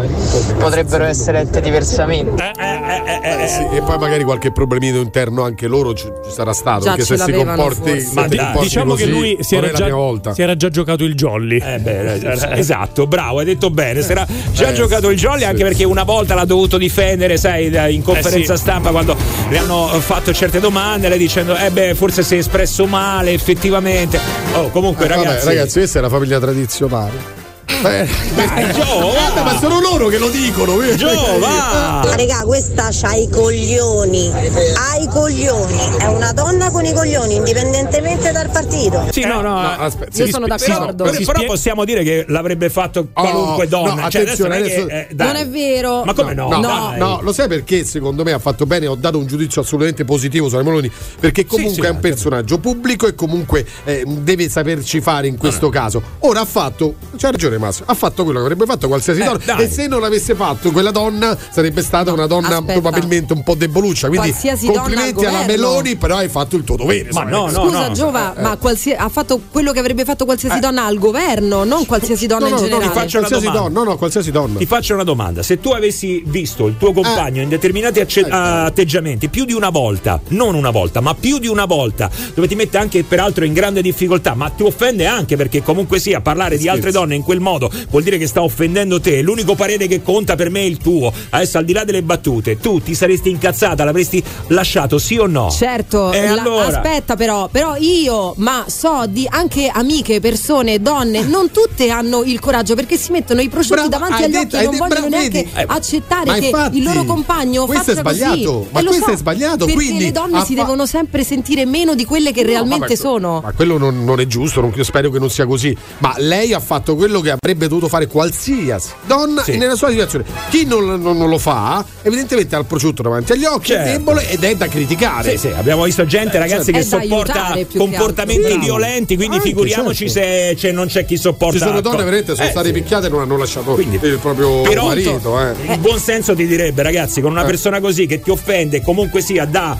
potrebbero 0.58 1.04
essere 1.04 1.42
lette 1.44 1.60
diversamente. 1.60 2.52
Eh, 2.58 3.46
sì, 3.48 3.66
e 3.76 3.82
poi 3.82 3.98
magari 3.98 4.24
qualche 4.24 4.52
problemino 4.52 4.98
interno 4.98 5.42
anche 5.42 5.66
loro 5.66 5.94
ci, 5.94 6.04
ci 6.24 6.30
sarà 6.30 6.52
stato. 6.52 6.84
Già 6.84 6.90
perché 6.94 7.04
se 7.04 7.16
si 7.16 7.32
comporti, 7.32 8.00
se 8.00 8.10
Ma 8.14 8.22
comporti 8.22 8.58
diciamo 8.60 8.90
così, 8.92 9.04
che 9.04 9.10
lui 9.10 9.36
si 9.40 9.56
era, 9.56 9.70
già, 9.72 10.32
si 10.32 10.42
era 10.42 10.56
già 10.56 10.68
giocato 10.68 11.04
il 11.04 11.14
jolly. 11.14 11.58
Eh 11.58 11.78
beh, 11.78 12.14
eh, 12.14 12.58
esatto, 12.58 13.06
bravo, 13.06 13.38
hai 13.38 13.44
detto 13.44 13.70
bene. 13.70 14.02
Si 14.02 14.12
era 14.12 14.26
già 14.52 14.70
Eh, 14.70 14.72
giocato 14.74 15.10
il 15.10 15.18
jolly 15.18 15.44
anche 15.44 15.62
perché 15.62 15.84
una 15.84 16.04
volta 16.04 16.34
l'ha 16.34 16.44
dovuto 16.44 16.78
difendere, 16.78 17.36
sai, 17.36 17.66
in 17.94 18.02
conferenza 18.02 18.54
Eh, 18.54 18.56
sì. 18.56 18.62
stampa 18.62 18.90
quando 18.90 19.16
le 19.48 19.58
hanno 19.58 19.86
fatto 19.98 20.32
certe 20.32 20.60
domande, 20.60 21.08
lei 21.08 21.18
dicendo 21.48 21.56
"Eh 21.56 21.70
beh, 21.70 21.94
forse 21.94 22.22
si 22.22 22.34
è 22.34 22.38
espresso 22.38 22.86
male, 22.86 23.32
effettivamente". 23.32 24.18
Oh, 24.54 24.68
comunque 24.70 25.06
vabbè, 25.06 25.22
ragazzi, 25.22 25.46
ragazzi, 25.46 25.78
questa 25.78 25.98
è 25.98 26.02
la 26.02 26.08
famiglia 26.08 26.38
tradizionale. 26.38 27.37
Eh, 27.84 28.08
Dai, 28.34 28.72
Gio, 28.72 28.82
va! 28.98 29.30
Vabbè, 29.34 29.42
ma 29.44 29.58
sono 29.58 29.80
loro 29.80 30.08
che 30.08 30.18
lo 30.18 30.28
dicono. 30.30 30.76
Gio, 30.96 31.38
va! 31.38 32.02
Raga, 32.16 32.42
questa 32.44 32.88
c'ha 32.90 33.14
i 33.14 33.28
coglioni, 33.30 34.30
ha 34.32 34.96
i 35.00 35.06
coglioni, 35.06 35.78
è 35.98 36.06
una 36.06 36.32
donna 36.32 36.70
con 36.70 36.84
i 36.84 36.92
coglioni, 36.92 37.36
indipendentemente 37.36 38.32
dal 38.32 38.50
partito. 38.50 39.06
Sì, 39.10 39.24
no, 39.24 39.40
no, 39.42 39.58
aspetta, 39.60 40.16
Io 40.24 40.28
sono 40.28 40.46
spe- 40.56 40.66
d'accordo. 40.72 41.04
Però, 41.04 41.16
però 41.16 41.32
spie- 41.32 41.46
possiamo 41.46 41.84
dire 41.84 42.02
che 42.02 42.24
l'avrebbe 42.28 42.68
fatto 42.68 43.08
qualunque 43.12 43.64
Oh, 43.66 43.68
donna. 43.68 43.94
no, 44.02 44.10
cioè, 44.10 44.22
adesso 44.22 44.42
non 44.42 44.52
è 44.52 44.56
attenzione, 44.58 44.86
che, 44.88 44.96
adesso- 44.96 45.22
eh. 45.22 45.24
Non 45.24 45.36
è 45.36 45.48
vero. 45.48 46.04
Ma 46.04 46.14
come 46.14 46.34
no? 46.34 46.48
No, 46.48 46.60
Dai. 46.60 46.98
no, 46.98 47.20
lo 47.22 47.32
sai 47.32 47.46
perché 47.48 47.84
secondo 47.84 48.24
me 48.24 48.32
ha 48.32 48.38
fatto 48.40 48.66
bene? 48.66 48.86
Ho 48.88 48.96
dato 48.96 49.18
un 49.18 49.26
giudizio 49.26 49.60
assolutamente 49.60 50.04
positivo 50.04 50.48
sulla 50.48 50.62
Meloni. 50.64 50.90
Perché 51.20 51.46
comunque 51.46 51.82
sì, 51.82 51.88
è 51.88 51.90
un 51.90 52.00
personaggio 52.00 52.58
pubblico 52.58 53.06
e 53.06 53.14
comunque 53.14 53.64
eh, 53.84 54.02
deve 54.04 54.48
saperci 54.48 55.00
fare 55.00 55.28
in 55.28 55.36
questo 55.36 55.68
caso. 55.68 56.02
Ora 56.20 56.40
ha 56.40 56.44
fatto, 56.44 56.94
c'ha 57.16 57.30
ragione 57.30 57.56
maschio. 57.68 57.84
Ha 57.88 57.94
fatto 57.94 58.24
quello 58.24 58.38
che 58.40 58.44
avrebbe 58.44 58.66
fatto 58.66 58.88
qualsiasi 58.88 59.20
Eh, 59.20 59.24
donna. 59.24 59.38
dai. 59.44 59.62
E 59.62 59.68
se 59.68 59.86
non 59.86 60.00
l'avesse 60.00 60.34
fatto, 60.34 60.70
quella 60.70 60.90
donna 60.90 61.36
sarebbe 61.50 61.82
stata 61.82 62.12
una 62.12 62.26
donna 62.26 62.56
aspetta. 62.58 62.72
probabilmente 62.72 63.32
un 63.32 63.42
po' 63.42 63.54
deboluccia. 63.54 64.08
Quindi 64.08 64.28
Qualsiasi 64.28 64.66
complimenti 64.66 65.24
al 65.24 65.34
alla. 65.34 65.46
Meloni, 65.46 65.96
però 65.96 66.16
hai 66.16 66.28
fatto 66.28 66.56
il 66.56 66.64
tuo 66.64 66.76
dovere. 66.76 67.10
Ma 67.12 67.22
no, 67.24 67.46
no, 67.50 67.64
Scusa 67.64 67.88
no. 67.88 67.94
Giova, 67.94 68.34
Eh, 68.34 68.38
eh. 68.38 68.42
ma 68.42 68.56
qualsi- 68.56 68.92
ha 68.92 69.08
fatto 69.08 69.40
quello 69.50 69.72
che 69.72 69.78
avrebbe 69.78 70.04
fatto 70.04 70.24
qualsiasi 70.24 70.58
donna 70.60 70.84
al 70.84 70.98
governo, 70.98 71.64
non 71.64 71.86
qualsiasi 71.86 72.26
donna 72.26 72.48
No, 72.48 72.50
no, 72.50 72.56
in 72.56 72.62
no, 72.62 72.68
generale. 72.68 72.92
ti 72.92 72.98
faccio 72.98 73.18
qualsiasi 73.18 73.50
donna. 73.50 73.68
No, 73.68 73.84
no, 73.84 73.96
qualsiasi 73.96 74.30
donna. 74.30 74.58
Ti 74.58 74.66
faccio 74.66 74.94
una 74.94 75.04
domanda: 75.04 75.42
se 75.42 75.60
tu 75.60 75.70
avessi 75.70 76.22
visto 76.26 76.66
il 76.66 76.76
tuo 76.78 76.92
compagno 76.92 77.42
in 77.42 77.48
determinati 77.48 78.00
acce- 78.00 78.20
Ecco. 78.20 78.34
atteggiamenti 78.36 79.28
più 79.28 79.44
di 79.44 79.52
una 79.52 79.70
volta, 79.70 80.20
non 80.28 80.54
una 80.54 80.70
volta, 80.70 81.00
ma 81.00 81.14
più 81.14 81.38
di 81.38 81.46
una 81.48 81.64
volta, 81.64 82.10
dove 82.34 82.46
ti 82.48 82.54
mette 82.54 82.78
anche 82.78 83.02
peraltro 83.04 83.44
in 83.44 83.52
grande 83.52 83.82
difficoltà, 83.82 84.34
ma 84.34 84.48
ti 84.50 84.62
offende 84.62 85.06
anche 85.06 85.36
perché 85.36 85.62
comunque 85.62 85.98
sia 85.98 86.20
parlare 86.20 86.56
di 86.58 86.68
altre 86.68 86.90
donne 86.92 87.14
in 87.14 87.22
quel 87.22 87.40
modo 87.40 87.57
vuol 87.90 88.02
dire 88.02 88.18
che 88.18 88.26
sta 88.26 88.42
offendendo 88.42 89.00
te. 89.00 89.20
L'unico 89.22 89.54
parere 89.54 89.86
che 89.86 90.02
conta 90.02 90.36
per 90.36 90.50
me 90.50 90.60
è 90.60 90.64
il 90.64 90.76
tuo. 90.78 91.12
Adesso, 91.30 91.58
al 91.58 91.64
di 91.64 91.72
là 91.72 91.84
delle 91.84 92.02
battute, 92.02 92.58
tu 92.58 92.80
ti 92.80 92.94
saresti 92.94 93.30
incazzata, 93.30 93.84
l'avresti 93.84 94.22
lasciato, 94.48 94.98
sì 94.98 95.16
o 95.16 95.26
no? 95.26 95.50
Certo, 95.50 96.12
E 96.12 96.26
la- 96.28 96.40
allora? 96.40 96.66
aspetta 96.66 97.16
però, 97.16 97.48
però 97.48 97.74
io, 97.76 98.34
ma 98.36 98.64
so 98.68 99.04
di 99.08 99.26
anche 99.28 99.68
amiche, 99.72 100.20
persone, 100.20 100.80
donne, 100.80 101.22
non 101.22 101.50
tutte 101.50 101.90
hanno 101.90 102.22
il 102.22 102.38
coraggio 102.40 102.74
perché 102.74 102.96
si 102.96 103.10
mettono 103.10 103.40
i 103.40 103.48
prosciutti 103.48 103.74
Brava, 103.88 103.88
davanti 103.88 104.22
agli 104.24 104.30
detto- 104.32 104.56
occhi 104.56 104.64
e 104.64 104.68
non 104.68 104.76
vogliono 104.76 104.88
brava, 104.88 105.08
neanche 105.08 105.30
vedi? 105.42 105.50
Eh, 105.54 105.64
accettare 105.66 106.24
ma 106.26 106.34
che 106.38 106.46
infatti, 106.46 106.76
il 106.78 106.84
loro 106.84 107.04
compagno 107.04 107.64
questo 107.66 107.92
è 107.92 107.94
faccia 107.94 108.00
sbagliato, 108.14 108.52
così. 108.58 108.68
ma 108.72 108.80
E 108.80 108.84
questo 108.84 109.04
so, 109.04 109.10
è 109.12 109.16
sbagliato, 109.16 109.56
Perché 109.64 109.72
quindi 109.74 110.04
le 110.04 110.12
donne 110.12 110.38
ha 110.38 110.44
si 110.44 110.54
fa- 110.54 110.62
devono 110.62 110.86
sempre 110.86 111.24
sentire 111.24 111.64
meno 111.66 111.94
di 111.94 112.04
quelle 112.04 112.32
che 112.32 112.42
No, 112.42 112.48
realmente 112.48 112.86
vabbè, 112.86 112.96
sono. 112.96 113.40
Ma 113.42 113.52
quello 113.52 113.78
non, 113.78 114.04
non 114.04 114.20
è 114.20 114.26
giusto, 114.26 114.60
non- 114.60 114.72
io 114.74 114.84
spero 114.84 115.10
che 115.10 115.18
non 115.18 115.30
sia 115.30 115.46
così. 115.46 115.76
Ma 115.98 116.14
lei 116.18 116.52
ha 116.52 116.60
fatto 116.60 116.96
quello 116.96 117.20
che 117.20 117.30
avrebbe 117.50 117.68
dovuto 117.68 117.88
fare 117.88 118.06
qualsiasi 118.06 118.90
donna 119.06 119.42
Sì. 119.42 119.56
nella 119.56 119.74
sua 119.74 119.88
situazione. 119.90 120.24
Chi 120.50 120.64
non, 120.66 120.84
non- 121.00 121.16
non 121.16 121.28
lo 121.28 121.38
fa, 121.38 121.84
evidentemente 122.02 122.54
ha 122.54 122.58
il 122.58 122.64
prosciutto 122.66 123.02
davanti 123.02 123.32
agli 123.32 123.44
occhi, 123.44 123.68
Certo. 123.68 123.88
è 123.88 123.92
debole 123.92 124.28
ed 124.28 124.44
è 124.44 124.54
da 124.54 124.68
criticare. 124.68 125.30
Sì, 125.32 125.48
sì, 125.48 125.48
abbiamo 125.48 125.84
visto 125.84 126.04
gente, 126.04 126.38
ragazzi, 126.38 126.72
che 126.72 126.80
È 126.80 126.84
da 126.84 127.00
sopporta 127.00 127.52
che 127.54 127.66
comportamenti 127.76 128.44
altro. 128.44 128.60
violenti, 128.60 129.16
quindi 129.16 129.36
Anche, 129.36 129.48
figuriamoci 129.48 130.10
certo. 130.10 130.28
se 130.28 130.54
c'è- 130.56 130.72
non 130.72 130.86
c'è 130.86 131.04
chi 131.04 131.16
sopporta. 131.16 131.58
Ci 131.58 131.64
sono 131.64 131.80
donne 131.80 131.98
veramente 132.04 132.34
sono 132.34 132.46
Eh, 132.46 132.50
state 132.50 132.66
sì. 132.68 132.72
picchiate 132.74 133.06
e 133.06 133.10
non 133.10 133.20
hanno 133.20 133.36
lasciato 133.36 133.72
Quindi- 133.74 133.98
il 134.02 134.18
proprio 134.18 134.62
Però- 134.62 134.86
marito. 134.86 135.40
Eh. 135.40 135.72
Il 135.72 135.78
buon 135.78 135.98
senso 135.98 136.34
ti 136.34 136.46
direbbe, 136.46 136.82
ragazzi, 136.82 137.20
con 137.20 137.30
una 137.32 137.42
Eh. 137.42 137.46
persona 137.46 137.80
così 137.80 138.06
che 138.06 138.20
ti 138.20 138.30
offende, 138.30 138.82
comunque 138.82 139.20
sia 139.22 139.44
da. 139.46 139.76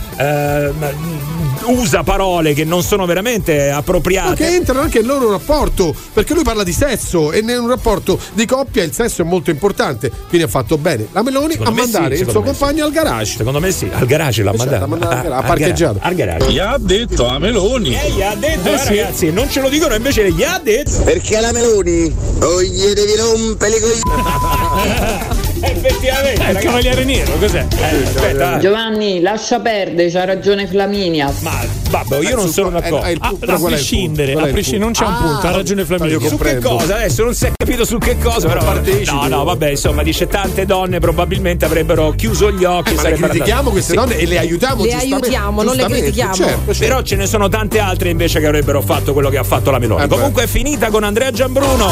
Usa 1.69 2.03
parole 2.03 2.55
che 2.55 2.65
non 2.65 2.83
sono 2.83 3.07
veramente 3.07 3.53
Perché 3.55 3.71
appropriate. 3.71 4.47
entrano 4.49 4.81
anche 4.81 4.99
nel 4.99 5.07
loro 5.07 5.31
rapporto, 5.31 5.95
perché 6.13 6.35
lui 6.35 6.43
parla 6.43 6.63
di 6.65 6.73
sesso 6.73 7.33
e 7.33 7.39
in 7.39 7.49
un 7.49 7.69
rapporto 7.69 8.19
di 8.33 8.45
coppia 8.47 8.83
il 8.83 8.93
sesso 8.93 9.23
è 9.23 9.25
molto 9.25 9.51
importante. 9.51 10.11
Quindi 10.29 10.47
ha 10.47 10.51
fatto 10.51 10.79
bene 10.79 11.09
la 11.13 11.23
Meloni 11.23 11.53
Secondo 11.53 11.71
a 11.71 11.75
me 11.75 11.87
sì, 11.87 11.93
mandare 11.93 12.17
il 12.17 12.29
suo 12.29 12.41
me 12.41 12.47
sì. 12.47 12.59
compagno 12.59 12.85
al 12.85 12.93
garage. 12.93 13.37
Secondo 13.37 13.61
me 13.61 13.71
sì, 13.73 13.89
al 13.93 14.07
garage 14.07 14.43
l'ha 14.43 14.55
certo, 14.57 14.87
mandato. 14.87 15.15
garage, 15.15 15.33
ha 15.33 15.43
parcheggiato. 15.43 15.99
Al 16.03 16.15
garage. 16.15 16.51
Gli 16.51 16.59
ha 16.59 16.77
detto 16.79 17.27
a 17.27 17.39
Meloni. 17.39 17.95
Eh, 17.95 18.11
gli 18.13 18.23
ha 18.23 18.35
detto, 18.35 18.69
Eh, 18.69 18.73
eh, 18.73 18.79
sì. 18.79 18.89
ragazzi, 18.89 19.31
non 19.33 19.49
ce 19.51 19.61
lo 19.61 19.69
dicono, 19.69 19.95
invece 19.95 20.31
gli 20.33 20.43
ha 20.43 20.61
detto. 20.63 21.03
Perché 21.03 21.41
la 21.41 21.53
Meloni 21.53 22.13
o 22.41 22.63
gli 22.63 22.93
devi 22.93 23.17
rompere 23.17 23.77
i 23.77 23.81
coglioni. 23.81 25.47
Effettivamente, 25.61 26.29
È 26.29 26.33
il 26.33 26.39
ragazzi. 26.47 26.65
cavaliere 26.67 27.05
nero, 27.05 27.33
cos'è? 27.39 27.67
Eh, 27.77 28.03
aspetta, 28.05 28.57
eh. 28.57 28.61
Giovanni, 28.61 29.21
lascia 29.21 29.61
perdere, 29.61 30.11
c'ha 30.11 30.25
ragione 30.25 30.67
Flaminia. 30.67 31.33
ma 31.41 31.61
babbo, 31.91 32.21
io 32.23 32.37
non 32.37 32.49
sono 32.49 32.71
d'accordo. 32.71 33.05
è 33.05 33.11
il 33.11 33.19
Ah, 33.21 33.29
a 33.29 33.31
il 33.55 33.63
prescindere, 33.65 34.33
a 34.35 34.47
il 34.49 34.79
non 34.79 34.93
c'è 34.93 35.05
un 35.05 35.15
punto? 35.17 35.33
punto, 35.33 35.47
ha 35.47 35.51
ragione 35.53 35.85
Flaminio. 35.85 36.21
io 36.21 36.29
Su 36.29 36.37
che 36.39 36.59
cosa? 36.59 36.95
Adesso 36.97 37.25
non 37.25 37.35
si 37.35 37.47
è 37.47 37.53
capito 37.57 37.85
su 37.85 37.99
che 37.99 38.17
cosa, 38.19 38.47
però. 38.49 38.73
No, 39.13 39.27
no, 39.29 39.45
vabbè, 39.45 39.71
insomma, 39.71 40.03
dice 40.03 40.27
tante 40.27 40.65
donne 40.67 40.99
probabilmente 41.01 41.65
avrebbero 41.65 42.13
chiuso 42.17 42.51
gli 42.53 42.65
occhi. 42.65 42.93
Eh, 42.93 42.97
ma 42.97 43.03
le 43.03 43.13
critichiamo 43.17 43.71
queste 43.71 43.91
Sì. 43.93 43.97
donne 43.97 44.17
e 44.17 44.27
le 44.27 44.39
aiutiamo 44.39 44.85
Le 44.85 44.93
aiutiamo, 44.95 45.63
non 45.63 45.77
le 45.77 45.85
critichiamo. 45.85 46.35
Certo, 46.35 46.61
certo. 46.73 46.79
Però 46.79 47.03
ce 47.03 47.17
ne 47.17 47.27
sono 47.27 47.49
tante 47.49 47.79
altre 47.79 48.11
invece 48.11 48.41
che 48.41 48.47
avrebbero 48.47 48.81
fatto 48.83 49.13
quello 49.13 49.29
che 49.31 49.39
ha 49.39 49.45
fatto 49.45 49.71
la 49.71 49.79
Meloni. 49.79 50.03
Eh 50.03 50.07
beh. 50.07 50.15
Comunque 50.15 50.45
è 50.45 50.47
finita 50.47 50.89
con 50.91 51.03
Andrea 51.05 51.31
Giambruno. 51.31 51.91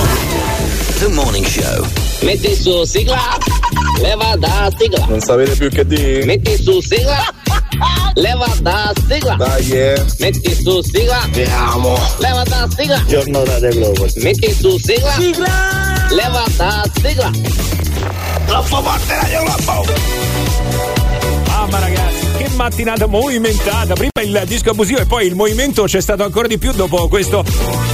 The 0.99 1.09
Morning 1.09 1.45
Show. 1.45 1.87
Metti 2.23 2.55
su 2.55 2.85
sigla, 2.85 3.37
leva 4.01 4.35
da 4.37 4.71
sigla. 4.79 5.05
Non 5.07 5.21
sapete 5.21 5.55
più 5.55 5.69
che 5.69 5.87
dire? 5.87 6.25
Metti 6.25 6.57
su 6.63 6.81
sigla, 6.81 7.23
leva 8.15 8.47
da 8.61 8.93
sigla. 9.07 9.35
Dai, 9.37 9.71
eh. 9.71 10.03
Metti 10.19 10.55
su 10.55 10.81
sigla, 10.83 11.21
Vediamo. 11.31 11.99
leva 12.19 12.43
da 12.45 12.67
sigla. 12.75 13.03
Giornata 13.07 13.59
dei 13.59 13.73
Globo. 13.73 14.07
Metti 14.17 14.55
su 14.59 14.79
sigla, 14.79 15.15
leva 16.11 16.45
da 16.57 16.83
sigla. 17.01 17.31
Troppo 18.47 18.83
forte 18.83 19.15
Radio 19.21 19.43
Globo. 19.43 19.85
Mamma 21.47 21.79
ragazzi, 21.79 22.06
mattinata 22.57 23.07
movimentata. 23.07 23.95
Prima 23.95 24.23
il 24.23 24.43
disco 24.47 24.71
abusivo 24.71 24.99
e 24.99 25.07
poi 25.07 25.27
il 25.27 25.35
movimento 25.35 25.85
c'è 25.85 26.01
stato 26.01 26.25
ancora 26.25 26.49
di 26.49 26.59
più 26.59 26.73
dopo 26.73 27.07
questo 27.07 27.45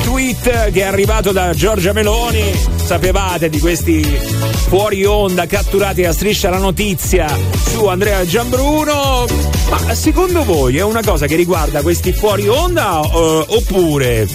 tweet 0.02 0.70
che 0.70 0.80
è 0.80 0.84
arrivato 0.84 1.32
da 1.32 1.52
Giorgia 1.52 1.92
Meloni. 1.92 2.52
Sapevate 2.76 3.50
di 3.50 3.58
questi 3.58 4.02
fuori 4.02 5.04
onda 5.04 5.46
catturati 5.46 6.04
a 6.04 6.12
striscia 6.12 6.48
la 6.48 6.58
notizia 6.58 7.28
su 7.68 7.84
Andrea 7.86 8.24
Giambruno. 8.24 9.26
Ma 9.68 9.94
secondo 9.94 10.44
voi 10.44 10.78
è 10.78 10.82
una 10.82 11.02
cosa 11.02 11.26
che 11.26 11.36
riguarda 11.36 11.82
questi 11.82 12.12
fuori 12.12 12.46
onda 12.46 13.00
eh, 13.02 13.44
oppure 13.48 14.28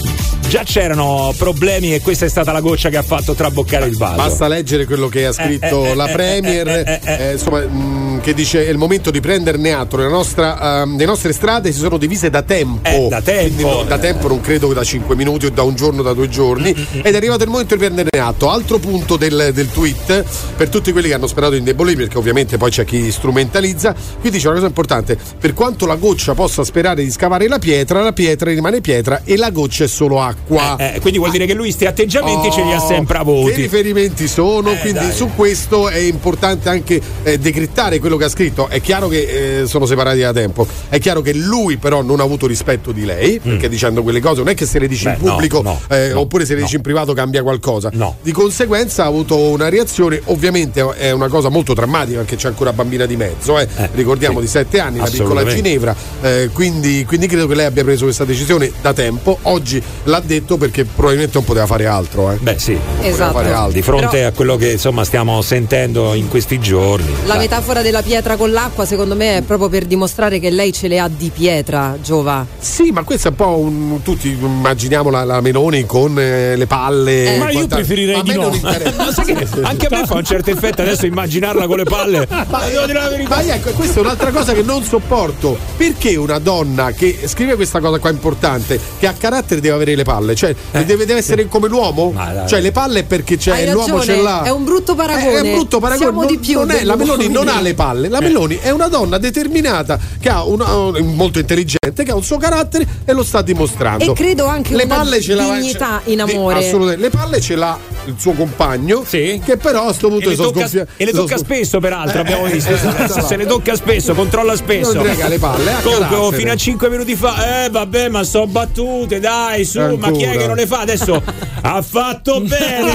già 0.47 0.63
c'erano 0.63 1.33
problemi 1.37 1.93
e 1.93 1.99
questa 1.99 2.25
è 2.25 2.29
stata 2.29 2.53
la 2.53 2.61
goccia 2.61 2.89
che 2.89 2.95
ha 2.95 3.03
fatto 3.03 3.33
traboccare 3.33 3.85
il 3.87 3.97
vaso? 3.97 4.15
Basta 4.15 4.47
leggere 4.47 4.85
quello 4.85 5.09
che 5.09 5.25
ha 5.25 5.33
scritto 5.33 5.83
Eh, 5.85 5.89
eh, 5.89 5.95
la 5.95 6.07
eh, 6.07 6.13
Premier, 6.13 6.67
eh, 6.67 7.01
eh, 7.03 7.27
eh. 7.27 7.31
insomma, 7.33 7.59
mh, 7.59 8.21
che 8.21 8.33
dice 8.33 8.65
è 8.65 8.69
il 8.69 8.77
momento 8.77 9.11
di 9.11 9.19
prenderne 9.19 9.73
atto. 9.73 9.97
Le, 9.97 10.07
nostra, 10.07 10.81
ehm, 10.83 10.97
le 10.97 11.05
nostre 11.05 11.33
strade 11.33 11.71
si 11.73 11.79
sono 11.79 11.97
divise 11.97 12.29
da 12.29 12.43
tempo. 12.43 13.07
Da 13.09 13.21
tempo. 13.21 13.43
Quindi 13.43 13.63
no, 13.63 13.83
da 13.83 13.97
tempo 13.97 14.27
non 14.29 14.39
credo 14.39 14.69
che 14.69 14.73
da 14.73 14.83
5 14.83 15.15
minuti 15.15 15.47
o 15.47 15.49
da 15.49 15.63
un 15.63 15.75
giorno, 15.75 16.01
da 16.01 16.13
due 16.13 16.29
giorni. 16.29 16.69
Ed 16.69 17.13
è 17.13 17.15
arrivato 17.15 17.43
il 17.43 17.49
momento 17.49 17.75
di 17.75 17.81
prenderne 17.81 18.19
atto. 18.19 18.49
Altro 18.49 18.79
punto 18.79 19.17
del, 19.17 19.51
del 19.53 19.69
tweet, 19.69 20.23
per 20.55 20.69
tutti 20.69 20.93
quelli 20.93 21.09
che 21.09 21.13
hanno 21.13 21.27
sperato 21.27 21.53
in 21.53 21.59
indebolire, 21.59 22.03
perché 22.03 22.17
ovviamente 22.17 22.57
poi 22.57 22.71
c'è 22.71 22.85
chi 22.85 23.11
strumentalizza, 23.11 23.93
qui 24.21 24.29
dice 24.29 24.47
una 24.47 24.55
cosa 24.55 24.67
importante, 24.67 25.17
per 25.39 25.53
quanto 25.53 25.85
la 25.85 25.95
goccia 25.95 26.33
possa 26.33 26.63
sperare 26.63 27.03
di 27.03 27.11
scavare 27.11 27.47
la 27.49 27.59
pietra, 27.59 28.01
la 28.01 28.13
pietra 28.13 28.49
rimane 28.49 28.79
pietra 28.79 29.21
e 29.25 29.35
la 29.35 29.49
goccia 29.49 29.83
è 29.83 29.87
solo 29.87 30.21
acqua. 30.21 30.36
Eh, 30.77 30.99
quindi 31.01 31.17
vuol 31.19 31.31
dire 31.31 31.45
che 31.45 31.53
lui 31.53 31.65
questi 31.65 31.85
atteggiamenti 31.85 32.51
ce 32.51 32.63
li 32.63 32.71
ha 32.71 32.75
Oh, 32.77 32.87
sempre 32.87 33.15
Che 33.15 33.21
avuti. 33.21 33.53
riferimenti 33.61 34.27
sono? 34.27 34.71
Eh, 34.71 34.77
quindi 34.79 34.99
dai. 34.99 35.11
su 35.11 35.29
questo 35.35 35.89
è 35.89 35.97
importante 35.97 36.69
anche 36.69 37.01
eh, 37.23 37.37
decrittare 37.37 37.99
quello 37.99 38.15
che 38.17 38.25
ha 38.25 38.29
scritto. 38.29 38.67
È 38.69 38.79
chiaro 38.79 39.07
che 39.07 39.61
eh, 39.61 39.67
sono 39.67 39.85
separati 39.85 40.19
da 40.19 40.31
tempo. 40.31 40.65
È 40.89 40.99
chiaro 40.99 41.21
che 41.21 41.33
lui 41.33 41.77
però 41.77 42.01
non 42.01 42.19
ha 42.19 42.23
avuto 42.23 42.47
rispetto 42.47 42.91
di 42.91 43.03
lei, 43.03 43.39
perché 43.39 43.67
dicendo 43.67 44.03
quelle 44.03 44.19
cose 44.21 44.37
non 44.39 44.49
è 44.49 44.53
che 44.53 44.65
se 44.65 44.79
le 44.79 44.87
dici 44.87 45.05
Mm. 45.07 45.11
Beh, 45.11 45.17
in 45.19 45.25
no, 45.25 45.31
pubblico 45.31 45.61
no, 45.61 45.79
eh, 45.89 46.09
no, 46.13 46.19
oppure 46.21 46.43
se 46.45 46.53
le 46.53 46.59
no. 46.59 46.65
dici 46.65 46.75
in 46.77 46.81
privato 46.81 47.13
cambia 47.13 47.41
qualcosa. 47.43 47.89
No. 47.93 48.15
Di 48.21 48.31
conseguenza 48.31 49.03
ha 49.03 49.07
avuto 49.07 49.37
una 49.37 49.69
reazione, 49.69 50.21
ovviamente 50.25 50.81
è 50.95 51.11
una 51.11 51.27
cosa 51.27 51.49
molto 51.49 51.73
drammatica 51.73 52.17
perché 52.19 52.35
c'è 52.35 52.47
ancora 52.47 52.73
bambina 52.73 53.05
di 53.05 53.15
mezzo, 53.15 53.59
eh. 53.59 53.67
Eh, 53.75 53.89
ricordiamo 53.93 54.39
sì. 54.39 54.45
di 54.45 54.51
7 54.51 54.79
anni, 54.79 54.97
la 54.99 55.05
piccola. 55.05 55.45
Ginevra, 55.45 55.95
eh, 56.21 56.49
quindi, 56.53 57.05
quindi 57.05 57.27
credo 57.27 57.47
che 57.47 57.55
lei 57.55 57.65
abbia 57.65 57.83
preso 57.83 58.03
questa 58.05 58.25
decisione 58.25 58.71
da 58.81 58.93
tempo. 58.93 59.37
Oggi 59.43 59.81
l'ha 60.03 60.19
detto 60.27 60.57
perché 60.57 60.85
probabilmente 60.85 61.33
non 61.35 61.43
poteva 61.43 61.65
fare 61.65 61.85
altro. 61.87 62.31
Eh. 62.31 62.37
Beh, 62.37 62.59
sì. 62.59 62.77
Esatto. 63.01 63.33
fare 63.33 63.51
altro. 63.51 63.71
Di 63.73 63.81
fronte 63.81 64.07
Però- 64.09 64.27
a 64.27 64.31
quello 64.31 64.55
che 64.57 64.71
insomma 64.73 65.03
stiamo 65.03 65.41
sentendo 65.41 66.13
in 66.13 66.27
questi 66.27 66.59
giorni. 66.59 67.11
La 67.25 67.33
Dai. 67.33 67.39
metafora 67.39 67.81
della 67.81 68.01
pietra 68.01 68.35
con 68.35 68.51
l'acqua, 68.51 68.85
secondo 68.85 69.15
me, 69.15 69.37
è 69.37 69.41
proprio 69.41 69.69
per 69.69 69.85
dimostrare 69.85 70.39
che 70.39 70.49
lei 70.49 70.71
ce 70.71 70.87
le 70.87 70.99
ha 70.99 71.07
di 71.07 71.31
pietra, 71.33 71.97
Giova. 72.01 72.45
Sì, 72.59 72.91
ma 72.91 73.03
questo 73.03 73.29
è 73.29 73.31
un 73.31 73.35
po' 73.35 73.57
un. 73.57 74.01
Tutti 74.03 74.29
immaginiamo 74.29 75.09
la, 75.09 75.23
la 75.23 75.41
Meloni 75.41 75.85
con 75.85 76.19
eh, 76.19 76.55
le 76.55 76.67
palle. 76.67 77.35
Eh. 77.35 77.37
Ma 77.39 77.49
io 77.49 77.67
preferirei 77.67 78.19
a 78.19 78.23
di 78.23 78.33
no. 78.33 78.51
Ma 78.95 79.11
sai 79.11 79.35
anche 79.61 79.87
a 79.87 79.97
me 79.97 80.05
fa 80.05 80.15
un 80.15 80.23
certo 80.23 80.51
effetto 80.51 80.81
adesso 80.81 81.05
immaginarla 81.05 81.67
con 81.67 81.77
le 81.77 81.83
palle. 81.83 82.27
Ma 82.29 82.65
devo 82.65 82.85
dire 82.85 82.99
la 82.99 83.09
verità. 83.09 83.35
Ma 83.35 83.41
ecco, 83.41 83.71
questa 83.71 83.99
è 83.99 84.03
un'altra 84.03 84.31
cosa 84.31 84.53
che 84.53 84.61
non 84.61 84.83
sopporto. 84.83 85.57
Perché 85.77 86.15
una 86.15 86.39
donna 86.39 86.91
che 86.91 87.19
scrive 87.25 87.55
questa 87.55 87.79
cosa 87.79 87.99
qua 87.99 88.09
importante, 88.09 88.79
che 88.99 89.07
ha 89.07 89.13
carattere 89.13 89.61
deve 89.61 89.75
avere 89.75 89.95
le 89.95 90.03
palle? 90.03 90.16
Cioè, 90.35 90.55
deve, 90.71 91.05
deve 91.05 91.15
essere 91.19 91.47
come 91.47 91.67
l'uomo? 91.67 92.13
Eh. 92.17 92.47
Cioè, 92.47 92.59
le 92.61 92.71
palle 92.71 93.03
perché 93.03 93.37
c'è 93.37 93.51
Hai 93.51 93.71
l'uomo 93.71 93.97
ragione, 93.97 94.17
ce 94.17 94.21
l'ha. 94.21 94.43
è 94.43 94.49
un 94.51 94.63
brutto 94.63 94.95
paragone. 94.95 95.31
È, 95.31 95.35
è 95.37 95.41
un 95.41 95.51
brutto 95.53 95.79
paragone. 95.79 96.05
Siamo 96.05 96.21
non, 96.23 96.31
di 96.31 96.37
più 96.39 96.59
non 96.59 96.71
è- 96.71 96.83
la 96.83 96.95
Meloni 96.95 97.27
non 97.29 97.47
ha 97.47 97.61
le 97.61 97.73
palle. 97.73 98.07
Eh. 98.07 98.09
La 98.09 98.19
Meloni 98.21 98.57
è 98.57 98.69
una 98.71 98.87
donna 98.87 99.17
determinata 99.17 99.99
che 100.19 100.29
ha 100.29 100.43
una, 100.43 100.65
molto 101.01 101.39
intelligente, 101.39 102.03
che 102.03 102.11
ha 102.11 102.15
un 102.15 102.23
suo 102.23 102.37
carattere 102.37 102.85
e 103.05 103.13
lo 103.13 103.23
sta 103.23 103.41
dimostrando. 103.41 104.11
E 104.11 104.13
credo 104.13 104.45
anche 104.45 104.75
le 104.75 104.83
una 104.83 104.95
palle 104.95 105.21
ce 105.21 105.33
l'ha 105.35 105.43
dignità 105.43 106.01
ce- 106.03 106.11
in 106.11 106.21
amore. 106.21 106.59
assolutamente. 106.65 107.01
Le 107.01 107.09
palle 107.09 107.39
ce 107.41 107.55
l'ha 107.55 107.77
il 108.09 108.15
suo 108.17 108.33
compagno, 108.33 109.01
che 109.07 109.39
però 109.61 109.87
a 109.87 109.93
sto 109.93 110.07
punto 110.09 110.29
E 110.29 110.35
sono 110.35 110.51
tocca, 110.51 110.67
sgonfia- 110.67 110.87
e 110.97 111.05
le 111.05 111.11
tocca 111.11 111.37
spesso, 111.37 111.79
peraltro, 111.79 112.17
Eh, 112.17 112.21
abbiamo 112.21 112.45
eh, 112.47 112.51
visto. 112.51 112.73
esatto. 112.73 113.21
Se 113.25 113.35
le 113.35 113.45
tocca 113.45 113.75
spesso, 113.75 114.13
controlla 114.13 114.55
spesso. 114.55 114.93
Non 114.93 115.03
frega 115.05 115.27
le 115.27 115.39
palle, 115.39 115.75
Comunque, 115.83 116.15
oh, 116.15 116.31
fino 116.31 116.51
a 116.51 116.55
5 116.55 116.89
minuti 116.89 117.15
fa, 117.15 117.65
eh 117.65 117.69
vabbè, 117.69 118.09
ma 118.09 118.23
so 118.23 118.47
battute, 118.47 119.19
dai, 119.19 119.65
su, 119.65 119.79
ma 119.79 120.11
chi 120.11 120.23
è 120.23 120.25
Ancora. 120.27 120.37
che 120.41 120.47
non 120.47 120.55
le 120.55 120.67
fa? 120.67 120.79
Adesso 120.79 121.21
ha 121.61 121.81
fatto 121.81 122.39
bene, 122.45 122.93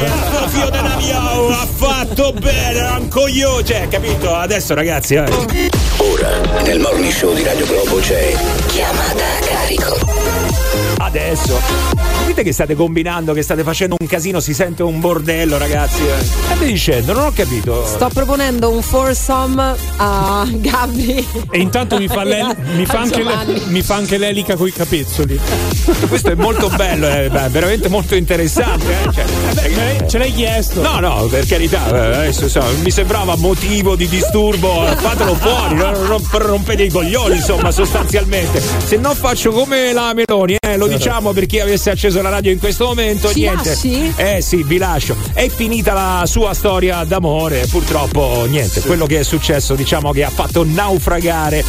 della 0.70 0.96
mia, 0.96 1.38
oh, 1.38 1.48
ha 1.50 1.66
fatto 1.66 2.32
bene, 2.32 2.78
è 2.78 2.96
un 2.98 3.08
coglione. 3.08 3.64
Cioè, 3.64 3.88
capito? 3.88 4.34
Adesso, 4.34 4.74
ragazzi, 4.74 5.14
eh. 5.14 5.24
Ora, 5.98 6.62
nel 6.62 6.80
morning 6.80 7.12
show 7.12 7.32
di 7.34 7.42
Radio 7.42 7.66
Globo 7.66 7.96
c'è 7.96 8.34
Chiamata 8.68 9.24
a 9.24 9.44
carico. 9.44 10.21
Adesso. 11.16 11.60
Dite 12.26 12.42
che 12.42 12.52
state 12.54 12.74
combinando, 12.74 13.34
che 13.34 13.42
state 13.42 13.62
facendo 13.62 13.96
un 14.00 14.06
casino, 14.06 14.40
si 14.40 14.54
sente 14.54 14.82
un 14.82 14.98
bordello, 14.98 15.58
ragazzi. 15.58 16.00
eh. 16.06 16.24
State 16.24 16.64
dicendo, 16.64 17.12
non 17.12 17.26
ho 17.26 17.32
capito. 17.32 17.84
Sto 17.84 18.08
proponendo 18.08 18.70
un 18.70 18.80
foursome 18.80 19.74
a 19.96 20.46
Gabri. 20.50 21.26
E 21.50 21.58
intanto 21.58 21.98
mi 21.98 22.08
fa, 22.08 22.22
l'el- 22.24 22.56
mi 22.76 22.86
fa 22.86 23.00
anche, 23.00 23.22
le- 23.22 23.60
mi 23.66 23.82
fa 23.82 23.96
anche 23.96 24.16
l'elica 24.16 24.56
coi 24.56 24.72
capezzoli. 24.72 25.38
Questo 26.08 26.30
è 26.30 26.34
molto 26.34 26.70
bello, 26.70 27.06
è 27.08 27.28
beh, 27.28 27.48
veramente 27.50 27.88
molto 27.88 28.14
interessante. 28.14 28.86
eh. 29.04 29.12
Cioè, 29.12 29.24
Eh, 29.98 30.08
ce 30.08 30.16
l'hai 30.18 30.32
chiesto? 30.32 30.80
No, 30.80 30.98
no, 31.00 31.26
per 31.26 31.44
carità, 31.46 31.88
eh, 31.88 32.14
adesso 32.16 32.48
so, 32.48 32.62
mi 32.82 32.90
sembrava 32.90 33.36
motivo 33.36 33.96
di 33.96 34.08
disturbo, 34.08 34.86
eh, 34.88 34.96
fatelo 34.96 35.34
fuori, 35.34 35.74
non, 35.74 35.92
rompete 36.30 36.84
i 36.84 36.90
coglioni, 36.90 37.36
insomma, 37.36 37.70
sostanzialmente. 37.70 38.62
Se 38.84 38.96
no 38.96 39.12
faccio 39.14 39.50
come 39.50 39.92
la 39.92 40.14
Meloni, 40.14 40.56
eh, 40.58 40.76
lo 40.76 40.86
diciamo 41.02 41.32
per 41.32 41.46
chi 41.46 41.60
avesse 41.60 41.90
acceso 41.90 42.22
la 42.22 42.28
radio 42.30 42.52
in 42.52 42.58
questo 42.58 42.86
momento, 42.86 43.28
Ci 43.30 43.40
niente. 43.40 43.68
lasci? 43.70 44.12
Eh 44.16 44.40
sì, 44.40 44.62
vi 44.62 44.78
lascio. 44.78 45.16
È 45.32 45.48
finita 45.48 45.92
la 45.92 46.24
sua 46.26 46.54
storia 46.54 47.02
d'amore, 47.04 47.66
purtroppo 47.70 48.44
niente, 48.48 48.80
quello 48.82 49.06
che 49.06 49.20
è 49.20 49.22
successo, 49.24 49.74
diciamo 49.74 50.12
che 50.12 50.24
ha 50.24 50.30
fatto 50.30 50.64
naufragare 50.64 51.64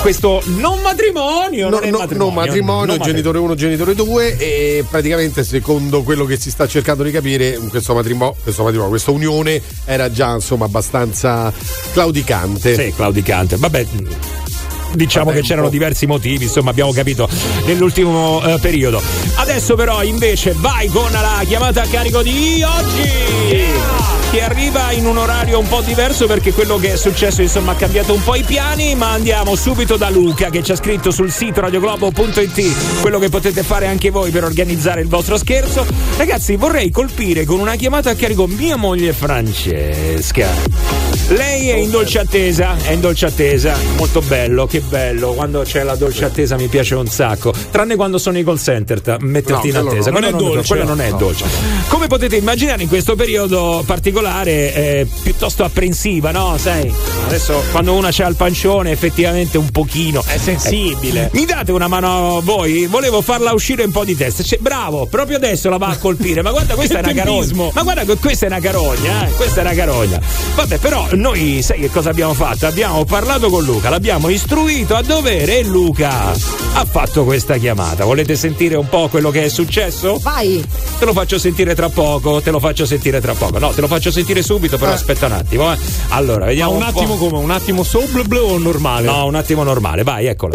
questo 0.00 0.42
non 0.46 0.80
matrimonio, 0.80 1.68
No, 1.68 1.78
non 1.80 1.90
no, 1.90 1.98
matrimonio. 1.98 2.30
no, 2.30 2.30
matrimonio, 2.40 2.86
non 2.96 3.02
genitore 3.04 3.38
1, 3.38 3.54
genitore 3.54 3.94
2 3.94 4.36
e 4.38 4.84
praticamente 4.88 5.44
secondo 5.44 6.02
quello 6.02 6.24
che 6.24 6.38
si 6.38 6.50
sta 6.50 6.66
cercando 6.66 7.02
di 7.02 7.10
capire 7.10 7.58
questo 7.68 7.92
matrimonio, 7.94 8.34
questo 8.42 8.62
matrimonio, 8.62 8.90
questa 8.90 9.10
unione 9.10 9.60
era 9.84 10.10
già 10.10 10.32
insomma 10.34 10.64
abbastanza 10.64 11.52
claudicante. 11.92 12.74
Sì, 12.74 12.92
claudicante. 12.94 13.56
Vabbè. 13.56 13.86
Diciamo 14.92 15.26
Vabbè, 15.26 15.40
che 15.40 15.46
c'erano 15.46 15.66
po'. 15.66 15.72
diversi 15.72 16.06
motivi, 16.06 16.44
insomma, 16.44 16.70
abbiamo 16.70 16.92
capito 16.92 17.28
nell'ultimo 17.66 18.42
eh, 18.44 18.58
periodo. 18.60 19.02
Adesso, 19.36 19.74
però, 19.74 20.02
invece, 20.02 20.54
vai 20.56 20.88
con 20.88 21.10
la 21.10 21.42
chiamata 21.46 21.82
a 21.82 21.86
carico 21.86 22.22
di 22.22 22.62
oggi. 22.62 24.08
Che 24.30 24.42
arriva 24.42 24.92
in 24.92 25.06
un 25.06 25.16
orario 25.16 25.58
un 25.58 25.66
po' 25.66 25.80
diverso 25.80 26.26
perché 26.26 26.52
quello 26.52 26.76
che 26.78 26.92
è 26.92 26.96
successo, 26.96 27.42
insomma, 27.42 27.72
ha 27.72 27.74
cambiato 27.74 28.14
un 28.14 28.22
po' 28.22 28.36
i 28.36 28.42
piani. 28.42 28.94
Ma 28.94 29.10
andiamo 29.10 29.56
subito 29.56 29.96
da 29.96 30.08
Luca 30.08 30.50
che 30.50 30.62
ci 30.62 30.70
ha 30.72 30.76
scritto 30.76 31.10
sul 31.10 31.32
sito 31.32 31.60
radioglobo.it 31.60 33.00
quello 33.00 33.18
che 33.18 33.28
potete 33.28 33.62
fare 33.62 33.86
anche 33.86 34.10
voi 34.10 34.30
per 34.30 34.44
organizzare 34.44 35.00
il 35.00 35.08
vostro 35.08 35.36
scherzo. 35.36 35.84
Ragazzi, 36.16 36.54
vorrei 36.56 36.90
colpire 36.90 37.44
con 37.44 37.58
una 37.58 37.74
chiamata 37.74 38.10
a 38.10 38.14
carico 38.14 38.46
mia 38.46 38.76
moglie 38.76 39.12
Francesca. 39.12 41.09
Lei 41.30 41.68
è 41.70 41.76
in 41.76 41.90
dolce 41.90 42.18
attesa, 42.18 42.76
è 42.82 42.90
in 42.90 43.00
dolce 43.00 43.26
attesa, 43.26 43.76
molto 43.96 44.20
bello, 44.20 44.66
che 44.66 44.80
bello, 44.80 45.32
quando 45.32 45.60
c'è 45.62 45.84
la 45.84 45.94
dolce 45.94 46.24
attesa 46.24 46.56
mi 46.56 46.66
piace 46.66 46.96
un 46.96 47.06
sacco, 47.06 47.52
tranne 47.70 47.94
quando 47.94 48.18
sono 48.18 48.36
i 48.36 48.42
call 48.42 48.56
center, 48.58 49.00
ta- 49.00 49.16
metterti 49.20 49.68
in 49.68 49.74
No, 49.74 49.80
quello 49.84 49.90
attesa, 49.92 50.10
no. 50.10 50.16
Quello 50.18 50.30
Non 50.30 50.40
è 50.40 50.42
dolce. 50.54 50.68
quello 50.68 50.84
non 50.84 51.00
è 51.00 51.10
No. 51.10 51.16
dolce. 51.18 51.44
Come 51.86 52.08
potete 52.08 52.34
immaginare 52.34 52.82
in 52.82 52.88
questo 52.88 53.14
periodo 53.14 53.84
particolare 53.86 54.74
eh, 54.74 55.06
piuttosto 55.22 55.62
apprensiva, 55.62 56.32
no? 56.32 56.56
Sai, 56.58 56.92
adesso 57.26 57.62
quando 57.70 57.92
una 57.94 58.08
c'ha 58.10 58.26
il 58.26 58.34
pancione 58.34 58.90
effettivamente 58.90 59.56
un 59.56 59.70
pochino 59.70 60.24
È 60.26 60.36
sensibile. 60.36 61.30
mi 61.34 61.44
date 61.44 61.70
una 61.70 61.86
mano 61.86 62.38
a 62.38 62.40
voi? 62.40 62.86
Volevo 62.86 63.20
farla 63.22 63.52
uscire 63.52 63.84
un 63.84 63.92
po' 63.92 64.04
di 64.04 64.16
testa. 64.16 64.42
Cioè, 64.42 64.58
bravo, 64.58 65.06
proprio 65.06 65.36
adesso 65.36 65.68
la 65.70 65.76
va 65.76 65.88
a 65.90 65.96
colpire. 65.96 66.42
Ma 66.42 66.50
guarda, 66.50 66.74
questa 66.74 66.98
è 66.98 67.02
una 67.04 67.12
carogna. 67.12 67.70
Ma 67.72 67.82
guarda, 67.84 68.16
questa 68.16 68.46
è 68.46 68.48
una 68.48 68.58
carogna, 68.60 69.28
eh? 69.28 69.30
Questa 69.30 69.60
è 69.60 69.62
una 69.64 69.74
carogna. 69.74 70.20
Vabbè, 70.56 70.78
però 70.78 71.06
noi 71.20 71.60
sai 71.60 71.80
che 71.80 71.90
cosa 71.90 72.10
abbiamo 72.10 72.32
fatto? 72.32 72.66
Abbiamo 72.66 73.04
parlato 73.04 73.50
con 73.50 73.62
Luca, 73.62 73.90
l'abbiamo 73.90 74.30
istruito 74.30 74.96
a 74.96 75.02
dovere 75.02 75.58
e 75.58 75.64
Luca 75.64 76.30
ha 76.30 76.84
fatto 76.86 77.24
questa 77.24 77.58
chiamata. 77.58 78.04
Volete 78.04 78.34
sentire 78.36 78.74
un 78.76 78.88
po' 78.88 79.08
quello 79.08 79.30
che 79.30 79.44
è 79.44 79.48
successo? 79.48 80.18
Vai. 80.18 80.64
Te 80.98 81.04
lo 81.04 81.12
faccio 81.12 81.38
sentire 81.38 81.74
tra 81.74 81.90
poco, 81.90 82.40
te 82.40 82.50
lo 82.50 82.58
faccio 82.58 82.86
sentire 82.86 83.20
tra 83.20 83.34
poco. 83.34 83.58
No, 83.58 83.68
te 83.68 83.82
lo 83.82 83.86
faccio 83.86 84.10
sentire 84.10 84.42
subito, 84.42 84.78
però 84.78 84.92
aspetta 84.92 85.26
un 85.26 85.32
attimo, 85.32 85.70
eh. 85.72 85.76
Allora, 86.08 86.40
Ma 86.40 86.46
vediamo 86.46 86.72
un 86.72 86.78
po'. 86.78 86.84
attimo 86.86 87.16
come? 87.16 87.38
Un 87.38 87.50
attimo 87.50 87.82
sopra 87.82 88.22
blu 88.22 88.40
o 88.40 88.58
normale? 88.58 89.04
No, 89.06 89.26
un 89.26 89.34
attimo 89.34 89.62
normale, 89.62 90.02
vai, 90.02 90.26
eccola. 90.26 90.54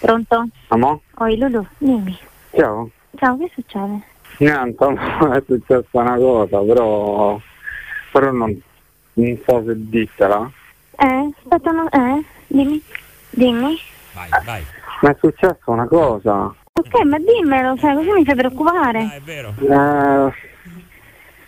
Pronto? 0.00 0.48
Amo? 0.68 1.00
Oi 1.18 1.38
Lulu, 1.38 1.64
dimmi. 1.78 2.18
Ciao. 2.56 2.90
Ciao, 3.16 3.36
che 3.38 3.50
succede? 3.54 4.02
Niente, 4.38 4.84
è 5.32 5.42
successa 5.46 5.86
una 5.92 6.16
cosa, 6.16 6.58
però, 6.58 7.40
però 8.12 8.32
non, 8.32 8.60
non 9.14 9.38
so 9.46 9.62
se 9.66 9.74
dirtela. 9.76 10.50
Eh, 10.96 11.30
aspetta, 11.38 11.70
no, 11.70 11.88
eh, 11.90 12.24
dimmi. 12.46 12.82
Dimmi. 13.30 13.76
Vai, 14.12 14.28
vai. 14.44 14.62
Ma 15.02 15.10
è 15.10 15.16
successa 15.18 15.58
una 15.66 15.86
cosa. 15.86 16.54
Ok, 16.72 17.04
ma 17.04 17.18
dimmelo, 17.18 17.76
sai, 17.76 17.94
così 17.94 18.10
mi 18.10 18.24
fai 18.24 18.34
preoccupare. 18.34 19.08
è 19.14 19.20
vero. 19.20 19.54
Eh, 19.58 20.32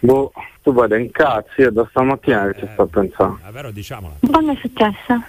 boh, 0.01 0.33
tu 0.63 0.73
vai 0.73 0.89
da 0.89 0.97
incazzi, 0.97 1.63
io 1.63 1.71
da 1.71 1.87
stamattina 1.91 2.49
che 2.51 2.61
ci 2.61 2.69
sto 2.73 2.83
a 2.83 2.87
pensare. 2.87 3.35
È 3.47 3.51
vero, 3.51 3.71
diciamola. 3.71 4.15
Quando 4.31 4.53
è 4.53 4.57
successo? 4.57 5.23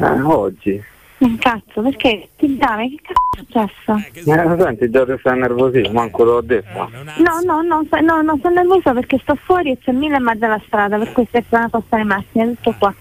Eh, 0.00 0.20
oggi. 0.22 0.84
Un 1.18 1.38
cazzo, 1.38 1.80
perché? 1.80 2.28
Ti 2.36 2.56
dai, 2.56 2.90
che 2.90 3.00
cazzo 3.02 3.22
è 3.30 3.68
successo? 3.70 4.30
Eh, 4.30 4.56
senti, 4.58 4.90
già 4.90 5.04
ti 5.04 5.14
stai 5.18 5.38
nervosito, 5.38 5.92
manco 5.92 6.18
te 6.18 6.24
l'ho 6.24 6.40
detto. 6.40 6.90
No, 7.18 7.40
no, 7.44 7.62
no, 7.62 7.84
sta- 7.86 8.00
no, 8.00 8.20
no, 8.20 8.38
sono 8.42 8.54
nervosa 8.54 8.92
perché 8.92 9.18
sto 9.22 9.36
fuori 9.36 9.70
e 9.70 9.78
c'è 9.78 9.92
mille 9.92 10.16
e 10.16 10.20
mezzo 10.20 10.44
alla 10.44 10.60
strada, 10.66 10.98
per 10.98 11.12
questo 11.12 11.38
è 11.38 11.44
una 11.50 11.68
posta 11.68 11.96
di 11.96 12.04
macchina, 12.04 12.44
tutto 12.46 12.74
qua. 12.78 12.94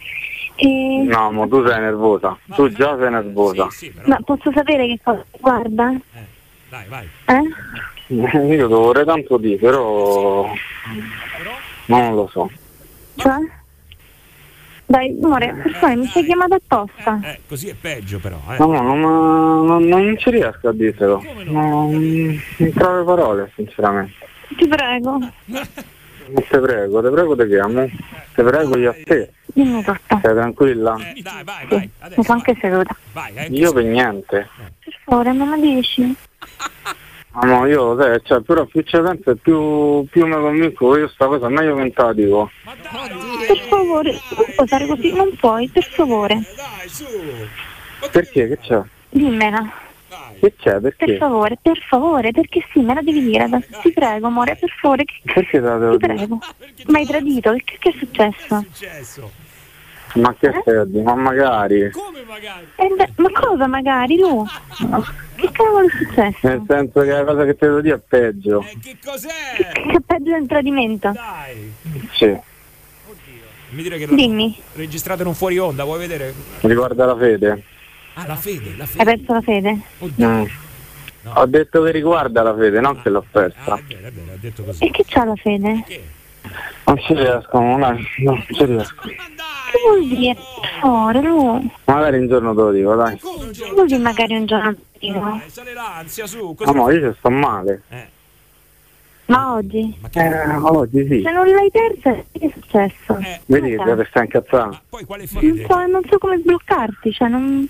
E... 0.56 1.04
No, 1.08 1.32
ma 1.32 1.48
tu 1.48 1.66
sei 1.66 1.80
nervosa. 1.80 2.38
Tu 2.56 2.70
già 2.70 2.96
sei 2.98 3.10
nervosa. 3.10 3.68
Ma 4.06 4.20
posso 4.24 4.52
sapere 4.54 4.86
che 4.86 5.00
cosa 5.04 5.26
guarda? 5.40 5.94
Dai, 6.70 6.88
vai. 6.88 7.10
Eh? 7.26 8.14
Io 8.56 8.68
lo 8.68 8.80
vorrei 8.80 9.06
tanto 9.06 9.38
dire, 9.38 9.58
però 9.58 10.52
non 11.88 12.16
lo 12.16 12.28
so. 12.28 12.50
Cioè? 13.16 13.62
Dai, 14.94 15.18
amore, 15.24 15.54
per 15.56 15.72
favore, 15.72 15.96
mi 15.96 16.06
sei 16.06 16.24
chiamato 16.24 16.54
apposta. 16.54 17.20
Eh, 17.24 17.40
così 17.48 17.68
è 17.70 17.74
peggio 17.74 18.20
però, 18.20 18.40
eh. 18.52 18.58
No, 18.60 18.68
no, 18.68 18.96
ma 18.96 19.66
non, 19.66 19.84
non 19.86 20.16
ci 20.20 20.30
riesco 20.30 20.68
a 20.68 20.72
dirtelo. 20.72 21.20
Non, 21.46 22.40
non 22.58 22.72
trovo 22.76 22.98
le 23.00 23.04
parole, 23.04 23.52
sinceramente. 23.56 24.14
Ti 24.56 24.68
prego, 24.68 25.18
Te 25.48 26.60
prego, 26.60 27.02
te 27.02 27.10
prego 27.10 27.36
te 27.36 27.48
chiamo. 27.48 27.90
Te 28.36 28.44
prego 28.44 28.78
io 28.78 28.92
a 28.92 28.96
te. 29.04 29.34
dimmi 29.48 29.84
tutto. 29.84 30.18
Stai 30.20 30.34
tranquilla? 30.36 30.96
Dai, 30.96 31.44
vai, 31.44 31.68
Sì, 31.70 31.90
mi 32.18 32.24
sono 32.24 32.38
anche 32.38 32.56
seduta. 32.62 32.96
Io 33.50 33.74
per 33.74 33.84
niente. 33.86 34.48
Per 34.84 35.00
favore, 35.06 35.32
me 35.34 35.46
lo 35.48 35.56
dici? 35.58 36.16
Ma 37.34 37.42
no, 37.46 37.66
io, 37.66 37.98
sai, 38.00 38.22
cioè, 38.24 38.42
però 38.42 38.64
più 38.66 38.84
penso 38.84 39.32
e 39.32 39.36
più, 39.36 40.06
più 40.10 40.28
mi 40.28 40.34
convinco 40.34 40.92
che 40.92 41.00
io 41.00 41.08
sta 41.08 41.26
cosa 41.26 41.50
meglio 41.50 41.74
che 41.74 41.80
non 41.82 41.92
te 41.92 42.02
la 42.04 42.14
dico. 42.14 42.52
Per 43.48 43.58
favore, 43.70 44.12
non 44.36 44.46
puoi 44.56 44.68
fare 44.68 44.86
così, 44.86 45.14
non 45.14 45.36
puoi, 45.40 45.68
per 45.68 45.84
favore. 45.84 46.42
Perché? 48.12 48.48
Che 48.50 48.58
c'è? 48.60 48.82
Dimmela. 49.10 49.68
Che 50.40 50.54
c'è? 50.58 50.80
Per 50.80 50.96
Perché? 50.96 51.18
favore, 51.18 51.58
per 51.60 51.80
favore, 51.88 52.32
perché 52.32 52.64
sì, 52.72 52.82
me 52.82 52.94
la 52.94 53.02
devi 53.02 53.24
dire 53.24 53.44
adesso. 53.46 53.80
Ti 53.82 53.92
prego, 53.92 54.28
amore, 54.28 54.56
per 54.56 54.70
favore, 54.80 55.04
che 55.06 55.14
Perché 55.24 55.60
te 55.60 55.60
la 55.60 55.78
devo 55.78 55.98
ti 55.98 56.06
dire? 56.06 56.14
prego. 56.16 56.40
Mi 56.88 56.96
hai 56.98 57.06
tradito, 57.06 57.52
che, 57.64 57.78
che 57.80 57.90
è 57.90 57.94
successo? 57.98 59.32
Ma 60.14 60.36
che 60.36 60.48
a 60.48 60.86
dire? 60.86 61.04
Ma 61.04 61.16
magari. 61.16 61.82
Eh 61.82 62.88
beh, 62.96 63.14
ma 63.16 63.30
cosa 63.32 63.68
magari, 63.68 64.18
Lu? 64.18 64.46
Che 65.36 65.50
cavolo 65.52 65.88
è 65.88 65.90
successo? 65.90 66.48
Nel 66.48 66.64
senso 66.68 67.02
che 67.02 67.12
la 67.12 67.24
cosa 67.24 67.46
che 67.46 67.56
te 67.56 67.66
devo 67.66 67.82
dire 67.82 67.96
è 67.96 68.00
peggio. 68.00 68.60
Che 68.82 68.98
è 69.02 70.00
peggio 70.06 70.32
del 70.32 70.46
tradimento? 70.48 71.14
Sì. 72.12 72.38
Mi 73.70 73.82
dire 73.82 73.98
che 73.98 74.08
Dimmi, 74.08 74.56
registrato 74.74 75.24
in 75.24 75.30
un 75.30 75.34
fuori 75.34 75.58
onda, 75.58 75.84
vuoi 75.84 75.98
vedere? 76.00 76.32
Riguarda 76.62 77.06
la 77.06 77.18
fede. 77.18 77.64
Ah, 78.14 78.28
la 78.28 78.36
fede, 78.36 78.76
la 78.78 78.88
hai 78.98 79.06
perso 79.06 79.34
la 79.34 79.42
fede? 79.42 79.80
Mm. 80.22 80.46
Ho 81.36 81.46
detto 81.48 81.82
che 81.82 81.92
riguarda 81.92 82.44
la 82.44 82.56
fede, 82.56 82.80
non 82.80 83.02
che 83.02 83.10
l'ho 83.10 83.26
persa. 83.32 83.74
ha 83.74 83.82
detto 84.40 84.64
così. 84.64 84.84
E 84.84 84.92
che 84.92 85.04
c'ha 85.08 85.24
la 85.24 85.36
fede? 85.36 85.84
Non 86.86 87.00
ci 87.00 87.14
riesco, 87.16 87.60
non, 87.60 88.08
non 88.18 88.46
ci 88.52 88.66
riesco. 88.66 89.02
Che 89.74 89.80
vuol 89.84 90.08
dire? 90.08 90.36
Per 90.36 90.70
favore, 90.80 91.22
Lu. 91.22 91.72
Magari 91.86 92.20
un 92.20 92.28
giorno 92.28 92.54
te 92.54 92.62
lo 92.62 92.72
dico, 92.72 92.96
dai. 92.96 93.18
Che 93.18 93.72
vuol 93.74 93.88
dire 93.88 94.00
magari 94.00 94.36
un 94.36 94.46
giorno? 94.46 94.76
ti 95.00 95.12
dico? 95.12 95.42
Sale 95.48 95.74
l'ansia 95.74 96.28
su, 96.28 96.54
cosa 96.54 96.72
Ma 96.72 96.78
no, 96.78 96.92
io 96.92 97.12
ci 97.12 97.18
sto 97.18 97.30
male. 97.32 97.82
Eh? 97.90 98.08
Ma 99.26 99.58
che 99.60 99.66
stai 99.66 99.68
dire? 99.68 99.96
Ma 100.06 100.12
oggi? 100.12 100.12
Eh, 100.14 100.56
oggi 100.58 101.08
sì. 101.08 101.22
Se 101.24 101.32
non 101.32 101.48
l'hai 101.48 101.72
persa, 101.72 102.24
che 102.32 102.46
è 102.46 102.52
successo? 102.54 103.18
Vedi 103.48 103.70
che 103.70 103.76
Luca, 103.76 103.86
deve 103.86 104.06
stare 104.10 104.26
incazzato. 104.26 104.82
non, 104.92 105.66
so, 105.68 105.86
non 105.88 106.02
so 106.08 106.18
come 106.20 106.38
sbloccarti, 106.38 107.12
cioè 107.12 107.30
non... 107.30 107.68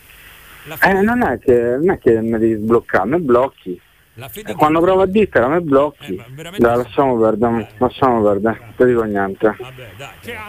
Eh, 0.82 1.02
non 1.02 1.24
è 1.24 1.40
che 1.40 1.78
non 1.78 1.92
è 1.92 2.00
che 2.00 2.22
mi 2.22 2.38
devi 2.38 2.56
sbloccare, 2.56 3.08
mi 3.08 3.20
blocchi. 3.20 3.82
E 4.16 4.54
quando 4.54 4.80
provo 4.80 5.02
a 5.02 5.06
dirtela 5.08 5.48
mi 5.48 5.62
blocchi. 5.62 6.24
Dai, 6.58 6.78
lasciamo 6.78 7.18
perdere, 7.18 7.70
lasciamo 7.78 8.22
perdere, 8.22 8.60
non 8.60 8.74
ti 8.76 8.86
dico 8.86 9.04
niente. 9.04 9.56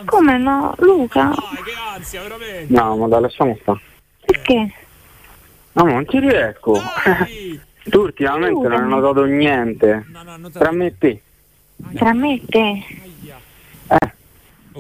Come 0.05 0.37
no? 0.37 0.75
Luca? 0.79 1.33
No, 2.67 2.97
ma 2.97 3.09
dai, 3.09 3.21
lasciamo 3.23 3.57
stare. 3.63 3.81
Perché? 4.21 4.75
No, 5.73 5.85
non 5.85 6.07
ci 6.07 6.19
riesco. 6.19 6.75
tu 7.89 8.01
ultimamente 8.01 8.69
non 8.69 8.83
hai 8.83 8.89
notato 8.89 9.25
niente. 9.25 10.05
Tra 10.53 10.71
me 10.71 10.87
e 10.87 10.99
te. 10.99 11.23
Tra 11.95 12.13
me 12.13 12.35
e 12.35 12.43
te? 12.47 12.85
Eh. 13.89 14.13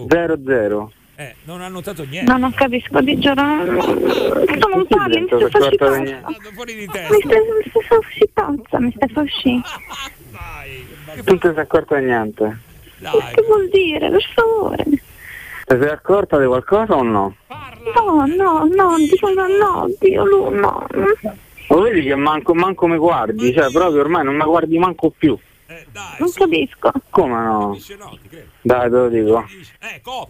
Zero 0.08 0.38
zero. 0.44 0.92
Eh, 1.16 1.34
non 1.44 1.60
ha 1.60 1.68
notato 1.68 2.04
niente. 2.04 2.30
No, 2.30 2.38
non 2.38 2.52
capisco, 2.54 3.00
di 3.00 3.18
giuro. 3.18 3.34
Tu 3.34 4.68
non 4.68 4.86
parli, 4.88 5.20
mi 5.20 5.26
stai 5.26 5.50
facendo 5.50 5.76
pazza. 5.76 5.98
niente. 5.98 6.50
Fuori 6.52 6.74
di 6.74 6.86
Mi 6.86 6.88
stai, 6.88 7.08
mi 7.08 7.70
stai 7.70 7.82
facendo 7.82 8.30
pazza, 8.32 8.80
mi 8.80 8.92
stai 8.96 9.08
facendo. 9.08 9.68
Tu 11.14 11.22
non 11.26 11.38
ti 11.38 11.48
sei 11.48 11.58
accorta 11.58 11.98
di 11.98 12.04
niente. 12.04 12.58
Che 12.98 13.42
vuol 13.46 13.68
dire? 13.70 14.10
Per 14.10 14.22
favore. 14.34 14.84
Ti 14.84 15.00
sei 15.80 15.88
accorta 15.88 16.38
di 16.38 16.46
qualcosa 16.46 16.94
o 16.94 17.02
no? 17.02 17.36
No, 17.94 18.26
no, 18.26 18.64
no, 18.64 18.96
dico 18.98 19.28
no, 19.32 19.46
no, 19.46 19.90
Dio, 20.00 20.24
Lu, 20.24 20.48
no. 20.50 20.86
Lo 21.68 21.80
vedi 21.80 22.02
che 22.02 22.14
manco, 22.14 22.54
manco 22.54 22.86
mi 22.86 22.96
guardi, 22.96 23.52
cioè 23.52 23.70
proprio 23.70 24.00
ormai 24.00 24.24
non 24.24 24.36
mi 24.36 24.44
guardi 24.44 24.78
manco 24.78 25.12
più. 25.16 25.38
Non 26.18 26.30
capisco. 26.32 26.92
Come 27.10 27.42
no? 27.42 27.78
Dai, 28.62 28.90
te 28.90 28.96
lo 28.96 29.08
dico. 29.08 29.44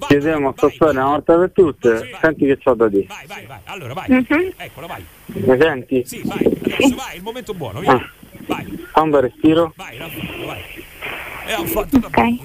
Chiediamo 0.07 0.53
sta 0.57 0.71
storia 0.71 1.01
una 1.01 1.11
volta 1.11 1.37
per 1.37 1.51
tutte. 1.53 2.11
Senti 2.21 2.47
che 2.47 2.59
c'ho 2.59 2.75
da 2.75 2.89
dire. 2.89 3.07
Allora 3.65 3.95
vai, 3.95 4.11
Mhm. 4.11 4.53
eccolo, 4.57 4.87
vai. 4.87 5.05
Mi 5.27 5.57
senti? 5.61 6.05
Sì, 6.05 6.23
vai, 6.25 6.45
adesso 6.45 6.95
vai, 6.95 7.17
il 7.17 7.23
momento 7.23 7.53
buono, 7.55 7.81
via. 7.81 7.93
Ah. 7.93 8.11
Fa 8.93 9.03
un 9.03 9.11
bel 9.11 9.23
respiro. 9.23 9.73
Vai, 9.77 9.99
Raffaele, 9.99 10.47
vai. 10.47 10.63
E 11.47 11.55
ho 11.55 11.65
fatto 11.65 11.99
da 11.99 12.09
Vai. 12.11 12.41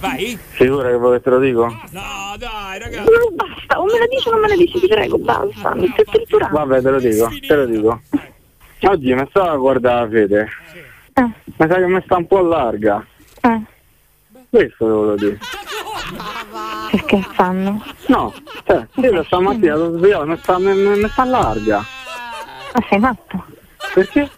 Vai? 0.00 0.38
Sicura 0.56 0.88
che 0.88 0.96
vuoi 0.96 1.16
che 1.18 1.22
te 1.22 1.30
lo 1.30 1.38
dico? 1.38 1.66
No, 1.66 2.34
dai, 2.38 2.78
ragazzi. 2.78 3.10
No, 3.10 3.30
basta, 3.34 3.80
o 3.80 3.84
me 3.84 3.98
la 3.98 4.06
dici 4.06 4.28
o 4.28 4.30
non 4.32 4.40
me 4.40 4.48
la 4.48 4.56
dici, 4.56 4.80
ti 4.80 4.88
prego, 4.88 5.18
basta, 5.18 5.74
mi 5.74 5.86
stai 5.88 6.04
torturando. 6.10 6.56
Vabbè, 6.58 6.82
te 6.82 6.90
lo 6.90 6.98
dico, 6.98 7.28
te 7.46 7.54
lo 7.54 7.66
dico. 7.66 8.00
Oggi 8.84 9.14
mi 9.14 9.26
stavo 9.30 9.50
a 9.50 9.56
guardare 9.56 10.00
la 10.04 10.08
fede. 10.10 10.48
Eh. 11.14 11.22
Mi 11.22 11.54
sa 11.56 11.66
che 11.66 11.86
mi 11.86 12.00
sta 12.04 12.16
un 12.16 12.26
po' 12.26 12.40
larga. 12.40 13.04
Eh. 13.42 13.60
Questo 14.50 14.86
devo 14.86 15.14
dire. 15.14 15.38
Che 16.90 16.98
scherzando? 16.98 17.82
No, 18.06 18.32
cioè, 18.66 18.86
io 18.94 19.22
stamattina 19.24 19.76
sono 19.76 19.96
svegliato, 19.98 20.26
mi 20.26 20.36
sta, 20.38 20.58
mi, 20.58 20.74
mi- 20.74 21.08
sta 21.08 21.24
larga. 21.24 21.76
Ma 21.78 22.84
sei 22.88 22.98
matto? 22.98 23.44
Perché? 23.94 24.28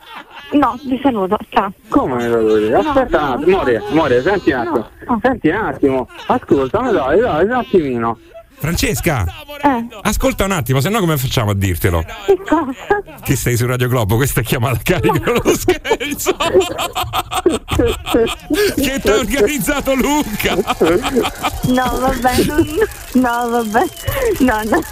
No, 0.52 0.78
ti 0.80 1.00
saluto, 1.02 1.36
ciao. 1.48 1.72
Come 1.88 2.14
mi 2.16 2.22
devo 2.28 2.56
dire? 2.58 2.74
Aspetta 2.76 3.18
un 3.22 3.32
attimo, 3.32 3.56
Moria, 3.56 3.82
Moria, 3.90 4.22
senti 4.22 4.50
un 4.52 4.58
attimo. 4.58 4.90
Senti 5.20 5.48
un 5.48 5.56
attimo. 5.56 6.08
Ascoltami, 6.26 6.92
dai, 6.92 7.18
dai, 7.20 7.44
un 7.44 7.52
attimino. 7.52 8.18
Francesca, 8.58 9.24
Eh, 9.62 9.86
ascolta 10.02 10.44
un 10.44 10.52
attimo, 10.52 10.80
se 10.80 10.88
no 10.88 11.00
come 11.00 11.16
facciamo 11.18 11.50
a 11.50 11.54
dirtelo? 11.54 12.02
che 12.26 12.36
cosa? 12.48 13.20
Che 13.22 13.36
sei 13.36 13.56
su 13.56 13.66
Radio 13.66 13.88
Globo, 13.88 14.16
questa 14.16 14.40
è 14.40 14.44
chiamata 14.44 14.78
carica 14.82 15.30
lo 15.32 15.42
scherzo. 15.56 16.36
che 18.76 19.00
ti 19.00 19.08
ha 19.08 19.14
organizzato 19.14 19.94
Luca. 19.94 20.54
No, 21.64 21.98
vabbè, 21.98 22.44
non... 22.44 22.68
No, 23.14 23.48
vabbè. 23.50 23.84
No, 24.40 24.60
no. 24.64 24.82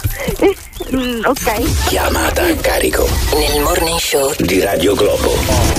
Ok. 1.29 1.87
Chiamata 1.87 2.43
a 2.45 2.53
carico 2.55 3.07
Nel 3.33 3.61
morning 3.61 3.97
show 3.99 4.33
di 4.39 4.59
Radio 4.61 4.95
Globo. 4.95 5.33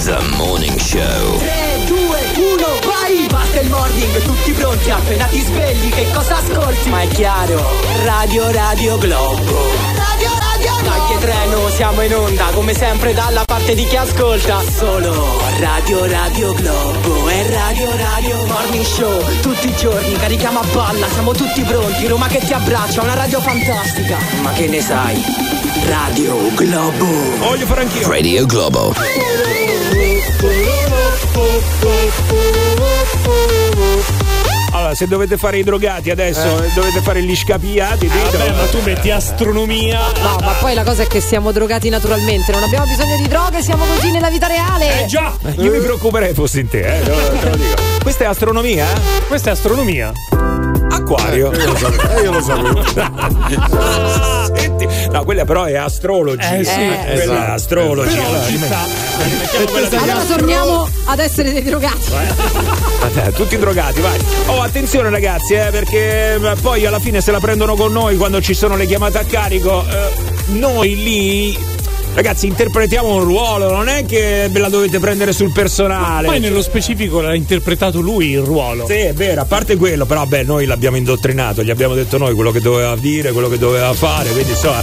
The 0.04 0.18
Morning 0.36 0.78
Show. 0.78 1.38
3, 1.38 1.84
2, 1.86 1.96
1, 1.98 2.66
vai! 2.84 3.26
Basta 3.28 3.60
il 3.60 3.68
morning, 3.70 4.22
tutti 4.22 4.52
pronti, 4.52 4.90
appena 4.90 5.24
ti 5.26 5.40
svegli, 5.40 5.88
che 5.90 6.06
cosa 6.12 6.36
ascolti? 6.36 6.88
Ma 6.90 7.00
è 7.02 7.08
chiaro, 7.08 7.60
Radio 8.04 8.50
Radio 8.50 8.98
Globo. 8.98 9.92
Radio 9.94 10.30
Radio 10.38 10.70
Dai 10.82 11.00
che 11.08 11.18
treno, 11.18 11.68
siamo 11.70 12.02
in 12.02 12.14
onda, 12.14 12.44
come 12.52 12.74
sempre 12.74 13.14
dalla 13.14 13.44
parte 13.44 13.74
di 13.74 13.86
chi 13.86 13.96
ascolta. 13.96 14.60
Solo 14.76 15.40
Radio 15.58 16.06
Radio 16.06 16.52
Globo 16.52 17.28
e 17.28 17.50
Radio 17.50 17.96
Radio 17.96 18.44
Morning 18.46 18.84
Show. 18.84 19.40
Tutti 19.40 19.68
i 19.68 19.76
giorni 19.76 20.12
carichiamo 20.14 20.60
a 20.60 20.64
palla, 20.72 21.08
siamo 21.08 21.32
tutti 21.32 21.62
pronti, 21.62 22.06
Roma 22.06 22.26
che 22.26 22.38
ti 22.38 22.52
abbraccia, 22.52 23.02
una 23.02 23.14
radio 23.14 23.40
fantastica. 23.40 24.18
Ma 24.42 24.52
che 24.52 24.66
ne 24.66 24.80
sai? 24.80 25.22
Radio 25.86 26.52
Globo. 26.54 27.06
Voglio 27.38 27.66
fare 27.66 27.82
anch'io. 27.82 28.08
Radio 28.08 28.46
Globo. 28.46 28.94
Allora, 34.84 34.98
se 34.98 35.06
dovete 35.06 35.38
fare 35.38 35.56
i 35.56 35.64
drogati 35.64 36.10
adesso, 36.10 36.62
Eh. 36.62 36.68
dovete 36.74 37.00
fare 37.00 37.22
gli 37.22 37.34
scapiati, 37.34 38.06
ditelo. 38.06 38.36
Vabbè, 38.36 38.50
ma 38.50 38.66
tu 38.66 38.80
metti 38.84 39.10
astronomia. 39.10 39.98
No, 40.22 40.36
ma 40.42 40.52
poi 40.60 40.74
la 40.74 40.84
cosa 40.84 41.04
è 41.04 41.06
che 41.06 41.22
siamo 41.22 41.52
drogati 41.52 41.88
naturalmente, 41.88 42.52
non 42.52 42.62
abbiamo 42.64 42.84
bisogno 42.84 43.16
di 43.16 43.26
droghe, 43.26 43.62
siamo 43.62 43.86
così 43.86 44.10
nella 44.10 44.28
vita 44.28 44.46
reale. 44.46 45.04
Eh 45.04 45.06
già! 45.06 45.34
Io 45.56 45.70
mi 45.70 45.78
preoccuperei 45.80 46.34
fossi 46.34 46.60
in 46.60 46.68
te, 46.68 46.98
eh. 46.98 47.02
te 47.02 47.08
lo- 47.08 47.38
te 47.40 47.48
lo 47.48 47.56
dico. 47.56 47.74
Questa 48.02 48.24
è 48.24 48.26
astronomia? 48.26 48.86
Questa 49.26 49.48
è 49.48 49.52
astronomia. 49.54 50.12
Acquario. 50.94 51.50
Eh, 51.52 51.58
io 51.62 51.66
lo 51.72 51.76
sapevo. 51.76 52.12
Eh, 52.14 52.22
io 52.22 52.32
lo 52.32 52.40
sapevo. 52.42 52.82
Senti, 54.54 54.86
no, 55.10 55.24
quella 55.24 55.44
però 55.44 55.64
è 55.64 55.74
astrologi. 55.76 56.46
Eh, 56.46 56.64
sì. 56.64 56.74
quella 56.74 57.04
è 57.04 57.12
Esatto. 57.18 57.52
astrologi. 57.52 58.14
Però 58.14 58.26
Allora, 58.26 58.42
sta. 59.86 60.00
Allora 60.00 60.24
torniamo 60.24 60.88
ad 61.06 61.18
essere 61.18 61.52
dei 61.52 61.62
drogati. 61.62 62.10
Vabbè, 63.00 63.32
tutti 63.32 63.56
drogati, 63.58 64.00
vai. 64.00 64.18
Oh, 64.46 64.62
attenzione 64.62 65.10
ragazzi, 65.10 65.54
eh, 65.54 65.68
perché 65.70 66.34
eh, 66.34 66.54
poi 66.60 66.86
alla 66.86 67.00
fine 67.00 67.20
se 67.20 67.30
la 67.32 67.40
prendono 67.40 67.74
con 67.74 67.92
noi 67.92 68.16
quando 68.16 68.40
ci 68.40 68.54
sono 68.54 68.76
le 68.76 68.86
chiamate 68.86 69.18
a 69.18 69.24
carico. 69.24 69.84
eh, 69.88 70.10
noi 70.52 70.94
lì. 71.02 71.72
Ragazzi, 72.14 72.46
interpretiamo 72.46 73.12
un 73.12 73.24
ruolo, 73.24 73.72
non 73.72 73.88
è 73.88 74.04
che 74.06 74.48
ve 74.48 74.60
la 74.60 74.68
dovete 74.68 75.00
prendere 75.00 75.32
sul 75.32 75.50
personale. 75.50 76.28
Poi 76.28 76.38
nello 76.38 76.62
specifico 76.62 77.20
l'ha 77.20 77.34
interpretato 77.34 77.98
lui 78.00 78.30
il 78.30 78.40
ruolo. 78.40 78.86
Sì, 78.86 78.92
è 78.92 79.12
vero, 79.12 79.40
a 79.40 79.44
parte 79.44 79.76
quello, 79.76 80.06
però 80.06 80.24
beh, 80.24 80.44
noi 80.44 80.64
l'abbiamo 80.64 80.96
indottrinato, 80.96 81.64
gli 81.64 81.70
abbiamo 81.70 81.94
detto 81.94 82.16
noi 82.16 82.34
quello 82.34 82.52
che 82.52 82.60
doveva 82.60 82.94
dire, 82.94 83.32
quello 83.32 83.48
che 83.48 83.58
doveva 83.58 83.92
fare, 83.94 84.30
quindi 84.30 84.50
insomma. 84.50 84.80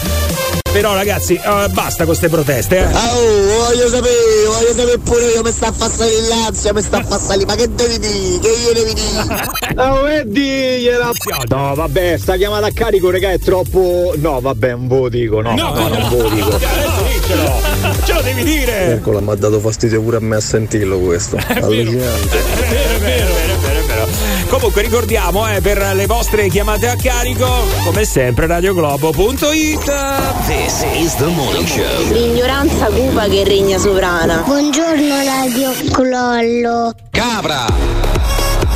Però 0.74 0.94
ragazzi, 0.94 1.34
eh, 1.36 1.68
basta 1.70 1.98
con 1.98 2.08
queste 2.08 2.30
proteste, 2.30 2.78
eh. 2.78 2.84
Ah, 2.84 3.16
oh, 3.16 3.66
voglio 3.66 3.88
sapere, 3.90 4.46
voglio 4.48 4.74
sapere 4.74 4.98
pure 5.00 5.26
io, 5.28 5.42
mi 5.42 5.52
sta 5.52 5.68
a 5.68 5.72
passare 5.72 6.12
l'ansia, 6.28 6.74
mi 6.74 6.82
sta 6.82 6.98
a 6.98 7.04
passare 7.04 7.40
lì, 7.40 7.46
ma 7.46 7.56
che 7.56 7.74
devi 7.74 8.00
dire? 8.00 8.40
Che 8.40 8.50
io 8.50 8.74
devi 8.74 8.94
dire? 8.94 9.50
Oh, 9.82 10.08
e 10.08 10.24
digliela! 10.26 11.12
No, 11.48 11.74
vabbè, 11.76 12.18
sta 12.18 12.36
chiamata 12.36 12.68
a 12.68 12.72
carico, 12.74 13.10
raga, 13.10 13.32
è 13.32 13.40
troppo. 13.40 14.14
No, 14.18 14.42
vabbè, 14.42 14.72
non 14.72 14.88
ve 14.88 14.96
lo 14.96 15.10
dico, 15.10 15.42
no, 15.42 15.56
no, 15.56 15.74
non 15.74 16.10
ve 16.10 16.18
lo 16.18 16.30
dico. 16.30 16.60
Dicelo, 17.32 17.62
ce 18.04 18.14
lo 18.14 18.22
devi 18.22 18.44
dire. 18.44 18.94
Eccola, 18.94 19.22
mi 19.22 19.32
ha 19.32 19.36
dato 19.36 19.60
fastidio 19.60 20.02
pure 20.02 20.18
a 20.18 20.20
me 20.20 20.36
a 20.36 20.42
sentirlo 20.42 21.00
questo. 21.00 21.38
Allucinante. 21.48 22.38
È 22.38 22.68
vero, 22.68 22.94
è 22.94 23.00
vero, 23.00 23.34
è 23.34 23.58
vero, 23.58 23.80
è 23.80 23.84
vero. 23.84 24.08
Comunque 24.50 24.82
ricordiamo, 24.82 25.48
eh, 25.50 25.62
per 25.62 25.92
le 25.94 26.06
vostre 26.08 26.50
chiamate 26.50 26.90
a 26.90 26.96
carico, 26.96 27.48
come 27.86 28.04
sempre, 28.04 28.48
radioglobo.it. 28.48 29.94
This 30.46 30.86
is 30.96 31.16
the 31.16 31.28
Morning 31.28 31.68
Show. 31.68 32.12
L'ignoranza 32.12 32.88
cupa 32.88 33.28
che 33.28 33.44
regna 33.46 33.78
sovrana. 33.78 34.44
Buongiorno 34.46 35.24
Radio 35.24 35.72
Clollo. 35.92 36.94
Capra! 37.10 38.11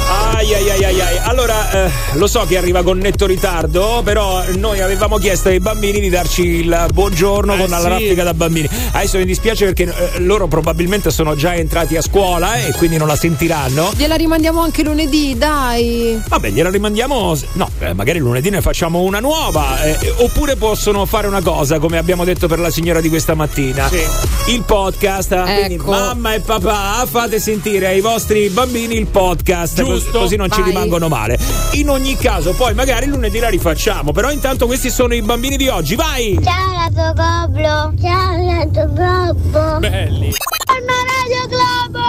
Ai 0.08 0.54
ai 0.54 0.70
ai 0.70 0.84
ai 0.84 1.02
ai. 1.02 1.18
Allora, 1.24 1.86
eh, 1.88 1.92
lo 2.14 2.28
so 2.28 2.46
che 2.48 2.58
arriva 2.58 2.84
con 2.84 2.98
netto 3.00 3.26
ritardo, 3.26 4.02
però 4.04 4.44
noi 4.58 4.80
avevamo 4.80 5.18
chiesto 5.18 5.50
ai 5.50 5.60
bambini 5.60 6.00
di 6.00 6.10
darci 6.10 6.44
il 6.44 6.88
buongiorno 6.94 7.56
con 7.56 7.70
la 7.70 7.80
sì. 7.80 7.88
raffica 7.88 8.24
da 8.24 8.34
bambini. 8.34 8.70
Adesso 8.92 9.18
mi 9.18 9.26
dispiace 9.26 9.66
perché 9.66 9.84
eh, 9.84 10.20
loro 10.20 10.48
probabilmente 10.48 11.10
sono 11.10 11.36
già 11.36 11.56
entrati 11.56 11.98
a 11.98 12.02
scuola 12.02 12.56
eh, 12.58 12.68
e 12.68 12.72
quindi 12.74 12.98
non 12.98 13.08
la 13.08 13.16
sentiranno. 13.16 13.92
Gliela 13.96 14.16
rimandiamo 14.16 14.62
anche 14.62 14.84
lunedì, 14.84 15.36
dai. 15.38 16.22
Vabbè, 16.28 16.50
gliela 16.50 16.70
rimandiamo. 16.70 17.36
No, 17.54 17.70
eh, 17.80 17.94
magari 17.94 18.20
lunedì 18.20 18.50
ne 18.52 18.62
facciamo 18.62 19.02
una 19.02 19.20
nuova. 19.20 19.82
eh, 19.82 19.98
eh, 20.00 20.14
oppure 20.18 20.56
possono 20.56 21.06
fare 21.06 21.26
una 21.28 21.42
cosa, 21.42 21.80
come 21.80 21.98
abbiamo 21.98 22.24
detto 22.24 22.48
per 22.48 22.60
la 22.60 22.70
signora 22.70 23.02
di 23.02 23.10
questa 23.10 23.34
mattina. 23.34 23.90
Il 24.48 24.62
podcast. 24.64 25.42
Quindi 25.44 25.74
Ecco. 25.76 25.90
mamma 25.90 26.36
e 26.36 26.40
papà 26.42 27.06
fate 27.10 27.40
sentire 27.40 27.88
ai 27.88 28.02
vostri 28.02 28.50
bambini 28.50 28.96
il 28.98 29.08
podcast. 29.08 29.76
Giusto. 29.76 30.05
Cos- 30.12 30.22
Così 30.22 30.36
non 30.36 30.50
ci 30.52 30.62
Vai. 30.62 30.70
rimangono 30.72 31.08
male. 31.08 31.38
In 31.74 31.90
ogni 31.90 32.16
caso, 32.16 32.54
poi 32.54 32.74
magari 32.74 33.08
lunedì 33.08 33.40
la 33.40 33.50
rifacciamo. 33.50 34.12
Però 34.12 34.32
intanto 34.32 34.66
questi 34.66 34.90
sono 34.90 35.14
i 35.14 35.22
bambini 35.22 35.58
di 35.58 35.68
oggi. 35.68 35.96
Vai! 35.96 36.40
Ciao 36.44 36.74
Radio 36.74 37.14
Goblo. 37.14 37.94
Ciao 38.02 38.46
Radio 38.46 38.92
Globo. 38.94 39.80
Belli. 39.80 40.34
Buongiorno 40.66 40.94
Radio 41.22 41.48
Globo. 41.48 42.04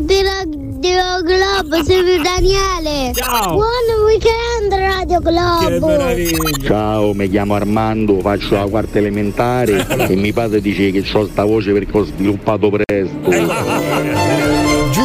di 0.00 0.22
Radio 0.22 1.22
Globo, 1.22 1.84
sono 1.84 2.22
Daniele. 2.22 3.12
Ciao. 3.14 3.54
Buon 3.54 3.66
weekend 4.06 4.72
Radio 4.72 5.20
Globo. 5.20 6.62
Ciao, 6.64 7.12
mi 7.14 7.28
chiamo 7.28 7.54
Armando, 7.54 8.20
faccio 8.20 8.54
la 8.54 8.66
quarta 8.66 8.98
elementare 8.98 9.86
e 10.08 10.14
mio 10.16 10.32
padre 10.32 10.60
dice 10.60 10.90
che 10.92 11.04
ho 11.12 11.26
sta 11.26 11.44
voce 11.44 11.72
perché 11.72 11.96
ho 11.98 12.04
sviluppato 12.04 12.70
presto. 12.70 13.28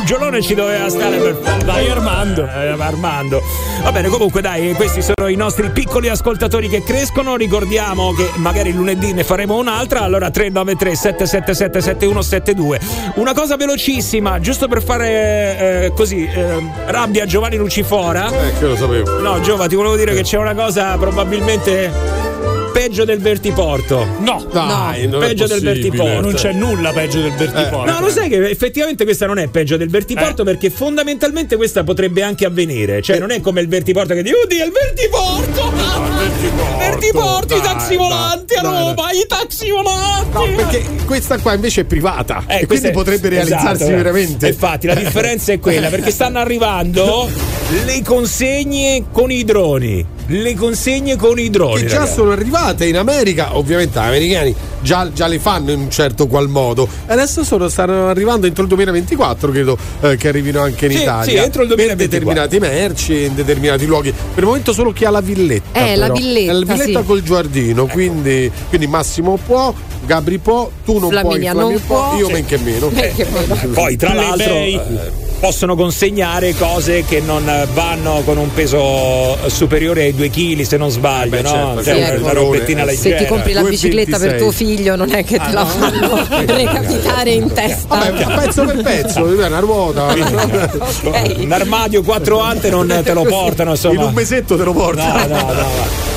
Giugiolone 0.03 0.41
ci 0.41 0.53
doveva 0.53 0.89
stare 0.89 1.17
per 1.17 1.63
Dai 1.63 1.89
Armando. 1.89 2.45
Eh, 2.45 2.75
Armando. 2.77 3.41
Va 3.83 3.91
bene, 3.93 4.09
comunque 4.09 4.41
dai, 4.41 4.73
questi 4.73 5.01
sono 5.01 5.29
i 5.29 5.35
nostri 5.35 5.69
piccoli 5.69 6.09
ascoltatori 6.09 6.67
che 6.67 6.83
crescono. 6.83 7.37
Ricordiamo 7.37 8.11
che 8.11 8.29
magari 8.35 8.73
lunedì 8.73 9.13
ne 9.13 9.23
faremo 9.23 9.55
un'altra. 9.55 10.01
Allora 10.01 10.29
393 10.29 10.95
777 10.95 11.81
7172. 11.81 12.79
Una 13.15 13.33
cosa 13.33 13.55
velocissima, 13.55 14.41
giusto 14.41 14.67
per 14.67 14.83
fare 14.83 15.85
eh, 15.85 15.93
così 15.95 16.25
eh, 16.25 16.61
rabbia 16.87 17.23
a 17.23 17.25
Giovanni 17.25 17.55
Lucifora. 17.55 18.27
Eh, 18.27 18.57
che 18.59 18.65
lo 18.65 18.75
sapevo. 18.75 19.21
No, 19.21 19.39
Giova, 19.39 19.67
ti 19.67 19.75
volevo 19.75 19.95
dire 19.95 20.13
che 20.13 20.23
c'è 20.23 20.37
una 20.37 20.53
cosa 20.53 20.97
probabilmente 20.97 21.89
peggio 22.73 23.05
del 23.05 23.19
Vertiporto. 23.19 24.05
No, 24.19 24.45
Dai, 24.51 25.07
non 25.07 25.23
è 25.23 25.27
peggio 25.27 25.47
del. 25.47 25.61
Vertiporto. 25.61 26.19
non 26.21 26.33
c'è 26.33 26.51
nulla 26.51 26.91
peggio 26.91 27.21
del 27.21 27.31
Bertiporto. 27.31 27.89
No, 27.91 27.99
lo 28.01 28.09
sai 28.09 28.27
che 28.27 28.49
effettivamente 28.49 29.03
questa 29.05 29.25
non 29.27 29.37
è 29.37 29.47
peggio 29.47 29.77
del 29.77 29.89
vertiporto 29.89 30.43
perché 30.43 30.69
fondamentalmente 30.69 31.55
questa 31.55 31.83
potrebbe 31.83 32.23
anche 32.23 32.45
avvenire. 32.45 33.01
Cioè, 33.01 33.19
non 33.19 33.31
è 33.31 33.39
come 33.39 33.61
il 33.61 33.67
vertiporto 33.67 34.13
che 34.13 34.23
dice, 34.23 34.35
oddio, 34.43 34.65
il 34.65 34.71
vertiporto! 34.71 35.71
vertiporto, 36.79 37.55
i 37.55 37.59
dai, 37.61 37.67
taxi 37.69 37.95
volanti 37.95 38.55
a 38.55 38.61
dai. 38.61 38.71
Roma, 38.71 39.11
i 39.11 39.25
taxi 39.27 39.69
volanti! 39.69 40.31
No, 40.33 40.55
perché 40.55 40.83
questa 41.05 41.37
qua 41.37 41.53
invece 41.53 41.81
è 41.81 41.83
privata 41.85 42.43
Eh, 42.47 42.61
e 42.61 42.65
questa 42.65 42.65
quindi 42.65 42.87
è- 42.87 42.91
potrebbe 42.91 43.29
realizzarsi 43.29 43.65
esatto, 43.83 43.91
eh. 43.91 43.95
veramente. 43.95 44.47
Infatti, 44.47 44.87
la 44.87 44.95
differenza 44.95 45.51
è 45.53 45.59
quella 45.59 45.89
perché 45.89 46.11
stanno 46.11 46.39
arrivando 46.43 47.29
le 47.85 48.01
consegne 48.03 49.03
con 49.11 49.31
i 49.31 49.43
droni. 49.43 50.12
Le 50.27 50.55
consegne 50.55 51.15
con 51.17 51.37
i 51.37 51.49
droni. 51.49 51.81
che 51.81 51.87
già 51.87 51.97
ragazzi. 51.99 52.13
sono 52.13 52.31
arrivate 52.31 52.85
in 52.85 52.97
America, 52.97 53.57
ovviamente 53.57 53.99
gli 53.99 54.03
americani 54.03 54.55
già, 54.81 55.11
già 55.13 55.27
le 55.27 55.37
fanno 55.39 55.71
in 55.71 55.79
un 55.79 55.89
certo 55.91 56.27
qual 56.27 56.47
modo. 56.47 56.87
E 57.07 57.11
adesso 57.13 57.43
sono, 57.43 57.67
stanno 57.67 58.07
arrivando 58.07 58.47
entro 58.47 58.63
il 58.63 58.69
2024, 58.69 59.51
credo 59.51 59.77
eh, 60.01 60.15
che 60.15 60.27
arrivino 60.29 60.61
anche 60.61 60.85
in 60.85 60.91
Sì, 60.93 61.01
Italia. 61.01 61.23
sì, 61.29 61.35
entro 61.45 61.61
il 61.63 61.67
Per 61.67 61.77
2024. 61.77 61.95
determinati 62.07 62.59
merci, 62.59 63.23
in 63.25 63.35
determinati 63.35 63.85
luoghi. 63.85 64.11
Per 64.11 64.41
il 64.41 64.45
momento 64.45 64.71
solo 64.73 64.91
chi 64.93 65.03
ha 65.05 65.09
la 65.09 65.21
villetta. 65.21 65.79
Eh, 65.85 65.95
la 65.95 66.03
però. 66.07 66.13
villetta, 66.17 66.51
È 66.51 66.53
la 66.55 66.73
villetta 66.73 66.99
sì. 67.01 67.05
col 67.05 67.21
giardino, 67.21 67.85
quindi, 67.87 68.49
quindi 68.69 68.87
Massimo 68.87 69.37
può, 69.45 69.73
Gabri 70.05 70.37
può, 70.37 70.69
tu 70.85 70.99
non 70.99 71.09
Flaminia 71.09 71.51
puoi, 71.51 71.77
Flavio 71.77 71.77
non 71.77 71.85
può. 71.85 72.17
io 72.17 72.27
Sì. 72.27 72.31
men 72.31 72.45
che 72.45 72.57
meno. 72.59 72.89
Men 72.89 73.13
che 73.13 73.25
meno. 73.29 73.73
Poi, 73.73 73.95
tra 73.97 74.13
l'altro, 74.13 74.53
eh, 74.53 74.81
possono 75.43 75.75
consegnare 75.75 76.55
cose 76.55 77.03
che 77.03 77.19
non 77.19 77.43
vanno 77.73 78.21
con 78.23 78.37
un 78.37 78.53
peso 78.53 79.37
superiore 79.47 80.03
ai 80.03 80.15
2 80.15 80.29
kg, 80.29 80.61
se 80.61 80.77
non 80.77 80.89
sbaglio, 80.89 81.31
beh, 81.31 81.41
no? 81.41 81.49
certo, 81.49 81.83
Cioè, 81.83 81.93
sì, 81.93 81.99
una 81.99 82.31
ecco. 82.31 82.33
robettina 82.33 82.87
Se 82.87 83.15
ti 83.17 83.25
compri 83.25 83.51
la 83.51 83.61
2,26. 83.63 83.69
bicicletta 83.69 84.19
per 84.19 84.37
tuo 84.37 84.51
figlio, 84.51 84.95
non 84.95 85.13
è 85.13 85.25
che 85.25 85.37
te 85.39 85.51
la 85.51 85.65
fanno 85.65 86.25
recapitare 86.47 87.31
in 87.31 87.51
testa. 87.51 87.93
Vabbè, 87.93 88.25
pezzo 88.41 88.63
per 88.63 88.81
pezzo, 88.83 89.23
una 89.35 89.59
ruota. 89.59 90.15
Ok. 91.03 91.35
Un 91.39 91.51
armadio 91.51 92.03
4 92.03 92.39
ante 92.39 92.69
non 92.69 93.01
te 93.03 93.11
lo 93.11 93.23
portano, 93.23 93.71
insomma. 93.71 93.95
In 93.95 94.07
un 94.07 94.13
mesetto 94.13 94.55
te 94.55 94.63
lo 94.63 94.71
porta. 94.71 95.25
No, 95.27 95.35
no, 95.35 95.41
no, 95.41 95.53
va. 95.53 95.65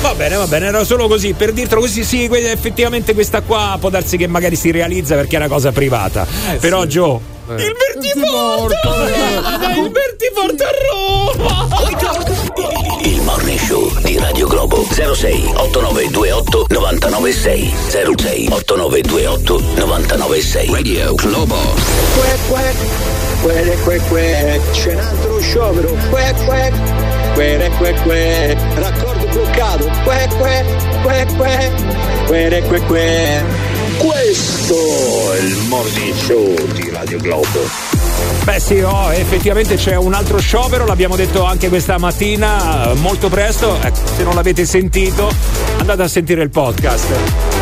Va 0.03 0.13
bene, 0.13 0.35
va 0.37 0.47
bene, 0.47 0.67
era 0.67 0.85
solo 0.85 1.09
così 1.09 1.33
per 1.33 1.51
dirtelo 1.51 1.81
così. 1.81 2.05
Sì, 2.05 2.23
effettivamente 2.31 3.13
questa 3.13 3.41
qua 3.41 3.75
può 3.77 3.89
darsi 3.89 4.15
che 4.15 4.27
magari 4.27 4.55
si 4.55 4.71
realizza 4.71 5.15
perché 5.15 5.35
è 5.35 5.39
una 5.39 5.49
cosa 5.49 5.73
privata. 5.73 6.25
Però, 6.61 6.85
Joe. 7.47 7.61
Il 7.61 7.75
vertiporto! 7.93 8.89
Il 9.77 9.91
vertiporto 9.91 10.63
a 10.63 10.71
Roma! 10.91 11.67
Il 13.03 13.21
morning 13.21 13.57
show 13.57 13.89
di 14.01 14.17
Radio 14.17 14.47
Globo. 14.47 14.85
06 14.91 15.53
8928 15.55 16.65
996 16.67 17.73
06 18.17 18.47
8928 18.51 19.61
996 19.77 20.69
Radio 20.71 21.15
Globo. 21.15 21.55
Que, 22.15 22.37
que, 22.49 22.75
quere, 23.43 23.77
que, 23.81 24.01
que, 24.09 24.61
c'è 24.73 24.93
un 24.93 24.99
altro 24.99 25.39
sciopero, 25.39 25.95
que, 26.09 26.33
que, 26.45 26.71
quere, 27.35 27.71
que, 27.77 27.93
que, 27.93 28.57
raccordo 28.75 29.25
bloccato, 29.27 29.85
que, 30.03 30.27
que, 30.37 30.65
que, 31.03 31.25
que, 31.37 31.71
quere, 32.27 32.61
que, 32.61 32.79
que. 32.87 33.66
Questo 33.97 35.33
è 35.33 35.39
il 35.39 35.57
morning 35.67 36.13
show 36.13 36.55
di 36.73 36.89
Radio 36.89 37.19
Globo. 37.19 37.59
Beh 38.43 38.59
sì, 38.59 38.79
oh, 38.79 39.11
effettivamente 39.11 39.75
c'è 39.75 39.95
un 39.95 40.13
altro 40.13 40.39
sciopero, 40.39 40.85
l'abbiamo 40.85 41.15
detto 41.15 41.43
anche 41.43 41.67
questa 41.69 41.97
mattina, 41.97 42.91
eh, 42.91 42.93
molto 42.95 43.27
presto. 43.29 43.77
Ecco, 43.81 43.99
se 44.15 44.23
non 44.23 44.35
l'avete 44.35 44.65
sentito, 44.65 45.31
andate 45.77 46.03
a 46.03 46.07
sentire 46.07 46.43
il 46.43 46.49
podcast. 46.49 47.56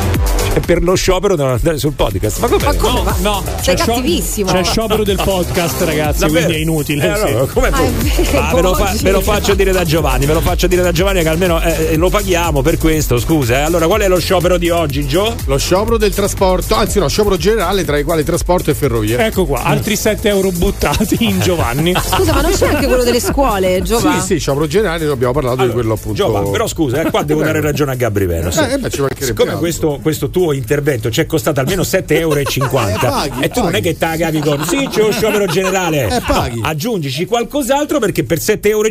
Per 0.65 0.82
lo 0.82 0.95
sciopero 0.95 1.36
devono 1.36 1.56
andare 1.56 1.77
sul 1.77 1.94
podcast. 1.94 2.40
Ma 2.40 2.48
come? 2.48 2.64
Ma 2.64 2.73
come 2.76 3.02
No? 3.22 3.30
No, 3.32 3.44
Sei 3.61 3.76
c'è 3.76 3.86
cattivissimo. 3.86 4.52
C'è 4.52 4.64
sciopero 4.64 5.03
del 5.03 5.19
podcast, 5.23 5.82
ragazzi, 5.82 6.19
Davvero? 6.22 6.45
quindi 6.45 6.53
è 6.53 6.64
inutile. 6.64 7.03
Eh, 7.06 7.10
allora, 7.10 7.45
sì. 7.45 7.53
come 7.53 7.68
Ah, 7.68 8.49
Ah, 8.49 8.53
ve, 8.56 8.61
lo 8.61 8.73
fa- 8.73 8.94
ve 8.99 9.11
lo 9.11 9.22
faccio 9.22 9.53
dire 9.53 9.72
da 9.72 9.84
Giovanni, 9.84 10.26
ve 10.26 10.34
lo 10.34 10.41
faccio 10.41 10.65
dire 10.68 10.82
da 10.82 10.91
Giovanni 10.91 11.22
che 11.22 11.30
almeno 11.30 11.61
eh, 11.61 11.95
lo 11.98 12.10
paghiamo 12.10 12.61
per 12.61 12.77
questo, 12.77 13.19
scusa. 13.19 13.57
eh. 13.60 13.61
Allora, 13.61 13.86
qual 13.86 14.02
è 14.02 14.07
lo 14.07 14.19
sciopero 14.19 14.57
di 14.57 14.69
oggi, 14.69 15.06
Gio? 15.06 15.36
Lo 15.45 15.57
sciopero 15.57 15.98
del 15.98 16.14
trasporto, 16.15 16.73
anzi 16.76 16.98
no, 16.99 17.07
sciopero 17.10 17.38
generale 17.38 17.84
tra 17.86 17.98
i 17.98 18.03
quali 18.03 18.23
trasporto 18.23 18.72
e 18.72 18.73
ferrovie. 18.73 19.18
Ecco 19.23 19.45
qua, 19.45 19.61
altri 19.64 19.95
7 19.95 20.30
euro 20.30 20.49
buttati 20.52 21.18
in 21.26 21.40
Giovanni. 21.41 21.94
Scusa, 22.02 22.34
ma 22.34 22.41
non 22.41 22.52
c'è 22.52 22.68
anche 22.69 22.88
quello 22.88 23.03
delle 23.03 23.19
scuole, 23.19 23.82
Giova? 23.84 24.19
Sì, 24.19 24.26
sì, 24.26 24.38
sciopero 24.40 24.65
generale, 24.68 25.06
abbiamo 25.06 25.34
parlato 25.34 25.64
di 25.65 25.72
quello 25.72 25.94
appunto. 25.94 26.15
Giova, 26.18 26.41
però 26.49 26.65
scusa, 26.65 27.02
eh, 27.02 27.10
qua 27.11 27.22
devo 27.23 27.41
dare 27.44 27.61
ragione 27.61 27.91
a 27.91 27.95
Gabri 27.95 28.26
Veno. 28.26 28.49
sì. 28.52 28.60
Eh, 28.61 28.73
eh, 28.73 28.77
beh, 28.80 28.90
ci 28.90 29.02
mancherebbe 29.02 29.26
Siccome 29.26 29.57
questo, 29.57 29.99
questo 30.02 30.30
tuo 30.30 30.44
intervento 30.53 31.09
ci 31.09 31.22
è 31.22 31.26
costato 31.26 31.59
almeno 31.59 31.81
7,50 31.84 32.19
euro 32.19 32.39
Eh, 32.39 32.97
paghi, 32.99 33.41
e 33.43 33.49
tu 33.49 33.59
non 33.61 33.69
è 33.69 33.72
paghi. 33.73 33.81
che 33.81 33.97
te 33.97 34.05
la 34.05 34.17
cavi 34.17 34.39
con 34.39 34.63
sì 34.65 34.88
c'è 34.91 35.01
lo 35.01 35.11
sciopero 35.11 35.45
generale 35.45 36.07
Eh, 36.17 36.22
paghi. 36.26 36.59
No, 36.61 36.67
aggiungici 36.67 37.26
qualcos'altro 37.26 37.99
perché 37.99 38.23
per 38.23 38.39
7,50 38.39 38.69
euro 38.69 38.88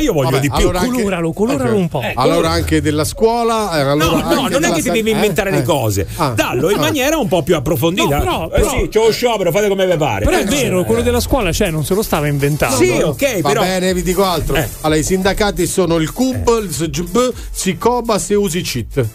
io 0.00 0.12
voglio 0.12 0.30
Vabbè, 0.30 0.40
di 0.40 0.48
più 0.50 0.58
allora 0.58 0.80
anche- 0.80 0.94
Coloralo, 0.96 1.32
coloralo 1.32 1.70
Ok. 1.70 1.76
un 1.78 1.88
po'. 1.88 2.00
Eh, 2.02 2.12
Allora 2.16 2.50
anche 2.50 2.80
della 2.80 3.04
scuola. 3.04 3.76
eh, 3.76 3.80
allora 3.80 4.04
No, 4.22 4.34
no, 4.42 4.48
non 4.48 4.64
è 4.64 4.72
che 4.72 4.82
ti 4.82 4.90
devi 4.90 5.10
eh, 5.10 5.14
inventare 5.14 5.50
le 5.50 5.58
eh. 5.58 5.62
cose. 5.62 6.06
Ah. 6.16 6.30
Dallo 6.30 6.70
in 6.70 6.78
Ah. 6.78 6.80
maniera 6.80 7.16
un 7.18 7.28
po' 7.28 7.42
più 7.42 7.54
approfondita. 7.56 8.18
No, 8.18 8.22
però- 8.22 8.44
eh 8.46 8.60
però- 8.60 8.70
sì, 8.70 8.88
c'ho 8.92 9.04
lo 9.06 9.12
sciopero, 9.12 9.50
fate 9.52 9.68
come 9.68 9.86
vi 9.86 9.96
pare. 9.96 10.24
Però 10.24 10.36
è 10.36 10.40
Eh, 10.42 10.44
vero, 10.44 10.84
quello 10.84 11.02
della 11.02 11.20
scuola 11.20 11.50
c'è, 11.50 11.70
non 11.70 11.84
se 11.84 11.94
lo 11.94 12.02
stava 12.02 12.26
inventando. 12.28 12.76
Sì, 12.76 12.90
ok, 12.90 13.40
Va 13.40 13.48
però. 13.48 13.60
bene, 13.62 13.94
vi 13.94 14.02
dico 14.02 14.24
altro. 14.24 14.56
Eh. 14.56 14.68
Allora, 14.82 14.98
i 15.00 15.04
sindacati 15.04 15.66
sono 15.66 15.96
il 15.96 16.12
CUB, 16.12 16.60
il 16.62 16.70
SGB, 16.72 17.32
Sicobas 17.50 18.30
e 18.30 18.34
Usi-CIT. 18.34 18.98
Eh, 18.98 19.06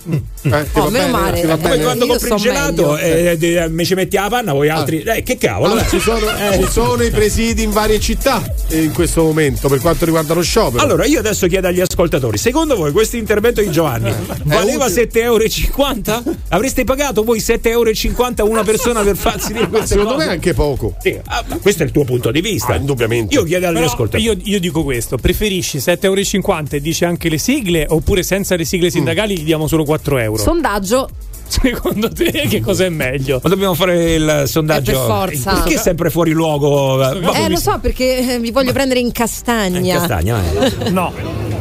ti 0.41 0.49
va 0.49 0.63
Oh, 0.73 0.89
meno 0.89 0.89
bene? 0.89 1.07
male. 1.11 1.41
Eh, 1.81 1.83
quando 1.83 2.05
io 2.05 2.11
compri 2.11 2.27
il 2.29 2.37
so 2.37 2.43
gelato 2.43 2.91
meglio. 2.91 2.97
e 2.97 3.55
eh, 3.55 3.69
mi 3.69 3.85
ci 3.85 3.93
metti 3.93 4.15
la 4.15 4.27
panna, 4.29 4.53
voi 4.53 4.69
altri. 4.69 5.01
Eh, 5.01 5.23
che 5.23 5.37
cavolo. 5.37 5.73
Allora, 5.73 5.85
eh. 5.85 5.89
ci, 5.89 5.99
sono, 5.99 6.19
Eh, 6.19 6.63
ci 6.63 6.71
sono 6.71 7.03
i 7.03 7.11
presidi 7.11 7.63
in 7.63 7.71
varie 7.71 7.99
città 7.99 8.41
eh, 8.69 8.81
in 8.81 8.93
questo 8.93 9.23
momento 9.23 9.67
per 9.67 9.79
quanto 9.79 10.05
riguarda 10.05 10.33
lo 10.33 10.41
sciopero. 10.41 10.83
Allora, 10.83 11.05
io 11.05 11.19
adesso 11.19 11.47
chiedo 11.47 11.67
agli 11.67 11.81
ascoltatori: 11.81 12.37
secondo 12.37 12.75
voi 12.75 12.91
questo 12.91 13.17
intervento 13.17 13.61
di 13.61 13.71
Giovanni 13.71 14.13
valeva 14.45 14.87
7,50 14.87 15.17
euro? 15.19 16.23
Avreste 16.49 16.83
pagato 16.83 17.23
voi 17.23 17.39
7,50 17.39 17.67
euro 17.69 17.91
a 18.37 18.43
una 18.43 18.63
persona 18.63 19.01
per 19.01 19.15
farsi 19.15 19.53
dire 19.53 19.67
queste 19.67 19.87
secondo 19.87 20.13
cose? 20.13 20.25
me 20.25 20.31
anche 20.31 20.53
poco. 20.53 20.95
Sì, 21.01 21.17
ah, 21.25 21.43
ma 21.47 21.57
questo 21.57 21.83
è 21.83 21.85
il 21.85 21.91
tuo 21.91 22.03
punto 22.03 22.31
di 22.31 22.41
vista. 22.41 22.73
Ah, 22.73 22.75
indubbiamente. 22.75 23.33
Io 23.33 23.43
chiedo 23.43 23.67
agli 23.67 23.75
Però 23.75 23.85
ascoltatori. 23.85 24.23
io, 24.23 24.37
io 24.41 24.59
dico 24.59 24.83
questo: 24.83 25.17
preferisci 25.17 25.77
7,50 25.77 25.99
euro 26.03 26.67
e 26.71 26.81
dici 26.81 27.05
anche 27.05 27.29
le 27.29 27.37
sigle, 27.37 27.85
oppure 27.87 28.23
senza 28.23 28.55
le 28.55 28.65
sigle 28.65 28.89
sindacali 28.89 29.39
gli 29.39 29.43
diamo 29.43 29.67
solo 29.67 29.83
4 29.83 30.17
euro? 30.17 30.41
Sondaggio. 30.41 31.09
Secondo 31.52 32.10
te 32.10 32.32
che 32.32 32.61
cosa 32.61 32.86
è 32.86 32.90
meglio? 32.90 33.41
Ma 33.44 33.49
dobbiamo 33.49 33.73
fare 33.73 34.14
il 34.14 34.44
sondaggio. 34.45 34.91
Eh, 34.91 34.94
per 34.94 35.03
forza. 35.03 35.53
Perché 35.56 35.73
è 35.73 35.78
sempre 35.78 36.10
fuori 36.10 36.32
luogo? 36.32 37.11
Eh, 37.34 37.49
lo 37.49 37.57
so 37.57 37.78
perché 37.80 38.36
eh, 38.36 38.40
vi 38.40 38.52
voglio 38.52 38.72
prendere 38.72 39.02
in 39.02 39.11
castagna. 39.11 39.98
Castagna, 39.98 40.40
eh. 40.41 40.90
No. 40.90 41.11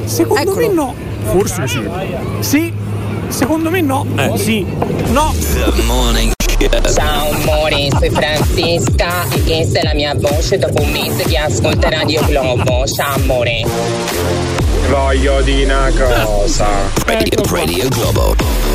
Secondo 0.04 0.42
Eccolo. 0.42 0.66
me 0.66 0.72
no. 0.72 0.94
Forse 1.24 1.66
sì. 1.66 1.88
Sì. 2.38 2.72
Secondo 3.28 3.70
me 3.70 3.80
no. 3.80 4.06
Eh. 4.16 4.38
Sì. 4.38 4.64
No. 5.10 5.34
The 5.74 5.82
morning 5.82 6.32
Ciao 6.94 7.30
amore, 7.30 7.88
sono 7.90 8.10
Francesca 8.10 9.24
e 9.30 9.42
questa 9.44 9.80
è 9.80 9.82
la 9.82 9.94
mia 9.94 10.14
voce 10.14 10.58
dopo 10.58 10.82
un 10.82 10.90
mese 10.90 11.24
che 11.24 11.38
ascolta 11.38 11.88
Radio 11.88 12.22
Globo. 12.26 12.86
Ciao 12.86 13.14
amore. 13.14 13.64
Voglio 14.88 15.40
di 15.40 15.64
una 15.64 15.90
cosa. 15.96 16.68
Radio, 17.06 17.42
Radio 17.48 17.88
Globo 17.88 18.69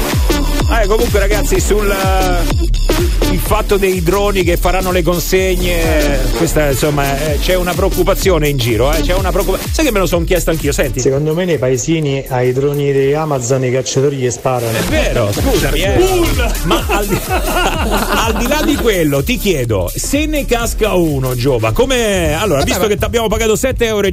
Eh, 0.68 0.88
comunque 0.88 1.20
ragazzi, 1.20 1.60
sul 1.60 1.90
eh, 1.90 3.32
il 3.32 3.40
fatto 3.40 3.78
dei 3.78 4.02
droni 4.02 4.44
che 4.44 4.58
faranno 4.58 4.92
le 4.92 5.04
consegne, 5.04 6.20
questa 6.38 6.70
insomma 6.70 7.18
eh, 7.34 7.38
c'è 7.40 7.56
una 7.56 7.74
preoccupazione 7.74 8.50
in 8.50 8.58
giro, 8.58 8.92
eh, 8.92 9.02
c'è 9.02 9.14
una 9.14 9.32
preoccupazione. 9.32 9.72
Sai 9.74 9.86
che 9.86 9.92
me 9.92 10.00
lo 10.00 10.06
sono 10.08 10.26
chiesto 10.26 10.50
anch'io, 10.50 10.72
senti. 10.72 11.00
Secondo 11.00 11.34
me 11.36 11.46
nei 11.46 11.58
paesini 11.60 12.26
ai 12.30 12.52
droni 12.52 12.92
di 12.92 13.14
Amazon 13.14 13.64
i 13.64 13.72
cacciatori 13.72 14.16
gli 14.18 14.30
sparano. 14.30 14.76
È 14.78 14.82
vero, 14.84 15.32
scusami, 15.32 15.80
eh. 15.82 16.22
Ma 16.64 16.84
al 16.88 17.06
di, 17.06 17.20
al 17.28 18.36
di 18.38 18.48
là 18.48 18.62
di 18.66 18.76
quello, 18.76 19.24
ti 19.24 19.38
chiedo, 19.38 19.92
se 19.94 20.26
ne 20.26 20.46
casca 20.46 20.94
uno, 20.94 21.36
Giova, 21.36 21.72
come. 21.74 22.34
Allora, 22.34 22.60
Vabbè, 22.60 22.66
visto 22.66 22.82
ma- 22.82 22.88
che 22.88 22.98
ti 22.98 23.04
abbiamo 23.04 23.28
pagato 23.28 23.54
7,50 23.54 23.84
euro 23.86 24.08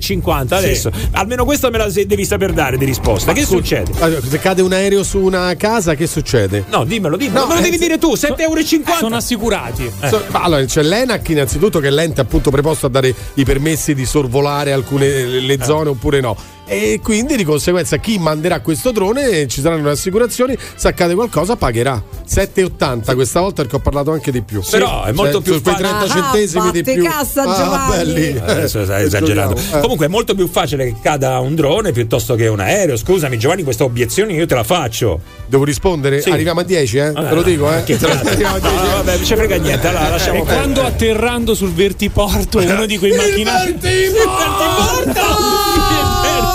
adesso, 0.56 0.90
almeno 1.12 1.44
questa 1.44 1.70
me 1.70 1.78
la 1.78 1.88
devi 1.88 2.24
saper 2.26 2.52
dare 2.52 2.76
di 2.76 2.84
risposta. 2.84 3.32
che 3.32 3.44
succede? 3.44 3.90
Allora, 4.00 4.20
se 4.28 4.38
cade 4.38 4.60
un 4.62 4.72
aereo 4.72 5.02
su 5.02 5.18
una 5.18 5.54
casa, 5.56 5.94
che 5.94 6.06
succede? 6.06 6.40
No, 6.68 6.84
dimmelo, 6.84 7.16
dimmelo. 7.16 7.40
No, 7.40 7.46
me 7.46 7.54
lo 7.54 7.60
eh, 7.60 7.62
devi 7.62 7.76
se- 7.76 7.82
dire 7.82 7.98
tu, 7.98 8.12
7,50 8.12 8.40
euro. 8.42 8.62
Sono 8.98 9.16
assicurati. 9.16 9.90
So- 10.08 10.24
ma 10.28 10.42
allora 10.42 10.64
c'è 10.64 10.82
l'ENAC 10.82 11.28
innanzitutto 11.30 11.80
che 11.80 11.88
è 11.88 11.90
l'ente 11.90 12.20
appunto 12.20 12.50
preposto 12.50 12.86
a 12.86 12.88
dare 12.88 13.14
i 13.34 13.44
permessi 13.44 13.94
di 13.94 14.04
sorvolare 14.06 14.72
alcune 14.72 15.24
le 15.24 15.58
zone 15.62 15.90
oppure 15.90 16.20
no. 16.20 16.36
E 16.72 17.00
quindi 17.02 17.36
di 17.36 17.44
conseguenza 17.44 17.96
chi 17.98 18.18
manderà 18.18 18.60
questo 18.60 18.92
drone 18.92 19.46
ci 19.46 19.60
saranno 19.60 19.84
le 19.84 19.90
assicurazioni, 19.90 20.56
se 20.74 20.88
accade 20.88 21.14
qualcosa 21.14 21.56
pagherà. 21.56 22.02
7,80 22.28 23.14
questa 23.14 23.40
volta 23.40 23.60
perché 23.62 23.76
ho 23.76 23.80
parlato 23.80 24.10
anche 24.12 24.30
di 24.32 24.40
più. 24.42 24.62
Però 24.70 25.04
è 25.04 25.12
molto 25.12 25.34
Cioè, 25.34 25.42
più 25.42 25.52
su 25.54 25.60
quei 25.62 25.74
facile. 25.74 25.98
30 25.98 26.14
centesimi 26.14 26.70
di 26.70 26.82
più. 26.82 27.04
cassa, 27.04 27.42
Ah, 27.42 27.56
Giovanni. 27.62 27.96
belli. 27.96 28.26
Eh, 28.36 28.40
Adesso 28.40 28.84
stai 28.84 29.04
esagerando. 29.04 29.56
Eh. 29.56 29.80
Comunque 29.80 30.06
è 30.06 30.08
molto 30.08 30.34
più 30.34 30.48
facile 30.48 30.84
che 30.86 30.94
cada 31.02 31.38
un 31.40 31.54
drone 31.54 31.92
piuttosto 31.92 32.34
che 32.34 32.46
un 32.48 32.60
aereo. 32.60 32.96
Scusami, 32.96 33.38
Giovanni, 33.38 33.62
questa 33.64 33.84
obiezione 33.84 34.32
io 34.32 34.46
te 34.46 34.54
la 34.54 34.64
faccio. 34.64 35.20
Devo 35.46 35.64
rispondere? 35.64 36.22
Sì. 36.22 36.30
Arriviamo 36.30 36.60
a 36.60 36.64
10, 36.64 36.96
eh? 36.96 37.12
Te 37.12 37.34
lo 37.34 37.42
dico, 37.42 37.70
eh? 37.70 37.82
Che 37.84 37.96
cazzo? 37.98 38.26
Arriviamo 38.28 38.56
a 38.56 38.60
10. 38.60 38.74
No, 38.76 38.82
vabbè, 38.94 39.16
non 39.16 39.24
ci 39.26 39.34
frega 39.36 39.56
niente, 39.56 39.88
allora 39.88 40.08
lasciamo 40.08 40.38
E 40.38 40.44
quando 40.44 40.82
atterrando 40.82 41.54
sul 41.54 41.72
vertiporto 41.72 42.58
uno 42.60 42.86
di 42.86 42.96
quei 42.98 43.12
macchinari 43.14 43.78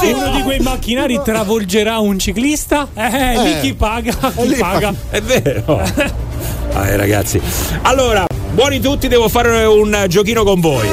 uno 0.05 0.29
di 0.31 0.41
quei 0.43 0.59
macchinari 0.59 1.19
travolgerà 1.23 1.97
un 1.99 2.17
ciclista? 2.19 2.87
Eh, 2.93 3.37
lì 3.41 3.51
Eh. 3.53 3.59
chi 3.61 3.73
paga? 3.73 4.13
Chi 4.35 4.47
lì 4.47 4.55
paga? 4.55 4.93
È 5.09 5.21
vero. 5.21 6.25
Ah, 6.73 6.95
ragazzi. 6.95 7.41
Allora, 7.83 8.27
buoni 8.51 8.79
tutti, 8.79 9.07
devo 9.07 9.29
fare 9.29 9.65
un 9.65 10.05
giochino 10.07 10.43
con 10.43 10.59
voi. 10.59 10.87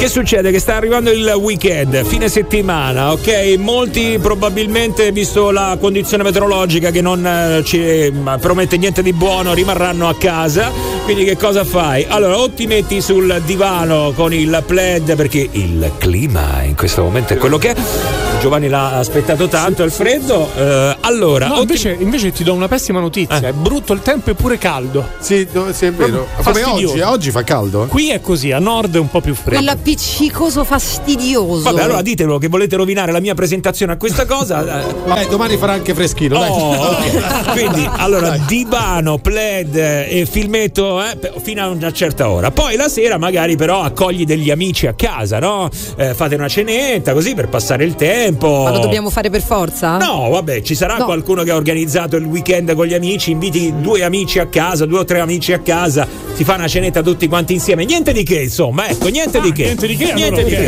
Che 0.00 0.08
succede? 0.08 0.50
Che 0.50 0.58
sta 0.58 0.76
arrivando 0.76 1.10
il 1.10 1.30
weekend, 1.38 2.06
fine 2.06 2.30
settimana, 2.30 3.12
ok? 3.12 3.56
Molti 3.58 4.18
probabilmente, 4.18 5.12
visto 5.12 5.50
la 5.50 5.76
condizione 5.78 6.22
meteorologica 6.22 6.90
che 6.90 7.02
non 7.02 7.24
eh, 7.26 7.62
ci 7.64 8.10
promette 8.40 8.78
niente 8.78 9.02
di 9.02 9.12
buono, 9.12 9.52
rimarranno 9.52 10.08
a 10.08 10.16
casa. 10.16 10.70
Quindi 11.04 11.24
che 11.24 11.36
cosa 11.36 11.64
fai? 11.64 12.06
Allora, 12.08 12.38
o 12.38 12.48
ti 12.48 12.66
metti 12.66 13.02
sul 13.02 13.42
divano 13.44 14.12
con 14.16 14.32
il 14.32 14.62
plaid, 14.66 15.16
perché 15.16 15.46
il 15.52 15.92
clima 15.98 16.62
in 16.62 16.76
questo 16.76 17.02
momento 17.02 17.34
è 17.34 17.36
quello 17.36 17.58
che 17.58 17.74
è. 17.74 18.39
Giovanni 18.40 18.68
l'ha 18.68 18.96
aspettato 18.96 19.48
tanto, 19.48 19.82
il 19.82 19.90
freddo. 19.90 20.48
eh, 20.56 20.96
allora, 21.00 21.46
No, 21.48 21.52
o 21.54 21.56
ti- 21.56 21.62
invece, 21.62 21.96
invece 22.00 22.32
ti 22.32 22.42
do 22.42 22.54
una 22.54 22.68
pessima 22.68 22.98
notizia: 22.98 23.36
è 23.48 23.52
brutto 23.52 23.92
il 23.92 24.00
tempo 24.00 24.30
e 24.30 24.34
pure 24.34 24.56
caldo. 24.56 25.06
Sì, 25.20 25.46
no, 25.52 25.70
sì, 25.72 25.84
è 25.86 25.92
vero. 25.92 26.26
Come 26.42 26.62
oggi, 26.64 27.00
oggi 27.00 27.30
fa 27.30 27.42
caldo. 27.44 27.84
eh? 27.84 27.86
Qui 27.88 28.10
è 28.10 28.20
così, 28.22 28.50
a 28.50 28.58
nord 28.58 28.96
è 28.96 28.98
un 28.98 29.10
po' 29.10 29.20
più 29.20 29.34
freddo. 29.34 29.56
Quell'appiccicoso 29.56 30.64
fastidioso. 30.64 31.62
Vabbè, 31.64 31.82
allora 31.82 32.00
ditelo 32.00 32.38
che 32.38 32.48
volete 32.48 32.76
rovinare 32.76 33.12
la 33.12 33.20
mia 33.20 33.34
presentazione 33.34 33.92
a 33.92 33.96
questa 33.96 34.24
cosa. 34.24 35.08
Eh, 35.20 35.26
domani 35.28 35.56
farà 35.56 35.72
anche 35.72 35.92
freschino, 35.94 36.38
dai. 36.38 36.48
Oh, 36.50 36.72
ok. 36.74 37.50
Quindi, 37.52 37.86
allora, 37.96 38.36
divano, 38.46 39.18
plaid 39.18 39.74
e 39.76 40.26
filmetto 40.30 41.02
eh, 41.02 41.18
fino 41.42 41.62
a 41.62 41.68
una 41.68 41.92
certa 41.92 42.28
ora. 42.30 42.50
Poi 42.50 42.76
la 42.76 42.88
sera, 42.88 43.18
magari, 43.18 43.56
però, 43.56 43.82
accogli 43.82 44.24
degli 44.24 44.50
amici 44.50 44.86
a 44.86 44.94
casa, 44.94 45.38
no? 45.40 45.68
Eh, 45.96 46.14
fate 46.14 46.36
una 46.36 46.48
cenetta 46.48 47.12
così 47.12 47.34
per 47.34 47.48
passare 47.48 47.84
il 47.84 47.96
tempo. 47.96 48.28
Ma 48.64 48.70
lo 48.70 48.78
dobbiamo 48.78 49.10
fare 49.10 49.30
per 49.30 49.42
forza? 49.42 49.96
No, 49.98 50.28
vabbè, 50.30 50.62
ci 50.62 50.74
sarà 50.74 50.96
No. 50.96 51.04
qualcuno 51.04 51.42
che 51.42 51.50
ha 51.50 51.56
organizzato 51.56 52.16
il 52.16 52.24
weekend 52.24 52.74
con 52.74 52.86
gli 52.86 52.94
amici, 52.94 53.30
inviti 53.30 53.72
due 53.80 54.02
amici 54.02 54.38
a 54.38 54.46
casa, 54.46 54.84
due 54.86 54.98
o 55.00 55.04
tre 55.04 55.20
amici 55.20 55.52
a 55.52 55.58
casa, 55.60 56.06
si 56.34 56.44
fa 56.44 56.54
una 56.54 56.68
cenetta 56.68 57.02
tutti 57.02 57.26
quanti 57.28 57.52
insieme. 57.54 57.84
Niente 57.84 58.12
di 58.12 58.22
che, 58.22 58.42
insomma, 58.42 58.88
ecco, 58.88 59.08
niente 59.08 59.40
di 59.40 59.52
che. 59.52 59.64
niente 59.64 59.86
di 59.86 59.96
che, 59.96 60.12
Niente 60.12 60.40
allora 60.40 60.42
di 60.42 60.54
ok. 60.54 60.60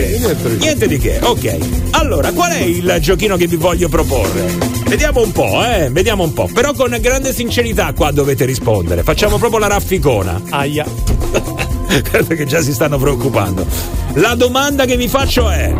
che. 0.48 0.56
Niente 0.59 0.89
di 0.89 0.98
che, 0.98 1.18
ok. 1.22 1.56
Allora, 1.90 2.32
qual 2.32 2.52
è 2.52 2.60
il 2.62 2.97
giochino 3.01 3.36
che 3.36 3.47
vi 3.47 3.56
voglio 3.56 3.89
proporre? 3.89 4.80
Vediamo 4.86 5.22
un 5.22 5.32
po', 5.32 5.64
eh, 5.64 5.89
vediamo 5.90 6.22
un 6.22 6.32
po'. 6.32 6.48
Però 6.52 6.72
con 6.74 6.97
grande 7.01 7.32
sincerità 7.32 7.93
qua 7.94 8.10
dovete 8.10 8.44
rispondere. 8.44 9.02
Facciamo 9.02 9.39
proprio 9.39 9.59
la 9.60 9.68
rafficona. 9.68 10.40
Aia. 10.51 10.84
Perché 12.10 12.47
già 12.47 12.60
si 12.62 12.72
stanno 12.72 12.98
preoccupando. 12.98 13.66
La 14.14 14.34
domanda 14.34 14.84
che 14.84 14.97
vi 14.97 15.09
faccio 15.09 15.48
è: 15.51 15.72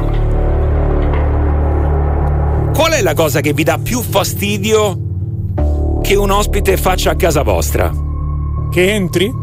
Qual 2.72 2.92
è 2.92 3.02
la 3.02 3.14
cosa 3.14 3.40
che 3.40 3.52
vi 3.52 3.64
dà 3.64 3.78
più 3.78 4.00
fastidio 4.00 6.00
che 6.02 6.14
un 6.14 6.30
ospite 6.30 6.76
faccia 6.76 7.10
a 7.10 7.16
casa 7.16 7.42
vostra? 7.42 7.90
Che 8.70 8.92
entri? 8.92 9.41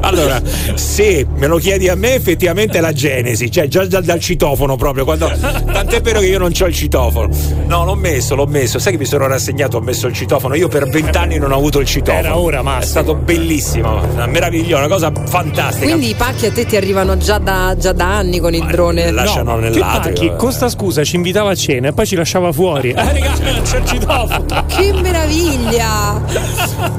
Allora, 0.00 0.40
se 0.74 1.26
me 1.36 1.46
lo 1.46 1.56
chiedi 1.58 1.88
a 1.88 1.94
me, 1.94 2.14
effettivamente 2.14 2.78
è 2.78 2.80
la 2.80 2.92
genesi, 2.92 3.50
cioè 3.50 3.66
già 3.68 3.84
dal, 3.86 4.02
dal 4.04 4.20
citofono 4.20 4.76
proprio. 4.76 5.04
Quando, 5.04 5.30
tant'è 5.30 6.00
vero 6.00 6.20
che 6.20 6.26
io 6.26 6.38
non 6.38 6.52
ho 6.58 6.66
il 6.66 6.74
citofono. 6.74 7.28
No, 7.66 7.84
l'ho 7.84 7.94
messo, 7.94 8.34
l'ho 8.34 8.46
messo. 8.46 8.78
Sai 8.78 8.92
che 8.92 8.98
mi 8.98 9.04
sono 9.04 9.26
rassegnato, 9.26 9.76
ho 9.78 9.80
messo 9.80 10.06
il 10.06 10.14
citofono. 10.14 10.54
Io 10.54 10.68
per 10.68 10.88
vent'anni 10.88 11.38
non 11.38 11.52
ho 11.52 11.56
avuto 11.56 11.80
il 11.80 11.86
citofono. 11.86 12.18
Era 12.26 12.38
ora, 12.38 12.62
Massimo. 12.62 12.82
È 12.82 12.86
stato 12.86 13.14
bellissimo, 13.14 14.02
una 14.12 14.26
meravigliosa, 14.26 14.84
una 14.84 14.94
cosa 14.94 15.12
fantastica. 15.26 15.84
Quindi 15.86 16.10
i 16.10 16.14
pacchi 16.14 16.46
a 16.46 16.52
te 16.52 16.64
ti 16.64 16.76
arrivano 16.76 17.16
già 17.18 17.38
da, 17.38 17.74
già 17.78 17.92
da 17.92 18.16
anni 18.16 18.38
con 18.38 18.54
il 18.54 18.64
drone. 18.66 19.10
lasciano 19.10 19.54
Che 19.56 19.60
nell'atrio. 19.68 20.12
pacchi? 20.14 20.32
Con 20.36 20.52
sta 20.52 20.68
scusa 20.68 21.04
ci 21.04 21.16
invitava 21.16 21.50
a 21.50 21.54
cena 21.54 21.88
e 21.88 21.92
poi 21.92 22.06
ci 22.06 22.16
lasciava 22.16 22.52
fuori. 22.52 22.94
Eh, 23.08 23.12
raga, 23.12 23.32
c'è 23.62 23.78
il 23.78 23.84
citofono. 23.86 24.64
Che 24.66 24.92
meraviglia! 25.00 26.20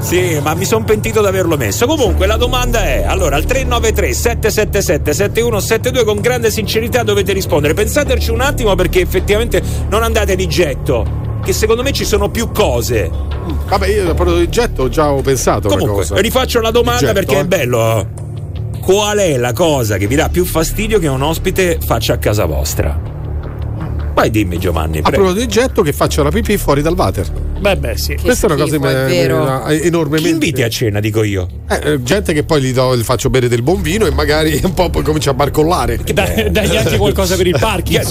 Sì, 0.10 0.40
ma 0.42 0.54
mi 0.54 0.64
sono 0.64 0.84
pentito 0.84 1.20
di 1.20 1.28
averlo 1.28 1.56
messo. 1.56 1.86
Comunque 1.86 2.26
la 2.26 2.36
domanda 2.36 2.82
è: 2.82 3.04
allora, 3.06 3.36
al 3.36 3.44
393 3.44 4.12
777 4.12 5.12
7172 5.12 6.04
con 6.04 6.20
grande 6.20 6.50
sincerità 6.50 7.04
dovete 7.04 7.32
rispondere. 7.32 7.74
Pensateci 7.74 8.32
un 8.32 8.40
attimo 8.40 8.74
perché 8.74 9.02
effettivamente 9.02 9.62
non 9.88 10.02
andate 10.02 10.34
di 10.34 10.48
getto. 10.48 11.38
Che 11.44 11.52
secondo 11.52 11.84
me 11.84 11.92
ci 11.92 12.04
sono 12.04 12.28
più 12.28 12.50
cose. 12.50 13.08
Vabbè, 13.68 13.86
io 13.86 14.02
a 14.10 14.14
proposito 14.14 14.40
di 14.40 14.48
getto 14.48 14.88
già 14.88 15.12
ho 15.12 15.20
pensato 15.20 15.68
Comunque, 15.68 16.04
rifaccio 16.20 16.60
la 16.60 16.72
domanda 16.72 16.98
getto, 16.98 17.12
perché 17.12 17.36
eh. 17.36 17.40
è 17.40 17.44
bello. 17.44 18.08
Qual 18.80 19.16
è 19.16 19.36
la 19.36 19.52
cosa 19.52 19.96
che 19.96 20.08
vi 20.08 20.16
dà 20.16 20.28
più 20.28 20.44
fastidio 20.44 20.98
che 20.98 21.06
un 21.06 21.22
ospite 21.22 21.78
faccia 21.80 22.14
a 22.14 22.18
casa 22.18 22.46
vostra? 22.46 23.00
Vai 24.12 24.28
dimmi 24.30 24.58
Giovanni, 24.58 24.98
A 24.98 25.08
proposito 25.08 25.38
di 25.38 25.46
getto 25.46 25.82
che 25.82 25.92
faccio 25.92 26.24
la 26.24 26.30
pipì 26.30 26.56
fuori 26.56 26.82
dal 26.82 26.94
water. 26.94 27.49
Beh, 27.60 27.76
beh, 27.76 27.96
sì. 27.98 28.16
Questa 28.20 28.46
è 28.46 28.50
una 28.52 28.62
cosa 28.62 28.76
schifo, 28.76 28.88
che 28.88 28.96
è 28.96 29.04
mi- 29.06 29.10
vero. 29.16 29.62
mi- 29.66 29.80
enormemente. 29.82 30.26
Chi 30.28 30.32
inviti 30.32 30.62
a 30.62 30.68
cena, 30.68 31.00
dico 31.00 31.22
io. 31.22 31.46
Eh, 31.68 31.80
eh, 31.92 32.02
gente 32.02 32.32
che 32.32 32.42
poi 32.42 32.62
gli, 32.62 32.72
do, 32.72 32.96
gli 32.96 33.02
faccio 33.02 33.28
bere 33.30 33.48
del 33.48 33.62
buon 33.62 33.82
vino 33.82 34.06
e 34.06 34.10
magari 34.10 34.58
un 34.64 34.72
po' 34.74 34.88
poi 34.90 35.02
comincia 35.02 35.30
a 35.30 35.34
barcollare. 35.34 35.98
Dai, 36.12 36.50
dagli 36.50 36.76
anche 36.76 36.96
qualcosa 36.96 37.36
per 37.36 37.46
il 37.46 37.56
parking. 37.58 38.02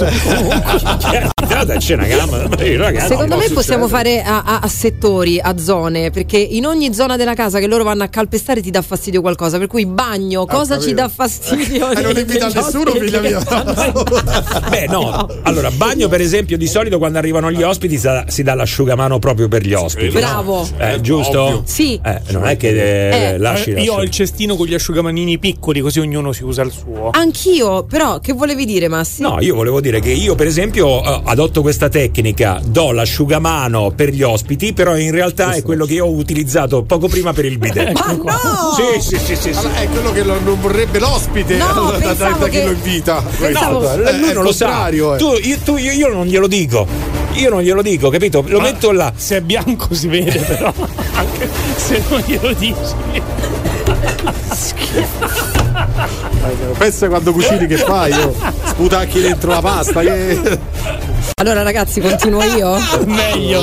Tirate 1.46 1.72
a 1.72 1.78
cena, 1.78 2.06
gamma. 2.06 2.38
Ragazzi, 2.48 3.08
Secondo 3.08 3.34
no, 3.34 3.40
me 3.40 3.48
possiamo 3.50 3.88
fare 3.88 4.22
a, 4.22 4.42
a- 4.44 4.58
a 4.62 4.68
settori, 4.68 5.40
a 5.40 5.58
zone, 5.58 6.10
perché 6.10 6.38
in 6.38 6.64
ogni 6.66 6.94
zona 6.94 7.16
della 7.16 7.34
casa 7.34 7.58
che 7.58 7.66
loro 7.66 7.82
vanno 7.84 8.04
a 8.04 8.08
calpestare 8.08 8.60
ti 8.62 8.70
dà 8.70 8.82
fastidio 8.82 9.20
qualcosa. 9.20 9.58
Per 9.58 9.66
cui 9.66 9.84
bagno, 9.86 10.46
cosa 10.46 10.74
ci 10.78 10.94
capito. 10.94 11.00
dà 11.00 11.08
fastidio? 11.08 11.90
Eh, 11.90 12.00
non 12.00 12.16
invita 12.16 12.48
nessuno, 12.48 12.90
figlia 12.92 13.20
che 13.20 13.28
mia. 13.28 13.40
Beh, 14.70 14.86
no. 14.88 15.28
Allora, 15.42 15.70
bagno, 15.72 16.08
per 16.08 16.20
esempio, 16.20 16.56
di 16.56 16.66
solito 16.66 16.98
quando 16.98 17.18
arrivano 17.18 17.50
gli 17.50 17.62
ospiti 17.62 17.96
si 17.96 18.04
dà, 18.06 18.24
si 18.28 18.42
dà 18.42 18.54
l'asciugamano 18.54 19.18
proprio 19.18 19.39
per 19.48 19.64
gli 19.66 19.72
ospiti. 19.74 20.08
Bravo. 20.18 20.66
Eh, 20.78 21.00
giusto? 21.00 21.40
Ovvio. 21.42 21.62
Sì. 21.64 22.00
Eh, 22.04 22.20
non 22.30 22.46
è 22.46 22.56
che 22.56 22.68
eh, 22.68 23.32
Eh. 23.34 23.38
lasci 23.38 23.70
Io 23.70 23.94
ho 23.94 24.02
il 24.02 24.10
cestino 24.10 24.56
con 24.56 24.66
gli 24.66 24.74
asciugamanini 24.74 25.38
piccoli, 25.38 25.80
così 25.80 26.00
ognuno 26.00 26.32
si 26.32 26.42
usa 26.44 26.62
il 26.62 26.70
suo. 26.72 27.10
Anch'io, 27.12 27.84
però, 27.84 28.18
che 28.20 28.32
volevi 28.32 28.64
dire, 28.64 28.88
Massi? 28.88 29.22
No, 29.22 29.38
io 29.40 29.54
volevo 29.54 29.80
dire 29.80 30.00
che 30.00 30.10
io, 30.10 30.34
per 30.34 30.46
esempio, 30.46 31.02
eh, 31.02 31.20
adotto 31.24 31.62
questa 31.62 31.88
tecnica, 31.88 32.60
do 32.64 32.92
l'asciugamano 32.92 33.92
per 33.94 34.10
gli 34.10 34.22
ospiti, 34.22 34.72
però 34.72 34.96
in 34.96 35.10
realtà 35.10 35.52
è 35.52 35.62
quello 35.62 35.84
che 35.86 35.94
io 35.94 36.06
ho 36.06 36.10
utilizzato 36.12 36.82
poco 36.82 37.08
prima 37.08 37.32
per 37.32 37.44
il 37.44 37.58
bidet. 37.58 37.92
Ma 38.24 38.40
no! 38.42 38.74
Sì, 38.74 39.00
sì, 39.00 39.18
sì, 39.18 39.36
sì. 39.36 39.52
sì. 39.52 39.58
Allora, 39.58 39.74
è 39.80 39.88
quello 39.88 40.12
che 40.12 40.22
lo- 40.22 40.40
non 40.40 40.60
vorrebbe 40.60 40.98
l'ospite 40.98 41.56
No, 41.56 41.68
allora, 41.68 41.98
da, 41.98 42.12
da- 42.14 42.30
da 42.30 42.44
chi 42.48 42.58
che- 42.58 42.64
lo 42.64 42.72
invita. 42.72 43.22
pensavo- 43.38 44.02
Eh, 44.04 44.12
lui 44.18 44.32
non 44.32 44.42
lo 44.44 44.52
sa. 44.52 44.88
eh. 44.88 44.96
Tu, 45.16 45.32
io, 45.42 45.56
tu- 45.64 45.76
io- 45.76 45.92
io 45.92 46.08
non 46.08 46.26
glielo 46.26 46.46
dico. 46.46 46.86
Io 47.34 47.50
non 47.50 47.62
glielo 47.62 47.82
dico, 47.82 48.10
capito? 48.10 48.44
Lo 48.46 48.60
metto 48.60 48.90
là. 48.92 49.12
Se 49.14 49.36
è 49.38 49.40
bianco 49.40 49.94
si 49.94 50.08
vede, 50.08 50.38
però. 50.40 50.72
Anche 51.14 51.48
se 51.76 52.02
non 52.08 52.20
glielo 52.26 52.52
dici. 52.54 53.22
Pensa 56.78 57.08
quando 57.08 57.32
cucini 57.32 57.66
che 57.66 57.76
fai? 57.76 58.12
Io 58.12 58.34
sputacchi 58.64 59.20
dentro 59.20 59.50
la 59.50 59.60
pasta. 59.60 60.00
Che... 60.00 60.58
Allora 61.36 61.62
ragazzi, 61.62 62.00
continuo 62.00 62.42
io? 62.42 62.76
Meglio. 63.06 63.60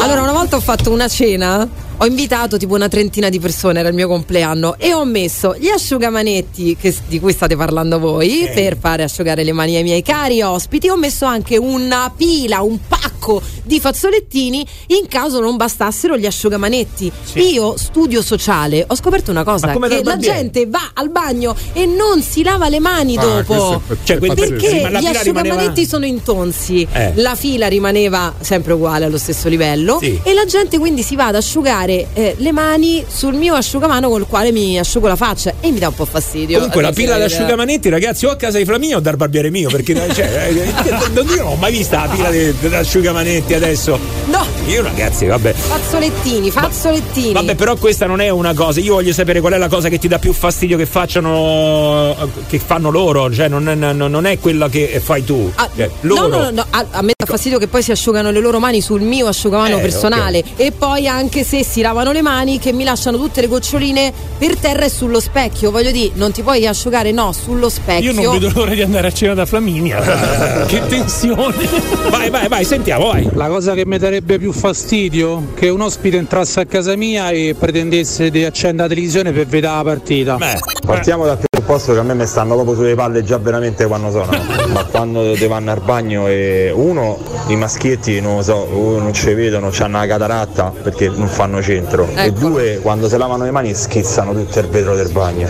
Allora, 0.00 0.22
una 0.22 0.32
volta 0.32 0.56
ho 0.56 0.60
fatto 0.60 0.90
una 0.90 1.08
cena, 1.08 1.68
ho 1.96 2.06
invitato 2.06 2.56
tipo 2.56 2.74
una 2.74 2.88
trentina 2.88 3.28
di 3.28 3.38
persone, 3.38 3.78
era 3.80 3.88
il 3.88 3.94
mio 3.94 4.08
compleanno, 4.08 4.76
e 4.78 4.92
ho 4.92 5.04
messo 5.04 5.54
gli 5.58 5.68
asciugamanetti 5.68 6.76
che- 6.76 6.94
di 7.06 7.20
cui 7.20 7.32
state 7.32 7.56
parlando 7.56 7.98
voi 7.98 8.48
per 8.54 8.76
fare 8.78 9.02
asciugare 9.04 9.44
le 9.44 9.52
mani 9.52 9.76
ai 9.76 9.82
miei 9.82 10.02
cari 10.02 10.42
ospiti. 10.42 10.88
Ho 10.88 10.96
messo 10.96 11.24
anche 11.26 11.56
una 11.56 12.12
pila, 12.14 12.60
un 12.62 12.78
pacco 12.88 13.40
di 13.62 13.78
fazzolettini 13.78 14.66
in 14.88 15.06
caso 15.08 15.40
non 15.40 15.56
bastassero 15.56 16.16
gli 16.16 16.26
asciugamanetti. 16.26 17.12
Io, 17.34 17.76
studio 17.76 18.20
sociale, 18.22 18.84
ho 18.86 18.96
scoperto 18.96 19.30
una 19.30 19.44
cosa: 19.44 19.72
che 19.72 20.02
la 20.02 20.16
gente 20.16 20.66
va 20.66 20.90
al 20.94 21.10
bagno 21.10 21.54
e 21.72 21.86
non 21.86 22.20
si 22.22 22.42
lava 22.42 22.68
le 22.68 22.80
mani 22.80 23.16
Ah, 23.16 23.20
dopo. 23.20 23.80
è- 23.88 23.96
Cioè, 24.02 24.18
perché 24.18 24.58
sì, 24.58 24.76
gli 24.76 25.06
asciugamanetti 25.06 25.22
rimaneva- 25.30 25.86
sono 25.88 26.04
intonsi, 26.06 26.86
Eh. 26.90 27.12
la 27.16 27.34
fila 27.36 27.68
rimaneva 27.68 28.34
sempre 28.40 28.72
uguale 28.72 29.04
allo 29.04 29.18
stesso 29.18 29.48
livello 29.48 29.98
Sì. 30.00 30.18
e 30.22 30.32
la 30.32 30.44
gente 30.46 30.78
quindi 30.78 31.02
si 31.02 31.14
va 31.14 31.26
ad 31.26 31.36
asciugare 31.36 31.81
eh, 31.90 32.34
le 32.38 32.52
mani 32.52 33.04
sul 33.08 33.34
mio 33.34 33.54
asciugamano 33.54 34.08
col 34.08 34.26
quale 34.26 34.52
mi 34.52 34.78
asciugo 34.78 35.06
la 35.08 35.16
faccia 35.16 35.54
e 35.60 35.70
mi 35.70 35.78
dà 35.78 35.88
un 35.88 35.94
po' 35.94 36.04
fastidio. 36.04 36.56
Comunque 36.56 36.82
la 36.82 36.92
pila 36.92 37.14
vedete. 37.16 37.34
d'asciugamanetti, 37.34 37.88
ragazzi, 37.88 38.26
o 38.26 38.30
a 38.30 38.36
casa 38.36 38.58
di 38.58 38.64
Flaminio 38.64 38.98
o 38.98 39.00
dal 39.00 39.16
barbiere 39.16 39.50
mio, 39.50 39.68
perché 39.70 39.94
cioè, 40.14 40.48
eh, 40.50 40.72
non 41.12 41.26
io 41.28 41.36
non 41.42 41.46
ho 41.52 41.56
mai 41.56 41.72
vista 41.72 42.04
la 42.06 42.30
pila 42.30 42.78
asciugamanetti 42.78 43.54
adesso. 43.54 43.98
No, 44.26 44.44
Io 44.66 44.82
ragazzi, 44.82 45.26
vabbè. 45.26 45.52
fazzolettini, 45.52 46.50
fazzolettini. 46.50 47.32
Vabbè, 47.32 47.54
però 47.54 47.76
questa 47.76 48.06
non 48.06 48.20
è 48.20 48.28
una 48.28 48.54
cosa. 48.54 48.80
Io 48.80 48.94
voglio 48.94 49.12
sapere 49.12 49.40
qual 49.40 49.52
è 49.54 49.58
la 49.58 49.68
cosa 49.68 49.88
che 49.88 49.98
ti 49.98 50.08
dà 50.08 50.18
più 50.18 50.32
fastidio 50.32 50.76
che 50.76 50.86
facciano 50.86 52.14
che 52.48 52.58
fanno 52.58 52.90
loro, 52.90 53.32
cioè 53.32 53.48
non 53.48 53.68
è, 53.68 53.74
non- 53.74 54.26
è 54.26 54.38
quella 54.38 54.68
che 54.68 55.00
fai 55.02 55.24
tu. 55.24 55.50
Ah, 55.56 55.68
Cioè, 55.74 55.90
no, 56.02 56.14
loro 56.14 56.28
no, 56.28 56.42
no, 56.44 56.50
no, 56.50 56.66
a, 56.70 56.86
a 56.90 57.02
me 57.02 57.12
dà 57.16 57.26
fastidio 57.26 57.58
che 57.58 57.66
poi 57.66 57.82
si 57.82 57.90
asciugano 57.90 58.30
le 58.30 58.40
loro 58.40 58.58
mani 58.60 58.80
sul 58.80 59.00
mio 59.00 59.26
asciugamano 59.26 59.78
Eh, 59.78 59.80
personale 59.80 60.42
e 60.56 60.72
poi 60.72 61.06
anche 61.08 61.44
se 61.44 61.62
si 61.72 61.80
lavano 61.80 62.12
le 62.12 62.20
mani 62.20 62.58
che 62.58 62.70
mi 62.70 62.84
lasciano 62.84 63.16
tutte 63.16 63.40
le 63.40 63.46
goccioline 63.46 64.12
per 64.36 64.58
terra 64.58 64.84
e 64.84 64.90
sullo 64.90 65.20
specchio. 65.20 65.70
Voglio 65.70 65.90
dire, 65.90 66.10
non 66.16 66.30
ti 66.30 66.42
puoi 66.42 66.66
asciugare, 66.66 67.12
no, 67.12 67.32
sullo 67.32 67.70
specchio. 67.70 68.12
Io 68.12 68.20
non 68.20 68.38
vedo 68.38 68.52
l'ora 68.54 68.74
di 68.74 68.82
andare 68.82 69.06
a 69.06 69.10
cena 69.10 69.32
da 69.32 69.46
Flaminia. 69.46 69.98
che 70.68 70.86
tensione. 70.86 71.66
Vai, 72.10 72.28
vai, 72.28 72.48
vai, 72.48 72.64
sentiamo, 72.66 73.06
vai. 73.06 73.26
La 73.32 73.46
cosa 73.46 73.72
che 73.72 73.86
mi 73.86 73.96
darebbe 73.96 74.38
più 74.38 74.52
fastidio 74.52 75.52
che 75.54 75.70
un 75.70 75.80
ospite 75.80 76.18
entrasse 76.18 76.60
a 76.60 76.66
casa 76.66 76.94
mia 76.94 77.30
e 77.30 77.56
pretendesse 77.58 78.28
di 78.28 78.44
accendere 78.44 78.88
la 78.88 78.94
televisione 78.94 79.32
per 79.32 79.46
vedere 79.46 79.74
la 79.74 79.82
partita. 79.82 80.36
Partiamo 80.84 81.24
dal 81.24 81.38
presupposto 81.38 81.94
che 81.94 82.00
a 82.00 82.02
me 82.02 82.12
mi 82.12 82.26
stanno 82.26 82.52
proprio 82.54 82.74
sulle 82.74 82.94
palle 82.94 83.24
già 83.24 83.38
veramente 83.38 83.86
quando 83.86 84.10
sono. 84.10 84.28
Ma 84.72 84.84
quando 84.84 85.32
te 85.32 85.46
vanno 85.46 85.70
al 85.70 85.80
bagno 85.80 86.26
e 86.26 86.70
uno, 86.74 87.18
i 87.46 87.56
maschietti 87.56 88.20
non 88.20 88.36
lo 88.36 88.42
so, 88.42 88.68
non 88.98 89.14
ci 89.14 89.32
vedono, 89.32 89.70
hanno 89.78 89.98
la 89.98 90.06
cataratta 90.06 90.70
perché 90.82 91.08
non 91.08 91.28
fanno 91.28 91.61
centro. 91.62 92.08
E 92.14 92.32
due, 92.32 92.80
quando 92.82 93.08
si 93.08 93.16
lavano 93.16 93.44
le 93.44 93.50
mani 93.50 93.74
schizzano 93.74 94.32
tutto 94.32 94.58
il 94.58 94.68
vetro 94.68 94.94
del 94.94 95.10
bagno. 95.10 95.48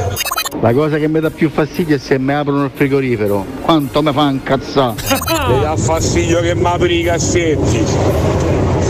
La 0.61 0.73
cosa 0.73 0.99
che 0.99 1.09
mi 1.09 1.19
dà 1.21 1.31
più 1.31 1.51
fastidio 1.51 1.97
è 1.97 1.99
se 1.99 2.19
mi 2.19 2.33
aprono 2.33 2.65
il 2.65 2.71
frigorifero. 2.73 3.45
Quanto 3.63 4.03
mi 4.03 4.13
fa 4.13 4.29
incazzare? 4.29 4.95
Mi 5.49 5.61
dà 5.61 5.77
fastidio 5.77 6.41
che 6.41 6.55
mi 6.55 6.67
apri 6.67 7.01
i 7.01 7.03
cassetti. 7.03 8.42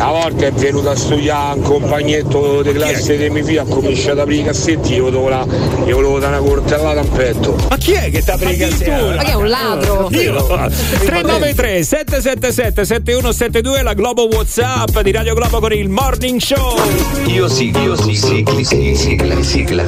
Una 0.03 0.11
volta 0.11 0.47
è 0.47 0.53
venuto 0.53 0.91
a 0.91 0.97
studiare 0.97 1.61
un 1.61 1.63
compagnetto 1.63 2.61
di 2.63 2.73
classe 2.73 3.17
di 3.17 3.31
mio 3.31 3.45
figlio, 3.45 3.63
ha 3.63 3.67
cominciato 3.67 4.11
ad 4.11 4.19
aprire 4.19 4.41
i 4.41 4.45
cassetti, 4.47 4.95
io 4.95 5.05
volevo, 5.05 5.29
la, 5.29 5.47
io 5.87 5.95
volevo 5.95 6.19
dare 6.19 6.39
una 6.39 6.49
coltellata 6.49 7.01
a 7.01 7.05
petto. 7.05 7.57
Ma 7.69 7.77
chi 7.77 7.93
è 7.93 8.11
che 8.11 8.21
ti 8.21 8.31
apre 8.31 8.51
i 8.51 8.57
cassetti? 8.57 8.91
Ma 8.91 9.23
che 9.23 9.31
è 9.31 9.35
un 9.35 9.49
ladro? 9.49 10.09
Io. 10.11 10.45
393 10.45 11.85
777 11.85 12.85
7172 12.85 13.83
la 13.83 13.95
Globo 13.95 14.27
Whatsapp 14.27 14.99
di 15.03 15.13
Radio 15.13 15.35
Globo 15.35 15.61
con 15.61 15.73
il 15.73 15.89
Morning 15.89 16.41
Show. 16.41 16.81
Io 17.27 17.47
sì, 17.47 17.71
io 17.71 17.95
sì, 17.95 18.17
sigli, 18.17 18.65
sigli, 18.65 18.97
sigla, 18.97 19.41
sigla. 19.41 19.85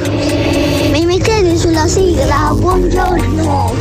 Mi 0.91 1.05
mettete 1.05 1.57
sulla 1.57 1.87
sigla, 1.87 2.53
buongiorno. 2.53 3.73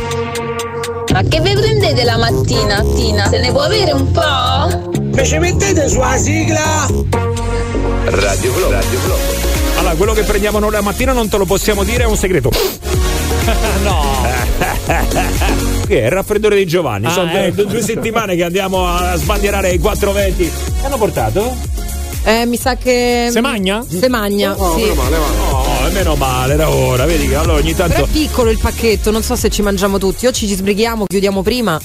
Ma 1.12 1.22
che 1.22 1.40
vi 1.40 1.52
prendete 1.52 2.02
la 2.02 2.16
mattina, 2.16 2.82
Tina? 2.96 3.28
Se 3.28 3.38
ne 3.38 3.52
può 3.52 3.60
avere 3.60 3.92
un 3.92 4.10
po'? 4.10 4.73
E 5.16 5.24
ci 5.24 5.38
mettete 5.38 5.88
sulla 5.88 6.16
sigla? 6.16 6.86
Radio 8.04 8.52
Globo. 8.52 8.70
Radio 8.72 9.00
Globo. 9.04 9.22
Allora, 9.76 9.94
quello 9.94 10.12
che 10.12 10.22
prendiamo 10.22 10.58
noi 10.58 10.70
la 10.70 10.80
mattina 10.80 11.12
non 11.12 11.28
te 11.28 11.36
lo 11.36 11.44
possiamo 11.44 11.84
dire, 11.84 12.04
è 12.04 12.06
un 12.06 12.16
segreto. 12.16 12.50
no. 13.82 14.22
Che 15.86 16.00
è 16.00 16.04
il 16.06 16.10
raffreddore 16.10 16.56
di 16.56 16.66
Giovanni. 16.66 17.06
Ah, 17.06 17.10
Sono 17.10 17.30
ecco. 17.30 17.64
due 17.64 17.82
settimane 17.82 18.36
che 18.36 18.42
andiamo 18.42 18.86
a 18.86 19.16
sbandierare 19.16 19.70
i 19.70 19.78
420. 19.78 20.42
Che 20.80 20.86
hanno 20.86 20.96
portato? 20.96 21.54
Eh, 22.24 22.46
mi 22.46 22.56
sa 22.56 22.76
che. 22.76 23.28
Se 23.30 23.40
magna? 23.42 23.84
Se 23.86 24.08
magna, 24.08 24.54
Oh, 24.56 24.78
sì. 24.78 24.84
meno 24.84 24.94
male, 24.94 25.16
No, 25.18 25.90
meno 25.92 26.14
male, 26.16 26.54
era 26.54 26.70
ora. 26.70 27.04
Vedi 27.04 27.28
che 27.28 27.34
allora 27.34 27.58
ogni 27.58 27.74
Però 27.74 27.86
tanto. 27.86 28.04
è 28.04 28.08
piccolo 28.08 28.48
il 28.50 28.58
pacchetto, 28.58 29.10
non 29.10 29.22
so 29.22 29.36
se 29.36 29.50
ci 29.50 29.60
mangiamo 29.60 29.98
tutti. 29.98 30.26
O 30.26 30.32
ci 30.32 30.46
sbrighiamo, 30.46 31.04
chiudiamo 31.06 31.42
prima. 31.42 31.78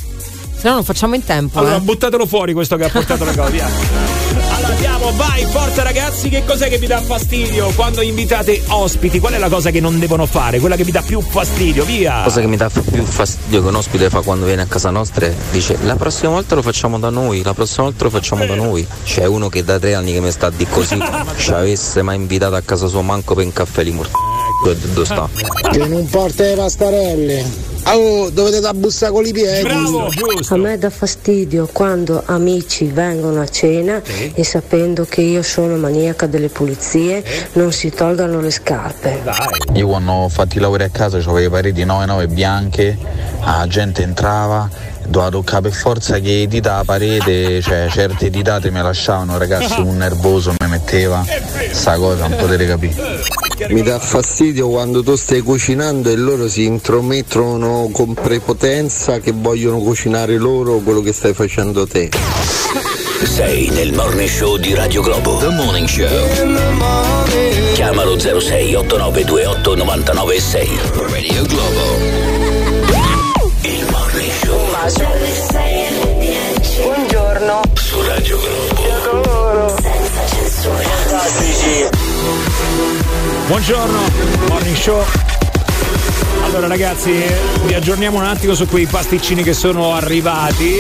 Se 0.60 0.68
no 0.68 0.74
non 0.74 0.84
facciamo 0.84 1.16
in 1.16 1.24
tempo. 1.24 1.60
Allora, 1.60 1.78
eh. 1.78 1.80
buttatelo 1.80 2.26
fuori 2.26 2.52
questo 2.52 2.76
che 2.76 2.84
ha 2.84 2.90
portato 2.90 3.24
la 3.24 3.34
cosa. 3.34 3.50
via. 3.50 3.68
Allora 4.52 4.74
andiamo, 4.74 5.12
vai, 5.16 5.46
forza 5.46 5.84
ragazzi, 5.84 6.28
che 6.28 6.44
cos'è 6.44 6.68
che 6.68 6.78
vi 6.78 6.86
dà 6.86 7.02
fastidio 7.02 7.72
quando 7.76 8.02
invitate 8.02 8.62
ospiti? 8.68 9.20
Qual 9.20 9.32
è 9.32 9.38
la 9.38 9.48
cosa 9.48 9.70
che 9.72 9.80
non 9.80 10.00
devono 10.00 10.26
fare? 10.26 10.60
Quella 10.60 10.76
che 10.76 10.84
vi 10.84 10.92
dà 10.92 11.02
più 11.02 11.22
fastidio, 11.22 11.86
via! 11.86 12.18
La 12.18 12.24
cosa 12.24 12.42
che 12.42 12.48
mi 12.48 12.58
dà 12.58 12.70
più 12.70 13.04
fastidio 13.06 13.62
che 13.62 13.68
un 13.68 13.76
ospite 13.76 14.10
fa 14.10 14.20
quando 14.22 14.46
viene 14.46 14.64
a 14.64 14.66
casa 14.66 14.90
nostra 14.90 15.28
è 15.28 15.34
dice 15.52 15.78
la 15.84 15.96
prossima 15.96 16.32
volta 16.32 16.56
lo 16.56 16.62
facciamo 16.62 17.00
da 17.00 17.10
noi, 17.10 17.42
la 17.42 17.54
prossima 17.54 17.86
volta 17.86 18.04
lo 18.04 18.10
facciamo 18.10 18.46
da 18.46 18.56
noi. 18.56 18.86
C'è 19.04 19.26
uno 19.26 19.48
che 19.48 19.64
da 19.64 19.80
tre 19.80 19.94
anni 19.94 20.12
che 20.12 20.20
mi 20.20 20.32
sta 20.32 20.48
a 20.48 20.52
di 20.52 20.68
così, 20.68 20.98
ci 21.38 21.52
avesse 21.52 22.02
mai 22.02 22.18
invitato 22.18 22.56
a 22.56 22.62
casa 22.62 22.88
sua 22.88 23.02
manco 23.02 23.34
per 23.34 23.46
un 23.46 23.54
caffè 23.54 23.84
li 23.84 23.92
mort- 23.92 24.12
dove, 24.64 24.78
dove 24.94 25.06
sta? 25.06 25.30
Che 25.72 25.88
non 25.88 26.06
porta 26.10 26.44
le 26.44 26.56
pastarelle. 26.56 27.69
Oh, 27.86 28.30
dovete 28.30 28.60
da 28.60 28.74
bussare 28.74 29.12
con 29.12 29.26
i 29.26 29.32
piedi. 29.32 29.68
A 30.50 30.56
me 30.58 30.78
dà 30.78 30.90
fastidio 30.90 31.68
quando 31.72 32.22
amici 32.26 32.86
vengono 32.86 33.42
a 33.42 33.48
cena 33.48 34.02
e 34.34 34.44
sapendo 34.44 35.06
che 35.06 35.22
io 35.22 35.42
sono 35.42 35.76
maniaca 35.76 36.28
delle 36.28 36.50
pulizie 36.50 37.24
non 37.54 37.72
si 37.72 37.90
tolgano 37.90 38.42
le 38.42 38.52
scarpe. 38.52 39.22
Io 39.74 39.88
quando 39.88 40.12
ho 40.12 40.30
fatto 40.30 40.58
i 40.58 40.62
lavori 40.62 40.84
a 40.84 40.90
casa 40.90 41.18
avevo 41.18 41.38
le 41.38 41.50
pareti 41.50 41.86
9-9 41.86 42.32
bianche, 42.32 42.98
la 43.42 43.66
gente 43.68 44.04
entrava, 44.04 44.70
doveva 45.10 45.32
toccare 45.32 45.62
per 45.64 45.74
forza 45.74 46.20
che 46.20 46.46
dita 46.48 46.78
la 46.78 46.84
parete, 46.84 47.62
cioè 47.62 47.88
certe 47.90 48.30
ditate 48.30 48.72
mi 48.72 48.82
lasciavano 48.82 49.38
ragazzi 49.38 49.80
un 49.80 49.98
nervoso 49.98 50.54
mi 50.60 50.68
metteva, 50.68 51.26
sta 51.72 51.98
cosa 51.98 52.28
non 52.28 52.38
potete 52.38 52.66
capire. 52.66 53.22
Mi 53.70 53.82
dà 53.82 54.00
fastidio 54.00 54.70
quando 54.70 55.04
tu 55.04 55.16
stai 55.16 55.42
cucinando 55.42 56.10
e 56.10 56.16
loro 56.16 56.48
si 56.48 56.64
intromettono 56.64 57.90
con 57.92 58.14
prepotenza 58.14 59.20
che 59.20 59.34
vogliono 59.34 59.80
cucinare 59.80 60.38
loro 60.38 60.78
quello 60.78 61.02
che 61.02 61.12
stai 61.12 61.34
facendo 61.34 61.86
te. 61.86 62.10
Sei 63.24 63.70
nel 63.70 63.94
morning 63.94 64.30
show 64.30 64.58
di 64.58 64.74
Radio 64.74 65.02
Globo. 65.02 65.38
The 65.40 65.50
Morning 65.50 65.88
Show. 65.88 66.08
Chiamalo 67.74 68.18
06 68.18 68.76
8928 68.76 69.76
996. 69.76 70.80
Radio 70.94 71.44
Globo. 71.44 72.29
Radio 78.20 78.38
Globo. 78.38 79.76
Senza 79.82 80.26
censura. 80.26 80.84
Buongiorno, 83.48 84.00
morning 84.50 84.76
show. 84.76 85.29
Allora 86.50 86.68
ragazzi, 86.68 87.12
vi 87.66 87.74
aggiorniamo 87.74 88.18
un 88.18 88.24
attimo 88.26 88.54
su 88.56 88.68
quei 88.68 88.86
pasticcini 88.88 89.44
che 89.44 89.54
sono 89.54 89.94
arrivati 89.94 90.74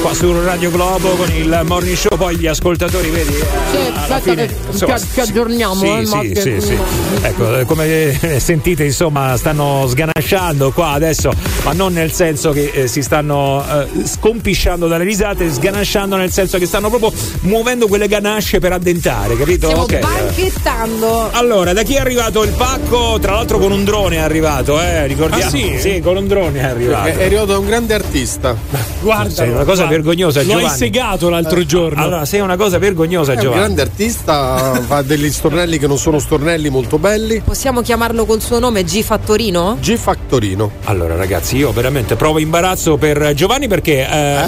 qua 0.00 0.12
su 0.14 0.32
Radio 0.42 0.70
Globo 0.70 1.10
con 1.10 1.30
il 1.32 1.60
morning 1.66 1.96
show, 1.96 2.16
poi 2.16 2.36
gli 2.36 2.46
ascoltatori, 2.46 3.08
vedi? 3.10 3.32
eh, 3.34 3.44
Sì, 3.70 3.92
alla 3.94 4.20
fine, 4.20 4.46
che 4.46 4.54
insomma, 4.70 4.98
ci- 4.98 5.06
ci 5.12 5.20
aggiorniamo, 5.20 5.74
Sì, 5.74 6.30
eh, 6.32 6.40
sì, 6.40 6.40
sì, 6.40 6.60
sì. 6.60 6.78
Ecco, 7.20 7.58
eh, 7.58 7.64
come 7.66 8.18
eh, 8.20 8.40
sentite, 8.40 8.84
insomma, 8.84 9.36
stanno 9.36 9.86
sganasciando 9.86 10.72
qua 10.72 10.88
adesso, 10.88 11.30
ma 11.64 11.72
non 11.72 11.92
nel 11.92 12.10
senso 12.12 12.50
che 12.50 12.70
eh, 12.74 12.86
si 12.88 13.02
stanno 13.02 13.62
eh, 13.64 14.06
scompisciando 14.06 14.88
dalle 14.88 15.04
risate, 15.04 15.52
sganasciando 15.52 16.16
nel 16.16 16.32
senso 16.32 16.58
che 16.58 16.66
stanno 16.66 16.88
proprio 16.88 17.12
muovendo 17.42 17.86
quelle 17.86 18.08
ganasce 18.08 18.58
per 18.58 18.72
addentare, 18.72 19.36
capito? 19.36 19.66
Stiamo 19.66 19.82
Ok. 19.84 19.98
banchettando. 20.00 21.30
Allora, 21.32 21.72
da 21.74 21.82
chi 21.82 21.94
è 21.94 21.98
arrivato 22.00 22.42
il 22.42 22.52
pacco? 22.56 23.18
Tra 23.20 23.34
l'altro 23.34 23.58
con 23.58 23.70
un 23.70 23.84
drone 23.84 24.16
è 24.16 24.18
arrivato. 24.18 24.30
arrivato, 24.76 24.80
eh, 25.02 25.06
ricordiamo. 25.06 25.44
Ah, 25.44 25.78
sì? 25.78 26.00
con 26.02 26.16
un 26.16 26.26
drone 26.26 26.60
è 26.60 26.64
arrivato. 26.64 27.08
È, 27.08 27.16
è 27.16 27.24
arrivato 27.24 27.46
da 27.52 27.58
un 27.58 27.66
grande 27.66 27.94
artista. 27.94 28.56
Guarda, 29.00 29.30
Sei 29.30 29.48
una 29.48 29.58
cosa 29.64 29.84
guarda, 29.86 29.88
vergognosa, 29.88 30.40
Lo 30.40 30.46
Giovanni. 30.46 30.66
hai 30.68 30.76
segato 30.76 31.28
l'altro 31.28 31.64
giorno. 31.66 32.02
Allora, 32.02 32.24
sei 32.24 32.40
una 32.40 32.56
cosa 32.56 32.78
vergognosa, 32.78 33.32
È 33.32 33.34
un 33.36 33.40
Giovanni. 33.40 33.60
grande 33.62 33.82
artista, 33.82 34.80
fa 34.86 35.02
degli 35.02 35.30
stornelli 35.30 35.78
che 35.78 35.86
non 35.86 35.98
sono 35.98 36.18
stornelli 36.18 36.68
molto 36.70 36.98
belli. 36.98 37.40
Possiamo 37.44 37.80
chiamarlo 37.82 38.24
col 38.24 38.40
suo 38.40 38.58
nome 38.58 38.84
G 38.84 39.02
Fattorino? 39.02 39.78
G 39.80 39.96
Factorino. 39.96 40.70
Allora, 40.84 41.16
ragazzi, 41.16 41.56
io 41.56 41.72
veramente 41.72 42.16
provo 42.16 42.38
imbarazzo 42.38 42.96
per 42.96 43.32
Giovanni 43.34 43.68
perché 43.68 44.08
eh, 44.08 44.44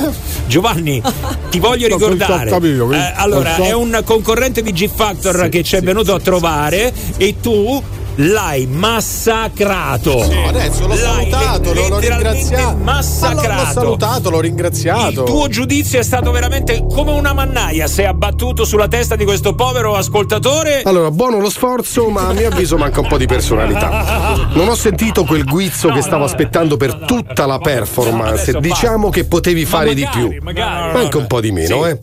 Giovanni, 0.46 1.02
ti 1.50 1.58
voglio 1.58 1.88
No, 1.88 1.96
ricordare. 1.96 2.50
capito, 2.50 2.90
eh, 2.92 3.12
allora, 3.14 3.54
so. 3.56 3.62
è 3.64 3.72
un 3.72 4.00
concorrente 4.04 4.62
di 4.62 4.72
G 4.72 4.88
Factor 4.92 5.42
Sì, 5.44 5.48
che 5.48 5.62
ci 5.62 5.76
è 5.76 5.78
sì, 5.80 5.84
venuto 5.84 6.12
sì, 6.12 6.12
a 6.12 6.20
trovare 6.20 6.92
e 7.16 7.34
tu 7.40 7.82
l'hai 8.16 8.66
massacrato. 8.66 10.20
Adesso 10.20 10.82
l'ho 10.86 10.94
L'hai 10.94 10.98
salutato, 11.30 11.72
le- 11.72 11.88
l'ho, 11.88 11.98
ringraziato. 11.98 12.76
Massacrato. 12.76 13.48
Ma 13.48 13.62
l'ho, 13.64 13.72
salutato, 13.72 14.30
l'ho 14.30 14.40
ringraziato. 14.40 15.08
Il 15.08 15.22
tuo 15.24 15.48
giudizio 15.48 15.98
è 15.98 16.02
stato 16.02 16.30
veramente 16.30 16.84
come 16.88 17.12
una 17.12 17.32
mannaia. 17.32 17.86
Sei 17.86 18.04
abbattuto 18.06 18.64
sulla 18.64 18.88
testa 18.88 19.16
di 19.16 19.24
questo 19.24 19.54
povero 19.54 19.94
ascoltatore. 19.96 20.82
Allora, 20.84 21.10
buono 21.10 21.40
lo 21.40 21.50
sforzo, 21.50 22.08
ma 22.08 22.28
a 22.28 22.32
mio 22.32 22.48
avviso 22.48 22.76
manca 22.76 23.00
un 23.00 23.08
po' 23.08 23.18
di 23.18 23.26
personalità. 23.26 24.36
Non 24.52 24.68
ho 24.68 24.74
sentito 24.74 25.24
quel 25.24 25.44
guizzo 25.44 25.88
che 25.88 26.00
stavo 26.02 26.24
aspettando 26.24 26.76
per 26.76 26.94
tutta 27.06 27.46
la 27.46 27.58
performance. 27.58 28.52
Diciamo 28.60 29.10
che 29.10 29.24
potevi 29.24 29.64
fare 29.64 29.94
di 29.94 30.06
più. 30.12 30.36
magari. 30.42 30.92
Manca 30.92 31.18
un 31.18 31.26
po' 31.26 31.40
di 31.40 31.50
meno, 31.50 31.84
Sì, 31.84 31.90
eh. 31.90 31.98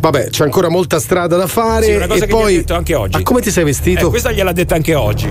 Vabbè, 0.00 0.30
c'è 0.30 0.44
ancora 0.44 0.68
molta 0.70 0.98
strada 0.98 1.36
da 1.36 1.46
fare. 1.46 1.84
Sì, 1.84 1.92
una 1.92 2.06
cosa 2.06 2.24
e 2.24 2.28
poi. 2.28 2.64
anche 2.68 2.94
oggi. 2.94 3.16
Ma 3.18 3.22
come 3.22 3.40
ti 3.42 3.50
sei 3.50 3.64
vestito? 3.64 4.06
Eh, 4.06 4.10
questa 4.10 4.32
gliel'ha 4.32 4.52
detta 4.52 4.74
anche 4.74 4.94
oggi. 4.94 5.30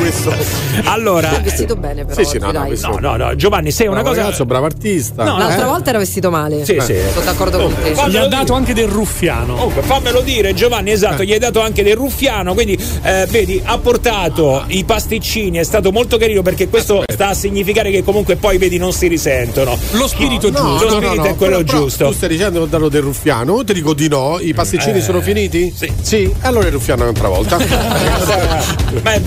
questo. 0.00 0.32
Allora, 0.90 1.36
È 1.36 1.40
vestito 1.42 1.76
bene 1.76 2.04
però. 2.04 2.20
Sì, 2.22 2.28
sì, 2.28 2.38
no, 2.38 2.50
no, 2.52 2.64
no, 2.66 2.98
no, 3.00 3.16
no, 3.16 3.36
Giovanni, 3.36 3.70
sei 3.70 3.86
una 3.86 3.96
Bravo 3.96 4.08
cosa. 4.10 4.22
ragazzo, 4.22 4.44
bravo 4.46 4.64
artista. 4.64 5.24
No, 5.24 5.36
L'altra 5.38 5.64
Eh? 5.66 5.68
volta 5.68 5.90
era 5.90 5.98
vestito 5.98 6.30
male. 6.30 6.64
Sì, 6.64 6.78
sì. 6.80 6.96
Sono 7.12 7.24
d'accordo 7.24 7.58
con 7.58 7.74
te. 7.80 7.90
Gli 7.92 7.98
ha 7.98 8.06
dire. 8.08 8.28
dato 8.28 8.54
anche 8.54 8.72
del 8.74 8.88
ruffiano. 8.88 9.54
Comunque, 9.54 9.82
fammelo 9.82 10.20
dire, 10.22 10.54
Giovanni, 10.54 10.90
esatto, 10.90 11.22
gli 11.22 11.32
hai 11.32 11.38
dato 11.38 11.60
anche 11.60 11.82
del 11.82 11.96
ruffiano, 11.96 12.54
quindi 12.54 12.78
eh, 13.02 13.26
vedi, 13.28 13.60
ha 13.64 13.78
portato 13.78 14.64
i 14.68 14.84
pasticcini, 14.84 15.58
è 15.58 15.62
stato 15.64 15.92
molto 15.92 16.16
carino 16.16 16.42
perché 16.42 16.68
questo 16.68 17.04
sta 17.06 17.28
a 17.28 17.34
significare 17.34 17.90
che 17.90 18.02
comunque 18.02 18.36
poi 18.36 18.56
vedi 18.58 18.78
non 18.78 18.92
si 18.92 19.06
risentono. 19.06 19.78
Lo 19.92 20.08
spirito 20.08 20.50
No, 20.50 20.78
giusto. 20.78 20.84
Lo 20.84 20.90
spirito 21.02 21.24
è 21.24 21.36
quello 21.36 21.56
però- 21.62 21.78
giusto. 21.78 22.06
Tu 22.06 22.12
stai 22.14 22.28
dicendo 22.30 22.58
che 22.58 22.64
ho 22.64 22.68
dato 22.68 22.88
del 22.88 23.02
ruffiano? 23.02 23.56
Io 23.58 23.64
ti 23.64 23.74
dico 23.74 23.94
di 23.94 24.08
no. 24.08 24.38
I 24.40 24.54
pasticcini 24.54 24.98
Eh, 24.98 25.02
sono 25.02 25.20
finiti? 25.20 25.72
sì. 25.76 25.92
Sì, 26.00 26.32
allora 26.40 26.66
il 26.66 26.72
ruffiano 26.72 27.02
è 27.02 27.08
un'altra 27.08 27.28
volta. 27.28 27.58
Ma 29.02 29.12
è 29.12 29.20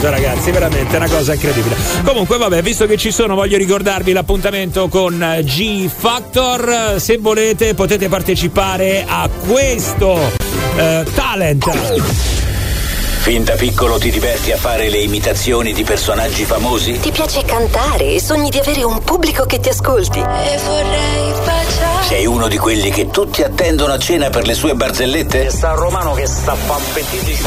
vergognosa, 0.00 0.10
ragazzi, 0.10 0.50
veramente 0.50 0.96
una 0.96 1.08
cosa 1.08 1.34
incredibile. 1.34 1.76
Comunque, 2.04 2.38
vabbè, 2.38 2.62
visto 2.62 2.86
che 2.86 2.96
ci 2.96 3.10
sono, 3.10 3.34
voglio 3.34 3.58
ricordarvi 3.58 4.12
l'appuntamento 4.12 4.88
con 4.88 5.22
eh, 5.22 5.44
G 5.44 5.88
Factor. 5.88 6.96
Se 6.98 7.18
volete, 7.18 7.74
potete 7.74 8.08
partecipare 8.08 9.04
a 9.06 9.28
questo 9.46 10.18
eh, 10.76 11.04
talent. 11.14 11.70
Fin 13.20 13.44
da 13.44 13.52
piccolo 13.52 13.98
ti 13.98 14.10
diverti 14.10 14.50
a 14.50 14.56
fare 14.56 14.88
le 14.88 14.98
imitazioni 14.98 15.74
di 15.74 15.84
personaggi 15.84 16.44
famosi? 16.46 16.98
Ti 17.00 17.10
piace 17.10 17.42
cantare 17.44 18.14
e 18.14 18.20
sogni 18.20 18.48
di 18.48 18.58
avere 18.58 18.82
un 18.82 19.02
pubblico 19.04 19.44
che 19.44 19.60
ti 19.60 19.68
ascolti. 19.68 20.20
E 20.20 20.58
vorrei 20.64 21.32
baciare. 21.44 21.89
Sei 22.10 22.26
uno 22.26 22.48
di 22.48 22.58
quelli 22.58 22.90
che 22.90 23.08
tutti 23.08 23.44
attendono 23.44 23.92
a 23.92 23.98
cena 24.00 24.30
per 24.30 24.44
le 24.44 24.54
sue 24.54 24.74
barzellette? 24.74 25.48
Sta 25.48 25.74
romano 25.74 26.12
che 26.12 26.26
sta 26.26 26.56
pampetiti. 26.66 27.38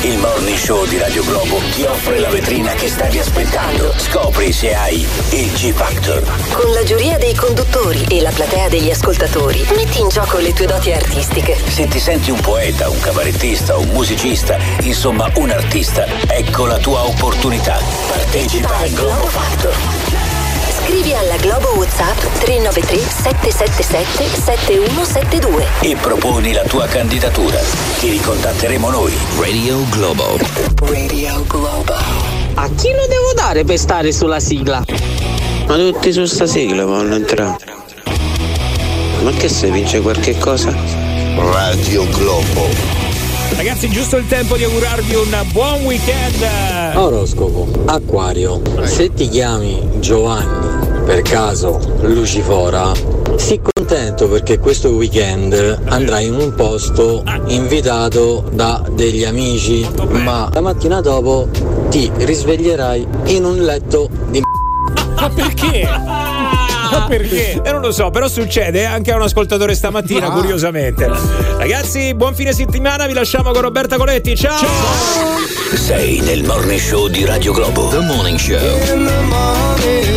Il 0.00 0.16
Morning 0.16 0.56
Show 0.56 0.86
di 0.86 0.96
Radio 0.96 1.22
Globo 1.24 1.60
ti 1.74 1.82
offre 1.82 2.18
la 2.18 2.30
vetrina 2.30 2.72
che 2.72 2.88
stavi 2.88 3.18
aspettando. 3.18 3.92
Scopri 3.98 4.50
se 4.50 4.74
hai 4.74 5.06
il 5.32 5.52
G 5.52 5.72
Factor. 5.72 6.22
Con 6.52 6.72
la 6.72 6.82
giuria 6.84 7.18
dei 7.18 7.34
conduttori 7.34 8.06
e 8.08 8.22
la 8.22 8.30
platea 8.30 8.70
degli 8.70 8.90
ascoltatori, 8.90 9.62
metti 9.76 10.00
in 10.00 10.08
gioco 10.08 10.38
le 10.38 10.54
tue 10.54 10.64
doti 10.64 10.90
artistiche. 10.90 11.58
Se 11.68 11.86
ti 11.86 12.00
senti 12.00 12.30
un 12.30 12.40
poeta, 12.40 12.88
un 12.88 13.00
cabarettista, 13.00 13.76
un 13.76 13.88
musicista, 13.88 14.56
insomma 14.80 15.30
un 15.34 15.50
artista, 15.50 16.06
ecco 16.28 16.64
la 16.64 16.78
tua 16.78 17.04
opportunità. 17.04 17.78
Partecipa 18.08 18.74
al 18.74 18.88
Globo 18.88 19.26
Factor. 19.26 20.17
Scrivi 20.88 21.12
alla 21.12 21.36
Globo 21.36 21.76
WhatsApp 21.76 22.16
393 22.38 22.96
777 22.98 24.24
7172. 24.40 25.66
e 25.82 25.94
proponi 25.96 26.54
la 26.54 26.62
tua 26.62 26.86
candidatura. 26.86 27.58
Ti 27.98 28.08
ricontatteremo 28.08 28.88
noi. 28.88 29.12
Radio 29.38 29.86
Globo. 29.90 30.38
Radio 30.80 31.44
Globo. 31.46 31.92
A 32.54 32.70
chi 32.70 32.88
lo 32.94 33.06
devo 33.06 33.34
dare 33.36 33.64
per 33.64 33.76
stare 33.76 34.12
sulla 34.12 34.40
sigla? 34.40 34.82
Ma 35.66 35.76
tutti 35.76 36.10
su 36.10 36.24
sta 36.24 36.46
sigla 36.46 36.86
vogliono 36.86 37.16
entrare. 37.16 37.58
Ma 39.20 39.30
che 39.32 39.50
se 39.50 39.70
vince 39.70 40.00
qualche 40.00 40.38
cosa? 40.38 40.74
Radio 41.36 42.08
Globo. 42.08 42.97
Ragazzi, 43.56 43.88
giusto 43.88 44.16
il 44.16 44.26
tempo 44.26 44.56
di 44.56 44.64
augurarvi 44.64 45.14
un 45.14 45.36
buon 45.52 45.82
weekend. 45.84 46.46
Oroscopo, 46.94 47.68
Acquario, 47.86 48.60
se 48.82 49.12
ti 49.12 49.28
chiami 49.28 49.88
Giovanni, 49.98 51.04
per 51.04 51.22
caso 51.22 51.80
Lucifora, 52.02 52.92
sii 53.36 53.60
contento 53.60 54.28
perché 54.28 54.58
questo 54.58 54.90
weekend 54.90 55.80
andrai 55.86 56.26
in 56.26 56.34
un 56.34 56.54
posto 56.54 57.24
invitato 57.46 58.44
da 58.52 58.84
degli 58.90 59.24
amici, 59.24 59.88
ma 60.10 60.48
la 60.52 60.60
mattina 60.60 61.00
dopo 61.00 61.48
ti 61.88 62.10
risveglierai 62.14 63.06
in 63.26 63.44
un 63.44 63.58
letto 63.64 64.08
di 64.28 64.42
Ma 65.16 65.30
perché? 65.30 66.37
Ma 66.90 67.06
perché? 67.08 67.60
E 67.62 67.70
non 67.72 67.80
lo 67.80 67.92
so, 67.92 68.10
però 68.10 68.28
succede 68.28 68.84
anche 68.84 69.12
a 69.12 69.16
un 69.16 69.22
ascoltatore 69.22 69.74
stamattina, 69.74 70.26
Ah. 70.28 70.30
curiosamente. 70.32 71.10
Ragazzi, 71.56 72.14
buon 72.14 72.34
fine 72.34 72.52
settimana, 72.52 73.06
vi 73.06 73.12
lasciamo 73.12 73.50
con 73.52 73.62
Roberta 73.62 73.96
Coletti. 73.96 74.36
Ciao! 74.36 74.56
Sei 75.74 76.20
nel 76.20 76.44
Morning 76.44 76.80
Show 76.80 77.08
di 77.08 77.24
Radio 77.24 77.52
Globo. 77.52 77.88
The 77.88 77.98
Morning 78.00 78.38
Show. 78.38 78.58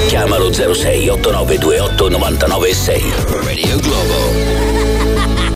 Chiamalo 0.07 0.51
06 0.51 1.09
8928 1.09 2.09
996. 2.09 3.13
Radio 3.43 3.77
Globo. 3.79 4.50